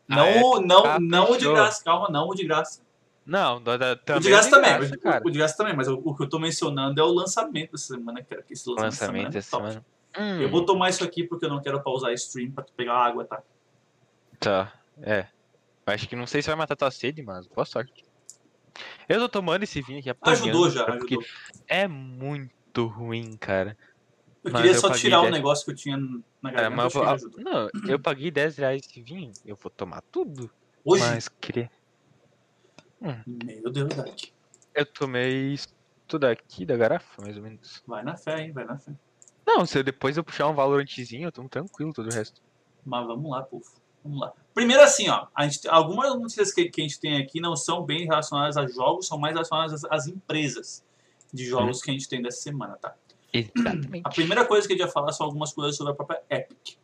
[0.09, 0.41] Ah, Não, é?
[0.43, 2.81] o- não, Ah, não o de graça, calma, não o de graça.
[2.81, 2.83] O
[3.25, 5.93] Não, da, da, também de graça também, graça, o- o, de graça também, mas o,
[6.03, 8.41] o que eu tô mencionando é o lançamento dessa semana, cara.
[8.43, 9.83] Que esse lançamento, Lançamento dessa semana é top.
[10.13, 10.37] semana.
[10.37, 12.73] Hum, Eu vou tomar isso aqui porque eu não quero pausar a stream pra tu
[12.73, 13.41] pegar água, tá?
[14.39, 15.27] Tá, é.
[15.85, 18.05] Acho que não sei se vai matar tua sede, mas boa sorte.
[19.07, 21.23] Eu tô tomando esse vinho aqui apanhando, Ajudou já, porque ajudou.
[21.67, 23.77] é muito ruim, cara.
[24.43, 25.33] Eu Mas queria eu só tirar o dez.
[25.33, 28.81] negócio que eu tinha na É, garganta, acho eu vou- não, eu paguei 10 reais
[28.85, 30.51] esse vinho, eu vou tomar tudo.
[30.83, 31.69] Hoje, Mas queria.
[33.25, 34.17] meu Deus, Dark.
[34.75, 35.67] Eu tomei isso
[36.19, 37.81] daqui da garrafa, mais ou menos.
[37.87, 38.51] Vai na fé, hein?
[38.51, 38.93] Vai na fé.
[39.45, 42.41] Não, se eu depois eu puxar um valorantezinho, eu tô tranquilo todo o resto.
[42.85, 43.63] Mas vamos lá, povo.
[44.03, 44.33] Vamos lá.
[44.53, 47.83] Primeiro assim, ó, a gente, algumas notícias que, que a gente tem aqui não são
[47.83, 50.83] bem relacionadas a jogos, são mais relacionadas às, às empresas
[51.33, 52.93] de jogos que a gente tem dessa semana, tá?
[53.31, 54.01] Exatamente.
[54.03, 56.77] A primeira coisa que a gente vai falar são algumas coisas sobre a própria Epic.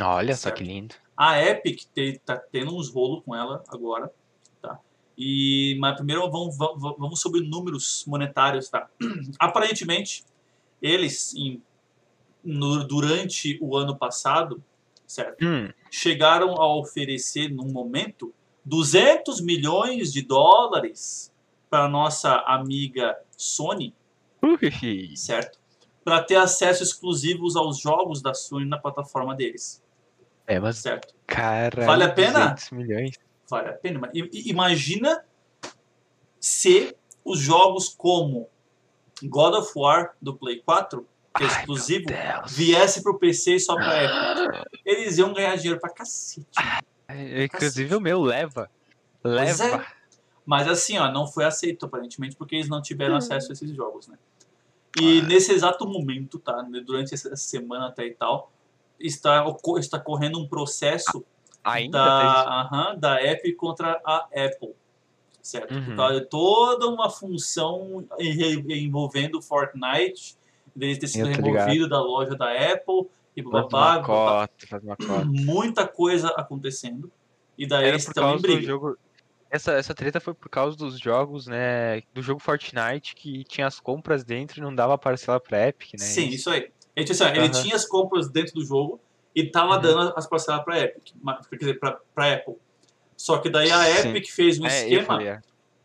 [0.00, 0.56] Olha só Certo.
[0.58, 0.94] que lindo.
[1.16, 4.12] A Epic te, tá tendo uns rolos com ela agora,
[4.60, 4.78] tá?
[5.16, 8.88] E, mas primeiro vamos, vamos, vamos sobre números monetários, tá?
[9.38, 10.24] Aparentemente,
[10.80, 11.62] eles, em,
[12.44, 14.62] no- durante o ano passado,
[15.06, 15.42] certo?
[15.46, 21.30] Hum, chegaram a oferecer, num momento, 200 milhões de dólares
[21.68, 23.94] para nossa amiga Sony,
[25.14, 25.60] certo?
[26.02, 29.84] Para ter acesso exclusivos aos jogos da Sony na plataforma deles,
[30.46, 31.14] é, mas certo?
[31.26, 31.84] cara.
[31.84, 32.54] Vale a pena?
[32.54, 33.18] 200 milhões.
[33.50, 34.10] Vale a pena.
[34.32, 35.22] Imagina
[36.40, 38.48] se os jogos como
[39.22, 41.06] God of War do Play 4,
[41.36, 42.52] que é Ai, exclusivo, Deus.
[42.52, 44.64] viesse pro PC e só pra Epic.
[44.84, 46.46] Eles iam ganhar dinheiro pra cacete.
[47.08, 48.70] É, Inclusive o meu leva.
[49.22, 49.76] Pois Leva.
[49.82, 49.86] é.
[50.44, 54.08] Mas assim, ó, não foi aceito aparentemente porque eles não tiveram acesso a esses jogos,
[54.08, 54.18] né?
[55.00, 55.24] E Ah.
[55.24, 56.62] nesse exato momento, tá?
[56.64, 58.52] né, Durante essa semana até e tal,
[58.98, 59.44] está,
[59.78, 61.24] está correndo um processo
[61.64, 64.74] Ainda da, aham, da Epic contra a Apple.
[65.40, 65.74] Certo?
[65.74, 65.84] Uhum.
[65.86, 69.40] Por causa de toda uma função envolvendo
[70.74, 74.82] dele ter sido removido da loja da Apple e Faz babá, uma babá, cota, faz
[74.82, 75.24] uma cota.
[75.24, 77.10] muita coisa acontecendo.
[77.56, 78.66] E daí Era eles por estão em briga.
[78.66, 78.96] jogo.
[79.50, 82.00] Essa, essa treta foi por causa dos jogos, né?
[82.14, 85.98] Do jogo Fortnite que tinha as compras dentro e não dava parcela pra Epic, né?
[85.98, 86.70] Sim, isso aí.
[86.96, 88.98] Ele, tinha, assim, ó, ele tinha as compras dentro do jogo
[89.34, 89.80] e tava Uhum.
[89.82, 91.12] dando as parcelas pra Epic,
[91.50, 92.54] quer dizer, pra, pra Apple.
[93.16, 94.08] Só que daí a Sim.
[94.08, 95.40] Epic fez um É, esquema falei, é.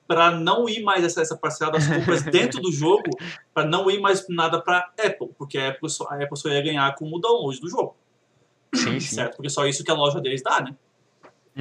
[0.07, 3.09] Para não ir mais essa, essa parcela das compras dentro do jogo,
[3.53, 6.61] para não ir mais nada para Apple, porque a Apple, só, a Apple só ia
[6.61, 7.95] ganhar com o download do jogo,
[8.73, 9.15] Sim, sim.
[9.15, 9.35] certo?
[9.35, 10.75] Porque só isso que a loja deles dá, né?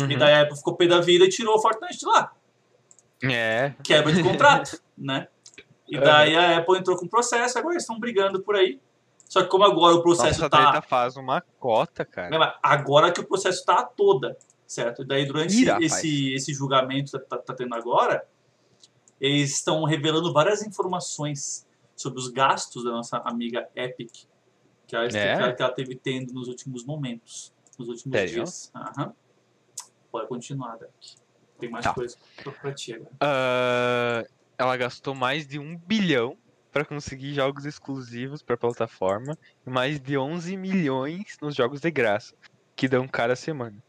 [0.01, 0.11] Uhum.
[0.11, 2.33] E daí a Apple ficou pé da vida e tirou o Fortnite de lá,
[3.25, 3.75] É.
[3.83, 5.27] quebra de contrato, né?
[5.89, 8.81] E daí a Apple entrou com processo, agora eles estão brigando por aí.
[9.29, 12.59] Só que como agora o processo Nossa, a tá faz uma cota, cara.
[12.63, 14.37] Agora que o processo está toda,
[14.67, 15.03] certo?
[15.03, 18.25] E daí durante esse, esse julgamento que tá, tá tendo agora,
[19.21, 24.13] eles estão revelando várias informações sobre os gastos da nossa amiga Epic,
[24.87, 25.09] que ela, É?
[25.11, 28.35] que ela- que ela teve tendo nos últimos momentos, nos últimos Sério?
[28.35, 28.71] dias.
[28.75, 29.15] Aham.
[30.11, 30.93] Pode continuar, Dark.
[31.59, 31.95] Tem mais Tá.
[31.95, 32.17] coisa
[32.61, 33.11] pra, ti agora.
[33.21, 34.25] Ah,
[34.59, 36.37] ela gastou mais de um bilhão
[36.71, 39.37] pra conseguir jogos exclusivos pra plataforma
[39.67, 42.35] e mais de 11 milhões nos jogos de graça,
[42.77, 43.83] que dão cada semana.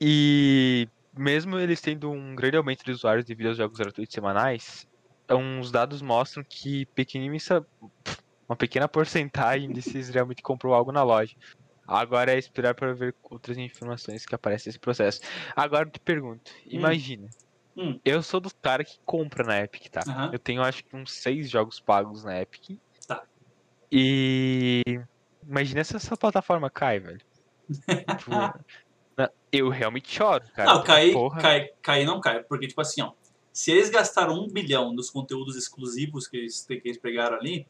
[0.00, 0.86] E
[1.20, 4.86] mesmo eles tendo um grande aumento de usuários devido aos jogos gratuitos semanais,
[5.30, 7.64] uns dados mostram que pequenissa,
[8.48, 11.34] uma pequena porcentagem desses realmente comprou algo na loja.
[11.86, 15.20] Agora é esperar para ver outras informações que aparecem nesse processo.
[15.54, 17.28] Agora eu te pergunto, imagina,
[17.76, 18.00] Hum.
[18.04, 20.02] eu sou dos caras que compra na Epic, tá?
[20.06, 20.30] Aham.
[20.32, 22.78] Eu tenho acho que uns seis jogos pagos na Epic.
[23.06, 23.22] Tá.
[23.92, 24.82] E
[25.42, 27.20] imagina se essa plataforma cai, velho.
[28.18, 28.32] Tipo,
[29.52, 30.74] eu realmente choro, cara.
[30.74, 31.40] não, cair, Porra.
[31.40, 33.12] cai, cair não cai, porque tipo assim, ó,
[33.52, 37.66] se eles gastaram um bilhão nos conteúdos exclusivos que eles, que eles pegaram ali,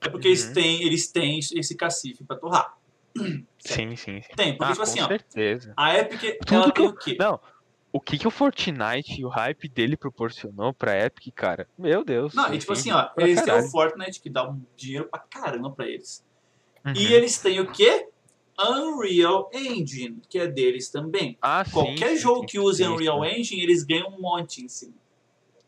[0.00, 0.52] é porque eles Uhum.
[0.52, 2.74] têm, eles têm esse cacife pra torrar.
[3.58, 4.34] Sim, sim, sim.
[4.36, 5.72] Tem, porque Ah, tipo assim, ó, certeza.
[5.76, 7.16] a Epic, Tudo ela que tem eu- o quê?
[7.18, 7.40] Não,
[7.92, 11.66] o que que o Fortnite e o hype dele proporcionou pra Epic, cara?
[11.78, 12.34] Meu Deus.
[12.34, 13.68] Não, e tipo assim, ó, eles têm o caralho.
[13.70, 16.24] Fortnite que dá um dinheiro pra caramba pra eles.
[16.84, 16.92] Uhum.
[16.96, 18.08] E eles têm o quê?
[18.58, 21.36] Unreal Engine, que é deles também.
[21.42, 23.24] Ah, Qualquer sim, jogo sim, que use sim, Unreal.
[23.24, 24.94] Engine, eles ganham um monte em cima.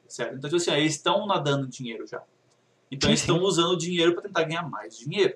[0.08, 0.36] Certo?
[0.36, 2.22] Então, tipo assim, ó, eles estão nadando dinheiro já.
[2.90, 5.34] Então, eles estão usando o dinheiro para tentar ganhar mais dinheiro.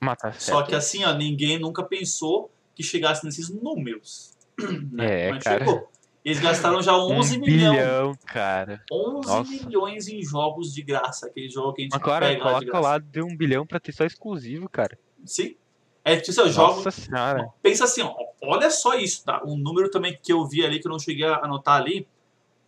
[0.00, 0.68] Mas tá Só certo.
[0.68, 4.34] que assim, ó, ninguém nunca pensou que chegasse nesses números.
[4.90, 5.28] né?
[5.28, 5.64] É, Mas cara.
[5.64, 5.88] chegou.
[6.24, 7.78] Eles gastaram já 11 um milhões.
[7.78, 8.82] bilhão, cara.
[8.92, 9.50] 11 Nossa.
[9.50, 11.28] milhões em jogos de graça.
[11.28, 13.66] Aquele jogo que a gente Mas claro, pega lá de coloca lá, deu um bilhão
[13.66, 14.98] pra ter só exclusivo, cara.
[15.24, 15.56] Sim.
[16.04, 16.76] É tipo ó, jogo.
[16.76, 17.48] Nossa senhora.
[17.62, 19.42] Pensa assim, ó, olha só isso, tá?
[19.44, 22.06] Um número também que eu vi ali, que eu não cheguei a anotar ali,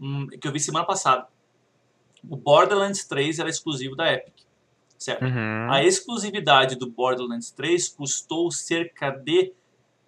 [0.01, 1.27] hum, que eu vi semana passada.
[2.29, 4.35] O Borderlands 3 era exclusivo da Epic.
[4.99, 5.25] Certo?
[5.25, 5.73] Uhum.
[5.73, 9.53] A exclusividade do Borderlands 3 custou cerca de,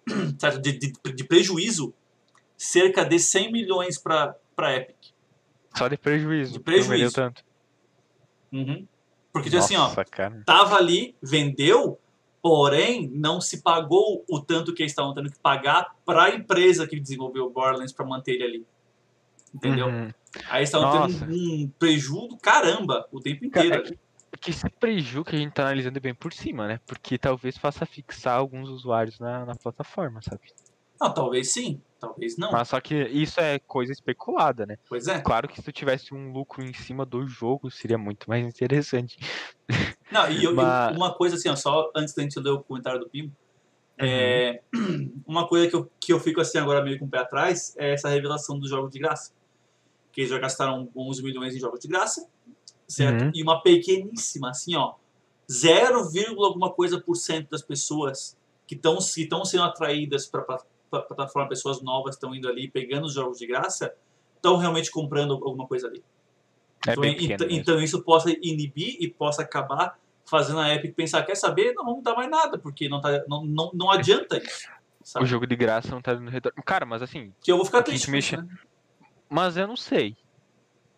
[0.39, 1.93] certo, de, de, de prejuízo,
[2.57, 4.37] cerca de 100 milhões para
[4.73, 5.13] Epic.
[5.77, 6.53] Só de prejuízo.
[6.53, 7.13] De Não prejuízo.
[7.13, 7.43] tanto.
[8.53, 8.87] Uhum.
[9.33, 10.41] Porque tipo assim, ó, Nossa, cara.
[10.45, 11.99] tava ali, vendeu,
[12.45, 16.85] porém não se pagou o tanto que eles estavam tendo que pagar para a empresa
[16.85, 18.65] que desenvolveu o Borderlands para manter ele ali.
[19.51, 19.87] Entendeu?
[19.87, 20.11] Uhum.
[20.47, 23.83] Aí eles estavam tendo um prejuízo do caramba o tempo Cara, inteiro.
[23.85, 23.93] que,
[24.31, 26.79] é que esse preju que a gente tá analisando é bem por cima, né?
[26.85, 30.53] Porque talvez faça fixar alguns usuários na, na plataforma, sabe?
[31.01, 32.51] Não, talvez sim, talvez não.
[32.51, 34.77] Mas só que isso é coisa especulada, né?
[34.87, 35.19] Pois é.
[35.21, 39.17] Claro que se tu tivesse um lucro em cima do jogo, seria muito mais interessante.
[40.11, 42.99] Não, e, eu- Mas- uma coisa assim, ó, só antes da gente ler o comentário
[42.99, 43.35] do Pimbo,
[43.99, 44.05] Uhum.
[44.07, 44.61] é,
[45.25, 47.93] uma coisa que eu, que eu fico assim agora meio com o pé atrás é
[47.93, 49.31] essa revelação dos jogos de graça.
[50.11, 52.27] Que eles já gastaram 11 milhões em jogos de graça,
[52.87, 53.23] certo?
[53.25, 53.31] Uhum.
[53.33, 54.93] E uma pequeníssima, assim, ó,
[55.51, 56.09] 0,
[56.45, 58.37] alguma coisa por cento das pessoas
[58.67, 60.41] que estão que sendo atraídas para
[61.01, 63.93] plataforma, pessoas novas estão indo ali pegando os jogos de graça,
[64.35, 66.03] estão realmente comprando alguma coisa ali.
[66.87, 67.59] É Então, bem ent- pequeno mesmo.
[67.59, 71.73] então isso possa inibir e possa acabar fazendo a Epic pensar, quer saber?
[71.73, 74.67] Não vamos dar mais nada, porque não, tá, não, não, não adianta isso.
[75.01, 75.25] O Sabe?
[75.27, 76.63] jogo de graça não tá dando retorno.
[76.63, 78.47] Cara, mas assim, Que eu vou ficar o triste mexe- né?
[79.29, 80.15] mas eu não sei.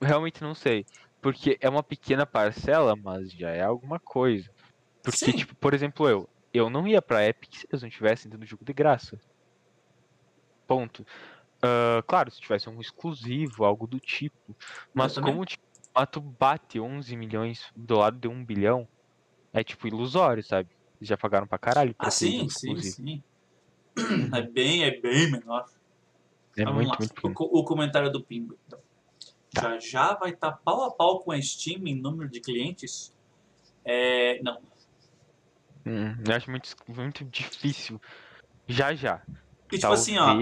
[0.01, 0.85] Realmente não sei.
[1.21, 4.49] Porque é uma pequena parcela, mas já é alguma coisa.
[5.03, 5.31] Porque, Sim.
[5.33, 6.29] tipo, por exemplo, eu.
[6.53, 9.19] Eu não ia pra Epic se eles não tivessem dando jogo de graça.
[10.67, 11.05] Ponto.
[11.61, 14.55] Ah, claro, se tivesse um exclusivo, algo do tipo.
[14.93, 15.63] Mas como tipo,
[15.93, 18.87] ah, tu bate 11 milhões do lado de 1 bilhão,
[19.53, 20.69] é tipo ilusório, sabe?
[20.99, 23.23] Eles já pagaram pra caralho pra Ah, sim, jogo sim, sim.
[24.35, 25.65] É bem, é bem menor.
[26.55, 26.97] É Vamos muito, lá.
[26.99, 28.79] muito o, o comentário do Pimbo, então.
[29.53, 29.79] Tá.
[29.79, 33.11] Já já vai estar pau a pau com a Steam em número de clientes?
[33.83, 34.61] É, não.
[35.85, 37.99] Hum, eu acho muito, muito difícil.
[38.67, 39.23] Já já.
[39.67, 40.33] Porque, tipo assim, ó,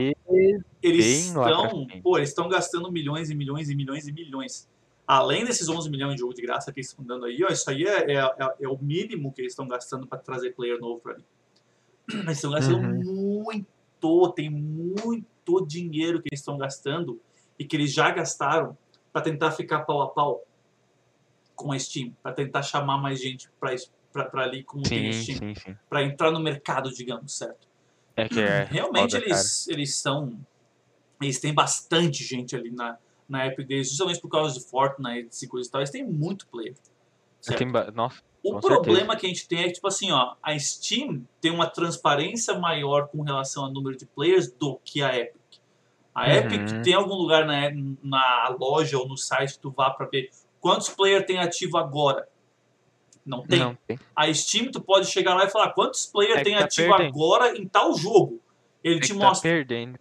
[0.84, 4.70] eles estão, pô, eles estão gastando milhões e milhões e milhões e milhões.
[5.08, 7.68] Além desses 11 milhões de jogo de graça que eles estão dando aí, ó, isso
[7.70, 11.00] aí é, é, é- é o mínimo que eles estão gastando para trazer player novo
[11.00, 11.24] para mim.
[12.10, 13.04] Eles estão gastando Uhum.
[13.04, 17.20] muito, tem muito dinheiro que eles estão gastando
[17.58, 18.78] e que eles já gastaram
[19.12, 20.44] para tentar ficar pau a pau
[21.56, 25.40] com a Steam, para tentar chamar mais gente para ali como Sim, a Steam,
[25.90, 27.68] para entrar no mercado, digamos, certo?
[28.16, 28.64] É que é.
[28.72, 30.40] Realmente foda, eles, eles são.
[31.22, 32.98] Eles têm bastante gente ali na,
[33.28, 35.82] na app deles, justamente por causa de Fortnite e coisas e tal.
[35.82, 36.74] Eles têm muito player.
[36.74, 37.72] Tem
[38.44, 39.18] Nossa, O problema certeza.
[39.18, 43.08] que a gente tem é que, tipo assim, ó, a Steam tem uma transparência maior
[43.08, 45.42] com relação ao número de players do que a Epic.
[46.14, 46.32] A Uhum.
[46.34, 47.70] Epic tem algum lugar na,
[48.04, 50.30] na loja ou no site que tu vá pra ver
[50.60, 52.28] quantos players tem ativo agora.
[53.26, 53.60] Não tem.
[53.60, 54.00] não tem.
[54.16, 57.10] A Steam, tu pode chegar lá e falar quantos players É tem tá ativo perdendo.
[57.10, 58.40] agora em tal jogo.
[58.84, 59.98] Ele É te tá mostra, perdendo.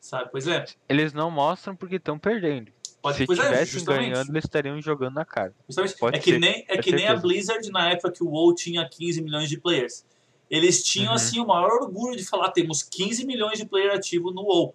[0.00, 0.28] sabe?
[0.30, 0.64] Pois é.
[0.88, 2.70] Eles não mostram porque estão perdendo.
[3.02, 5.54] Pode, Se pois é, ganhando, eles estariam jogando na cara.
[5.66, 5.96] Justamente.
[5.98, 7.16] Pode é que ser, nem, é que nem a.
[7.16, 10.04] Blizzard na época que o WoW tinha 15 milhões de players.
[10.50, 11.14] Eles tinham, Uhum.
[11.14, 14.74] assim, o maior orgulho de falar, temos 15 milhões de players ativos no WoW.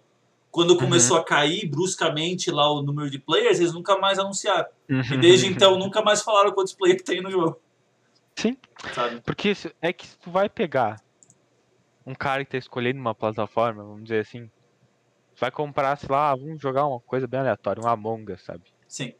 [0.50, 0.78] Quando Uhum.
[0.78, 4.66] começou a cair bruscamente lá o número de players, eles nunca mais anunciaram.
[4.88, 5.20] E Uhum.
[5.20, 7.60] desde então nunca mais falaram quantos players tem no jogo.
[8.36, 8.56] Sim.
[8.94, 9.20] Sabe?
[9.22, 11.00] Porque é que se tu vai pegar
[12.06, 14.48] um cara que tá escolhendo uma plataforma, vamos dizer assim,
[15.38, 18.64] vai comprar, sei lá, vamos jogar uma coisa bem aleatória, um Among Us, sabe?
[18.86, 19.12] Sim.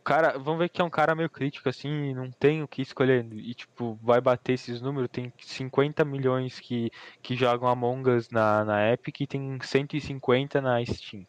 [0.00, 2.80] O cara, vamos ver que é um cara meio crítico assim, não tem o que
[2.80, 3.26] escolher.
[3.32, 6.90] E tipo, vai bater esses números, tem 50 milhões que,
[7.20, 11.26] que jogam Among Us na, na Epic e tem 150 na Steam.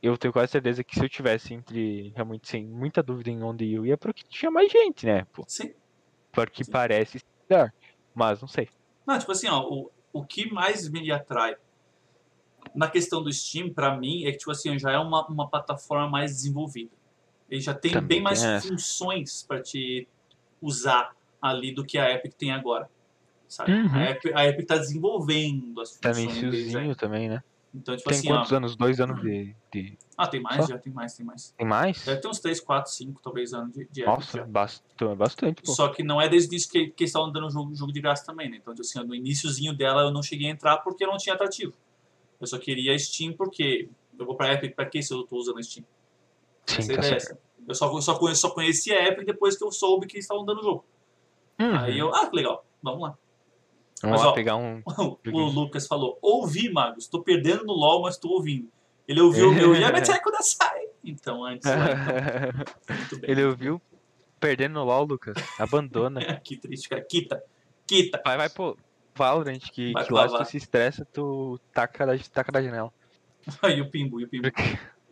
[0.00, 3.72] Eu tenho quase certeza que se eu tivesse entre, realmente sem muita dúvida em onde
[3.72, 5.24] eu ia, porque tinha mais gente, né?
[5.32, 5.72] Pô, Sim.
[6.32, 7.72] Porque parece melhor.
[8.14, 8.68] Mas não sei.
[9.06, 11.56] Não, tipo assim, ó, o, o que mais me atrai
[12.74, 16.08] na questão do Steam, pra mim, é que, tipo assim, já é uma, uma plataforma
[16.08, 16.90] mais desenvolvida.
[17.50, 18.68] Ele já tem Também bem mais essa.
[18.68, 20.08] funções pra te
[20.60, 22.88] usar ali do que a Epic tem agora.
[23.48, 23.72] sabe?
[23.72, 23.94] Uhum.
[23.94, 26.94] A, Epic, a Epic tá desenvolvendo as Tá funções deles, iniciozinho né?
[26.94, 27.42] também, né?
[27.74, 28.76] Então, tipo Tem assim, quantos anos?
[28.76, 29.56] Dois anos de.
[29.72, 29.98] de...
[30.16, 30.66] ah, tem mais, Só?
[30.72, 31.54] já tem mais, tem mais.
[31.56, 32.04] Tem mais?
[32.04, 34.44] Deve ter uns 3, 4, 5, talvez anos de, de Nossa, já.
[34.44, 35.72] bastante, bastante, pô.
[35.72, 38.00] Só que não é desde o início que, que eles estavam dando jogo, jogo de
[38.00, 38.58] graça também, né?
[38.60, 41.72] Então, tipo assim, no iníciozinho dela eu não cheguei a entrar porque não tinha atrativo.
[42.38, 43.88] Eu só queria Steam porque
[44.18, 45.86] eu vou pra Epic pra que se eu tô usando a Steam?
[46.66, 47.20] Sim, Essa é tá ideia.
[47.20, 47.40] certo.
[47.66, 50.24] Eu só, eu só, conhe- só conheci a Epic depois que eu soube que eles
[50.24, 50.84] estavam dando jogo.
[51.58, 51.76] Uhum.
[51.78, 53.18] Aí eu, ah, que legal, vamos lá.
[54.02, 54.82] Vamos Mas, lá ó, pegar um.
[55.32, 58.68] O Lucas falou, ouvi, Magos, tô perdendo no LoL, mas tô ouvindo.
[59.06, 60.88] Ele ouviu o meu Yameteco da Sai.
[61.04, 63.30] Então, antes lá, então, muito bem.
[63.30, 63.80] Ele ouviu?
[64.40, 65.36] Perdendo no LOL, Lucas.
[65.58, 66.40] Abandona.
[66.40, 67.02] que triste, cara.
[67.02, 67.42] Quita,
[67.86, 68.20] quita.
[68.24, 68.76] Vai, vai, pô.
[69.14, 72.90] Valorant, que, Vai que lá tu se estressa, tu taca da, taca da janela.
[73.60, 74.48] Aí o Pimbo, e o Pimbo.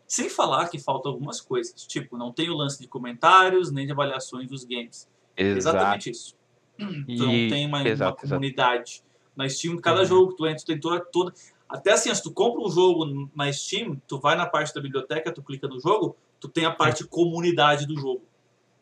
[0.06, 1.86] Sem falar que faltam algumas coisas.
[1.86, 5.06] Tipo, não tem o lance de comentários, nem de avaliações dos games.
[5.36, 5.76] Exato.
[5.76, 6.39] Exatamente isso.
[6.86, 8.28] Tu não E- tem uma, uma exato, exato.
[8.28, 9.02] comunidade.
[9.36, 10.06] Na Steam, cada Uhum.
[10.06, 11.32] jogo que tu entra, tu tem toda, toda.
[11.68, 15.32] Até assim, se tu compra um jogo na Steam, tu vai na parte da biblioteca,
[15.32, 18.22] tu clica no jogo, tu tem a parte comunidade do jogo.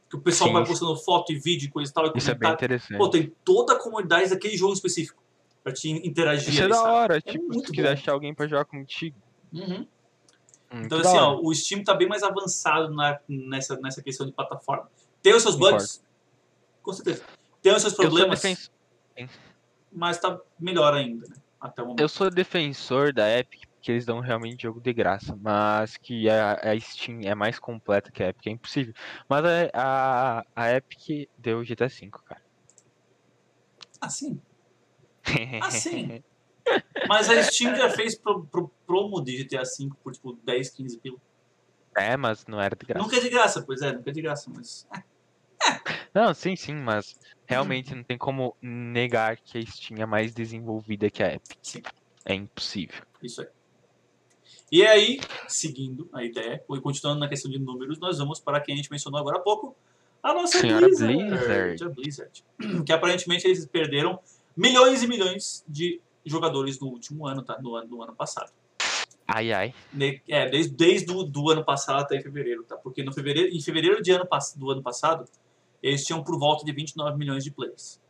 [0.09, 2.07] Que o pessoal Sim, vai postando foto e vídeo e coisa e tal.
[2.07, 2.97] E Isso é bem interessante.
[2.97, 5.23] Pô, tem toda a comunidade daquele jogo específico.
[5.63, 6.89] Pra te interagir Isso é ali, da sabe?
[6.91, 9.17] hora, tipo, se tu quiser achar alguém pra jogar contigo.
[9.53, 9.87] Uhum.
[10.73, 14.25] Hum, Então, da assim, ó, o Steam tá bem mais avançado na- nessa, nessa questão
[14.27, 14.89] de plataforma.
[15.23, 16.03] Tem os seus bugs?
[16.83, 17.23] Com certeza.
[17.69, 18.43] Tem os seus problemas,
[19.93, 21.37] mas tá melhor ainda, né?
[21.61, 22.01] Até o momento.
[22.01, 25.37] eu sou defensor da Epic, porque eles dão realmente jogo de graça.
[25.37, 28.95] Mas que a, a Steam é mais completa que a Epic, é impossível.
[29.29, 32.43] Mas a, a, a Epic deu GTA V, cara.
[34.01, 34.41] Assim.
[35.61, 36.23] Assim.
[37.09, 40.99] Mas a Steam já fez pro, pro promo de GTA V por tipo 10, 15
[40.99, 41.19] pila.
[41.97, 43.03] É, mas não era de graça.
[43.03, 44.87] Nunca é de graça, pois é, nunca é de graça, mas.
[46.15, 51.11] Não, sim, sim, mas realmente não tem como negar que a Steam é mais desenvolvida
[51.11, 51.59] que a Epic.
[51.63, 51.83] Sim.
[52.25, 53.03] É impossível.
[53.23, 53.49] Isso aí.
[54.71, 58.75] E aí, seguindo a ideia, e continuando na questão de números, nós vamos para quem
[58.75, 59.75] a gente mencionou agora há pouco,
[60.23, 61.15] a nossa Blizzard.
[61.15, 61.85] Blizzard.
[61.85, 62.45] A Blizzard.
[62.85, 64.19] Que aparentemente eles perderam
[64.57, 67.59] milhões e milhões de jogadores no último ano, tá?
[67.63, 68.51] No ano, no ano passado.
[69.27, 69.75] Ai, ai.
[70.27, 72.77] É, desde, desde o do ano passado até fevereiro, tá?
[72.77, 74.27] Porque no fevereiro, em fevereiro de ano,
[74.57, 75.27] do ano passado,
[75.83, 78.01] eles tinham por volta de 29 milhões de players.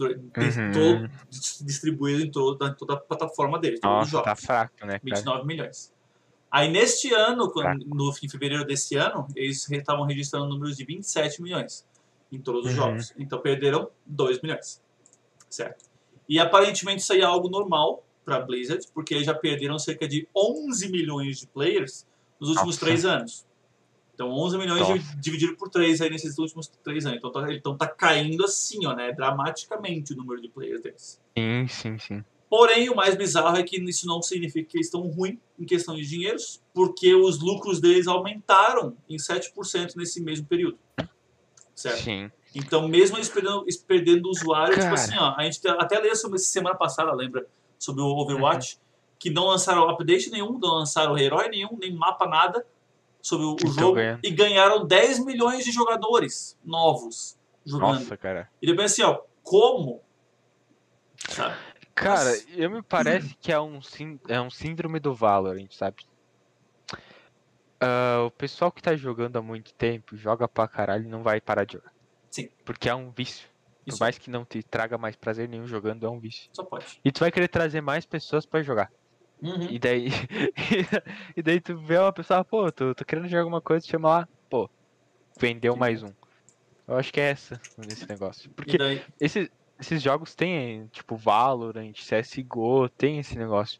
[0.00, 0.30] Uhum.
[0.72, 4.98] todo- dis- distribuído em toda, toda a plataforma deles, todos os Nossa, tá fraco, né,
[4.98, 5.00] cara?
[5.02, 5.92] 29 milhões.
[6.50, 11.42] Aí neste ano, quando, no em fevereiro desse ano, eles estavam registrando números de 27
[11.42, 11.84] milhões
[12.30, 12.76] em todos os Uhum.
[12.76, 13.12] jogos.
[13.18, 14.80] Então perderam 2 milhões.
[15.50, 15.84] Certo?
[16.28, 20.28] E aparentemente isso aí é algo normal para Blizzard, porque eles já perderam cerca de
[20.36, 22.06] 11 milhões de players
[22.38, 22.86] nos últimos Nossa.
[22.86, 23.46] 3 anos.
[24.18, 25.16] Então 11 milhões Nossa.
[25.16, 27.18] dividido por 3 aí nesses últimos 3 anos.
[27.18, 29.12] Então tá, então tá caindo assim, ó, né?
[29.12, 31.20] Dramaticamente o número de players deles.
[31.38, 32.24] Sim, sim, sim.
[32.50, 35.94] Porém, o mais bizarro é que isso não significa que eles estão ruins em questão
[35.94, 40.76] de dinheiros, porque os lucros deles aumentaram em 7% nesse mesmo período.
[41.72, 42.02] Certo?
[42.02, 42.28] Sim.
[42.56, 44.94] Então, mesmo eles perdendo, eles perdendo usuário, tipo Cara.
[44.94, 47.46] assim, ó, a gente até leu sobre semana passada, lembra?
[47.78, 48.80] Sobre o Overwatch, Uhum.
[49.16, 52.66] que não lançaram update nenhum, não lançaram herói nenhum, nem mapa, nada
[53.20, 54.18] sobre o, Então jogo, ganha.
[54.22, 57.94] e ganharam 10 milhões de jogadores novos jogando.
[58.00, 58.50] Nossa, cara.
[58.62, 60.00] E depois assim, ó, como?
[61.28, 61.56] Sabe?
[61.94, 62.44] Cara, Nossa.
[62.50, 63.80] eu me parece que é um,
[64.28, 66.04] é um síndrome do Valorant, sabe?
[67.80, 71.40] Ah, o pessoal que tá jogando há muito tempo, joga pra caralho e não vai
[71.40, 71.92] parar de jogar.
[72.30, 72.48] Sim.
[72.64, 73.48] Porque é um vício.
[73.84, 76.50] Por Isso mais que não te traga mais prazer nenhum jogando, é um vício.
[76.52, 77.00] só pode.
[77.04, 78.92] E tu vai querer trazer mais pessoas pra jogar.
[79.40, 79.68] Uhum.
[79.70, 80.08] E daí.
[81.36, 84.28] e daí tu vê uma pessoa, pô, tô, tô querendo jogar alguma coisa, chama lá,
[84.48, 84.68] pô,
[85.38, 85.78] vendeu Sim.
[85.78, 86.12] mais um.
[86.86, 88.50] Eu acho que é essa nesse negócio.
[88.54, 88.78] Porque
[89.20, 89.48] esses,
[89.78, 93.78] esses jogos têm, tipo, Valorant, CSGO, tem esse negócio.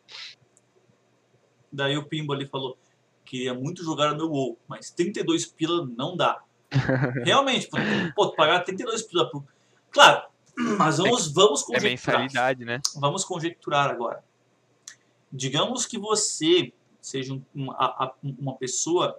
[1.73, 2.79] daí o Pimbo ali falou:
[3.25, 6.39] queria muito jogar o meu WoW, mas 32 pila não dá.
[7.25, 7.79] Realmente, pô,
[8.15, 9.45] pô, pagar 32 pila por.
[9.91, 10.23] Claro,
[10.79, 12.21] mas vamos, vamos É conjecturar.
[12.21, 12.81] mensalidade, né?
[12.95, 14.23] Vamos conjecturar agora.
[15.33, 19.19] Digamos que você seja um- uma, uma pessoa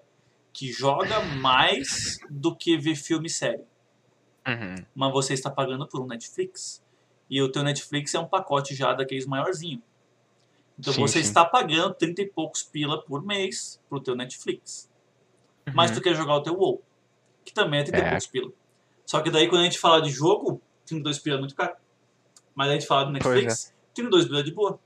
[0.52, 3.64] que joga mais do que vê filme e série.
[4.48, 4.84] Uhum.
[4.96, 6.84] mas você está pagando por um Netflix.
[7.30, 9.84] E o teu Netflix é um pacote já daqueles maiorzinho.
[10.80, 11.28] Então Sim, você sim.
[11.28, 14.90] está pagando 30 e poucos pila por mês pro teu Netflix.
[15.76, 15.98] Mas Uhum.
[15.98, 16.82] tu quer jogar o teu WoW,
[17.46, 18.10] que também é 30 e É.
[18.10, 18.52] poucos pila.
[19.06, 21.76] Só que daí quando a gente fala de jogo, 32 pila é muito caro.
[22.56, 24.80] Mas a gente fala do Pois Netflix, 32 pila é de boa.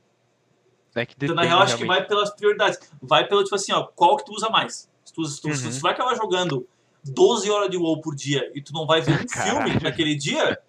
[0.96, 2.80] É que Então, na depende real, acho que vai pelas prioridades.
[3.02, 4.90] Vai pelo, tipo assim, ó, qual que tu usa mais.
[5.04, 5.72] Se tu, se tu, se Uhum.
[5.72, 6.68] tu vai acabar jogando
[7.04, 9.66] 12 horas de WoW por dia e tu não vai ver um Caralho.
[9.72, 10.60] filme naquele dia,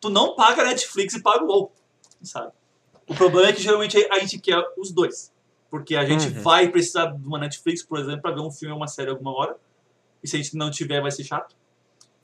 [0.00, 1.72] tu não paga Netflix e paga o WoW,
[2.22, 2.52] sabe?
[3.08, 5.32] O problema é que geralmente a gente quer os dois.
[5.68, 6.42] Porque a gente Uhum.
[6.42, 9.32] vai precisar de uma Netflix, por exemplo, pra ver um filme ou uma série alguma
[9.36, 9.56] hora.
[10.22, 11.54] E se a gente não tiver, vai ser chato.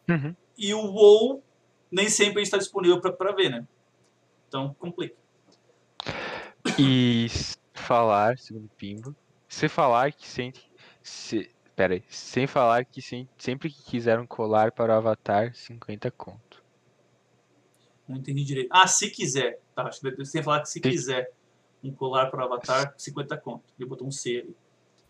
[0.08, 0.34] Uhum.
[0.56, 1.42] E o WoW
[1.90, 3.66] nem sempre a gente tá disponível pra ver, né?
[4.48, 5.16] Então, complica.
[6.78, 7.26] E
[7.74, 9.14] falar, segundo o Pimbo,
[9.48, 10.70] se falar que sente.
[11.02, 16.10] Se, pera aí, sem falar que sem- sempre que quiseram colar para o Avatar, 50
[16.10, 16.62] conto.
[18.08, 18.68] Não entendi direito.
[18.70, 19.58] Ah, se quiser.
[19.74, 21.30] Tá, acho que que falar que se Se- quiser
[21.82, 23.64] um colar para avatar, 50 conto.
[23.78, 24.56] Ele botou um C ali.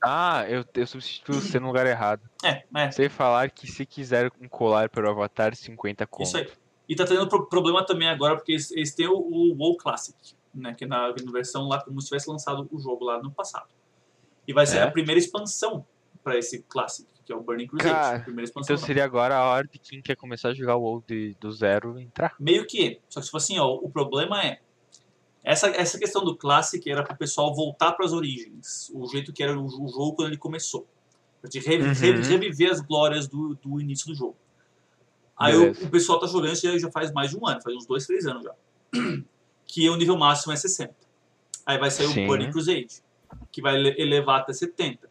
[0.02, 2.22] Ah, eu, eu substituí o C no lugar errado.
[2.42, 2.90] É, é.
[2.90, 6.26] Sem falar que se quiser um colar para o Avatar, 50 conto.
[6.26, 6.50] Isso aí.
[6.88, 10.16] E tá tendo pro- problema também agora, porque eles, eles têm o, o WoW Classic,
[10.54, 10.74] né?
[10.74, 13.68] Que é na, versão lá, como se tivesse lançado o jogo lá no passado.
[14.46, 14.82] E vai ser É?
[14.82, 15.86] a primeira expansão
[16.22, 17.90] para esse Classic, que é o Burning Crusade.
[17.92, 18.74] Cara, primeira expansão.
[18.74, 21.50] Então seria agora a hora de quem quer começar a jogar o WoW de- do
[21.52, 22.34] zero entrar.
[22.38, 23.00] Meio que.
[23.08, 24.60] Só que, tipo assim, ó, o problema é.
[25.44, 28.90] Essa, essa questão do Classic era para o pessoal voltar para as origens.
[28.94, 30.86] O jeito que era o, o jogo quando ele começou.
[31.40, 31.92] Pra te re- Uhum.
[31.92, 34.36] re- reviver as glórias do, do início do jogo.
[35.36, 37.74] Aí o, o pessoal tá jogando isso já, já faz mais de um ano, faz
[37.74, 38.54] uns dois, três anos já.
[39.72, 40.94] Que o nível máximo é 60.
[41.64, 42.24] Aí vai sair Sim.
[42.24, 43.02] o Burning Crusade,
[43.50, 45.08] que vai ele- elevar até 70.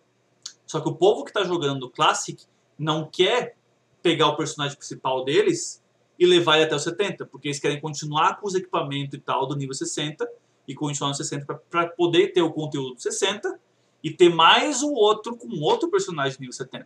[0.67, 2.45] Só que o povo que tá jogando Classic
[2.77, 3.55] não quer
[4.03, 5.81] pegar o personagem principal deles
[6.19, 9.47] e levar ele até o 70, porque eles querem continuar com os equipamentos e tal
[9.47, 10.29] do nível 60
[10.67, 13.59] e continuar no 60 para poder ter o conteúdo do 60
[14.03, 16.85] e ter mais o outro com outro personagem nível 70.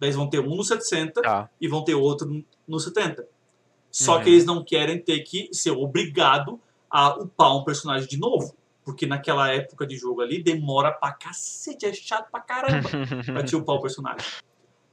[0.00, 1.48] Daí eles vão ter um no 700 Tá.
[1.60, 3.26] e vão ter outro no 70.
[3.92, 4.22] Só Uhum.
[4.24, 6.58] que eles não querem ter que ser obrigado
[6.90, 8.56] a upar um personagem de novo.
[8.84, 12.88] Porque naquela época de jogo ali demora pra cacete, é chato pra caramba
[13.26, 14.26] pra te upar o personagem.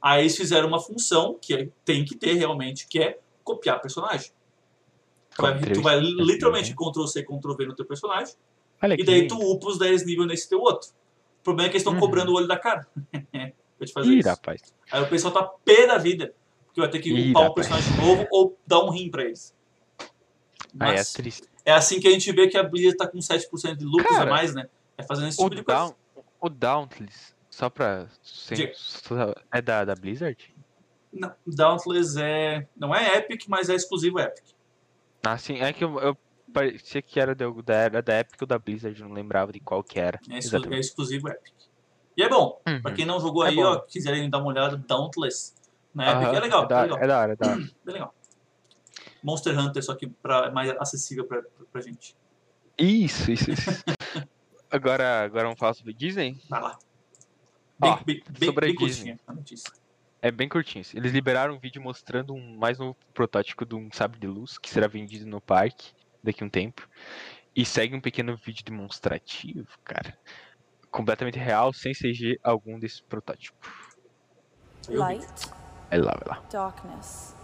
[0.00, 4.30] Aí eles fizeram uma função que é- tem que ter realmente, que é copiar personagem.
[5.34, 8.34] Tu vai, tu vai Ctrl+C, literalmente Ctrl-C, Ctrl-V no teu personagem,
[8.82, 10.90] Olha e daí tu upa os 10 níveis nesse teu outro.
[11.40, 12.00] O problema é que eles estão Uhum.
[12.00, 12.86] cobrando o olho da cara.
[13.78, 14.28] pra te fazer Ih, isso.
[14.28, 14.60] rapaz.
[14.92, 16.34] Aí o pessoal tá pé da vida.
[16.70, 19.54] Porque vai ter que Ih, upar um personagem novo ou dar um rim pra eles.
[20.78, 21.48] Aí é Mas triste.
[21.64, 24.30] é assim que a gente vê que a Blizzard tá com 7% de lucros Cara,
[24.30, 24.68] a mais, né?
[24.96, 25.80] É fazendo esse O, tipo de coisa.
[25.80, 25.94] Down,
[26.40, 28.06] o Dauntless, só pra.
[28.22, 28.70] sem-
[29.52, 30.54] é da, da Blizzard?
[31.12, 32.68] Não, Dauntless é.
[32.76, 34.44] Não é Epic, mas é exclusivo Epic.
[35.24, 36.16] Ah, sim, é que eu, eu
[36.52, 39.82] parecia que era da, da, era da Epic ou da Blizzard, não lembrava de qual
[39.82, 40.20] que era.
[40.30, 41.52] É, exclu- é exclusivo Epic.
[42.16, 42.60] E é bom.
[42.66, 42.80] Uhum.
[42.82, 43.62] Pra quem não jogou É aí, bom.
[43.64, 45.54] ó, quiserem dar uma olhada, Dauntless.
[45.96, 46.98] Aham, é legal, É da, é legal.
[46.98, 47.56] é da hora, é da hora.
[47.56, 48.14] Bem legal.
[49.22, 52.16] Monster Hunter, só que pra, é mais acessível pra, pra, pra gente.
[52.78, 53.70] Isso, isso, isso.
[54.70, 56.40] agora, agora vamos falar sobre Disney?
[56.48, 56.78] Vai lá.
[57.78, 59.10] Bem, Ó, bem, bem, sobre a bem Disney.
[59.12, 59.72] curtinha a notícia.
[60.22, 60.84] É bem curtinho.
[60.94, 64.68] Eles liberaram um vídeo mostrando um mais novo protótipo de um sabre de luz que
[64.70, 65.92] será vendido no parque
[66.22, 66.86] daqui a um tempo.
[67.56, 70.16] E segue um pequeno vídeo demonstrativo, cara.
[70.90, 73.56] Completamente real, sem CG algum desse protótipo.
[74.88, 75.50] Light,
[75.90, 76.42] Vai lá, vai lá.
[76.50, 77.34] darkness,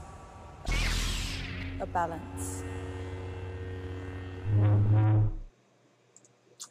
[1.80, 2.64] a balance.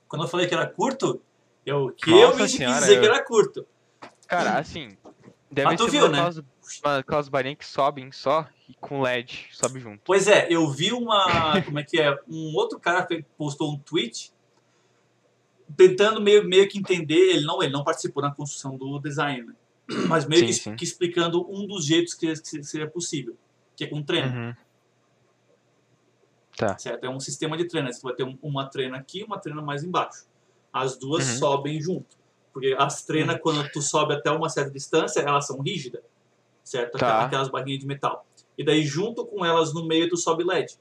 [0.07, 1.22] Quando eu falei que era curto,
[1.65, 3.68] eu que Nossa eu senhora, dizer eu- que era curto.
[4.27, 4.97] Cara, assim.
[5.52, 6.18] Deve Mas tu ser viu, uma né?
[6.18, 6.38] aquelas,
[6.84, 10.02] uma- aquelas barinhas que sobem só e com LED sobe junto.
[10.03, 11.61] Pois é, eu vi uma.
[11.64, 12.18] Como é que é?
[12.27, 13.07] Um outro cara
[13.38, 14.34] postou um tweet
[15.77, 17.35] tentando meio, meio que entender.
[17.35, 19.53] Ele não, ele não participou na construção do design, né?
[20.10, 20.76] mas meio Sim, que, sim.
[20.76, 23.36] que explicando um dos jeitos que, que seria possível,
[23.76, 24.36] que é com treino.
[24.36, 24.53] Uhum.
[26.57, 26.78] Tá.
[26.78, 27.03] Certo?
[27.03, 27.91] É um sistema de treino.
[27.91, 30.26] Você vai ter um- uma treina aqui e uma treina mais embaixo.
[30.72, 31.38] As duas Uhum.
[31.38, 32.18] sobem junto.
[32.53, 36.02] Porque as treinas, quando tu sobe até uma certa distância, elas são rígidas.
[36.64, 36.98] Certo?
[36.98, 37.26] Tá.
[37.26, 38.26] Aquelas barrinhas de metal.
[38.57, 40.78] E daí, junto com elas no meio, tu sobe LED.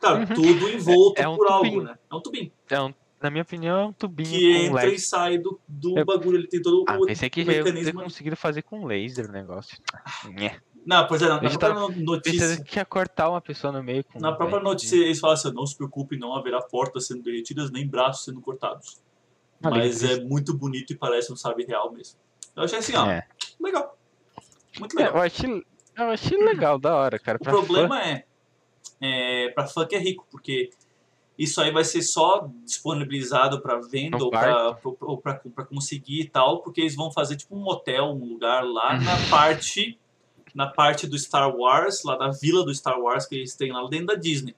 [0.00, 0.26] Cara, Uhum.
[0.26, 1.82] tudo envolto É- é um por algo, tubinho.
[1.82, 1.98] né?
[2.10, 2.52] É um tubinho.
[2.70, 4.94] É um- na minha opinião, é um tubinho Que entra LED.
[4.96, 6.38] e sai do, do Eu- bagulho.
[6.38, 8.02] Ele tem todo Ah, o, pensei que mecanismo.
[8.02, 9.76] conseguido fazer com laser o negócio.
[10.84, 12.60] Não, pois é, na, na própria notícia.
[12.64, 14.18] Que ia cortar uma pessoa no meio com.
[14.18, 17.86] Na própria notícia eles falam assim, não se preocupe, não haverá portas sendo derretidas, nem
[17.86, 19.00] braços sendo cortados.
[19.62, 22.18] Ah, Mas é muito bonito e parece um sabre real mesmo.
[22.56, 23.24] Eu achei assim, ó, É.
[23.60, 23.96] legal.
[24.80, 25.16] Muito É, legal.
[25.18, 25.62] eu achei,
[25.96, 27.38] eu achei legal, da hora, cara.
[27.40, 28.24] o problema é,
[29.00, 30.70] é, pra fã que é rico, porque
[31.38, 34.30] isso aí vai ser só disponibilizado pra venda No
[35.00, 38.98] ou pra conseguir e tal, porque eles vão fazer tipo um hotel, um lugar lá
[39.00, 39.98] na parte
[40.54, 43.88] na parte do Star Wars, lá da vila do Star Wars que eles têm lá
[43.88, 44.54] dentro da Disney.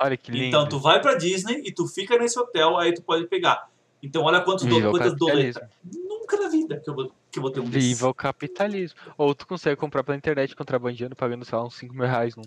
[0.00, 0.44] Olha que lindo.
[0.44, 3.68] Então tu vai pra Disney e tu fica nesse hotel, aí tu pode pegar.
[4.02, 5.68] Então olha quantos do, quantas doletas.
[5.82, 7.64] Nunca na vida que eu vou, que eu vou ter um.
[7.64, 8.98] Viva o capitalismo.
[9.16, 12.42] Ou tu consegue comprar pela internet contrabandeando, pagando, sei lá, uns 5 mil reais num.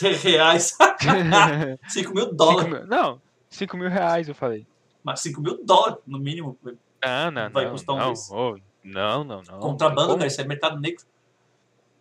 [0.00, 0.76] Reais.
[1.88, 2.70] 5 mil Cinco dólares.
[2.72, 3.20] mil- não,
[3.50, 4.66] 5 mil reais eu falei.
[5.02, 6.58] Mas 5 mil dólares, no mínimo.
[7.04, 7.72] Não, não, Vai não.
[7.72, 9.60] custar um não, ô, não, não, não.
[9.60, 11.04] Contrabando, cara, isso é mercado negro.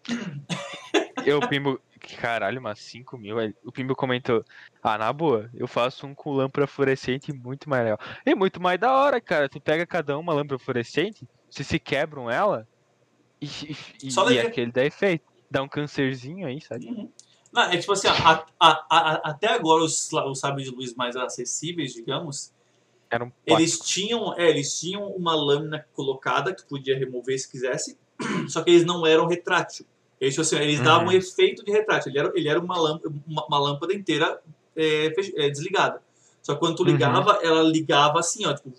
[1.26, 1.80] Eu, Pimbo.
[2.22, 3.36] Caralho, mas 5 mil.
[3.64, 4.44] O Pimbo comentou:
[4.84, 8.00] Ah, na boa, eu faço um com lâmpada fluorescente muito mais legal.
[8.24, 9.50] É muito mais da hora, cara.
[9.50, 12.68] Tu pega cada uma lâmpada fluorescente, se se quebram ela,
[13.42, 13.48] e,
[14.04, 15.26] e, Só e aquele dá efeito.
[15.50, 16.86] Dá um cancerzinho aí, sabe?
[16.86, 17.10] Uhum.
[17.56, 20.94] Não, é tipo assim, ó, a- a- a- até agora os, os sábios de luz
[20.94, 22.52] mais acessíveis, digamos,
[23.48, 27.98] eles tinham, é, eles tinham uma lâmina colocada que podia remover se quisesse,
[28.50, 29.86] só que eles não eram retrátil.
[30.20, 31.14] Eles, tipo assim, eles davam um Uhum.
[31.14, 32.12] efeito de retrátil.
[32.12, 34.42] Ele era, ele era uma, lâmpada, uma, uma lâmpada inteira
[34.76, 35.06] é,
[35.38, 36.02] é, desligada.
[36.42, 36.90] Só que quando tu Uhum.
[36.90, 38.74] ligava, ela ligava assim, ó, tipo,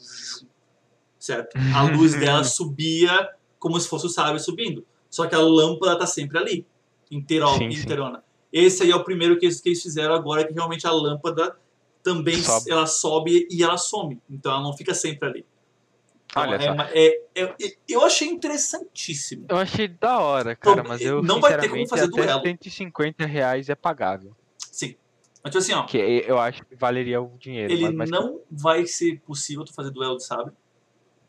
[1.19, 1.57] certo?
[1.75, 4.85] A luz dela subia como se fosse o sábio subindo.
[5.11, 6.67] Só que a lâmpada tá sempre ali,
[7.11, 7.87] inteira, Sim, sim.
[8.59, 11.57] Esse aí é o primeiro que eles, que eles fizeram agora, que realmente a lâmpada
[12.03, 12.71] também Sobe.
[12.71, 14.21] ela sobe e ela some.
[14.31, 15.47] Então ela não fica sempre ali.
[16.31, 17.55] Então, Olha é uma- é- é-
[17.89, 19.47] eu achei interessantíssimo.
[19.49, 22.41] Eu achei da hora, cara, Então, mas eu não vai ter como fazer duelo.
[22.43, 24.35] 150 reais é pagável.
[24.59, 24.97] Sim.
[25.43, 27.73] Mas tipo assim, ó, Que eu acho que valeria o dinheiro.
[27.73, 30.53] ele mas, mas- não vai ser possível tu fazer duelo de sabre.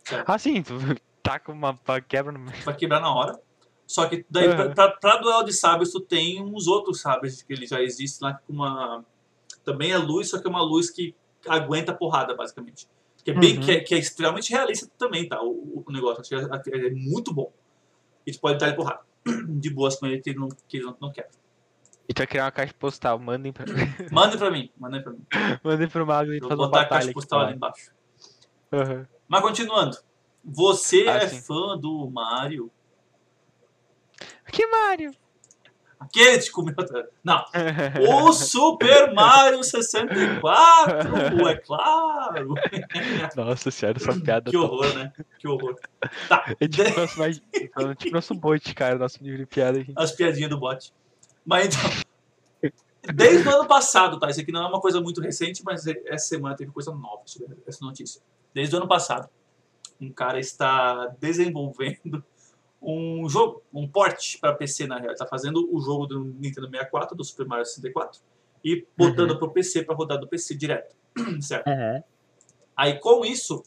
[0.03, 0.29] Certo?
[0.29, 0.73] Ah, sim, tu
[1.21, 3.39] taca uma pa- quebra no vai quebrar na hora.
[3.87, 4.73] Só que daí, pra, Uhum.
[4.73, 8.33] pra, pra duelo de sabres, tu tem uns outros sabres que ele já existe lá
[8.33, 9.03] com uma.
[9.63, 11.15] Também é luz, só que é uma luz que
[11.47, 12.87] aguenta porrada, basicamente.
[13.23, 13.61] Que é, bem, Uhum.
[13.63, 15.41] que é, que é extremamente realista também, tá?
[15.41, 16.19] O, o negócio.
[16.21, 17.51] Acho que É, é muito bom.
[18.25, 18.99] E tu pode dar ele porrada.
[19.47, 21.29] De boas com ele que ele não, que ele não, não quer.
[22.09, 23.65] E tu vai criar uma caixa postal, mandem pra,
[24.11, 25.19] Mandem pra mim, mandem pra mim.
[25.63, 27.45] mandem pro Mago e fazer vou uma botar a caixa postal lá.
[27.47, 27.91] ali embaixo.
[28.71, 29.07] Aham.
[29.27, 29.97] Mas continuando.
[30.43, 31.41] Você Ah, é sim.
[31.41, 32.71] fã do Mario?
[34.51, 35.11] Que Mario?
[35.99, 36.75] Aquele te comeu.
[37.23, 37.43] Não.
[38.07, 42.53] O Super Mario 64, é claro.
[43.35, 45.11] Nossa senhora, essa piada Que tá- horror, né?
[45.39, 45.75] Que horror.
[46.29, 46.55] Tá.
[46.59, 47.41] É tipo nosso, mais...
[47.53, 49.91] é tipo nosso bot, cara, nosso nível de piada aqui.
[49.95, 50.93] As piadinhas do bot.
[51.45, 52.71] Mas então.
[53.13, 54.29] Desde o ano passado, tá?
[54.29, 57.57] Isso aqui não é uma coisa muito recente, mas essa semana teve coisa nova sobre
[57.65, 58.21] essa notícia.
[58.53, 59.29] Desde o ano passado,
[59.99, 62.23] um cara está desenvolvendo
[62.81, 65.13] um jogo, um port para PC na real.
[65.13, 68.21] Está fazendo o jogo do Nintendo 64, do Super Mario 64,
[68.63, 69.37] e botando Uhum.
[69.39, 70.95] pro PC para rodar do PC direto.
[71.41, 71.67] certo?
[72.75, 73.63] Aí com isso,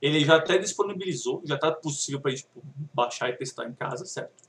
[0.00, 2.46] ele já até disponibilizou, já está possível para a gente
[2.94, 4.44] baixar e testar em casa, certo?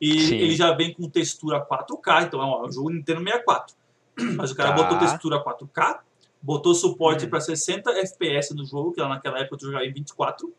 [0.00, 0.34] E Sim.
[0.36, 3.76] ele já vem com textura 4K, então é um jogo Nintendo 64.
[4.36, 4.76] Mas o cara Tá.
[4.76, 6.00] botou textura 4K,
[6.42, 7.30] botou suporte Hum.
[7.30, 10.52] para 60 FPS no jogo, que lá naquela época tu jogava em 24,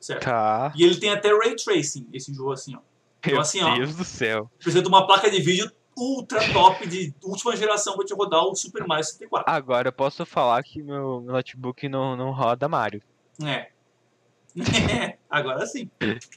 [0.00, 0.24] certo?
[0.24, 0.72] Tá.
[0.74, 2.80] E ele tem até Ray Tracing, esse jogo assim, ó.
[3.20, 3.74] Então, Meu assim, ó.
[3.76, 4.50] Deus do céu.
[4.58, 8.54] Precisa de uma placa de vídeo ultra top de última geração para te rodar o
[8.54, 9.52] Super Mario 64.
[9.52, 13.02] Agora eu posso falar que meu, meu notebook não, não roda Mario.
[13.44, 13.68] É.
[15.28, 15.90] Agora sim.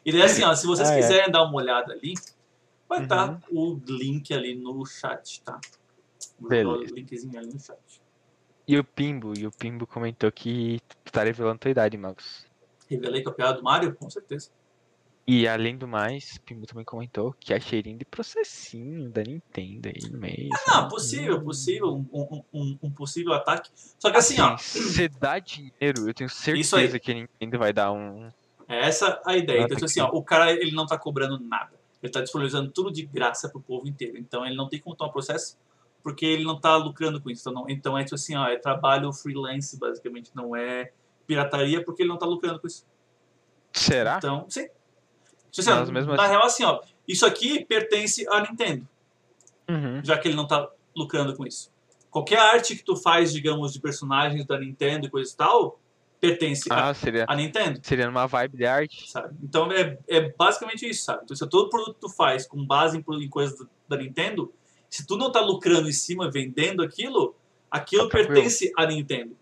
[0.05, 1.01] E daí assim, ó, se vocês Ah, é.
[1.01, 2.13] quiserem dar uma olhada ali,
[2.87, 3.03] vai Uhum.
[3.05, 5.59] estar o link ali no chat, tá?
[6.39, 6.91] Vou Beleza.
[6.91, 7.77] o linkzinho ali no chat.
[8.67, 12.45] E o Pimbo, e o Pimbo comentou que tu tá revelando tua idade, Marcos.
[12.95, 13.93] Revelei com a piada do Mario?
[13.95, 14.49] Com certeza.
[15.25, 20.11] E além do mais, Pimbo também comentou que é cheirinho de processinho da Nintendo aí
[20.11, 20.49] no meio.
[20.49, 20.89] Não, sabe?
[20.89, 23.69] possível, possível, um, um, um, um possível ataque.
[23.97, 27.93] Só que assim, ó, Se dá dinheiro, eu tenho certeza que a Nintendo vai dar
[27.93, 28.29] um.
[28.67, 29.61] é essa a ideia.
[29.63, 31.71] Então, Ah, assim, ó, o cara ele não tá cobrando nada.
[32.01, 34.17] Ele tá disponibilizando tudo de graça pro povo inteiro.
[34.17, 35.57] Então ele não tem como tomar processo,
[36.03, 37.43] porque ele não tá lucrando com isso.
[37.49, 40.91] Então, não- então é tipo assim, ó, é trabalho freelance, basicamente, não é
[41.27, 42.85] pirataria, porque ele não tá lucrando com isso.
[43.71, 44.17] Será?
[44.17, 44.67] Então, sim.
[45.57, 45.69] Assim,
[46.15, 48.87] na real, assim, ó, isso aqui pertence à Nintendo,
[49.69, 50.03] Uhum.
[50.03, 51.71] já que ele não tá lucrando com isso.
[52.09, 55.79] Qualquer arte que tu faz, digamos, de personagens da Nintendo e coisa e tal,
[56.19, 57.79] pertence à- Ah, seria, à Nintendo.
[57.83, 59.09] seria numa vibe de arte.
[59.11, 59.35] sabe?
[59.43, 61.21] Então é, é basicamente isso, sabe?
[61.23, 64.51] Então, se todo produto que tu faz com base em, em coisas da, da Nintendo,
[64.89, 67.35] se tu não tá lucrando em cima, vendendo aquilo,
[67.69, 69.35] aquilo Tá pertence à Nintendo.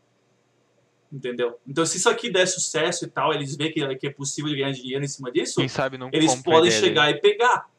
[1.11, 1.59] Entendeu?
[1.67, 4.71] Então, se isso aqui der sucesso e tal, eles veem que, que é possível ganhar
[4.71, 7.69] dinheiro em cima disso, Quem sabe não eles podem chegar e pegar.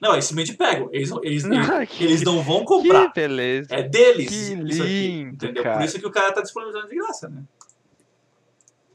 [0.00, 0.88] Não, eles simplesmente pegam.
[0.92, 1.56] Eles, eles, dele.
[1.60, 3.12] eles, Ah, que- eles não vão Que comprar.
[3.12, 3.68] beleza.
[3.72, 4.28] É deles.
[4.28, 5.62] Que isso aqui, lindo, entendeu?
[5.62, 5.78] cara.
[5.78, 7.44] Por isso que o cara tá disponibilizando de graça, né?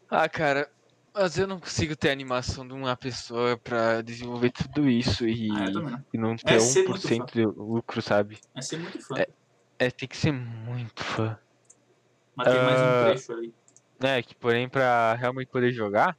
[0.09, 0.69] Ah, cara,
[1.13, 5.49] mas eu não consigo ter a animação de uma pessoa pra desenvolver tudo isso e,
[5.51, 6.03] Ah, não.
[6.13, 8.39] e não ter ser muito 1% de lucro, sabe?
[8.55, 9.15] É ser muito fã.
[9.79, 11.37] É, tem que ser muito fã.
[12.35, 13.53] Mas tem mais um Ah, trecho ali.
[14.01, 16.17] É, que porém pra realmente poder jogar,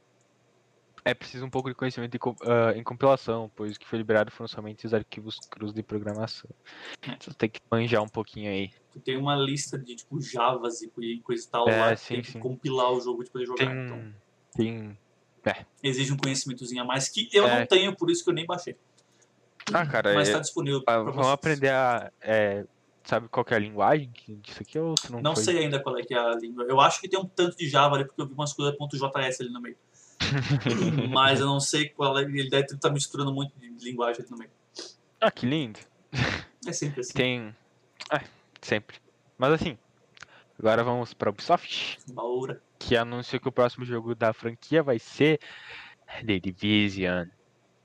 [1.05, 4.29] É preciso um pouco de conhecimento em, ah, em compilação, pois o que foi liberado
[4.29, 6.49] foram somente os arquivos crus de programação.
[7.07, 7.11] É.
[7.11, 8.71] Então tem que manjar um pouquinho aí.
[8.91, 10.89] Tu tem uma lista de tipo Javas e
[11.23, 12.39] coisa e tal É, lá, sim, tem que sim.
[12.39, 13.65] compilar o jogo de poder jogar.
[13.65, 13.85] Tem.
[13.85, 14.97] Então,
[15.43, 15.65] Tem.
[15.81, 17.59] exige um conhecimentozinho a mais que eu É.
[17.59, 18.75] não tenho, por isso que eu nem baixei.
[19.73, 21.33] Ah, cara, Mas é- tá disponível ah, pra vamos vocês.
[21.33, 22.11] aprender a.
[22.21, 22.65] é,
[23.07, 24.11] sabe qual que é a linguagem
[24.41, 25.43] disso aqui ou se não, Não foi?
[25.43, 26.65] sei ainda qual é que é a língua.
[26.67, 29.41] Eu acho que tem um tanto de Java ali, porque eu vi umas coisas .js
[29.41, 29.77] ali no meio.
[31.13, 32.23] Mas eu não sei qual é.
[32.23, 34.51] Ele deve estar misturando muito de linguagem ali no meio.
[35.21, 35.79] Ah, que lindo.
[36.65, 37.13] É sempre assim.
[37.13, 37.55] Tem.
[38.09, 38.21] Ah,
[38.61, 38.97] sempre.
[39.37, 39.77] Mas assim,
[40.59, 42.61] agora vamos pra Ubisoft, Baura.
[42.79, 45.39] que anunciou que o próximo jogo da franquia vai ser
[46.25, 47.27] The Division.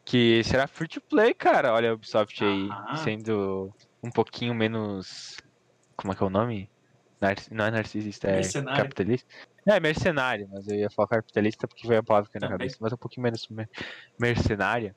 [0.05, 1.73] Que será free to play, cara.
[1.73, 2.97] Olha a Ubisoft aí Ah.
[2.97, 3.73] sendo
[4.03, 5.37] um pouquinho menos.
[5.97, 6.71] Como é que é o nome?
[7.21, 8.85] Nar- Não é narcisista, é Mercenário.
[8.85, 9.27] capitalista.
[9.69, 12.77] É, mercenário, mas eu ia falar capitalista porque veio a palavra que na cabeça.
[12.81, 13.69] Mas um pouquinho menos mer-
[14.19, 14.97] mercenária.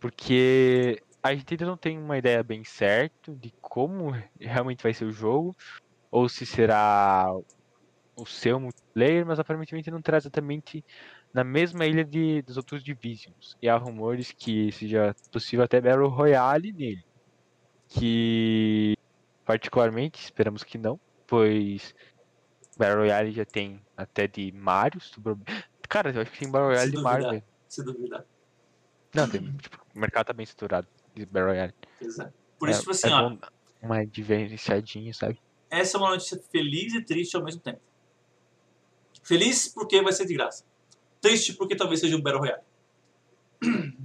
[0.00, 5.04] Porque a gente ainda não tem uma ideia bem certa de como realmente vai ser
[5.06, 5.54] o jogo.
[6.10, 7.26] Ou se será
[8.16, 10.84] o seu multiplayer, mas aparentemente não terá exatamente
[11.32, 13.56] na mesma ilha de, dos outros Divisions.
[13.60, 17.02] E há rumores que seja possível até Battle Royale nele.
[17.98, 18.96] Que
[19.44, 21.94] particularmente esperamos que não, pois
[22.76, 25.00] Battle Royale já tem até de Mario.
[25.00, 25.36] Super-
[25.88, 27.30] Cara, eu acho que tem Battle Royale Se de Mario, duvidar.
[27.32, 27.44] velho.
[27.68, 28.24] Se duvidar.
[29.14, 31.74] Não, tem, tipo, o mercado tá bem saturado de Battle Royale.
[32.00, 32.30] É.
[32.58, 33.36] Por isso, é, tipo assim, é ó,
[33.82, 35.38] uma diferenciadinha, sabe?
[35.70, 37.80] essa é uma notícia feliz e triste ao mesmo tempo.
[39.24, 40.64] Feliz porque vai ser de graça.
[41.20, 42.62] Triste porque talvez seja um Battle Royale.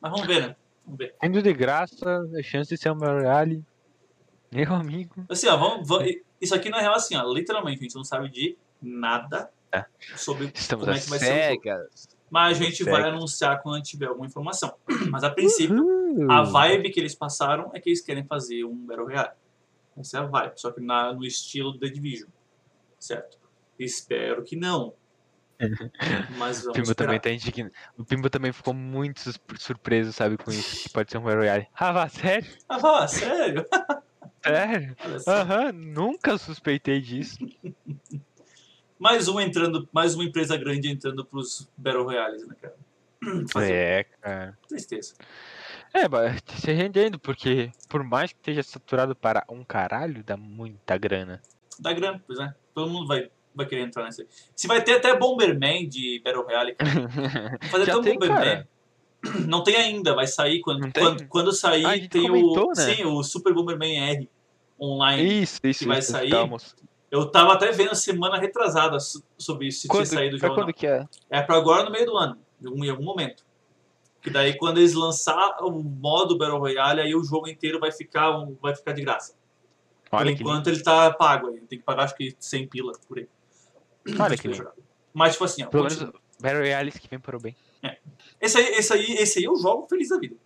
[0.00, 0.56] Mas vamos ver, né?
[0.88, 1.14] Vamos ver.
[1.22, 3.64] Indo de graça, a chance de ser um Battle Royale.
[4.50, 5.26] Meu amigo.
[5.28, 6.10] Assim, ó, vamos, vamos-
[6.40, 9.84] isso aqui na real, assim, ó, literalmente, a gente não sabe de nada É.
[10.16, 11.62] sobre Estamos como é que vai ser o jogo.
[11.62, 12.18] cegas.
[12.30, 13.14] Mas a gente vai Cegas.
[13.14, 14.74] anunciar quando tiver alguma informação.
[15.10, 16.30] Mas a princípio, Uhul.
[16.30, 19.30] a vibe que eles passaram é que eles querem fazer um Battle Royale.
[19.98, 22.28] Essa é a vibe, só que na, no estilo The Division.
[22.98, 23.38] Certo?
[23.78, 24.94] Espero que não.
[26.38, 26.94] Mas O Pimbo esperar.
[26.94, 27.72] também tá indignado.
[27.96, 29.20] O Pimbo também ficou muito
[29.58, 30.76] surpreso, sabe, com isso.
[30.76, 31.66] Que pode ser um Battle Royale.
[31.74, 32.48] Ah, vá, sério?
[32.68, 33.66] Ah, vá, sério?
[34.44, 34.96] Sério?
[35.26, 37.36] Aham, nunca suspeitei disso.
[38.98, 42.76] Mais um entrando, mais uma empresa grande entrando pros Battle Royales, né, cara?
[43.52, 44.58] Fazer É, cara.
[44.68, 45.14] tristeza.
[45.92, 50.96] É, mas se rendendo, porque por mais que esteja saturado para um caralho, dá muita
[50.96, 51.42] grana.
[51.80, 52.54] Dá grana, pois é.
[52.74, 54.24] Todo mundo vai, vai querer entrar nessa.
[54.56, 57.58] Se vai ter até Bomberman de Battle Royale, cara.
[57.70, 58.38] Fazer Já tão tem, Bomberman.
[58.38, 58.68] cara.
[59.46, 62.74] Não tem ainda, vai sair quando, quando, quando sair Ah, tem comentou, o né?
[62.94, 64.30] sim, o Super Bomberman R
[64.80, 65.42] online.
[65.42, 66.12] Isso, isso, vai isso.
[66.12, 66.28] sair?
[66.28, 66.74] Estamos...
[67.10, 70.50] Eu tava até vendo semana retrasada so- sobre isso, se Quando, tinha saído já pra
[70.50, 70.64] ou não.
[70.66, 71.04] quando que é?
[71.30, 73.44] É pra agora no meio do ano, em algum, momento.
[74.20, 78.38] Que daí quando eles lançar o modo Battle Royale, aí o jogo inteiro vai ficar,
[78.38, 79.34] um- vai ficar de graça.
[80.10, 82.92] Por Olha que enquanto ele tá pago aí, tem que pagar acho que 100 pila
[83.08, 83.28] por aí.
[84.18, 84.70] Olha que poder lindo.
[85.12, 85.98] Mas tipo assim, ó, Pelo menos
[86.40, 87.56] Battle Royales que vem para o bem.
[88.40, 90.36] esse, aí, esse, aí, esse aí eu jogo feliz da vida.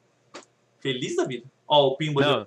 [0.80, 1.47] Feliz da vida.
[1.66, 2.30] Ó, o Pimbo ali.
[2.30, 2.47] Não,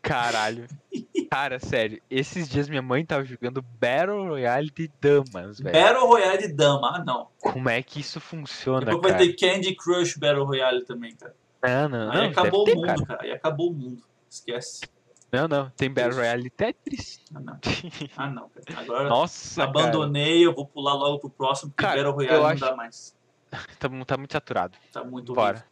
[0.00, 0.66] caralho.
[1.30, 5.72] Cara, sério, esses dias minha mãe tava jogando Battle Royale de damas, velho.
[5.72, 7.28] Battle Royale de Dama, ah não.
[7.40, 9.24] Como é que isso funciona, Depois vai cara?
[9.24, 11.34] ter Candy Crush Battle Royale também, cara.
[11.62, 12.24] Não, não, Aí não.
[12.26, 13.06] acabou o ter, mundo, cara.
[13.06, 13.22] cara.
[13.22, 14.02] Aí acabou o mundo.
[14.28, 14.82] Esquece.
[15.32, 15.70] Não, não.
[15.70, 17.20] Tem Battle Royale Tetris.
[17.34, 17.58] Ah não.
[18.16, 18.80] Ah não, cara.
[18.80, 22.60] Agora Nossa, abandonei, eu vou pular logo pro próximo, porque Cara, Battle Royale não acho-
[22.60, 23.14] dá mais.
[23.50, 23.62] cara.
[23.78, 24.76] Tá, tá muito saturado.
[24.92, 25.50] Tá muito Bora.
[25.50, 25.68] horrível.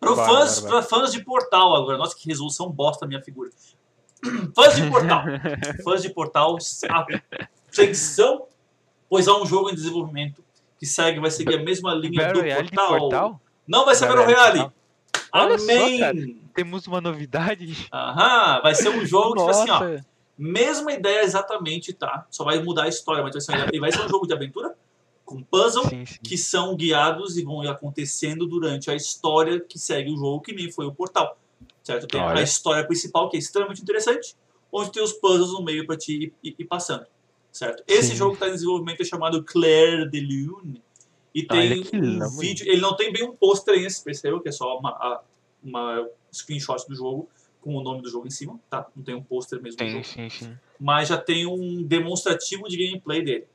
[0.00, 0.82] Pro Bora, fãs, bora, bora.
[0.82, 1.98] fãs de Portal agora.
[1.98, 3.50] Nossa, que resolução bosta a minha figura.
[4.56, 5.24] fãs de Portal.
[5.84, 6.56] fãs de Portal,
[7.68, 8.46] atenção,
[9.08, 10.42] pois há um jogo em desenvolvimento
[10.78, 12.98] que segue, vai seguir a mesma linha Battle do Royale Portal.
[12.98, 13.40] Portal?
[13.68, 14.72] Não vai ser Battle Royale Royale.
[15.14, 15.98] Só, Amém.
[16.00, 16.16] cara.
[16.54, 17.88] Temos uma novidade.
[17.92, 20.00] Aham, vai ser um jogo, tipo assim, ó.
[20.38, 22.26] Mesma ideia exatamente, tá?
[22.30, 24.74] Só vai mudar a história, mas vai ser, e vai ser um jogo de aventura
[25.24, 26.18] com puzzle Sim, sim.
[26.22, 30.70] que são guiados e vão acontecendo durante a história que segue o jogo, que nem
[30.72, 31.38] foi o Portal.
[31.82, 32.06] Certo?
[32.06, 32.42] Tem a Olha.
[32.42, 34.34] história principal, que é extremamente interessante,
[34.72, 37.04] onde tem os puzzles no meio pra te ir, ir- passando.
[37.52, 37.82] Certo?
[37.86, 38.16] Esse Sim.
[38.16, 40.82] jogo que está em desenvolvimento é chamado Claire de Lune.
[41.34, 42.66] E tem um vídeo.
[42.68, 44.40] Ele não tem bem um pôster aí, você percebeu?
[44.40, 45.20] Que é só uma, a-
[45.62, 47.28] uma screenshot do jogo
[47.60, 48.86] com o nome do jogo em cima, tá?
[48.96, 50.58] Não tem um pôster mesmo do Sim, jogo sim, sim.
[50.78, 53.46] mas já tem um demonstrativo de gameplay dele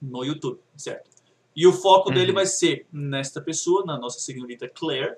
[0.00, 1.10] no YouTube, certo?
[1.56, 2.34] E o foco dele Uhum.
[2.36, 5.16] vai ser nesta pessoa, na nossa senhorita Claire,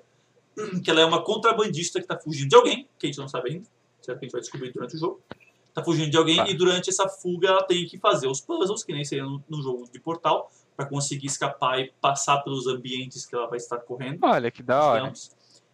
[0.83, 3.51] que ela é uma contrabandista que está fugindo de alguém, que a gente não sabe
[3.51, 3.67] ainda,
[4.01, 4.17] certo?
[4.19, 5.21] Que a gente vai descobrir durante o jogo.
[5.69, 6.49] Está fugindo de alguém Tá.
[6.49, 9.61] e durante essa fuga ela tem que fazer os puzzles, que nem seria no, no
[9.61, 14.19] jogo de portal, para conseguir escapar e passar pelos ambientes que ela vai estar correndo.
[14.23, 14.99] Olha que da hora.
[15.01, 15.31] digamos.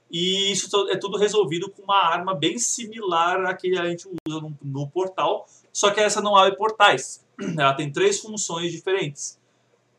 [0.10, 4.40] E isso é tudo resolvido com uma arma bem similar à que a gente usa
[4.42, 7.26] no, no portal, só que essa não abre portais.
[7.58, 9.38] Ela tem três funções diferentes.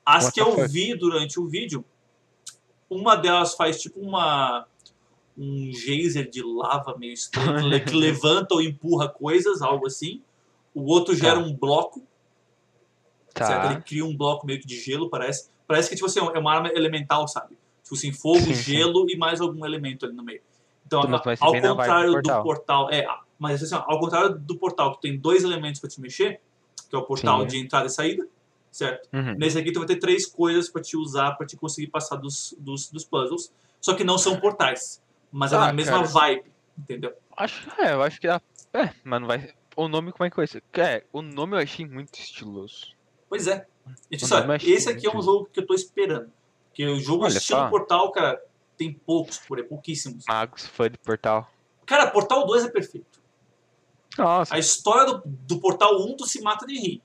[0.04, 1.84] As What que eu vi durante o vídeo,
[2.88, 4.66] uma delas faz tipo uma
[5.36, 10.22] um geyser de lava meio estranho que le- que levanta ou empurra coisas, algo assim.
[10.74, 11.46] O outro gera Tá.
[11.46, 12.02] um bloco
[13.36, 13.66] certo?
[13.66, 13.80] Ele Tá.
[13.82, 15.48] cria um bloco meio que de gelo, parece.
[15.66, 17.56] Parece que tipo assim, é uma arma elemental, sabe?
[17.88, 18.74] Tipo assim, fogo, Sim, sim.
[18.74, 20.42] gelo e mais algum elemento ali no meio.
[20.86, 22.42] Então, ao contrário do portal.
[22.42, 23.06] portal, é,
[23.38, 26.38] mas assim, ao contrário do portal que tem dois elementos para te mexer,
[26.88, 27.46] que é o portal Sim.
[27.46, 28.28] de entrada e saída,
[28.70, 29.08] certo?
[29.10, 29.34] Uhum.
[29.38, 32.54] Nesse aqui tu vai ter três coisas para te usar para te conseguir passar dos,
[32.58, 33.50] dos, dos puzzles,
[33.80, 35.02] só que não são portais,
[35.32, 36.06] mas é Ah, na mesma cara.
[36.08, 36.44] vibe,
[36.78, 37.14] entendeu?
[37.34, 38.40] Acho, é, eu acho que dá.
[38.74, 39.50] É, mas não vai.
[39.76, 40.62] O nome, como é que vai ser?
[40.74, 42.92] É, o nome eu achei muito estiloso.
[43.28, 43.66] Pois é.
[44.10, 46.30] E, tipo, achei esse aqui é um jogo que eu tô esperando.
[46.78, 47.68] Porque o jogo Olha estilo só.
[47.68, 48.40] portal, cara,
[48.76, 50.24] tem poucos por aí, pouquíssimos.
[50.28, 51.50] Magos, fã de portal.
[51.84, 53.20] Cara, Portal 2 é perfeito.
[54.16, 57.02] Nossa, A história do, do Portal 1 tu se mata de rir.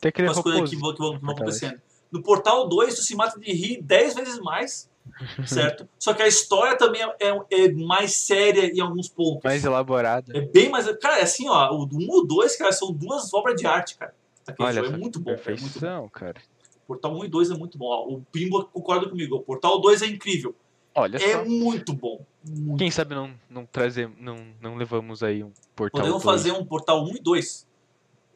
[0.00, 1.80] tem Com as coisas que vão, que vão, que vão acontecendo.
[2.10, 4.90] No Portal 2 tu se mata de rir 10 vezes mais,
[5.46, 5.88] certo?
[6.00, 9.44] Só que a história também é, é- é mais séria em alguns pontos.
[9.44, 10.36] Mais elaborada.
[10.36, 10.90] É bem mais.
[10.96, 13.96] Cara, é assim, ó, o 1 e o 2, cara, são duas obras de arte,
[13.96, 14.12] cara.
[14.44, 15.44] Aquele Olha jogo é que muito bom, é muito bom.
[15.54, 16.40] perfeição, cara.
[16.86, 17.86] Portal 1 e 2 é muito bom.
[17.86, 19.36] Ó, o Pimbo concorda comigo.
[19.36, 20.54] O Portal 2 é incrível.
[20.94, 21.44] Olha É só.
[21.44, 22.24] muito bom.
[22.44, 22.78] Muito.
[22.78, 26.00] Quem sabe não, não trazer, não, não levamos aí um portal.
[26.02, 26.36] Podemos dois.
[26.36, 27.66] fazer um Portal 1 e 2.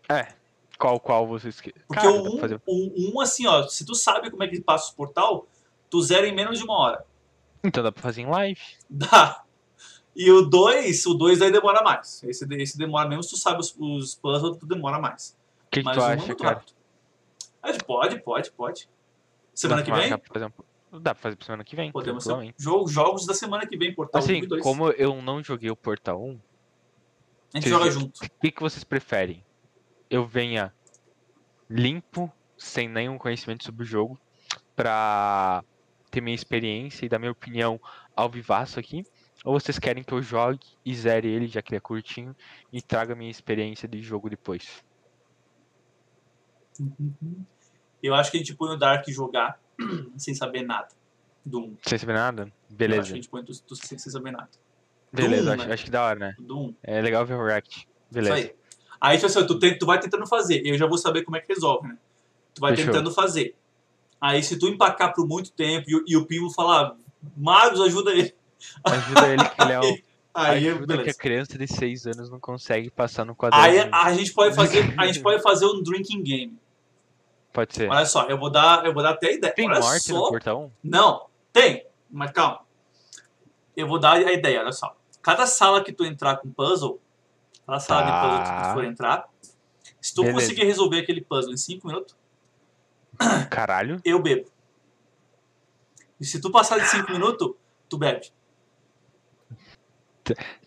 [0.09, 0.29] É.
[0.79, 1.81] Qual, qual vocês querem?
[1.89, 4.43] Porque Cara, o dá pra 1, fazer- o 1, assim, ó, se tu sabe como
[4.43, 5.47] é que passa o portal,
[5.91, 7.05] tu zera em menos de uma hora.
[7.65, 8.61] Então dá pra fazer em live.
[8.89, 9.43] Dá.
[10.15, 12.23] E o 2, o 2 aí demora mais.
[12.25, 15.37] Esse, esse demora mesmo, se tu sabe os, os puzzles, tu demora mais.
[15.67, 16.55] O que, que tu o 1 é acha, cara?
[16.57, 16.73] rápido.
[17.87, 18.89] Pode, pode, pode.
[19.55, 22.89] Semana que vem, fazer um- Dá pra fazer pra semana que vem, podemos ser jogo,
[22.89, 24.63] jogos da semana que vem, Portal 1 Assim, e 2.
[24.63, 26.41] como eu não joguei o Portal 1,
[27.55, 28.17] A gente joga junto.
[28.25, 29.45] o que, que vocês preferem?
[30.09, 30.73] Eu venha
[31.69, 34.19] limpo, sem nenhum conhecimento sobre o jogo,
[34.75, 35.65] pra
[36.11, 37.81] ter minha experiência e dar minha opinião
[38.15, 39.05] ao vivaço aqui?
[39.45, 42.35] Ou vocês querem que eu jogue e zere ele, já que ele é curtinho,
[42.73, 44.83] e traga minha experiência de jogo depois?
[48.03, 49.59] Eu acho que a gente põe o Dark jogar
[50.17, 50.89] sem saber nada
[51.45, 51.77] do 1.
[51.87, 52.43] Sem saber nada?
[52.43, 53.01] Eu acho que Beleza.
[53.13, 54.49] a gente põe tu sem sem saber nada.
[55.13, 55.75] Beleza, acho, né?
[55.75, 56.35] acho que da hora, né?
[56.39, 56.75] Do 1.
[56.83, 57.77] É legal ver o react.
[57.79, 58.35] Isso Beleza.
[58.35, 58.55] aí.
[59.01, 60.63] Aí, tipo assim, tu, tem- tu vai tentando fazer.
[60.67, 61.97] Eu já vou saber como é que resolve, né?
[62.55, 62.93] Tu vai Fechou.
[62.93, 63.55] tentando fazer.
[64.21, 66.97] Aí, se tu empacar por muito tempo e, o- e o Pimo falar,
[67.37, 68.35] Magos, ajuda ele.
[68.85, 69.97] Ajuda ele que ele é um.
[70.35, 71.19] Aí, ajuda que a beleza.
[71.19, 73.89] criança de 6 anos não consegue passar no Aí quadradinho.
[73.95, 76.59] a gente pode fazer, a gente pode fazer um drinking game.
[77.57, 77.89] Pode ser.
[77.91, 79.55] Olha só, eu vou dar, eu vou dar até a ideia.
[79.55, 80.29] Tem olha morte no só.
[80.29, 80.71] portal 1?
[80.85, 82.61] Não, tem, mas calma.
[83.75, 84.95] Eu vou dar a ideia, olha só.
[85.23, 87.01] Cada sala que tu entrar com puzzle,
[87.67, 88.69] cada sala de puzzle que Tá.
[88.69, 89.29] tu for entrar,
[90.03, 90.39] se tu Beleza.
[90.39, 92.15] conseguir resolver aquele puzzle em 5 minutos,
[93.51, 94.03] Caralho.
[94.05, 94.51] eu bebo.
[96.21, 97.55] E se tu passar de 5 minutos,
[97.89, 98.31] tu bebe.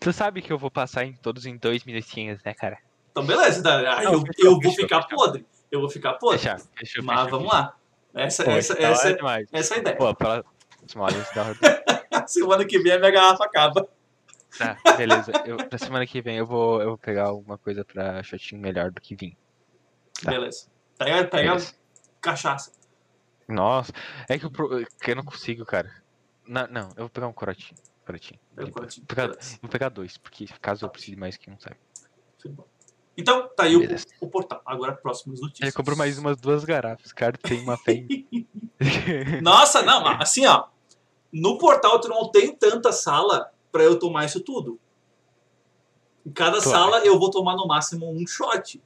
[0.00, 2.78] Tu sabe que eu vou passar em todos em dois minutinhos, né, cara?
[3.12, 4.02] Então beleza, tá?
[4.02, 5.46] eu, eu vou ficar podre.
[5.70, 6.18] Eu vou ficar.
[6.18, 7.76] Fechar, fechou, mas fechou, vamos lá.
[8.14, 9.48] Essa, Pô, essa, da hora essa, demais.
[9.52, 9.96] essa é a ideia.
[9.96, 10.44] Pô, hora.
[12.26, 13.88] Semana que vem a minha garrafa acaba.
[14.58, 15.32] Tá, beleza.
[15.44, 18.90] Eu, pra semana que vem eu vou, eu vou pegar alguma coisa pra shotinho melhor
[18.90, 19.36] do que vinho.
[20.22, 20.32] Tá.
[20.32, 20.68] Beleza.
[20.98, 21.74] Pega, pega Beleza.
[22.20, 22.72] cachaça.
[23.48, 23.92] Nossa,
[24.28, 25.90] é que eu, que eu não consigo, cara.
[26.46, 27.78] Não, não, eu vou pegar um corotinho.
[28.04, 28.40] corotinho.
[28.54, 28.72] Pega boa.
[28.72, 29.06] corotinho.
[29.08, 31.76] Vou pegar, vou pegar dois, porque caso eu precise mais que um, sabe?
[32.38, 32.69] Tudo bom.
[33.20, 33.82] Então, tá aí o,
[34.20, 34.62] o portal.
[34.64, 35.62] Agora, próximas notícias.
[35.68, 37.12] Ele comprou mais umas duas garrafas.
[37.12, 38.04] Cara, tem uma fé.
[39.42, 40.64] Nossa, não, mas assim, ó.
[41.32, 44.80] No portal tu não tem tanta sala pra eu tomar isso tudo.
[46.26, 48.82] Em cada sala eu vou tomar no máximo um shot.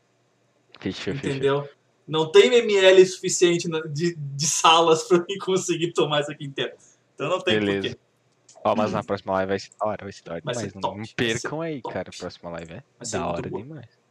[0.78, 1.30] Fechou, fechou.
[1.30, 1.68] Entendeu?
[2.06, 6.74] Não tem ml suficiente de, de salas pra mim conseguir tomar isso aqui inteiro.
[7.14, 7.88] Então não tem Beleza.
[7.88, 8.04] porquê.
[8.62, 10.74] Ó, mas na próxima live vai ser da hora, vai ser da hora Vai demais.
[10.74, 11.94] Não- top, não percam aí, top.
[11.94, 12.10] cara.
[12.14, 14.03] A próxima live é Vai ser da hora demais.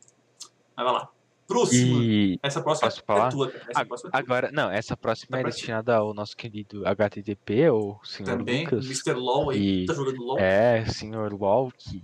[0.75, 1.09] Mas vai lá.
[1.45, 1.97] Próxima.
[2.01, 3.27] E Essa próxima Posso falar?
[3.27, 3.65] é tua, cara.
[3.69, 7.99] Essa a- próxima é agora, não, essa próxima é destinada ao nosso querido HTTP, ou
[8.03, 8.85] senhor Também, Lucas.
[8.85, 9.13] Mr.
[9.13, 9.83] LOL aí.
[9.83, 10.39] E- Tá jogando LOL?
[10.39, 12.03] É, senhor LOL, que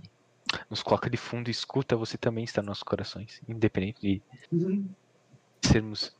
[0.68, 3.40] nos coloca de fundo e escuta, você também está nos nossos corações.
[3.48, 4.22] Independente de
[4.52, 4.90] Uhum.
[5.64, 6.12] sermos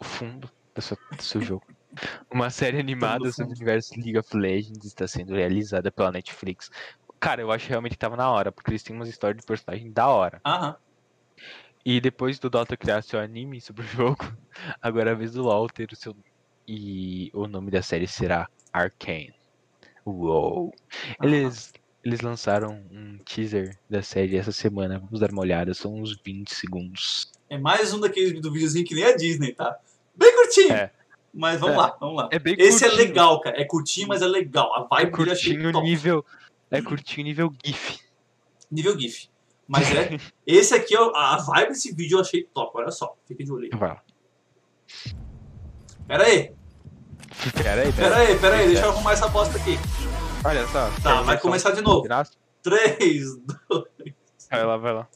[0.00, 1.66] o fundo do seu, do seu jogo.
[2.32, 6.70] Uma série animada sobre o universo League of Legends está sendo realizada pela Netflix.
[7.20, 9.92] Cara, eu acho realmente que tava na hora, porque eles têm umas histórias de personagem
[9.92, 10.40] da hora.
[10.44, 10.76] Aham.
[11.86, 14.36] E depois do Dota criar seu anime sobre o jogo,
[14.82, 16.16] agora é a vez do LoL ter o seu
[16.66, 19.32] e o nome da série será Arcane.
[20.04, 20.74] Uou!
[21.22, 21.72] Eles,
[22.04, 24.98] eles lançaram um teaser da série essa semana.
[24.98, 27.30] Vamos dar uma olhada, são uns 20 segundos.
[27.48, 29.78] É mais um daqueles do videozinho que nem a Disney, tá?
[30.16, 30.72] Bem curtinho.
[30.72, 30.90] É.
[31.32, 31.78] Mas vamos É.
[31.78, 32.28] lá, vamos lá.
[32.32, 33.08] É Esse é curtinho.
[33.08, 33.60] legal, cara.
[33.60, 34.74] É curtinho, mas é legal.
[34.74, 36.24] A É vibe achei curtinho nível.
[36.68, 38.00] É curtinho nível GIF.
[38.72, 39.28] Nível GIF.
[39.66, 40.16] Mas é.
[40.46, 42.72] esse aqui, a vibe desse vídeo eu achei top.
[42.74, 43.16] Olha só.
[43.26, 43.78] Fica de olho aí.
[43.78, 43.98] Vai.
[46.06, 46.52] Pera aí.
[47.54, 48.66] Pera aí, Pera aí, pera aí.
[48.68, 49.78] Deixa eu arrumar essa bosta aqui.
[50.44, 50.90] Olha só.
[51.02, 52.02] Tá, vai começar de novo.
[52.02, 52.32] Graça.
[52.62, 53.36] 3,
[53.68, 53.84] 2.
[54.50, 55.08] Vai lá, vai lá.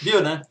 [0.00, 0.42] Viu, né?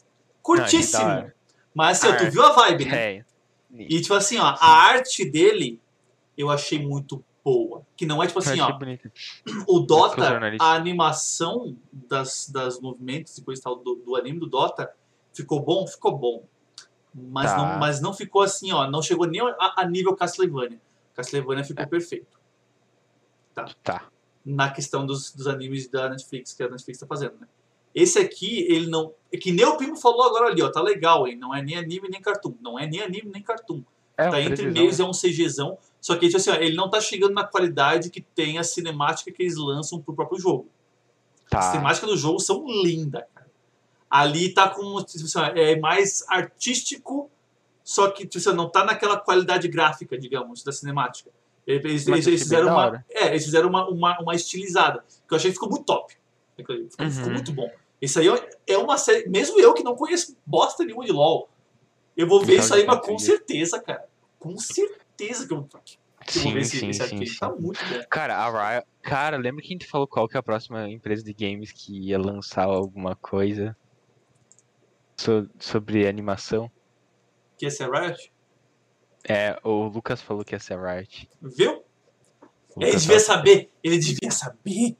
[0.41, 1.31] Curtíssimo.
[1.73, 3.15] Mas assim, tu viu a vibe, né?
[3.17, 3.25] É.
[3.73, 5.81] E tipo assim, ó, a arte dele
[6.37, 7.85] eu achei muito boa.
[7.95, 9.11] Que não é tipo assim, ó, bonito.
[9.67, 14.91] o Dota, a animação das, das movimentos e coisa tal do, do anime do Dota
[15.33, 15.85] ficou bom?
[15.85, 16.45] Ficou bom.
[17.13, 17.57] Mas, Tá.
[17.57, 20.81] não, mas não ficou assim, ó, não chegou nem a, a nível Castlevania.
[21.13, 21.85] Castlevania ficou É.
[21.87, 22.39] perfeito.
[23.83, 24.09] Tá.
[24.45, 27.47] Na questão dos, dos animes da Netflix, que a Netflix tá fazendo, né?
[27.95, 29.13] Esse aqui, ele não.
[29.31, 30.69] É que nem o Primo falou agora ali, ó.
[30.69, 31.37] Tá legal, hein?
[31.37, 32.53] Não é nem anime nem cartoon.
[32.61, 33.81] Não é nem anime nem cartoon.
[34.17, 35.05] É, tá entre meios, né?
[35.05, 35.77] é um CGzão.
[36.01, 39.31] Só que tipo assim, ó, ele não tá chegando na qualidade que tem a cinemática
[39.31, 40.67] que eles lançam pro próprio jogo.
[41.51, 41.71] As Tá.
[41.73, 43.47] temáticas do jogo são lindas, cara.
[44.09, 45.01] Ali tá com.
[45.03, 47.29] tipo assim, ó, é mais artístico,
[47.83, 51.29] só que tipo assim, não tá naquela qualidade gráfica, digamos, da cinemática.
[51.67, 53.03] Eles, eles- eles fizeram uma.
[53.09, 55.03] É, eles fizeram uma, uma, uma estilizada.
[55.27, 56.13] Que eu achei que ficou muito top.
[56.55, 57.33] Ficou, ficou Uhum.
[57.33, 57.69] muito bom.
[58.05, 58.27] Isso aí
[58.67, 59.27] é- uma série.
[59.27, 61.49] Mesmo eu que não conheço bosta nenhuma de LOL,
[62.15, 64.07] eu vou ver Não, isso aí, mas com certeza, cara.
[64.39, 65.63] Com certeza que eu,
[66.25, 67.27] que eu vou ver Sim, esse, sim, esse sim, arcade.
[67.29, 67.39] sim.
[67.39, 68.03] Tá muito bom.
[68.09, 68.87] Cara, a Riot.
[69.01, 72.09] Cara, lembra que a gente falou qual que é a próxima empresa de games que
[72.09, 73.75] ia lançar alguma coisa
[75.17, 76.71] so- sobre animação?
[77.57, 78.31] Que esse é Riot?
[79.27, 81.27] É, o Lucas falou que ia ser a Riot.
[81.41, 81.83] Viu?
[82.77, 83.71] Ele devia saber.
[83.83, 84.95] Ele devia saber.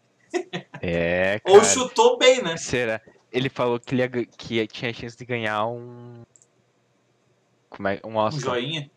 [0.82, 1.57] É, cara.
[1.57, 2.57] Ou chutou bem, né?
[2.57, 3.02] Será?
[3.32, 4.10] Ele falou que, ele ia
[4.68, 6.24] que tinha chance de ganhar um.
[7.70, 7.99] Como é?
[8.06, 8.41] Um Um Oscar.
[8.56, 8.90] joinha.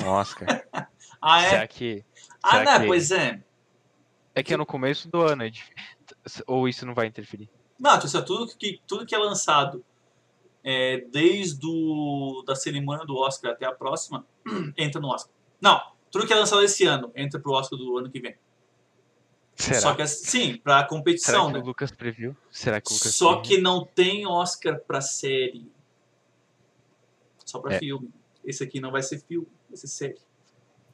[0.00, 0.64] Um Oscar.
[1.26, 1.48] Ah, é?
[1.48, 2.04] Será que.
[2.42, 3.42] Ah, será não, que- pois é.
[4.34, 5.72] É que é no começo do ano, é dif-
[6.46, 7.48] ou isso não vai interferir?
[7.78, 9.82] Não, tipo, tudo que, tudo que é lançado
[10.62, 14.26] é, desde o, da cerimônia do Oscar até a próxima,
[14.76, 15.32] entra no Oscar.
[15.62, 15.80] Não,
[16.10, 18.34] tudo que é lançado esse ano entra pro Oscar do ano que vem.
[19.56, 19.80] Será?
[19.80, 21.58] Só que, sim, pra Será competição, que né?
[21.60, 22.36] o Lucas previu?
[22.50, 23.56] Será que o Lucas Só previu?
[23.56, 25.70] que não tem Oscar pra série.
[27.44, 27.78] Só pra É.
[27.78, 28.10] filme.
[28.44, 30.18] Esse aqui não vai ser filme, vai ser série.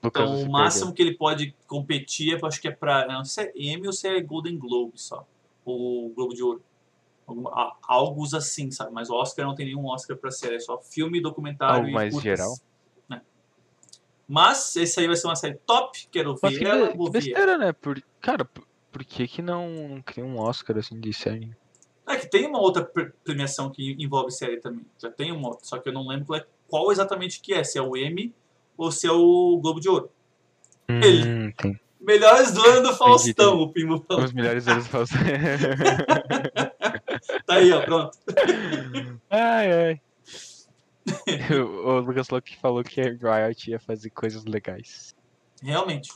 [0.02, 3.06] Lucas, Então, o máximo que ele pode competir, é, acho que é pra.
[3.06, 5.26] Não sei se é Emmy ou se é Golden Globe só.
[5.64, 6.62] Ou Globo de Ouro.
[7.26, 8.92] Alguma, a- algo assim, sabe?
[8.92, 12.12] Mas Oscar não tem nenhum Oscar pra série, é só filme, documentário Algo e mais
[12.12, 12.56] curtas, geral?
[14.32, 17.58] Mas esse aí vai ser uma série top, quero Mas ver que, ela, que besteira,
[17.58, 17.72] né?
[17.72, 21.50] Por, cara, por, por que que não, não cria um Oscar assim de série?
[22.06, 24.86] É que tem uma outra pre- premiação que envolve série também.
[25.02, 27.64] Já tem uma outra, só que eu não lembro qual, é- qual exatamente que é,
[27.64, 28.32] se é o Emmy
[28.76, 30.08] ou se é o Globo de Ouro.
[30.88, 31.80] Ele- Hum, tem.
[32.00, 34.22] Melhores do ano do Faustão, o Pimo falou.
[34.24, 35.16] Os melhores anos falsos.
[37.46, 38.16] Tá aí, ó, pronto.
[39.28, 40.00] ai, ai.
[41.84, 43.04] o, Lucas Locke falou que a
[43.46, 45.14] Riot ia fazer coisas legais.
[45.62, 46.10] Realmente.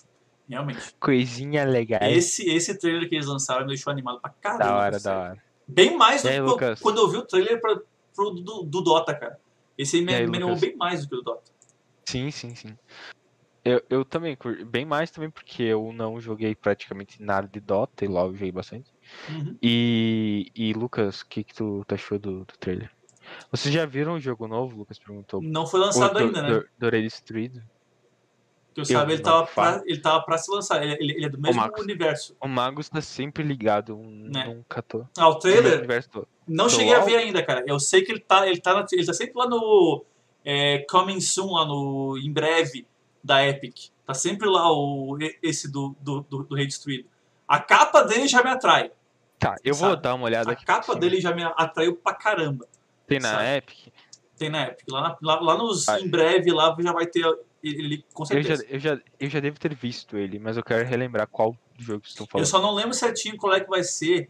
[0.49, 0.95] Realmente.
[1.01, 2.03] Coisinha legal.
[2.03, 4.65] Esse, esse trailer que eles lançaram me deixou animado pra caramba.
[4.65, 5.43] Da hora, da hora.
[5.66, 6.81] Bem mais do aí, que Lucas?
[6.81, 7.81] quando eu vi o trailer pra,
[8.15, 9.39] pro, do, do Dota, cara.
[9.77, 11.51] Esse aí me, aí, me animou bem mais do que o do Dota.
[12.07, 12.77] Sim, sim, sim.
[13.65, 18.09] Eu, eu também, bem mais também porque eu não joguei praticamente nada de Dota e
[18.09, 18.93] LoL joguei bastante.
[19.31, 19.57] Uhum.
[19.62, 22.94] E, e Lucas, o que, que tu, tu achou do, do trailer?
[23.56, 24.76] Vocês já viram o jogo novo?
[24.76, 25.40] Lucas perguntou.
[25.43, 26.51] Não foi O lançado do, ainda, né?
[26.51, 27.62] do, do Rei Destruído.
[28.74, 30.82] Que eu saiba, ele não tava, pra, ele tava pra se lançar.
[30.82, 31.81] Ele, ele- ele é do mesmo Max.
[31.81, 32.36] universo.
[32.40, 34.47] O Magus tá sempre ligado, um, Né?
[34.47, 35.06] nunca tô.
[35.16, 35.86] Ah, o trailer,
[36.48, 37.62] não cheguei a ver ainda, cara.
[37.68, 40.05] Eu sei que ele tá, ele tá, na- ele tá sempre lá no
[40.44, 42.85] é, Coming Soon, lá no Em Breve,
[43.22, 43.90] da Epic.
[44.05, 47.09] Tá sempre lá o, esse do, do, do, do Rei Destruído.
[47.47, 48.90] A capa dele já me atrai.
[49.39, 50.02] Tá, eu vou Sabe?
[50.02, 50.64] dar uma olhada A aqui.
[50.64, 51.01] capa por cima.
[51.01, 52.66] dele já me atraiu pra caramba.
[53.06, 53.56] Tem na sabe?
[53.56, 53.78] Epic.
[54.36, 54.86] Tem na Epic.
[54.89, 56.01] Lá, na- lá, lá nos Ah.
[56.01, 57.24] em breve, lá já vai ter
[57.62, 58.66] ele, com Eu já, certeza.
[58.68, 62.10] eu, já, eu já devo ter visto ele, mas eu quero relembrar qual jogo vocês
[62.10, 62.47] estão Eu falando.
[62.47, 64.28] só não lembro certinho qual é que vai ser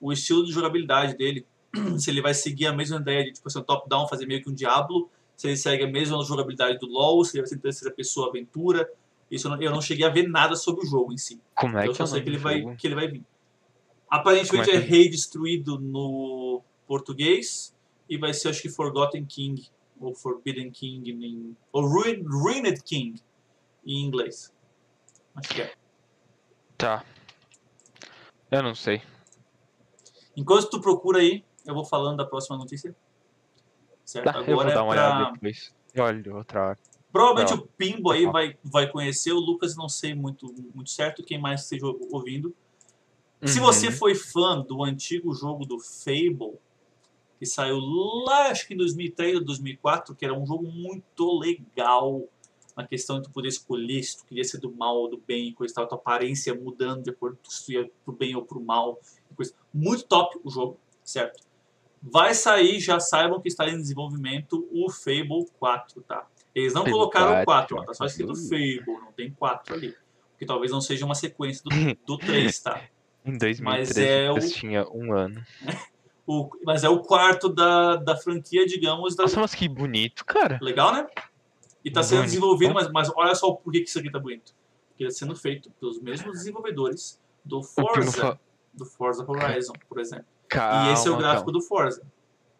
[0.00, 1.46] o estilo de jogabilidade dele.
[1.98, 4.48] se ele vai seguir a mesma ideia de tipo assim, um top-down, fazer meio que
[4.50, 7.58] um Diablo, se ele segue a mesma jogabilidade do LoL, se ele vai ser em
[7.58, 8.88] terceira pessoa aventura.
[9.30, 11.40] Isso eu não, eu não cheguei a ver nada sobre o jogo em si.
[11.56, 13.22] Como é eu que só é sei que ele, vai, que ele vai vir.
[14.08, 17.73] Aparentemente Como é, é que- Rei Destruído no português
[18.14, 19.68] e vai ser acho que Forgotten King
[20.00, 23.20] ou Forbidden King em, ou Ruin, Ruined King
[23.84, 24.52] em inglês.
[25.34, 25.74] Acho que é.
[26.78, 27.04] Tá.
[28.50, 29.02] Eu não sei.
[30.36, 32.94] Enquanto tu procura aí, eu vou falando da próxima notícia.
[34.04, 34.24] Certo?
[34.32, 35.16] Tá, eu vou Agora dar é uma pra...
[35.16, 35.74] olhada depois.
[35.96, 36.78] Olha, outra hora.
[37.12, 37.54] Provavelmente Tá.
[37.54, 38.32] o Pimbo aí Tá.
[38.32, 42.54] vai, vai conhecer, o Lucas não sei muito, muito certo, quem mais esteja ouvindo.
[43.44, 43.66] Se Uhum.
[43.66, 46.58] você foi fã do antigo jogo do Fable,
[47.44, 52.22] que saiu lá, acho que em 2003 ou 2004, que era um jogo muito legal
[52.76, 55.52] na questão de tu poder escolher se tu queria ser do mal ou do bem,
[55.52, 58.42] coisa e tal, tua aparência mudando de acordo com se tu ia pro bem ou
[58.42, 58.98] pro mal.
[59.36, 59.52] Coisa.
[59.72, 61.42] Muito top o jogo, certo?
[62.02, 66.26] Vai sair, já saibam que está em desenvolvimento o Fable 4, tá?
[66.54, 68.34] Eles não Fable colocaram o 4, 4, ó, tá só escrito.
[68.34, 69.94] Fable, não tem 4 ali.
[70.30, 71.70] Porque talvez não seja uma sequência do,
[72.06, 72.82] do 3, tá?
[73.24, 75.40] Em 2013 é o- tinha um ano.
[76.26, 80.58] O, mas é o quarto da, da franquia, digamos, da, Nossa, mas que bonito, cara.
[80.62, 81.06] legal, né?
[81.84, 82.30] E tá sendo Bonito.
[82.30, 84.54] desenvolvido, mas, mas olha só por que que isso aqui tá bonito.
[84.88, 88.38] Porque está sendo feito pelos mesmos desenvolvedores do Forza,
[88.72, 90.24] do Forza Horizon, por exemplo.
[90.48, 91.58] Calma, e esse é o gráfico calma.
[91.60, 92.02] do Forza.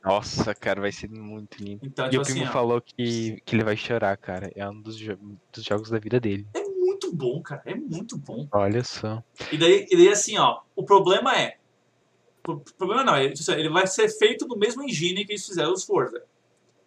[0.05, 1.81] Nossa, cara, vai ser muito lindo.
[1.83, 4.51] Então, E tipo o assim, Primo ó, falou que, que ele vai chorar, cara.
[4.55, 5.19] É um dos, jo-
[5.51, 6.47] dos jogos da vida dele.
[6.55, 8.47] é muito bom, cara, é muito bom.
[8.53, 9.23] Olha só.
[9.51, 11.57] E daí, e daí assim, ó, o problema é,
[12.47, 15.85] o problema não, ele, ele vai ser feito no mesmo engine que eles fizeram os
[15.85, 16.23] Forza,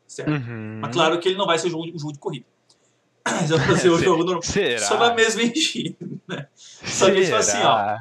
[0.06, 0.30] certo?
[0.32, 0.80] Uhum.
[0.82, 2.46] Mas claro que ele não vai ser um jogo, um jogo de corrida.
[3.48, 4.44] Já vai ser um jogo normal.
[4.44, 4.86] Será?
[4.86, 5.98] Só na mesma engine,
[6.28, 6.48] né?
[6.56, 7.98] Só que, tipo assim, ó,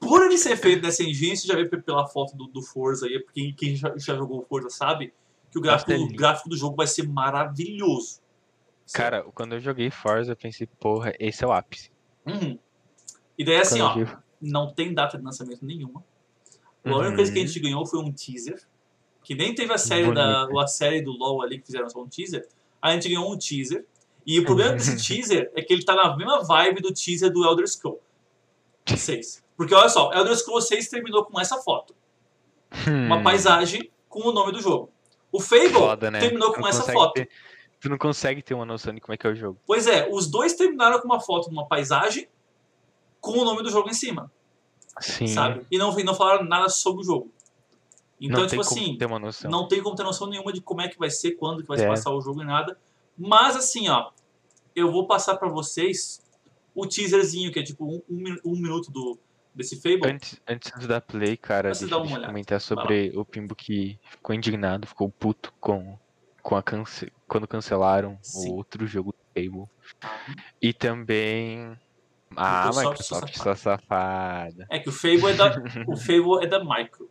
[0.00, 3.06] por ele ser feito nessa engine, você já vê pe- pela foto do, do Forza
[3.06, 5.12] aí, porque quem já, já jogou o Forza sabe
[5.50, 8.20] que o gráfico, é o gráfico do jogo vai ser maravilhoso.
[8.92, 11.90] Cara, quando eu joguei Forza, eu pensei, porra, esse é o ápice.
[12.24, 12.58] Uhum.
[13.36, 16.02] E daí assim, Quando ó, eu não tem data de lançamento nenhuma.
[16.84, 17.46] A única coisa que a Uhum.
[17.48, 18.60] gente ganhou foi um teaser,
[19.22, 22.08] que nem teve a série, da, a série do LoL ali que fizeram só um
[22.08, 22.46] teaser.
[22.80, 23.84] A gente ganhou um teaser.
[24.26, 27.44] E o problema desse teaser é que ele tá na mesma vibe do teaser do
[27.44, 28.00] Elder Scrolls
[28.96, 29.42] 6.
[29.56, 31.94] Porque olha só, Elder Scrolls 6 terminou com essa foto.
[32.86, 34.90] Uma Hum, paisagem com o nome do jogo.
[35.32, 36.20] O Fable Foda, né?
[36.20, 37.14] terminou com essa foto.
[37.14, 37.28] ter-
[37.80, 39.58] tu não consegue ter uma noção de como é que é o jogo.
[39.66, 42.28] Pois é, os dois terminaram com uma foto numa paisagem
[43.20, 44.30] com o nome do jogo em cima,
[45.00, 45.26] Sim.
[45.28, 45.66] sabe?
[45.70, 47.32] E não, não falaram nada sobre o jogo.
[48.20, 48.98] Então, não tipo assim,
[49.44, 51.78] não tem como ter noção nenhuma de como é que vai ser, quando que vai
[51.78, 51.88] se É.
[51.88, 52.76] passar o jogo e nada.
[53.16, 54.10] Mas assim, ó,
[54.74, 56.20] eu vou passar pra vocês
[56.74, 59.18] o teaserzinho, que é tipo um, um, um minuto do,
[59.54, 60.10] desse Fable.
[60.12, 64.34] Antes, antes dar play, cara, deixa, dá uma deixa comentar sobre o Pimbo que ficou
[64.34, 65.98] indignado, ficou puto com,
[66.42, 68.50] com a cance quando cancelaram Sim.
[68.50, 69.68] o outro jogo do Fable.
[70.62, 71.76] E também.
[72.38, 73.42] Ah, Microsoft Microsoft, safada.
[73.42, 74.66] sua safada.
[74.70, 77.10] É que o Fable é da, o Fable é da Micro.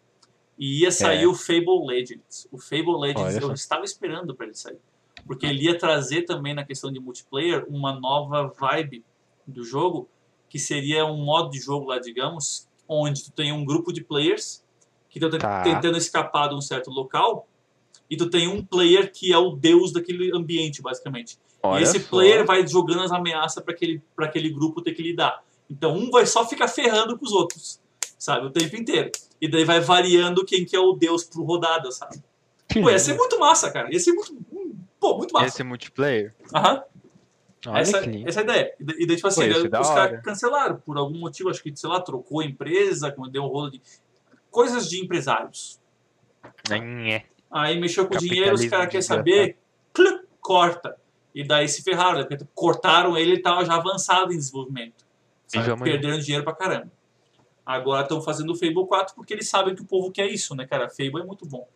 [0.57, 1.27] E ia sair É.
[1.27, 2.47] o Fable Legends.
[2.51, 3.53] O Fable Legends Olha eu só.
[3.53, 4.79] estava esperando para ele sair.
[5.25, 9.03] Porque ele ia trazer também na questão de multiplayer uma nova vibe
[9.45, 10.09] do jogo,
[10.49, 14.63] que seria um modo de jogo lá, digamos, onde tu tem um grupo de players
[15.09, 15.61] que estão Tá.
[15.63, 17.47] tentando escapar de um certo local
[18.09, 21.37] e tu tem um player que é o deus daquele ambiente, basicamente.
[21.67, 22.09] Olha e esse só.
[22.09, 25.43] player vai jogando as ameaças para aquele, pra aquele grupo ter que lidar.
[25.69, 27.79] Então um vai só ficar ferrando com os outros,
[28.17, 28.47] sabe?
[28.47, 29.11] O tempo inteiro.
[29.41, 32.21] E daí vai variando quem que é o deus pro rodada, sabe?
[32.73, 33.91] Pô, ia ser muito massa, cara.
[33.91, 34.33] Ia ser muito.
[34.51, 35.47] hum, Pô, muito massa.
[35.47, 36.33] Esse é multiplayer?
[36.53, 36.83] Aham.
[37.65, 38.73] Olha Essa, essa é a ideia.
[38.79, 41.75] E daí, tipo assim, Pô, ia ser os caras cancelaram por algum motivo, acho que,
[41.75, 43.81] sei lá, trocou a empresa, deu um rolo de.
[44.49, 45.79] Coisas de empresários.
[46.69, 47.25] Nhé.
[47.49, 49.57] Aí mexeu com o dinheiro, os caras querem saber,
[49.93, 50.97] clic, corta.
[51.37, 52.25] E daí se ferraram, né?
[52.25, 55.05] porque cortaram ele, ele estava já avançado em desenvolvimento.
[55.53, 55.83] E Sabe?
[55.83, 56.91] Perderam dinheiro pra caramba.
[57.63, 60.65] Agora estão fazendo o Fable 4 porque eles sabem que o povo quer isso, né,
[60.65, 60.89] cara?
[60.89, 61.69] Fable é muito bom.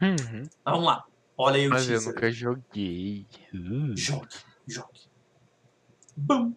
[0.00, 0.48] Uhum.
[0.64, 1.04] Vamos lá.
[1.36, 2.14] Olha aí o Mas eu teaser.
[2.14, 3.26] nunca joguei.
[3.52, 3.94] Uh.
[3.94, 4.36] Jogue,
[4.66, 5.00] jogue.
[6.16, 6.54] Bum.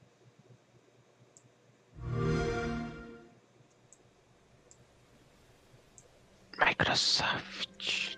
[6.58, 8.16] Microsoft.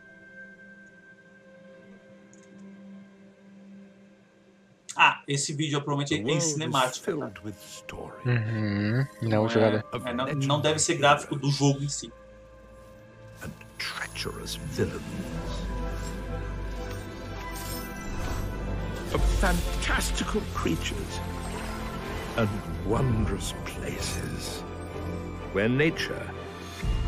[5.00, 7.06] Ah, esse vídeo provavelmente é em cinemática.
[7.12, 7.28] tá?
[8.26, 9.06] Uhum.
[9.22, 9.86] Não, é- jogada.
[10.06, 12.12] é, não, não deve ser gráfico do jogo em si.
[13.44, 15.02] and treacherous villains.
[19.14, 21.22] Of fantastical creatures
[22.38, 22.50] and
[22.86, 24.64] wondrous places
[25.54, 26.22] where nature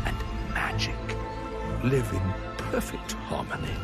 [0.06, 0.16] and
[0.54, 0.96] magic
[1.84, 2.22] live in
[2.70, 3.74] perfect harmony.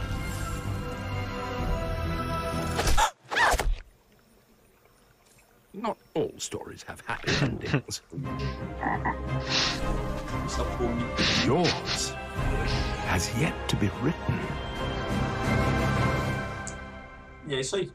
[5.76, 8.02] Not all stories have happy endings.
[10.46, 10.96] Essa porra.
[11.44, 12.14] Yours
[13.08, 14.40] has yet to be written.
[17.46, 17.92] E é isso aí.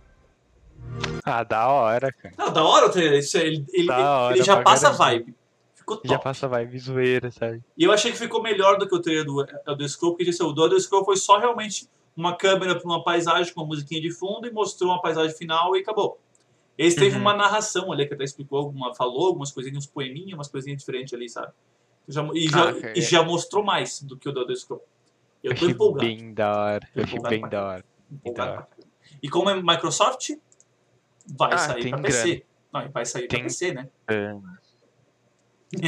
[1.25, 2.35] Ah, da hora, cara.
[2.37, 3.17] Não, da hora o trailer.
[3.19, 5.35] Isso, é- ele, ele, Da ele hora já passa a vibe.
[5.73, 6.07] Ficou top.
[6.07, 7.63] Já passa vibe zoeira, sabe?
[7.75, 10.43] E eu achei que ficou melhor do que o trailer do Elder Scrolls, porque assim,
[10.43, 13.99] o do Elder Scrolls foi só realmente uma câmera para uma paisagem com uma musiquinha
[13.99, 16.19] de fundo e mostrou uma paisagem final e acabou.
[16.77, 17.21] Esse teve Uhum.
[17.21, 21.13] uma narração ali que até explicou, alguma, falou algumas coisinhas, uns poeminhas, umas coisinhas diferentes
[21.13, 21.51] ali, sabe?
[22.07, 24.85] Já, e, já, Ah, cara, e já mostrou mais do que o do Elder Scrolls.
[25.43, 26.05] Eu tô empolgado.
[26.07, 26.89] bem da hora.
[26.95, 27.85] Eu Empolgado bem da hora.
[28.11, 28.67] empolgado.
[29.21, 30.31] E como é Microsoft,
[31.37, 32.45] vai Ah, sair pra PC.
[32.73, 33.89] Não, vai sair Tem- pra PC, né?
[34.07, 34.33] É.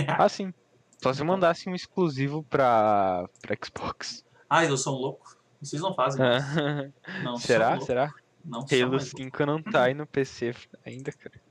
[0.07, 0.53] Ah, sim.
[1.01, 4.23] Só se mandasse um exclusivo pra, pra Xbox.
[4.49, 5.38] Ai, eu sou um louco.
[5.61, 6.22] Vocês não fazem.
[7.23, 7.64] Não, Será?
[7.65, 7.85] são loucos.
[7.88, 8.14] Será?
[8.44, 10.53] Não, Halo mais 5 não tá aí no PC
[10.86, 11.41] ainda, cara.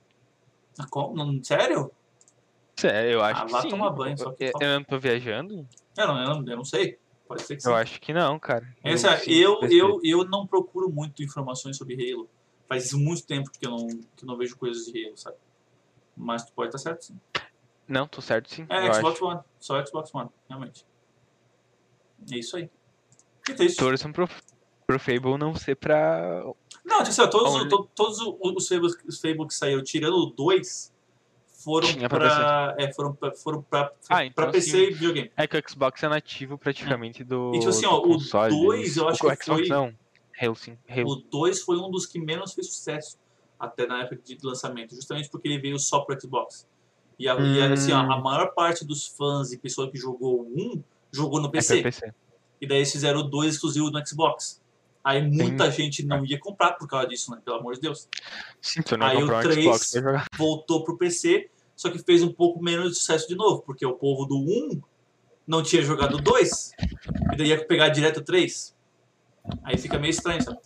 [0.79, 1.17] Ah, como?
[1.17, 1.91] Não, sério?
[2.79, 3.69] Sério, eu acho Ah, que vá sim.
[3.69, 5.67] tomar banho, só que eu, eu não tô viajando?
[5.97, 6.99] Eu não, eu não, eu não sei.
[7.27, 7.69] Pode ser que sim.
[7.69, 8.67] Eu acho que não, cara.
[8.85, 9.75] Essa, Halo 5 eu, PC.
[9.75, 12.29] eu, eu não procuro muito informações sobre Halo.
[12.69, 15.37] Faz muito tempo que eu não, que eu não vejo coisas de Halo, sabe?
[16.17, 17.21] Mas tu pode estar certo, sim.
[17.89, 18.67] Não, tô certo sim.
[18.69, 19.25] É, eu Xbox acho.
[19.25, 19.41] One.
[19.59, 20.87] Só Xbox One, realmente.
[22.31, 22.71] É isso aí.
[23.45, 23.77] Que triste.
[23.79, 24.29] Torçam pro,
[24.87, 26.43] pro Fable não ser pra.
[26.85, 30.27] Não, tipo, assim, todos, Onde- to- todos os, Fables, os Fables que saíram, tirando o
[30.27, 30.93] 2,
[31.47, 34.77] foram Tinha pra pra, é, foram pra, foram pra, Ah, pra então PC sim.
[34.79, 35.31] e videogame.
[35.37, 37.53] É que o Xbox é nativo praticamente do.
[37.55, 38.51] E, tipo assim, do ó, o console.
[38.55, 39.95] dois eu acho o que Xbox foi- não.
[40.41, 40.77] Halo sim.
[40.91, 41.11] Halo.
[41.13, 43.17] O 2 foi um dos que menos fez sucesso
[43.61, 46.67] até na época de lançamento, justamente porque ele veio só pro Xbox.
[47.17, 48.23] E, a, e, assim, ó, a Hum.
[48.23, 50.83] maior parte dos fãs e pessoa que jogou o 1
[51.13, 51.75] jogou no É PC.
[51.75, 52.13] pra PC.
[52.61, 54.61] E daí eles fizeram o 2 exclusivo no Xbox.
[55.05, 57.41] Aí muita gente não ia comprar por causa disso, né?
[57.45, 58.09] Pelo amor de Deus.
[58.61, 60.27] Sim, tu não Aí o comprou um três- Xbox pra jogar.
[60.37, 63.95] Voltou pro PC, só que fez um pouco menos de sucesso de novo, porque o
[63.95, 64.81] povo do 1
[65.47, 66.73] não tinha jogado o 2,
[67.33, 68.77] e daí ia pegar direto o 3.
[69.65, 70.59] Aí fica meio estranho, sabe?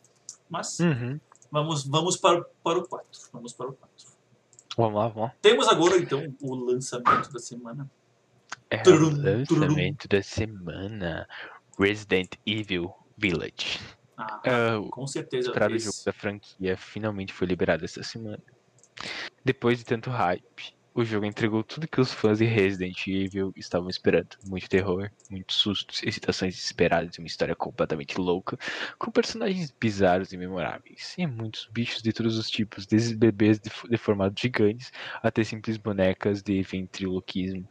[0.51, 1.19] Mas Uhum.
[1.51, 3.09] vamos, vamos para, para o 4.
[3.33, 4.07] Vamos para o 4.
[4.77, 5.35] Vamos lá, vamos lá.
[5.41, 7.91] Temos agora, então, o lançamento da semana.
[8.69, 11.27] É o Turum, lançamento da semana.
[11.79, 13.81] Resident Evil Village.
[14.17, 15.49] Ah, o com certeza.
[15.49, 18.43] esperado esse- jogo da franquia finalmente foi liberado essa semana.
[19.45, 23.91] Depois de tanto hype, o jogo entregou tudo que os fãs de Resident Evil estavam
[23.91, 24.31] esperando.
[24.47, 28.57] Muito terror, muitos sustos, excitações desesperadas e uma história completamente louca,
[28.99, 31.15] com personagens bizarros e memoráveis.
[31.19, 34.91] E muitos bichos de todos os tipos, desde bebês def- deformados gigantes
[35.23, 37.69] até simples bonecas de ventriloquismo.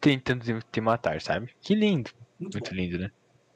[0.00, 1.54] Tentando te- matar, sabe?
[1.60, 2.10] Que lindo!
[2.38, 3.10] Muito Muito lindo, né?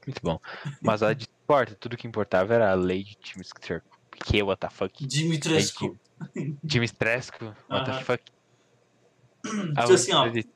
[0.07, 0.39] Muito bom.
[0.81, 3.87] Mas a de importa, tudo que importava era a Lady Dimitrescu.
[4.25, 5.07] Que what the fuck?
[5.07, 5.99] Dimitrescu.
[6.63, 7.55] Dimitrescu?
[7.69, 8.23] What the fuck?
[9.45, 10.29] Tipo assim, ó.
[10.29, 10.49] de-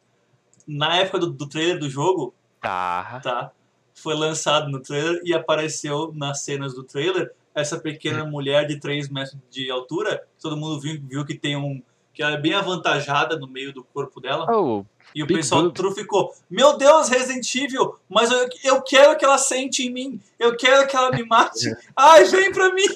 [0.66, 3.20] Na época do, do trailer do jogo, Tá.
[3.22, 3.52] tá?
[3.94, 8.30] Foi lançado no trailer e apareceu nas cenas do trailer essa pequena Hum.
[8.30, 10.26] mulher de 3 metros de altura.
[10.40, 11.82] Todo mundo viu, viu que tem um.
[12.16, 14.46] Que ela é bem avantajada no meio do corpo dela.
[14.50, 15.76] Oh, E o pessoal boobs.
[15.76, 16.34] truficou.
[16.48, 20.18] Meu Deus, Resident Evil, mas eu, eu quero que ela sente em mim.
[20.38, 21.76] Eu quero que ela me mate.
[21.94, 22.86] Ai, vem pra mim.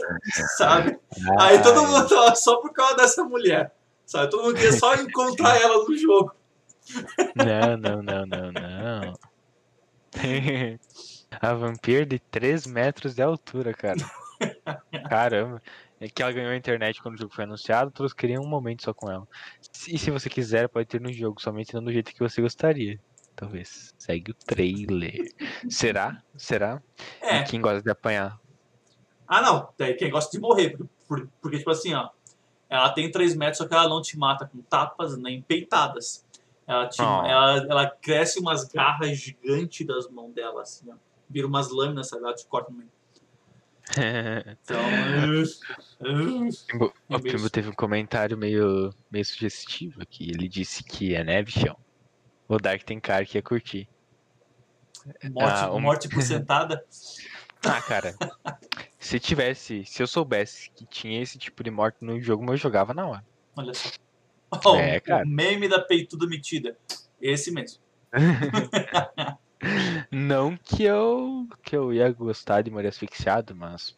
[0.57, 0.99] Sabe?
[1.39, 3.75] Aí todo mundo tava só por causa dessa mulher.
[4.07, 4.31] Sabe?
[4.31, 6.33] Todo mundo queria só encontrar ela no jogo.
[7.37, 9.13] Não, não, não, não, não.
[11.41, 13.99] A vampira de 3 metros de altura, cara.
[15.11, 15.63] Caramba.
[16.01, 18.83] É que ela ganhou a internet quando o jogo foi anunciado, todos queriam um momento
[18.83, 19.29] só com ela.
[19.87, 22.99] E se você quiser, pode ter no jogo, somente não do jeito que você gostaria.
[23.37, 23.95] Talvez.
[23.99, 25.23] Segue o trailer.
[25.69, 26.23] Será?
[26.37, 26.83] Será?
[27.21, 27.41] É.
[27.41, 28.39] E quem gosta de apanhar?
[29.29, 29.69] Ah, não.
[29.99, 30.71] Quem gosta de morrer.
[30.77, 32.09] Porque, por- porque, tipo assim, ó.
[32.69, 36.25] Ela tem 3 metros, só que ela não te mata com tapas nem peitadas.
[36.67, 37.27] Ela, te, Oh.
[37.27, 40.95] ela, ela cresce umas garras gigantes das mãos dela, assim, ó.
[41.29, 42.25] Vira umas lâminas, sabe?
[42.25, 42.91] Ela te corta no meio.
[43.93, 44.81] Então.
[47.09, 47.51] O isso.
[47.51, 50.31] teve um comentário meio, meio sugestivo aqui.
[50.31, 51.77] Ele disse que é neve, chão.
[52.49, 53.89] O Dark tem cara que ia curtir.
[55.33, 56.83] morte, Ah, um- morte por sentada.
[57.63, 58.15] Ah, cara.
[58.99, 62.95] se tivesse, se eu soubesse que tinha esse tipo de morte no jogo, eu jogava
[62.95, 63.25] na hora.
[63.55, 63.91] Olha só.
[64.65, 65.25] Ó, É, o cara.
[65.27, 66.75] meme da peituda metida.
[67.21, 67.79] Esse mesmo.
[70.11, 73.97] Não que eu que eu ia gostar de morrer asfixiado, mas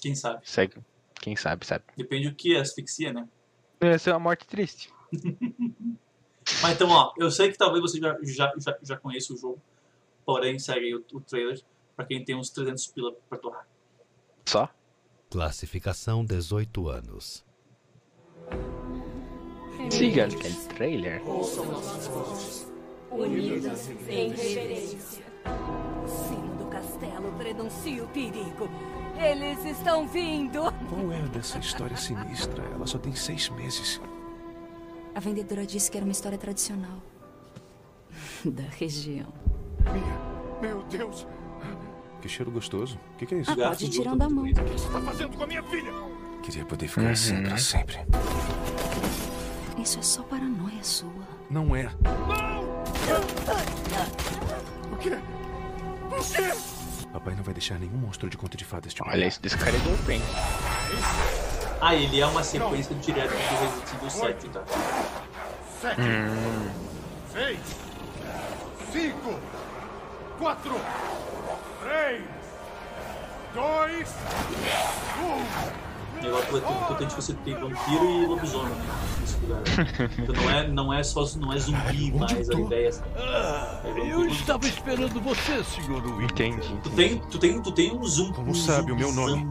[0.00, 0.40] Quem sabe?
[0.44, 0.76] segue.
[1.20, 1.84] Quem sabe, sabe.
[1.96, 3.28] Depende do que é asfixia, né?
[3.80, 4.90] Essa é uma morte triste.
[6.62, 9.60] Mas então, ó, eu sei que talvez você já, já, já, já conheça o jogo.
[10.24, 11.60] Porém, segue o, o trailer
[11.96, 13.66] pra quem tem uns 300 pila pra torrar.
[14.46, 14.68] Só?
[15.28, 17.44] Classificação 18 anos.
[19.90, 21.22] Siga aquele trailer.
[23.10, 25.24] Unidas em reverência.
[26.04, 28.68] O sino do castelo prenuncia o perigo.
[29.18, 30.72] Eles estão vindo.
[30.88, 32.62] Qual é dessa história sinistra?
[32.74, 34.00] Ela só tem seis meses.
[35.14, 37.02] A vendedora disse que era uma história tradicional.
[38.44, 39.32] Da região.
[40.60, 41.26] Meu Deus!
[42.20, 42.98] Que cheiro gostoso.
[43.14, 43.50] O que, que é isso?
[43.52, 44.44] Ah, pode ir tirando a mão.
[44.44, 45.92] O que você está fazendo com a minha filha?
[46.42, 47.96] Queria poder ficar assim pra sempre.
[49.78, 51.10] Isso é só paranoia sua.
[51.50, 51.90] Não é.
[54.92, 55.18] O quê?
[56.10, 56.52] O quê?
[57.12, 59.76] Papai não vai deixar nenhum monstro de conto de fadas te Olha, isso desse cara
[59.76, 60.22] é dope, hein?
[61.80, 63.00] Ah, ele é uma sequência não.
[63.00, 64.64] direta do Resident Evil 7, tá?
[65.80, 66.70] 7, hum.
[67.32, 67.58] 6,
[68.92, 69.40] 5,
[70.38, 70.80] 4,
[71.82, 72.22] 3,
[73.54, 74.08] 2,
[75.82, 75.85] 1.
[76.22, 80.10] E agora tu vai ter potente você tem vampiro e lobisomem né.
[80.18, 83.88] Então não é, não é só não é zumbi, Onde mas a ideia ah, é.
[83.88, 86.22] É eu estava esperando você, senhor Will.
[86.22, 86.78] Entendi.
[86.82, 88.34] Tu tem, tu tem, tu tem um zumbi.
[88.34, 89.46] Como um sabe o meu nome?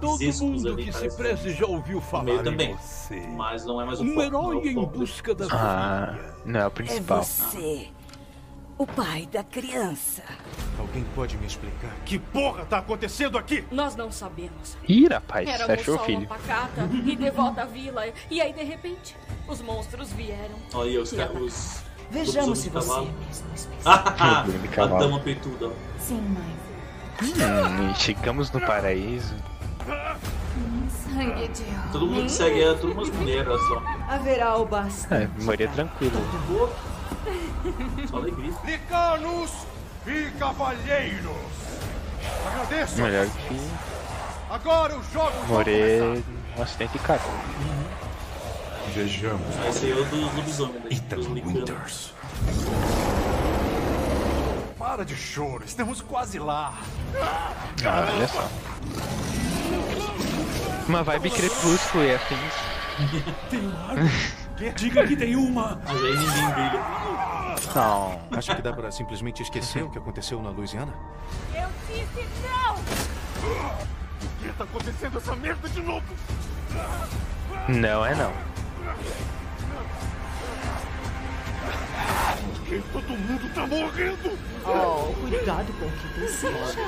[0.00, 3.20] Todo mundo ali, que parece, se preze já ouviu falar também, você.
[3.28, 4.86] Mas não é mais o Um herói é em né?
[4.86, 6.18] busca da ah.
[6.44, 7.20] Não, é o principal.
[7.20, 7.88] É você.
[7.96, 7.99] Ah.
[8.80, 10.22] O pai da criança.
[10.78, 11.94] Alguém pode me explicar?
[12.06, 13.62] Que porra tá acontecendo aqui?
[13.70, 14.74] Nós não sabemos.
[14.88, 16.18] Ih, rapaz, você Éramos achou o filho.
[16.20, 18.06] uma pacata e devota vila.
[18.30, 19.14] E aí, de repente,
[19.46, 20.54] os monstros vieram.
[20.72, 21.42] Olha aí, os caras.
[21.42, 21.82] Os...
[22.10, 24.94] Vejamos se você é mesmo especial.
[24.94, 25.70] a dama peituda.
[25.98, 26.56] Sim, mãe.
[27.22, 29.34] Hum, chegamos no paraíso.
[30.88, 31.92] Sangue de ó.
[31.92, 33.82] Todo mundo que segue ela, todas umas mulheres, olha só.
[34.08, 35.38] Haverá o bastante.
[35.38, 36.16] É, moria tranquilo.
[38.08, 38.52] Só alegria.
[38.64, 39.50] Licanos
[40.06, 41.30] e cavalheiros.
[42.46, 43.02] Agradeço.
[43.02, 43.70] Melhor que
[44.50, 46.00] Agora os jogos vão morrer
[46.56, 47.30] num acidente de carro.
[48.92, 49.46] Vejamos.
[49.68, 51.20] Esse é o dos lobisomens, daí, Ethan.
[51.32, 52.12] Winters.
[54.76, 56.74] Para de choro, estamos quase lá.
[57.84, 58.48] Ah, olha só.
[60.88, 62.38] Uma vibe crepúsculo e assim.
[64.76, 65.80] Diga que tem uma.
[65.86, 66.80] Mas aí ninguém brilha.
[67.74, 68.20] Não.
[68.36, 70.92] Acha que dá pra simplesmente esquecer o que aconteceu na Louisiana?
[71.54, 72.74] Eu disse não!
[72.74, 76.04] Por que tá acontecendo essa merda de novo?
[77.68, 78.32] Não é não.
[82.42, 84.38] Por que todo mundo tá morrendo?
[84.64, 86.80] Oh, cuidado com o que deseja.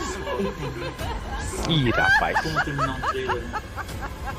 [1.68, 2.40] Ih, rapaz.
[2.40, 3.62] Como terminar um trailer, né?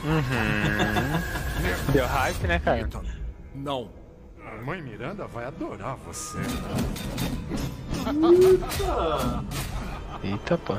[0.03, 1.91] Uhum.
[1.93, 2.89] Deu hype, né, cara?
[3.63, 3.89] Não.
[4.45, 6.37] A mãe Miranda vai adorar você.
[8.85, 9.41] Ah,
[10.21, 10.73] Eita, pô.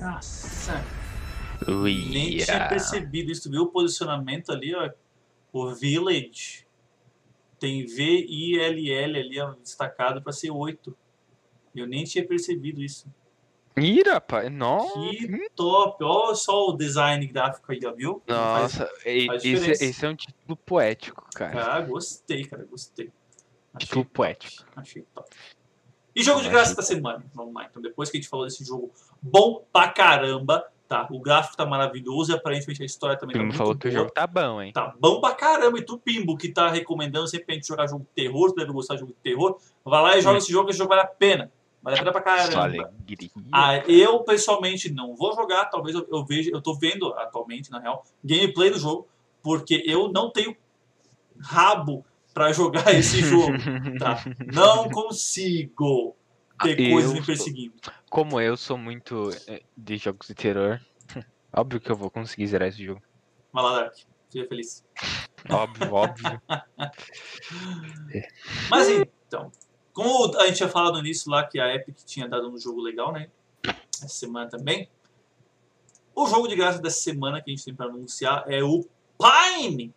[0.00, 0.84] Nossa.
[1.68, 3.44] Nem tinha percebido isso.
[3.44, 4.90] Tu viu o posicionamento ali, ó?
[5.52, 6.66] O Village
[7.60, 10.96] tem V-I-L-L ali, ó, destacado pra ser 8.
[11.76, 13.06] Eu nem tinha percebido isso.
[13.76, 14.50] Ih, rapaz.
[14.52, 14.92] Nossa.
[15.10, 16.04] Que top!
[16.04, 18.22] Olha só o design gráfico aí, viu?
[18.28, 19.84] Nossa, faz esse, diferença.
[19.84, 21.74] esse é um título poético, cara.
[21.74, 23.10] Ah, gostei, cara, gostei.
[23.78, 24.64] Título poético.
[24.76, 25.28] Achei top.
[26.14, 27.24] E jogo de graça da semana.
[27.34, 27.66] Vamos lá.
[27.68, 31.08] Então, depois que a gente falou desse jogo bom pra caramba, tá?
[31.10, 33.90] O gráfico tá maravilhoso e aparentemente a história também tá me muito falou que o
[33.90, 34.02] boa.
[34.02, 34.72] jogo tá bom, hein?
[34.72, 35.76] Tá bom pra caramba.
[35.76, 38.70] E tu, Pimbo, que tá recomendando sempre pra gente jogar jogo de terror, tu deve
[38.70, 40.38] gostar de jogo de terror, vai lá e joga Hum.
[40.38, 41.50] esse jogo, esse jogo vale a pena.
[41.84, 42.94] Vale a pena pra caramba.
[43.52, 45.66] Ah, eu, pessoalmente, não vou jogar.
[45.66, 49.06] Talvez eu, eu veja, eu tô vendo atualmente, na real, gameplay do jogo,
[49.42, 50.56] porque eu não tenho
[51.38, 53.58] rabo pra jogar esse jogo,
[53.98, 54.24] tá?
[54.46, 56.16] Não consigo
[56.62, 57.74] ter Ah, coisas me sou- perseguindo.
[58.10, 60.80] Como eu sou muito eh, de jogos de terror,
[61.54, 63.02] óbvio que eu vou conseguir zerar esse jogo.
[63.52, 63.94] Vai lá, Dark.
[64.30, 64.82] Seja feliz.
[65.50, 66.40] Óbvio, óbvio.
[68.70, 69.52] Mas então,
[69.94, 72.82] como a gente tinha falado no início lá que a Epic tinha dado um jogo
[72.82, 73.30] legal, né?
[73.96, 74.88] Essa semana também.
[76.14, 78.84] O jogo de graça dessa semana que a gente tem pra anunciar é o
[79.18, 79.94] Pine.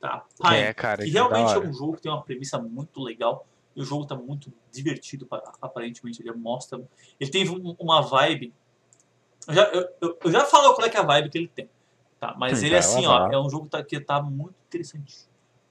[0.00, 0.56] Tá, Pine.
[0.56, 3.46] É, cara, que que realmente é um jogo que tem uma premissa muito legal.
[3.74, 6.22] E o jogo tá muito divertido, pa- aparentemente.
[6.22, 6.80] Ele mostra.
[7.20, 8.52] Ele tem um- uma vibe.
[9.46, 11.48] Eu já, eu, eu- eu já falo qual é que é a vibe que ele
[11.48, 11.68] tem.
[12.18, 12.34] Tá?
[12.38, 13.30] Mas Hum, ele é assim, ó.
[13.30, 15.26] É um jogo que tá, que tá muito interessante.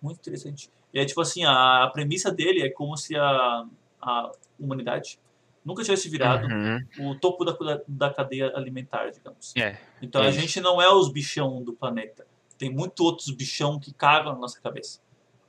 [0.06, 0.70] Muito interessante.
[0.94, 3.66] E é tipo assim, a, a premissa dele é como se a,
[4.02, 5.20] a humanidade
[5.64, 6.80] nunca tivesse virado Uhum.
[7.00, 7.58] o topo da,
[7.88, 9.52] da, cadeia alimentar, digamos.
[9.58, 10.40] É, Então a isso.
[10.40, 12.26] gente não é os bichão do planeta.
[12.56, 15.00] Tem muito outros bichão que cagam na nossa cabeça,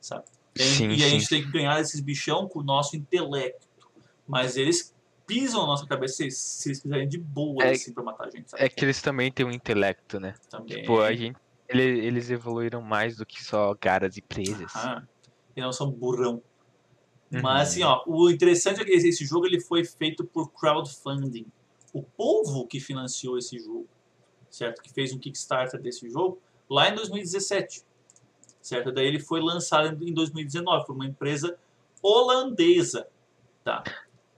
[0.00, 0.24] sabe?
[0.58, 3.68] E, Sim, e a gente tem que ganhar esses bichão com o nosso intelecto.
[4.26, 4.94] Mas eles
[5.26, 8.30] pisam na nossa cabeça se, se eles quiserem de boa, É- assim, pra matar a
[8.30, 8.64] gente, sabe?
[8.64, 10.34] É que eles também têm um intelecto, né?
[10.48, 10.78] Também.
[10.80, 11.36] Tipo, a gente.
[11.68, 14.72] Ele- eles evoluíram mais do que só garas e presas.
[14.74, 15.02] Ah,
[15.56, 16.42] e não são burrão.
[17.32, 17.42] Uhum.
[17.42, 21.46] Mas assim, ó, o interessante é que esse jogo ele foi feito por crowdfunding.
[21.92, 23.86] O povo que financiou esse jogo,
[24.50, 24.80] certo?
[24.82, 26.38] Que fez um Kickstarter desse jogo
[26.68, 27.82] lá em 2017,
[28.60, 28.92] certo?
[28.92, 31.58] Daí ele foi lançado em 2019 por uma empresa
[32.02, 33.08] holandesa,
[33.64, 33.82] tá?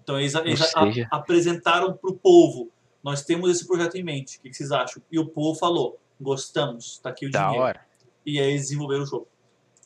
[0.02, 2.70] Então eles, eles a- apresentaram para o povo,
[3.02, 5.02] nós temos esse projeto em mente, o que, que vocês acham?
[5.10, 7.86] E o povo falou, gostamos, tá aqui o Da dinheiro hora.
[8.24, 9.28] e aí eles desenvolveram o jogo.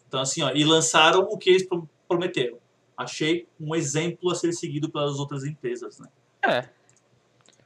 [0.09, 2.59] Então, assim, ó, e lançaram o que eles pro- prometeram.
[2.97, 6.09] Achei um exemplo a ser seguido pelas outras empresas, né?
[6.45, 6.69] É.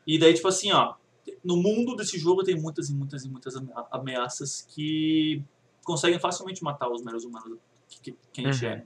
[0.06, 0.94] E daí, tipo assim, ó,
[1.44, 5.43] no mundo desse jogo tem muitas e muitas e muitas amea- ameaças que
[5.84, 8.72] conseguem facilmente matar os meros humanos que, que, que a gente Uhum.
[8.72, 8.84] é.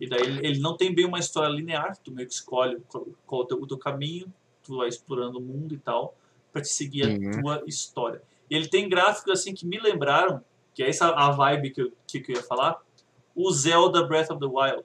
[0.00, 3.40] E daí ele, não tem bem uma história linear, tu meio que escolhe qual, qual
[3.42, 4.32] o teu, o teu caminho,
[4.62, 6.16] tu vai explorando o mundo e tal,
[6.52, 7.30] pra te seguir Uhum.
[7.30, 8.22] a tua história.
[8.52, 11.92] E ele tem gráficos assim que me lembraram, que é essa a vibe que eu,
[12.06, 12.78] que, que eu ia falar,
[13.34, 14.84] o Zelda Breath of the Wild.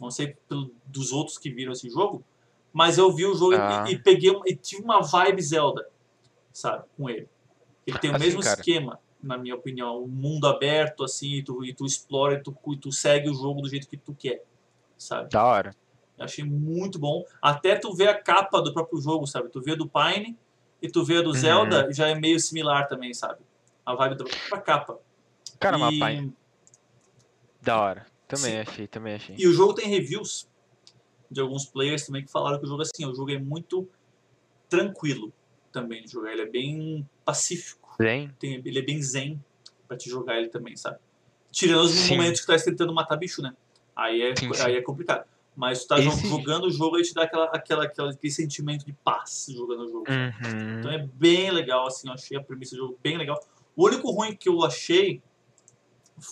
[0.00, 2.24] Não sei pelo, dos outros que viram esse jogo,
[2.72, 3.84] mas eu vi o jogo e- Ah.
[3.86, 5.86] e, peguei um- e tive uma vibe Zelda,
[6.54, 7.28] sabe, com ele.
[7.86, 8.58] Ele tem o Assim, mesmo cara.
[8.58, 12.56] esquema, na minha opinião, um mundo aberto assim, e tu, e tu explora e tu,
[12.72, 14.42] e tu segue o jogo do jeito que tu quer,
[14.96, 15.28] sabe?
[15.28, 15.76] Da hora.
[16.16, 17.24] Eu achei muito bom.
[17.42, 19.50] Até tu ver a capa do próprio jogo, sabe?
[19.50, 20.38] Tu vê do Pine
[20.82, 21.34] e tu vê a do Uhum.
[21.34, 23.40] Zelda, já é meio similar também, sabe?
[23.84, 24.98] A vibe da capa.
[25.58, 26.32] Cara, e, uma pai.
[27.60, 28.06] Da hora.
[28.26, 28.58] Também Sim.
[28.58, 29.36] achei, também achei.
[29.36, 30.48] e o jogo tem reviews
[31.30, 33.88] de alguns players também que falaram que o jogo assim, o jogo é muito
[34.68, 35.32] tranquilo
[35.72, 36.32] também de jogar.
[36.32, 37.94] Ele é bem pacífico.
[37.98, 39.42] Bem, Tem, ele é bem zen
[39.86, 40.98] pra te jogar ele também, sabe?
[41.50, 42.16] Tirando os Sim.
[42.16, 43.52] momentos que tu tá tentando matar bicho, né?
[43.94, 44.62] Aí é, Sim, sim.
[44.62, 45.26] aí é complicado.
[45.56, 48.84] Mas tu tá Esse- jogando o jogo e te dá aquela, aquela, aquela, aquele sentimento
[48.86, 50.04] de paz jogando o jogo.
[50.08, 50.78] Uhum.
[50.78, 53.38] Então é bem legal, assim, eu achei a premissa do jogo bem legal.
[53.76, 55.20] O único ruim que eu achei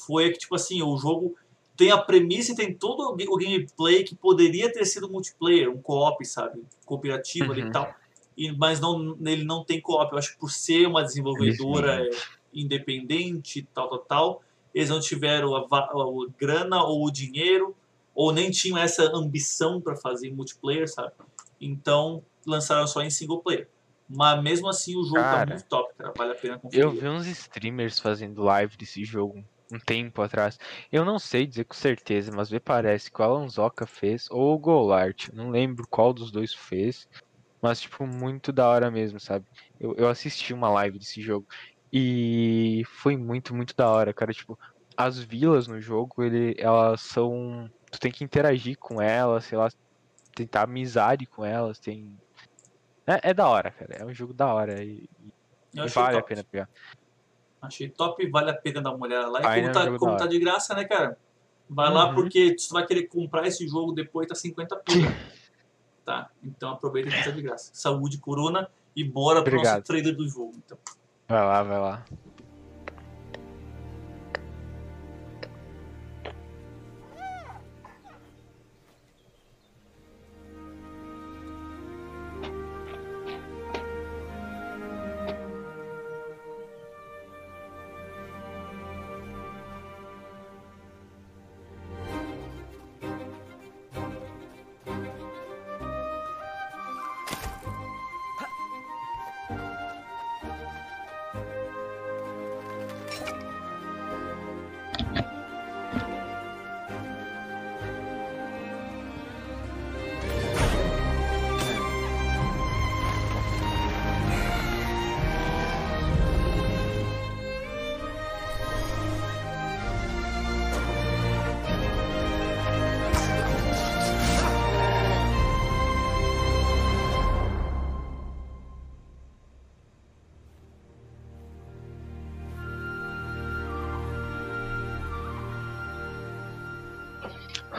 [0.06, 1.34] foi que, tipo assim, o jogo
[1.76, 5.70] tem a premissa e tem todo o ga- o gameplay que poderia ter sido multiplayer,
[5.70, 6.62] um co-op, sabe?
[6.84, 7.68] Cooperativo ali Uhum.
[7.68, 7.94] e tal.
[8.36, 10.12] E, mas não, ele não tem co-op.
[10.12, 12.10] Eu acho que por ser uma desenvolvedora é,
[12.52, 14.42] independente, tal, tal, tal,
[14.74, 17.74] eles não tiveram a, va- a grana ou o dinheiro,
[18.18, 21.12] ou nem tinham essa ambição para fazer multiplayer, sabe?
[21.60, 23.68] Então lançaram só em single player.
[24.08, 26.12] Mas mesmo assim o jogo tá Cara, muito top, cara.
[26.18, 26.84] Vale a pena conferir.
[26.84, 30.58] Eu vi uns streamers fazendo live desse jogo um tempo atrás.
[30.90, 34.52] Eu não sei dizer com certeza, mas me parece que o Alan Zoka fez ou
[34.52, 35.28] o Golart.
[35.32, 37.06] Não lembro qual dos dois fez.
[37.62, 39.44] Mas, tipo, muito da hora mesmo, sabe?
[39.78, 41.46] Eu, eu assisti uma live desse jogo
[41.92, 44.32] e foi muito, muito da hora, cara.
[44.32, 44.58] Tipo,
[44.96, 47.70] as vilas no jogo, ele, elas são.
[47.90, 49.68] Tu tem que interagir com elas, sei lá,
[50.34, 51.78] tentar amizade com elas.
[51.78, 52.16] Tem.
[53.06, 53.94] É, é da hora, cara.
[53.94, 54.82] É um jogo da hora.
[54.82, 55.08] E,
[55.74, 56.28] e vale a top.
[56.28, 56.68] pena pegar.
[57.60, 59.40] Achei top, vale a pena dar uma olhada lá.
[59.40, 61.18] E como, né, tá, como tá de graça, né, cara?
[61.68, 62.14] Vai lá Uhum.
[62.14, 65.10] porque se tu vai querer comprar esse jogo depois, tá 50 pila.
[66.04, 66.30] tá?
[66.42, 67.70] Então aproveita que tá de graça.
[67.74, 69.74] Saúde, Corona e bora pro Obrigado.
[69.76, 70.54] nosso trailer do jogo.
[70.64, 70.78] Então.
[71.26, 72.04] Vai lá, vai lá.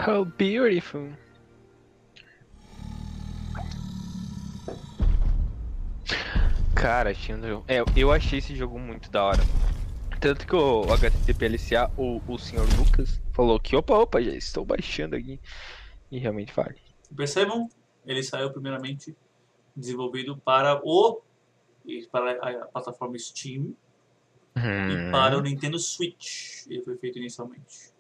[0.09, 1.13] How beautiful.
[6.75, 9.45] Cara, jogo- é, eu achei esse jogo muito da hora.
[10.19, 15.15] Tanto que o HTTPLCA, o, o senhor Lucas, falou que opa, opa, já estou baixando
[15.15, 15.39] aqui.
[16.11, 16.81] E realmente vale.
[17.15, 17.69] Percebam,
[18.03, 19.15] ele saiu primeiramente
[19.75, 21.21] desenvolvido para o
[21.85, 22.31] e para
[22.63, 23.75] a plataforma Steam,
[24.57, 26.65] Hum, e para o Nintendo Switch.
[26.67, 27.98] Ele foi feito inicialmente.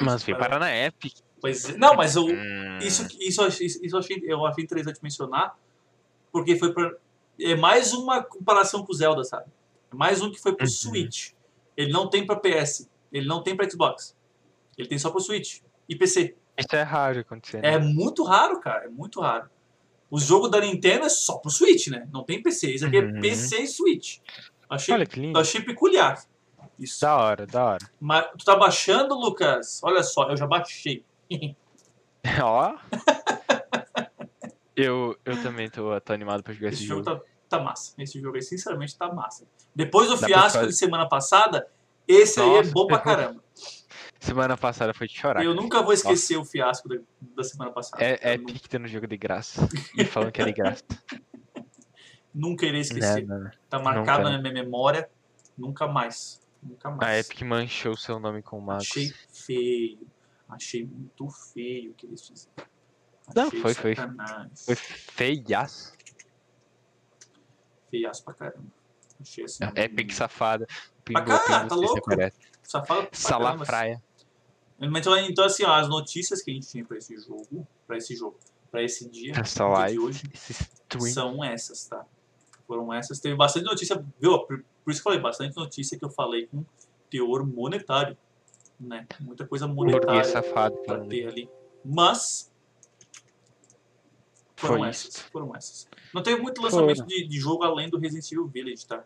[0.00, 1.16] Mas veio parar na Epic.
[1.40, 1.76] Pois é.
[1.76, 5.58] Não, mas eu, Hum, isso, isso, eu achei- isso eu achei, eu achei interessante mencionar,
[6.32, 6.90] porque foi pra,
[7.40, 9.46] é mais uma comparação com o Zelda, sabe?
[9.92, 10.70] É mais um que foi pro Uhum.
[10.72, 11.32] Switch.
[11.76, 14.16] Ele não tem pra PS, ele não tem pra Xbox.
[14.78, 16.34] Ele tem só pro Switch e PC.
[16.56, 17.60] Isso é raro acontecer.
[17.60, 17.74] né?
[17.74, 19.50] É muito raro, cara, é muito raro.
[20.10, 22.08] O jogo da Nintendo é só pro Switch, né?
[22.12, 22.72] Não tem PC.
[22.72, 23.18] Isso aqui Uhum.
[23.18, 24.18] é PC e Switch.
[24.70, 25.36] Achei, Olha que lindo.
[25.36, 26.22] eu achei peculiar.
[26.78, 27.00] Isso.
[27.00, 27.90] Da hora, da hora.
[28.00, 29.80] Mas tu tá baixando, Lucas?
[29.82, 31.04] Olha só, eu já baixei.
[32.42, 32.74] Ó.
[34.76, 37.20] eu, eu também tô, tô animado pra jogar esse, Esse jogo jogo.
[37.48, 37.94] tá, tá massa.
[37.98, 39.46] Esse jogo aí, sinceramente, tá massa.
[39.74, 41.66] Depois do Dá fiasco de semana passada,
[42.06, 43.42] esse aí é Nossa, bom pra caramba.
[44.20, 45.44] Semana passada foi de chorar.
[45.44, 45.62] Eu cara.
[45.62, 48.02] nunca vou esquecer o fiasco da, da semana passada.
[48.02, 49.68] É, é nu- Epic dando jogo de graça.
[49.98, 50.82] E falando que é de graça.
[52.32, 53.26] Nunca irei esquecer.
[53.26, 53.50] Não, não, não.
[53.68, 54.36] Tá marcado nunca.
[54.36, 55.10] na minha memória.
[55.58, 56.40] Nunca mais.
[56.64, 57.02] Nunca mais.
[57.02, 58.84] A Epic manchou seu nome com o Max.
[58.90, 60.06] Achei feio.
[60.48, 62.54] Achei muito feio o que eles fizeram.
[63.34, 63.94] Não, Achei foi- foi-.
[64.64, 65.92] Foi feiaço.
[67.90, 68.66] Feiaço pra caramba.
[69.20, 69.64] Achei assim.
[69.76, 70.66] Epic safada.
[71.04, 72.10] Pra Pingo, cá, pingo, tá louco?
[72.62, 73.08] Safado pra caramba.
[73.12, 74.02] Salafraia.
[74.80, 78.16] Então, então, assim, ó, as notícias que a gente tinha pra esse jogo, pra esse
[78.16, 78.38] jogo,
[78.70, 79.92] pra esse dia, Essa dia live.
[79.92, 80.22] de hoje,
[81.12, 82.04] são essas, tá?
[82.66, 83.20] Foram essas.
[83.20, 84.38] Teve bastante notícia, viu?
[84.46, 86.64] Por, por isso que eu falei, bastante notícia que eu falei com
[87.10, 88.16] teor monetário,
[88.80, 89.06] né?
[89.20, 91.48] Muita coisa monetária safado pra ter ali.
[91.84, 92.50] Mas
[94.56, 95.24] foram Foi essas, isso.
[95.30, 95.88] foram essas.
[96.14, 97.08] Não teve muito lançamento Foram.
[97.08, 98.96] de, de jogo além do Resident Evil Village, tá?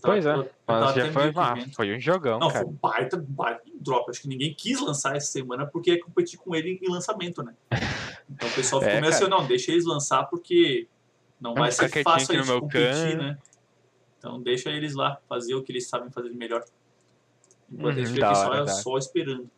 [0.00, 0.50] Tava- Pois é.
[0.66, 2.60] Mas já foi, ah, foi um jogão, Não, cara.
[2.64, 4.10] foi um baita, baita drop.
[4.10, 7.54] Acho que ninguém quis lançar essa semana porque ia competir com ele em lançamento, né?
[8.30, 10.86] Então o pessoal ficou É, meio assim, não, deixa eles lançar porque
[11.40, 13.38] não vai ser fácil gente no competir, né?
[14.18, 16.64] Então deixa eles lá fazer o que eles sabem fazer de melhor.
[17.70, 19.50] Enquanto Uhum, aqui só, hora, só esperando.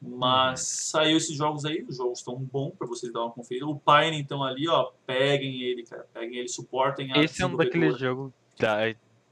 [0.00, 0.60] Mas
[0.90, 3.66] saiu esses jogos aí, os jogos estão bons pra vocês dar uma conferida.
[3.66, 6.06] O Pine, então, ali, ó, peguem ele, cara.
[6.12, 8.32] Peguem ele, suportem a Esse é um daqueles jogos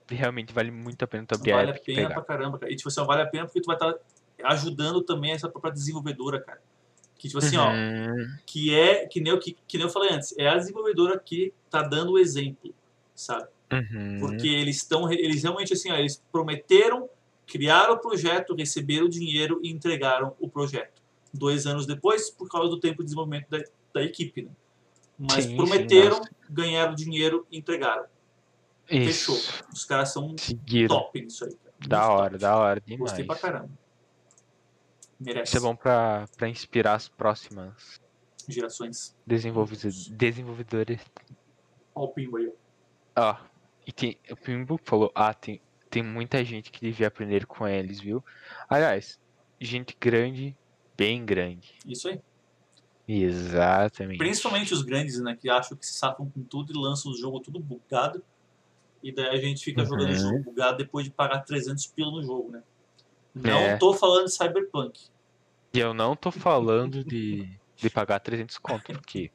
[0.06, 2.14] que realmente vale muito a pena tu abrir Vale a pena pegar.
[2.14, 2.72] pra caramba, cara.
[2.72, 3.94] E tipo assim, ó, vale a pena porque tu vai estar
[4.44, 6.60] ajudando também essa própria desenvolvedora, cara.
[7.22, 8.36] Que tipo assim, ó, Uhum.
[8.44, 11.54] que é, que nem, eu, que, que nem eu falei antes, é a desenvolvedora que
[11.70, 12.74] tá dando o exemplo,
[13.14, 13.46] sabe?
[13.72, 14.18] Uhum.
[14.18, 17.08] Porque eles estão, eles realmente assim, ó, eles prometeram,
[17.46, 21.00] criaram o projeto, receberam o dinheiro e entregaram o projeto.
[21.32, 23.62] Dois anos depois, por causa do tempo de desenvolvimento da,
[23.94, 24.50] da equipe, né?
[25.16, 26.30] Mas Sim, sim, prometeram, nossa.
[26.50, 28.06] ganharam dinheiro e entregaram.
[28.90, 29.32] Isso.
[29.36, 29.64] Fechou.
[29.72, 30.88] Os caras são Seguiram.
[30.88, 31.72] top nisso aí, cara.
[31.86, 32.40] Da Muito hora, top.
[32.42, 33.00] da hora demais.
[33.00, 33.70] Gostei pra caramba.
[35.24, 35.56] Merece.
[35.56, 38.00] Isso é bom pra, pra inspirar as próximas
[38.48, 39.16] Gerações.
[39.26, 40.08] desenvolvedores.
[40.08, 41.00] desenvolvedores.
[41.94, 42.52] Ó o Pimbo aí,
[43.16, 43.36] ó.
[43.86, 48.00] E tem, o Pimbo falou, ah, tem, tem muita gente que devia aprender com eles,
[48.00, 48.24] viu?
[48.68, 49.20] Aliás,
[49.60, 50.56] gente grande,
[50.96, 51.74] bem grande.
[51.86, 52.20] Isso aí.
[53.06, 54.18] Exatamente.
[54.18, 55.36] Principalmente os grandes, né?
[55.38, 58.24] Que acham que se safam com tudo e lançam o jogo tudo bugado.
[59.02, 60.16] E daí a gente fica jogando o Uhum.
[60.16, 62.62] jogo bugado depois de pagar 300 pila no jogo, né?
[63.34, 63.76] Não É.
[63.76, 65.00] tô falando de Cyberpunk.
[65.74, 69.30] E eu não tô falando de, de pagar 300 conto, porque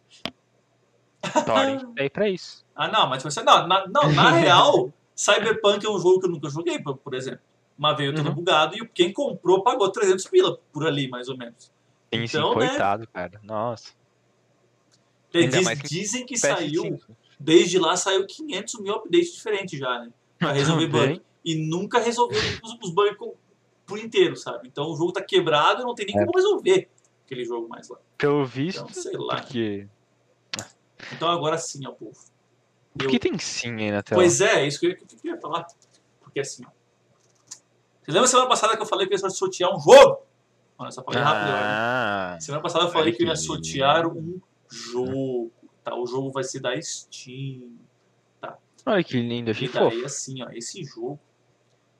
[1.45, 2.63] Torrent aí pra isso.
[2.75, 3.41] Ah, não, mas você.
[3.41, 7.13] Não, na, não, na real, Cyberpunk é um jogo que eu nunca joguei, por, por
[7.15, 7.39] exemplo.
[7.77, 8.33] Mas veio todo Uhum.
[8.35, 11.71] bugado e quem comprou pagou 300 pila por ali, mais ou menos.
[12.09, 12.67] Tem Então, sim, né?
[12.69, 13.39] coitado, cara.
[13.43, 13.91] Nossa.
[15.31, 16.39] Diz- que dizem que PS5.
[16.39, 16.99] saiu,
[17.39, 20.09] desde lá saiu 500 mil updates diferentes já, né?
[20.39, 21.21] Pra resolver bug.
[21.45, 23.15] E nunca resolveu os, os bugs
[23.87, 24.67] por inteiro, sabe?
[24.67, 26.19] Então o jogo tá quebrado e não tem nem É.
[26.25, 26.89] como resolver
[27.25, 27.97] aquele jogo mais lá.
[28.17, 29.41] Pelo visto, Então, sei lá.
[29.41, 29.87] porque.
[31.13, 32.19] Então agora sim, ó, povo.
[32.93, 34.19] Por Eu- que tem sim aí na tela?
[34.21, 35.65] Pois é, é isso que eu, que eu queria falar.
[36.21, 36.69] Porque assim, ó.
[38.03, 40.23] Você lembra semana passada que eu falei que eu ia sortear um jogo?
[40.79, 41.59] Olha, só falei rápido, olha.
[42.35, 44.39] Ah, Semana passada eu falei que eu ia sortear um
[44.69, 45.51] jogo.
[45.83, 45.95] Tá?
[45.95, 47.77] O jogo vai ser da Steam.
[48.85, 50.05] olha que lindo, E achei daí, fofo.
[50.05, 51.19] assim, ó, esse jogo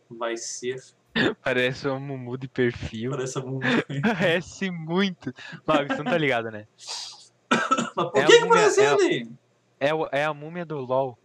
[0.10, 0.82] vai ser.
[1.44, 3.12] Parece um Mumu de perfil.
[3.12, 3.60] Parece um.
[4.02, 5.34] Parece muito.
[5.66, 6.68] Mago, você não tá ligado, né?
[7.96, 9.32] Mas por É que a que múmia- parece é a- ele?
[9.80, 11.18] É, o- é a múmia do LOL.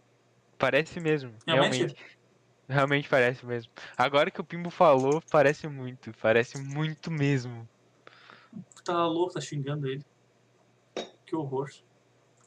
[0.57, 1.33] Parece mesmo.
[1.45, 1.77] Realmente?
[1.77, 1.95] Realmente.
[2.69, 3.71] Realmente parece mesmo.
[3.97, 6.11] Agora que o Pimbo falou, parece muito.
[6.21, 7.67] Parece muito mesmo.
[8.85, 10.03] Tá louco, tá xingando ele.
[11.25, 11.69] Que horror.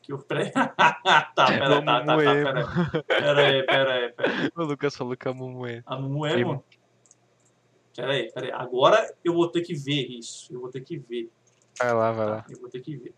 [0.02, 0.24] Que horror.
[0.27, 0.51] Peraí.
[0.52, 3.02] tá, pera, tá, tá, tá, Mumu pera aí.
[3.06, 4.51] Pera aí, pera aí, pera aí.
[4.56, 5.82] O Lucas falou que a Mumu é.
[5.85, 6.60] A Mumu Emo?
[6.60, 6.75] Pera
[8.05, 8.52] aí, pera aí.
[8.52, 10.52] Agora eu vou ter que ver isso.
[10.52, 11.31] Eu vou ter que ver.
[11.78, 12.44] Vai lá, vai lá.
[12.51, 13.14] eu vou ter que ver.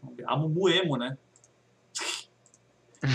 [0.00, 0.24] Vamos ver.
[0.28, 1.16] A Mumu Emo, né?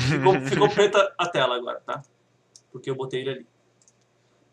[0.10, 2.02] Ficou, ficou preta a tela agora, tá?
[2.72, 3.48] Porque eu botei ele ali.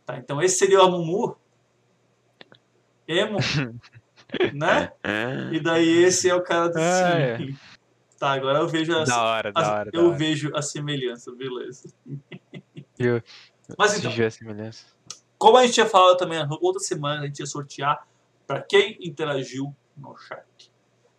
[0.07, 1.37] Tá, então esse seria o Amumu.
[3.09, 3.39] Emo.
[4.55, 4.93] né?
[5.53, 7.39] E daí esse é o cara do Ah, é.
[7.39, 7.57] sim.
[8.19, 9.91] Tá, agora eu vejo a, Da hora, da hora.
[9.91, 10.17] da eu hora.
[10.17, 11.93] vejo a semelhança, beleza.
[12.99, 13.23] Eu-
[13.77, 14.87] Mas então, a semelhança.
[15.39, 18.07] Como a gente tinha falado também na outra semana, a gente ia sortear
[18.47, 20.71] para quem interagiu no chat.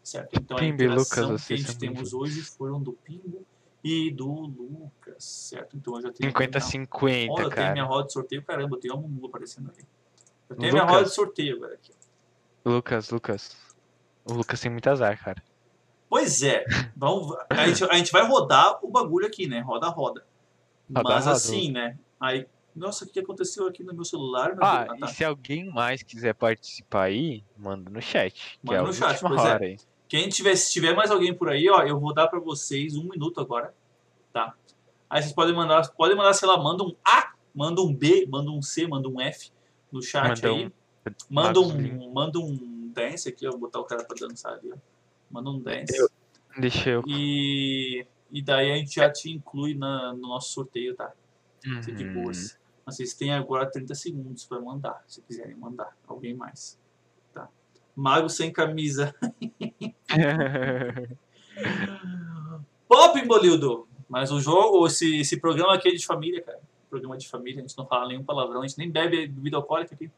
[0.04, 0.30] Certo?
[0.40, 3.44] Então a interação Lucas, que a gente temos muito hoje foram do Pimbo
[3.84, 5.76] e do Lucas, certo?
[5.78, 7.84] Então eu já tenho aqui minha- 50-50, Olha, eu tenho minha cara.
[7.88, 9.84] roda de sorteio, caramba, eu tenho uma aparecendo ali.
[10.50, 10.98] Eu tenho minha Lucas.
[10.98, 11.92] roda de sorteio agora aqui.
[12.64, 13.56] Lucas, Lucas.
[14.30, 15.42] O Lucas tem muito azar, cara.
[16.08, 16.66] Pois é,
[16.96, 19.60] vamos, a, gente, a gente vai rodar o bagulho aqui, né?
[19.62, 20.24] Roda, roda.
[20.88, 21.36] Roda, Mas roda.
[21.38, 21.98] assim, né?
[22.20, 24.56] Aí, nossa, o que aconteceu aqui no meu celular?
[24.56, 25.12] Meu Ah, Deus?
[25.12, 28.34] e se alguém mais quiser participar aí, manda no chat.
[28.62, 29.44] Que Manda é no chat, pois é.
[29.54, 29.78] hora aí.
[30.08, 33.04] Quem tiver, se tiver mais alguém por aí, ó, eu vou dar pra vocês um
[33.10, 33.74] minuto agora,
[34.32, 34.54] tá?
[35.10, 38.52] Aí vocês podem mandar, podem mandar, sei lá, manda um A, manda um B, manda
[38.52, 39.52] um C, manda um F
[39.92, 40.66] no chat Manda aí.
[40.66, 40.72] um
[41.30, 44.78] Manda um, manda um dance aqui, ó, vou botar o cara pra dançar ali, ó.
[45.30, 45.96] Manda um dance.
[45.98, 46.10] Eu-
[46.58, 47.04] Deixa eu.
[47.06, 51.12] E, e daí a gente já te inclui na, no nosso sorteio, tá?
[51.84, 52.14] Fique de Uhum.
[52.14, 52.58] boas.
[52.86, 55.96] Mas Vocês têm agora 30 segundos pra mandar, se quiserem mandar.
[56.08, 56.80] Alguém mais.
[57.34, 57.48] Tá.
[57.96, 59.14] Mago sem camisa.
[62.88, 63.88] Pop, Bolildo!
[64.08, 66.60] Mas o jogo, esse, esse programa aqui é de família, cara.
[66.90, 69.96] Programa de família, a gente não fala nenhum palavrão, a gente nem bebe bebida alcoólica
[69.96, 70.12] aqui.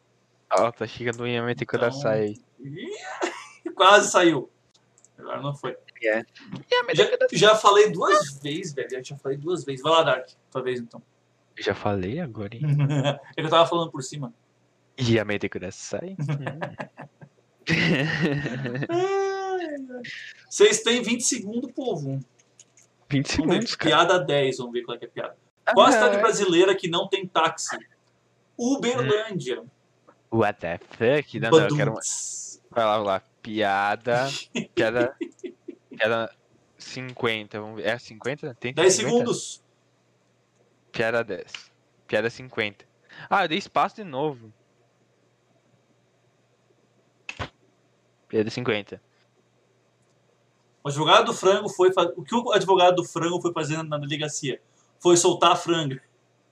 [0.52, 2.38] Ó, tá chegando o Yamete Então- aí.
[2.60, 2.90] Ih,
[3.76, 4.50] Quase saiu.
[5.18, 5.76] Agora não foi.
[6.04, 6.24] É.
[6.94, 9.04] Já, já falei duas vezes, velho.
[9.04, 9.82] Já falei duas vezes.
[9.82, 10.30] Vai lá, Dark.
[10.52, 11.02] Tua vez, então.
[11.58, 12.62] Eu já falei agora, hein?
[13.36, 14.32] É que eu tava falando por cima.
[15.00, 16.16] Yamete Kudasai.
[20.50, 22.20] Vocês têm 20 segundos, povo.
[23.10, 23.54] 20 Vamos ver.
[23.54, 23.96] segundos, cara.
[23.96, 25.38] Piada 10, vamos ver qual é que é a piada.
[25.74, 27.78] Qual a cidade brasileira que não tem táxi?
[28.58, 29.64] Uberlândia.
[30.32, 31.40] What the fuck?
[31.40, 31.92] Não, não, eu quero.
[31.92, 32.62] Badunts.
[32.70, 33.22] Vai lá, vai lá.
[33.42, 34.30] Piada.
[34.74, 35.16] Piada.
[35.90, 36.36] Piada
[36.78, 37.60] 50.
[37.60, 37.88] Vamos ver.
[37.88, 38.56] É 50?
[38.56, 39.12] Tem 10 50?
[39.12, 39.64] segundos.
[40.92, 41.72] Piada 10.
[42.08, 42.86] Piada 50.
[43.30, 44.52] Ah, eu dei espaço de novo.
[48.28, 49.02] Piada 50.
[50.84, 51.92] O advogado do frango foi.
[51.94, 54.62] fa- O que o advogado do frango foi fazendo na delegacia?
[55.00, 56.02] Foi soltar a franga.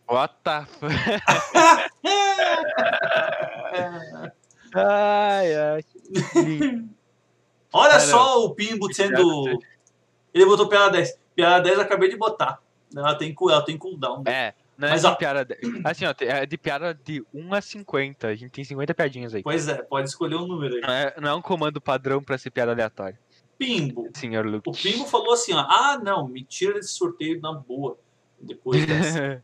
[0.10, 0.94] What the fuck?
[4.76, 5.84] ai, ai.
[7.74, 9.60] Olha Cara, só o Pimbo sendo.
[10.34, 11.18] Ele botou piada 10.
[11.36, 12.62] Piada 10 eu acabei de botar.
[12.96, 14.24] Ela tem, ela tem cooldown.
[14.26, 15.16] É, não é Mas, de ó.
[15.16, 15.58] piada.
[15.84, 18.28] Assim, ó, é de piada de 1 a 50.
[18.28, 19.44] A gente tem 50 piadinhas aí.
[19.44, 20.82] Pois é, pode escolher um número aí.
[20.82, 23.20] Não é, não é um comando padrão pra ser piada aleatória.
[23.58, 24.10] Pimbo.
[24.14, 24.70] Senhor Luke.
[24.70, 27.98] O Pimbo falou assim: ó, ah, não, me tira desse sorteio na boa.
[28.40, 29.42] Depois dessa.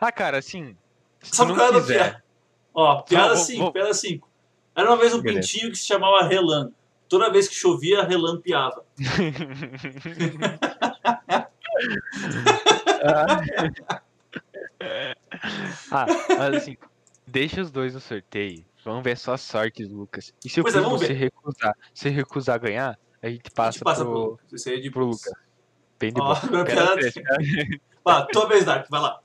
[0.00, 0.76] ah, cara, assim.
[1.20, 1.94] Sabe qual era a quiser.
[1.94, 2.24] piada?
[2.72, 4.28] Ó, piada Vou- 5, vou- piada 5.
[4.76, 5.40] Era uma vez um Beleza.
[5.48, 6.70] pintinho que se chamava Relan.
[7.08, 8.84] Toda vez que chovia, relampeava.
[15.90, 16.06] ah,
[16.38, 16.76] mas assim,
[17.26, 18.64] deixa os dois no sorteio.
[18.84, 20.32] Vamos ver só a sorte do Lucas.
[20.44, 23.48] E se o Pois é, Pimbo vamos se recusar, se recusar a ganhar, a gente
[23.48, 24.52] A passa, gente passa pro, pro Lucas.
[24.52, 25.06] Isso aí é de pro.
[25.06, 25.32] Lucas.
[25.98, 26.64] Bem de Ó, boa.
[26.64, 26.96] Piada
[28.04, 29.20] Vá, tua vez, Dark, vai lá.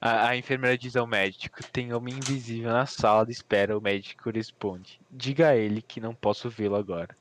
[0.00, 3.76] A, a enfermeira diz ao médico: tem homem invisível na sala de espera.
[3.76, 7.16] O médico responde: diga a ele que não posso vê-lo agora.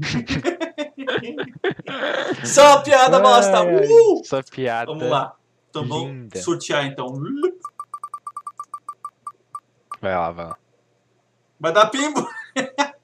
[2.44, 3.60] Só piada bosta!
[3.60, 4.22] Ai, Uh!
[4.24, 4.86] Só piada.
[4.92, 5.34] Vamos lá.
[5.70, 6.28] Então linda.
[6.30, 7.12] vamos sortear então.
[10.00, 10.56] Vai lá, vai lá.
[11.58, 12.28] Vai dar pimbo!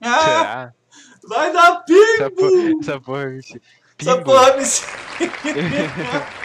[0.03, 0.75] Será?
[1.29, 2.37] vai dar Essa pimbo!
[2.37, 3.63] porra, essa porra, esse
[3.99, 4.25] Essa Pimbo.
[4.25, 4.63] porra me...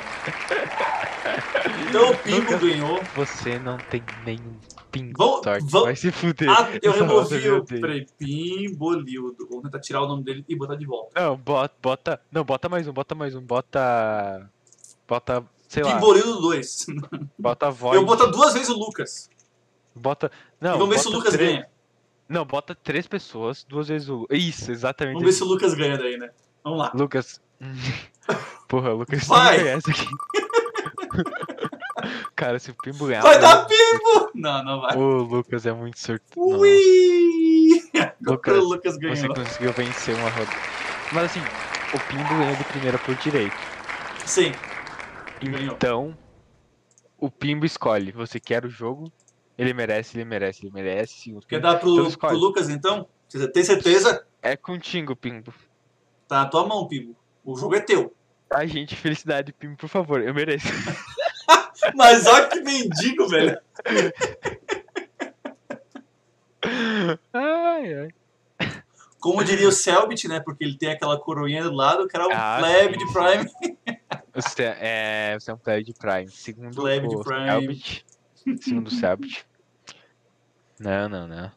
[1.90, 3.02] Então o Pimbo Lucas, ganhou.
[3.16, 4.58] Você não tem nenhum
[5.16, 5.66] sorte.
[5.70, 6.50] vamos- Vai se fuder.
[6.50, 7.64] Ah, eu removi o.
[7.66, 9.48] Peraí, Pimbolildo.
[9.50, 11.20] Vamos tentar tirar o nome dele e botar de volta.
[11.20, 12.22] Não, bota, bota.
[12.32, 13.42] Não, bota mais um, bota mais um.
[13.42, 14.50] Bota.
[15.08, 15.44] Bota.
[15.68, 15.94] Sei lá.
[15.96, 16.86] Pimbolildo 2.
[17.38, 17.96] Bota voz.
[18.00, 19.30] Eu boto duas vezes o Lucas.
[19.96, 20.32] Bota.
[20.62, 21.68] Não, e vamos ver se o Lucas três- ganha.
[22.30, 24.26] Não, bota três pessoas, duas vezes o.
[24.30, 25.14] Isso, exatamente.
[25.16, 26.30] Vamos ver se o Lucas ganha daí, né?
[26.64, 26.92] Vamos lá.
[26.94, 27.42] Lucas.
[28.68, 29.58] Porra, Lucas Vai!
[29.58, 30.06] não conhece aqui.
[32.36, 33.22] Cara, se o Pimbo ganhar.
[33.22, 34.32] Vai dar Pimbo!
[34.36, 34.96] Não, não vai.
[34.96, 36.60] O Lucas é muito sortudo.
[36.60, 37.82] Ui!
[38.22, 39.36] Lucas, o Lucas Você ganhou.
[39.36, 40.52] conseguiu vencer uma roda.
[41.12, 41.40] Mas assim,
[41.94, 43.56] o Pimbo ganhou de primeira por direito.
[44.26, 44.52] Sim.
[45.42, 45.76] Ganhou.
[45.76, 46.18] Então,
[47.18, 48.12] o Pimbo escolhe.
[48.12, 49.12] Você quer o jogo?
[49.58, 51.34] Ele merece, ele merece, ele merece.
[51.34, 52.38] O Quer dar pro, Então pro.
[52.38, 53.08] Lucas então?
[53.28, 54.26] Você tem certeza?
[54.42, 55.54] É contigo, Pimbo.
[56.28, 57.16] Tá na tua mão, Pimbo.
[57.44, 58.14] O jogo é teu.
[58.52, 60.22] A gente, felicidade, Pimbo, por favor.
[60.22, 60.68] Eu mereço.
[61.96, 63.60] Mas olha que mendigo, velho.
[67.34, 68.10] Ai, ai.
[69.20, 70.40] Como diria o Selbit, né?
[70.40, 73.06] Porque ele tem aquela coroinha do lado, o cara é um Ah, plebe de.
[73.12, 73.50] Prime.
[74.34, 76.30] Você é, você é um plebe de Prime.
[76.30, 77.48] Segundo Plebe de o Prime.
[77.48, 78.06] Selbit.
[78.62, 79.46] Segundo o Selbit.
[80.80, 81.52] Não, não, não.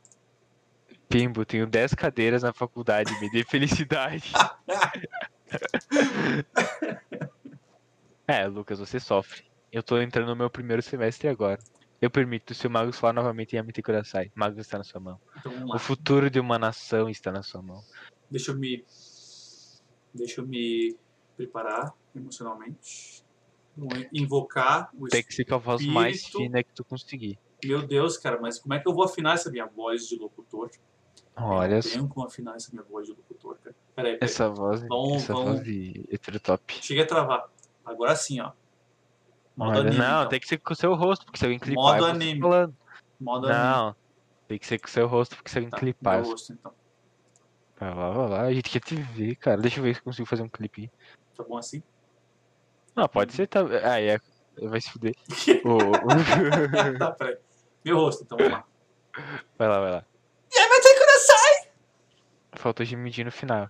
[1.08, 4.32] Pimbo, tenho 10 cadeiras na faculdade, me dê felicidade.
[8.26, 9.42] é, Lucas, você sofre.
[9.72, 11.58] Eu tô entrando no meu primeiro semestre agora.
[12.00, 15.20] Eu permito, se o Magus falar novamente Yamete Kurasai, Magus está na sua mão.
[15.38, 17.82] Então O futuro de uma nação está na sua mão.
[18.30, 18.84] Deixa eu me.
[20.14, 20.96] Deixa eu me
[21.36, 23.22] preparar emocionalmente.
[24.12, 27.38] Invocar o Tem que ser com a voz mais fina que tu conseguir.
[27.64, 30.70] Meu Deus, cara, mas como é que eu vou afinar essa minha voz de locutor?
[31.36, 31.90] Olha eu só.
[31.90, 33.76] tenho como afinar essa minha voz de locutor, cara.
[33.94, 34.30] Peraí, peraí.
[34.30, 36.74] Essa voz, Vamos- essa vamos- voz de heterotop.
[36.82, 37.48] Cheguei a travar.
[37.84, 38.52] Agora sim, ó.
[39.66, 39.96] Modo anime.
[39.98, 40.28] não, então.
[40.28, 41.84] tem que ser com o seu rosto, porque se alguém clipar.
[41.84, 42.40] Modo anime.
[42.40, 42.74] Falando.
[43.20, 43.62] Modo anime.
[43.62, 43.96] Não,
[44.48, 46.14] tem que ser com o seu rosto, porque se alguém Tá, clipar.
[46.16, 46.74] meu você- rosto, então.
[47.78, 49.60] Vai lá, vai lá, a gente quer te ver, cara.
[49.60, 50.90] Deixa eu ver se eu consigo fazer um clipe.
[51.36, 51.82] Tá bom assim?
[52.94, 53.60] Não, pode ser, tá.
[53.84, 54.18] Ah, é.
[54.62, 55.14] Vai se fuder.
[55.64, 57.38] Ô, tá, peraí.
[57.84, 58.64] Meu rosto, então vamos lá.
[59.58, 60.04] vai lá, vai lá.
[60.54, 61.72] Yamete Kurasai!
[62.54, 63.68] Faltou gemidinho no final.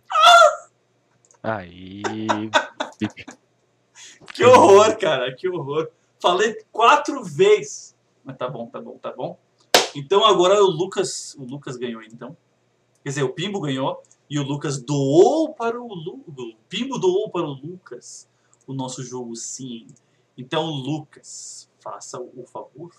[1.42, 2.02] Aí.
[4.34, 5.90] Que horror, cara, que horror.
[6.20, 7.96] Falei quatro vezes.
[8.24, 9.38] Mas tá bom, tá bom, tá bom.
[9.94, 12.36] Então agora o Lucas, o Lucas ganhou então.
[13.02, 17.30] Quer dizer, o Pimbo ganhou e o Lucas doou para o Lu, o Pimbo doou
[17.30, 18.28] para o Lucas
[18.66, 19.88] o nosso jogo sim.
[20.36, 22.92] Então Lucas, faça o favor.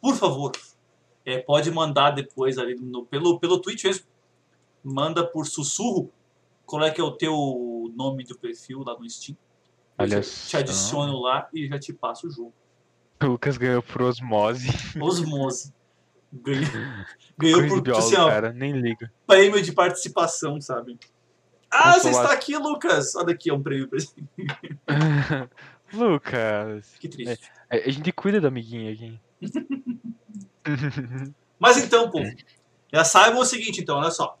[0.00, 0.52] Por favor.
[1.24, 4.06] É, pode mandar depois ali no, pelo pelo Twitch mesmo.
[4.82, 6.10] Manda por sussurro.
[6.66, 9.36] Qual é que é o teu nome do perfil lá no Steam?
[9.98, 12.54] Olha te, te adiciono lá e já te passo o jogo.
[13.22, 14.68] O Lucas ganhou por osmose.
[15.00, 15.72] Osmose.
[16.30, 16.62] Ganhou,
[17.38, 19.10] ganhou Coisa por biólogo, assim, ó, cara, nem liga.
[19.26, 20.98] prêmio de participação, sabe?
[21.70, 22.24] Ah, você Consolado.
[22.24, 23.14] está aqui, Lucas!
[23.14, 24.14] Olha aqui, é um prêmio pra você.
[25.94, 26.94] Lucas.
[27.00, 27.50] Que triste.
[27.70, 29.18] É, A gente cuida do amiguinho aqui.
[31.58, 32.20] Mas então, pô,
[32.92, 34.38] já saibam o seguinte, então, olha só.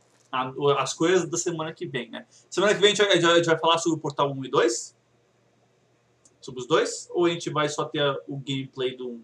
[0.78, 2.26] As coisas da semana que vem, né?
[2.50, 4.50] Semana que vem a gente vai, a gente vai falar sobre o Portal 1 e
[4.50, 4.94] 2?
[6.40, 7.08] Sobre os dois?
[7.12, 9.22] Ou a gente vai só ter o gameplay do 1?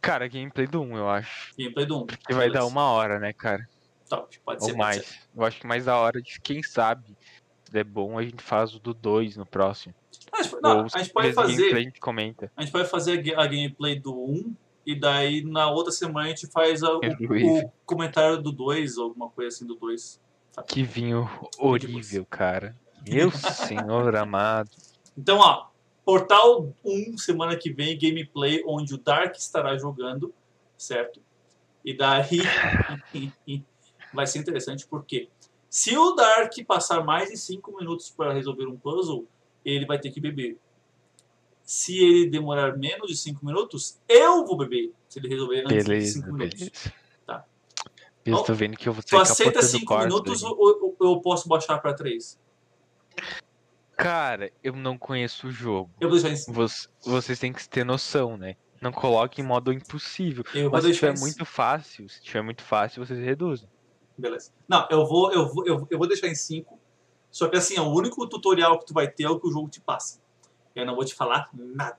[0.00, 1.54] Cara, gameplay do 1, eu acho.
[1.58, 2.06] Gameplay do 1.
[2.06, 3.66] Que vai dar uma hora, né, cara?
[4.08, 4.72] Top, pode ser.
[4.72, 5.00] Ou pode ser.
[5.00, 5.28] mais.
[5.34, 7.16] Eu acho que mais da hora de quem sabe.
[7.64, 9.94] Se é bom, a gente faz o do 2 no próximo.
[10.32, 11.56] A gente, não, Ou a gente pode fazer.
[11.56, 12.52] gameplay, a gente comenta.
[12.56, 14.54] A gente vai fazer a ga- a gameplay do 1
[14.86, 19.04] e daí na outra semana a gente faz a- o, o comentário do 2 ou
[19.04, 20.20] alguma coisa assim do 2.
[20.68, 21.28] Que vinho
[21.58, 22.76] horrível, cara.
[23.08, 24.70] Meu senhor amado.
[25.16, 25.66] Então, ó,
[26.04, 30.34] Portal 1 semana que vem, gameplay onde o Dark estará jogando,
[30.76, 31.20] certo?
[31.84, 32.40] E daí
[34.12, 35.28] vai ser interessante porque
[35.68, 39.26] se o Dark passar mais de 5 minutos para resolver um puzzle,
[39.64, 40.58] ele vai ter que beber.
[41.62, 44.92] Se ele demorar menos de 5 minutos, eu vou beber.
[45.08, 46.70] Se ele resolver antes de Beleza, 5 minutos.
[47.26, 47.44] Tá.
[48.24, 50.50] Eu Então, tô vendo que eu vou Tu ficar aceita capotando 5 cortes minutos aí.
[50.50, 52.38] ou, ou eu posso baixar para 3?
[53.96, 55.90] Cara, eu não conheço o jogo.
[56.00, 58.56] Eu vou deixar em Voc- Vocês têm que ter noção, né?
[58.80, 60.44] Não coloque em modo impossível.
[60.54, 63.68] Eu Mas se tiver muito fácil, se tiver muito fácil, vocês reduzem.
[64.18, 64.50] Beleza.
[64.68, 66.78] Não, eu vou, eu vou, eu, eu vou deixar em 5.
[67.30, 69.50] Só que assim, ó, o único tutorial que tu vai ter é o que o
[69.52, 70.20] jogo te passa.
[70.74, 71.96] Eu não vou te falar nada.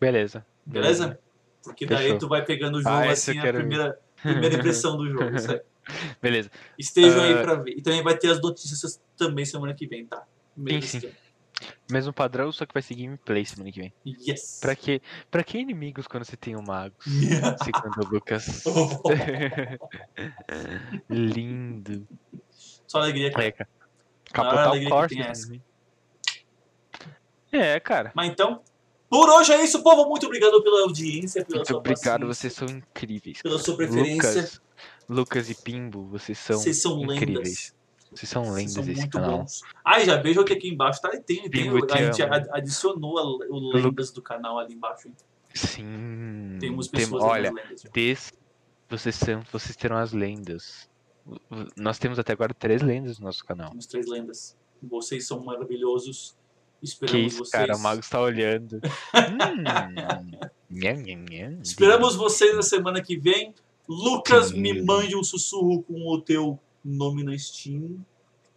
[0.00, 0.46] Beleza.
[0.64, 1.18] Beleza?
[1.62, 2.18] Porque daí Fechou.
[2.18, 5.24] tu vai pegando o jogo Ah, assim, a primeira, primeira impressão do jogo.
[6.22, 6.50] Beleza.
[6.78, 7.42] Estejam aí Ah.
[7.42, 7.72] pra ver.
[7.78, 10.24] E também vai ter as notícias também semana que vem, tá?
[10.56, 10.96] Mesmo sim.
[10.98, 11.14] esquema.
[11.90, 13.92] Mesmo padrão, só que vai ser gameplay semana que vem.
[14.04, 14.58] Yes.
[14.60, 16.94] Pra que, pra que inimigos quando você tem um mago?
[17.64, 18.64] Segundo o Lucas.
[21.08, 22.06] Lindo.
[22.86, 23.46] Só alegria, cara.
[23.46, 23.68] É, cara.
[24.32, 25.42] Capotar o Corsa.
[25.44, 25.62] também.
[27.52, 28.12] É, cara.
[28.14, 28.60] Mas então,
[29.08, 30.08] por hoje é isso, povo.
[30.08, 33.40] Muito obrigado pela audiência, pela Muito obrigado, vocês são incríveis.
[33.40, 33.64] pela cara.
[33.64, 34.28] sua preferência.
[34.28, 34.60] Lucas,
[35.08, 37.74] Lucas e Pimbo, vocês são, Vocês são lendas.
[38.16, 39.38] Vocês são Vocês lendas são desse muito canal.
[39.38, 39.60] bons.
[39.84, 42.34] Ah, já vejo que aqui embaixo tá, tem, tem, a gente amo.
[42.52, 45.08] adicionou o lendas do canal ali embaixo.
[45.08, 45.14] hein?
[45.54, 46.56] Sim.
[46.60, 47.82] Temos tem- pessoas ali olha, lendas.
[47.92, 48.32] des,
[48.88, 50.88] vocês, são, vocês terão as lendas.
[51.76, 53.70] Nós temos até agora três lendas no nosso canal.
[53.70, 54.56] Temos três lendas.
[54.82, 56.36] Vocês são maravilhosos.
[56.78, 57.50] Que Esperamos isso, vocês.
[57.50, 58.80] cara, o Mago está olhando.
[59.16, 60.48] hum.
[60.70, 61.58] Nham, nham, nham.
[61.62, 63.54] Esperamos vocês na semana que vem.
[63.88, 64.60] Lucas, Sim.
[64.60, 68.04] me mande um sussurro com o teu nome na Steam.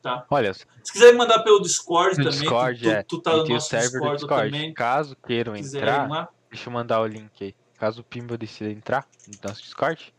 [0.02, 0.26] Tá?
[0.30, 3.04] Olha, Se quiser mandar pelo Discord também, Discord, tu, é.
[3.04, 4.52] tu tá no nosso Discord, do Discord.
[4.52, 4.74] também.
[4.74, 7.54] Caso queiram entrar, deixa eu mandar o link aí.
[7.78, 10.14] Caso o Pimbo decida entrar no nosso Discord,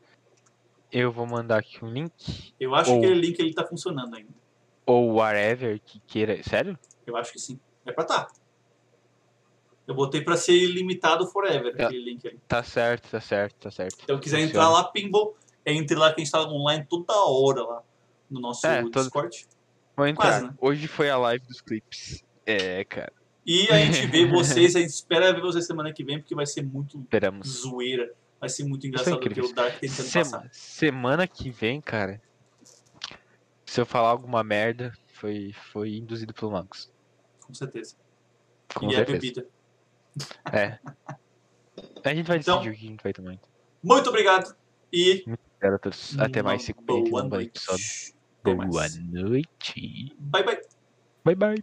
[0.93, 2.53] Eu vou mandar aqui um link.
[2.59, 4.31] Eu acho Ou- que aquele link ele tá funcionando ainda.
[4.85, 6.43] Ou whatever que queira.
[6.43, 6.77] Sério?
[7.07, 7.59] Eu acho que sim.
[7.87, 8.27] É pra tá.
[9.87, 11.85] Eu botei pra ser ilimitado forever, É.
[11.85, 12.39] aquele link ali.
[12.47, 13.99] Tá certo, tá certo, tá certo.
[14.03, 14.51] Então, quiser Funciona.
[14.65, 17.83] entrar lá, pinball, entre lá que a gente tá online toda hora lá
[18.31, 19.47] no nosso É, todo- Discord.
[19.97, 20.25] Vou entrar.
[20.41, 20.55] Quase, né?
[20.61, 22.23] Hoje foi a live dos clipes.
[22.47, 23.13] É, cara.
[23.45, 26.47] E a gente vê vocês, a gente espera ver vocês semana que vem, porque vai
[26.47, 27.49] ser muito Esperamos.
[27.49, 28.13] zoeira.
[28.39, 29.51] Vai ser muito São engraçado incríveis.
[29.51, 30.49] o Dark tá tentando Sema- passar.
[30.53, 32.23] semana que vem, cara.
[33.67, 36.91] Se eu falar alguma merda, foi, foi induzido pelo Magus.
[37.47, 37.97] Com certeza.
[38.75, 39.19] Com e é certeza.
[39.19, 39.47] bebida.
[40.53, 40.79] É.
[42.05, 43.35] A gente vai Então- decidir o que a gente vai tomar.
[43.35, 43.49] então.
[43.83, 44.57] Muito obrigado
[44.93, 46.19] e Obrigado a todos.
[46.19, 46.69] Até mais.
[46.69, 47.49] um noite.
[47.49, 48.20] episódio.
[48.45, 50.15] Boa noite.
[50.19, 50.61] Bye, bye.
[51.25, 51.63] Bye, bye.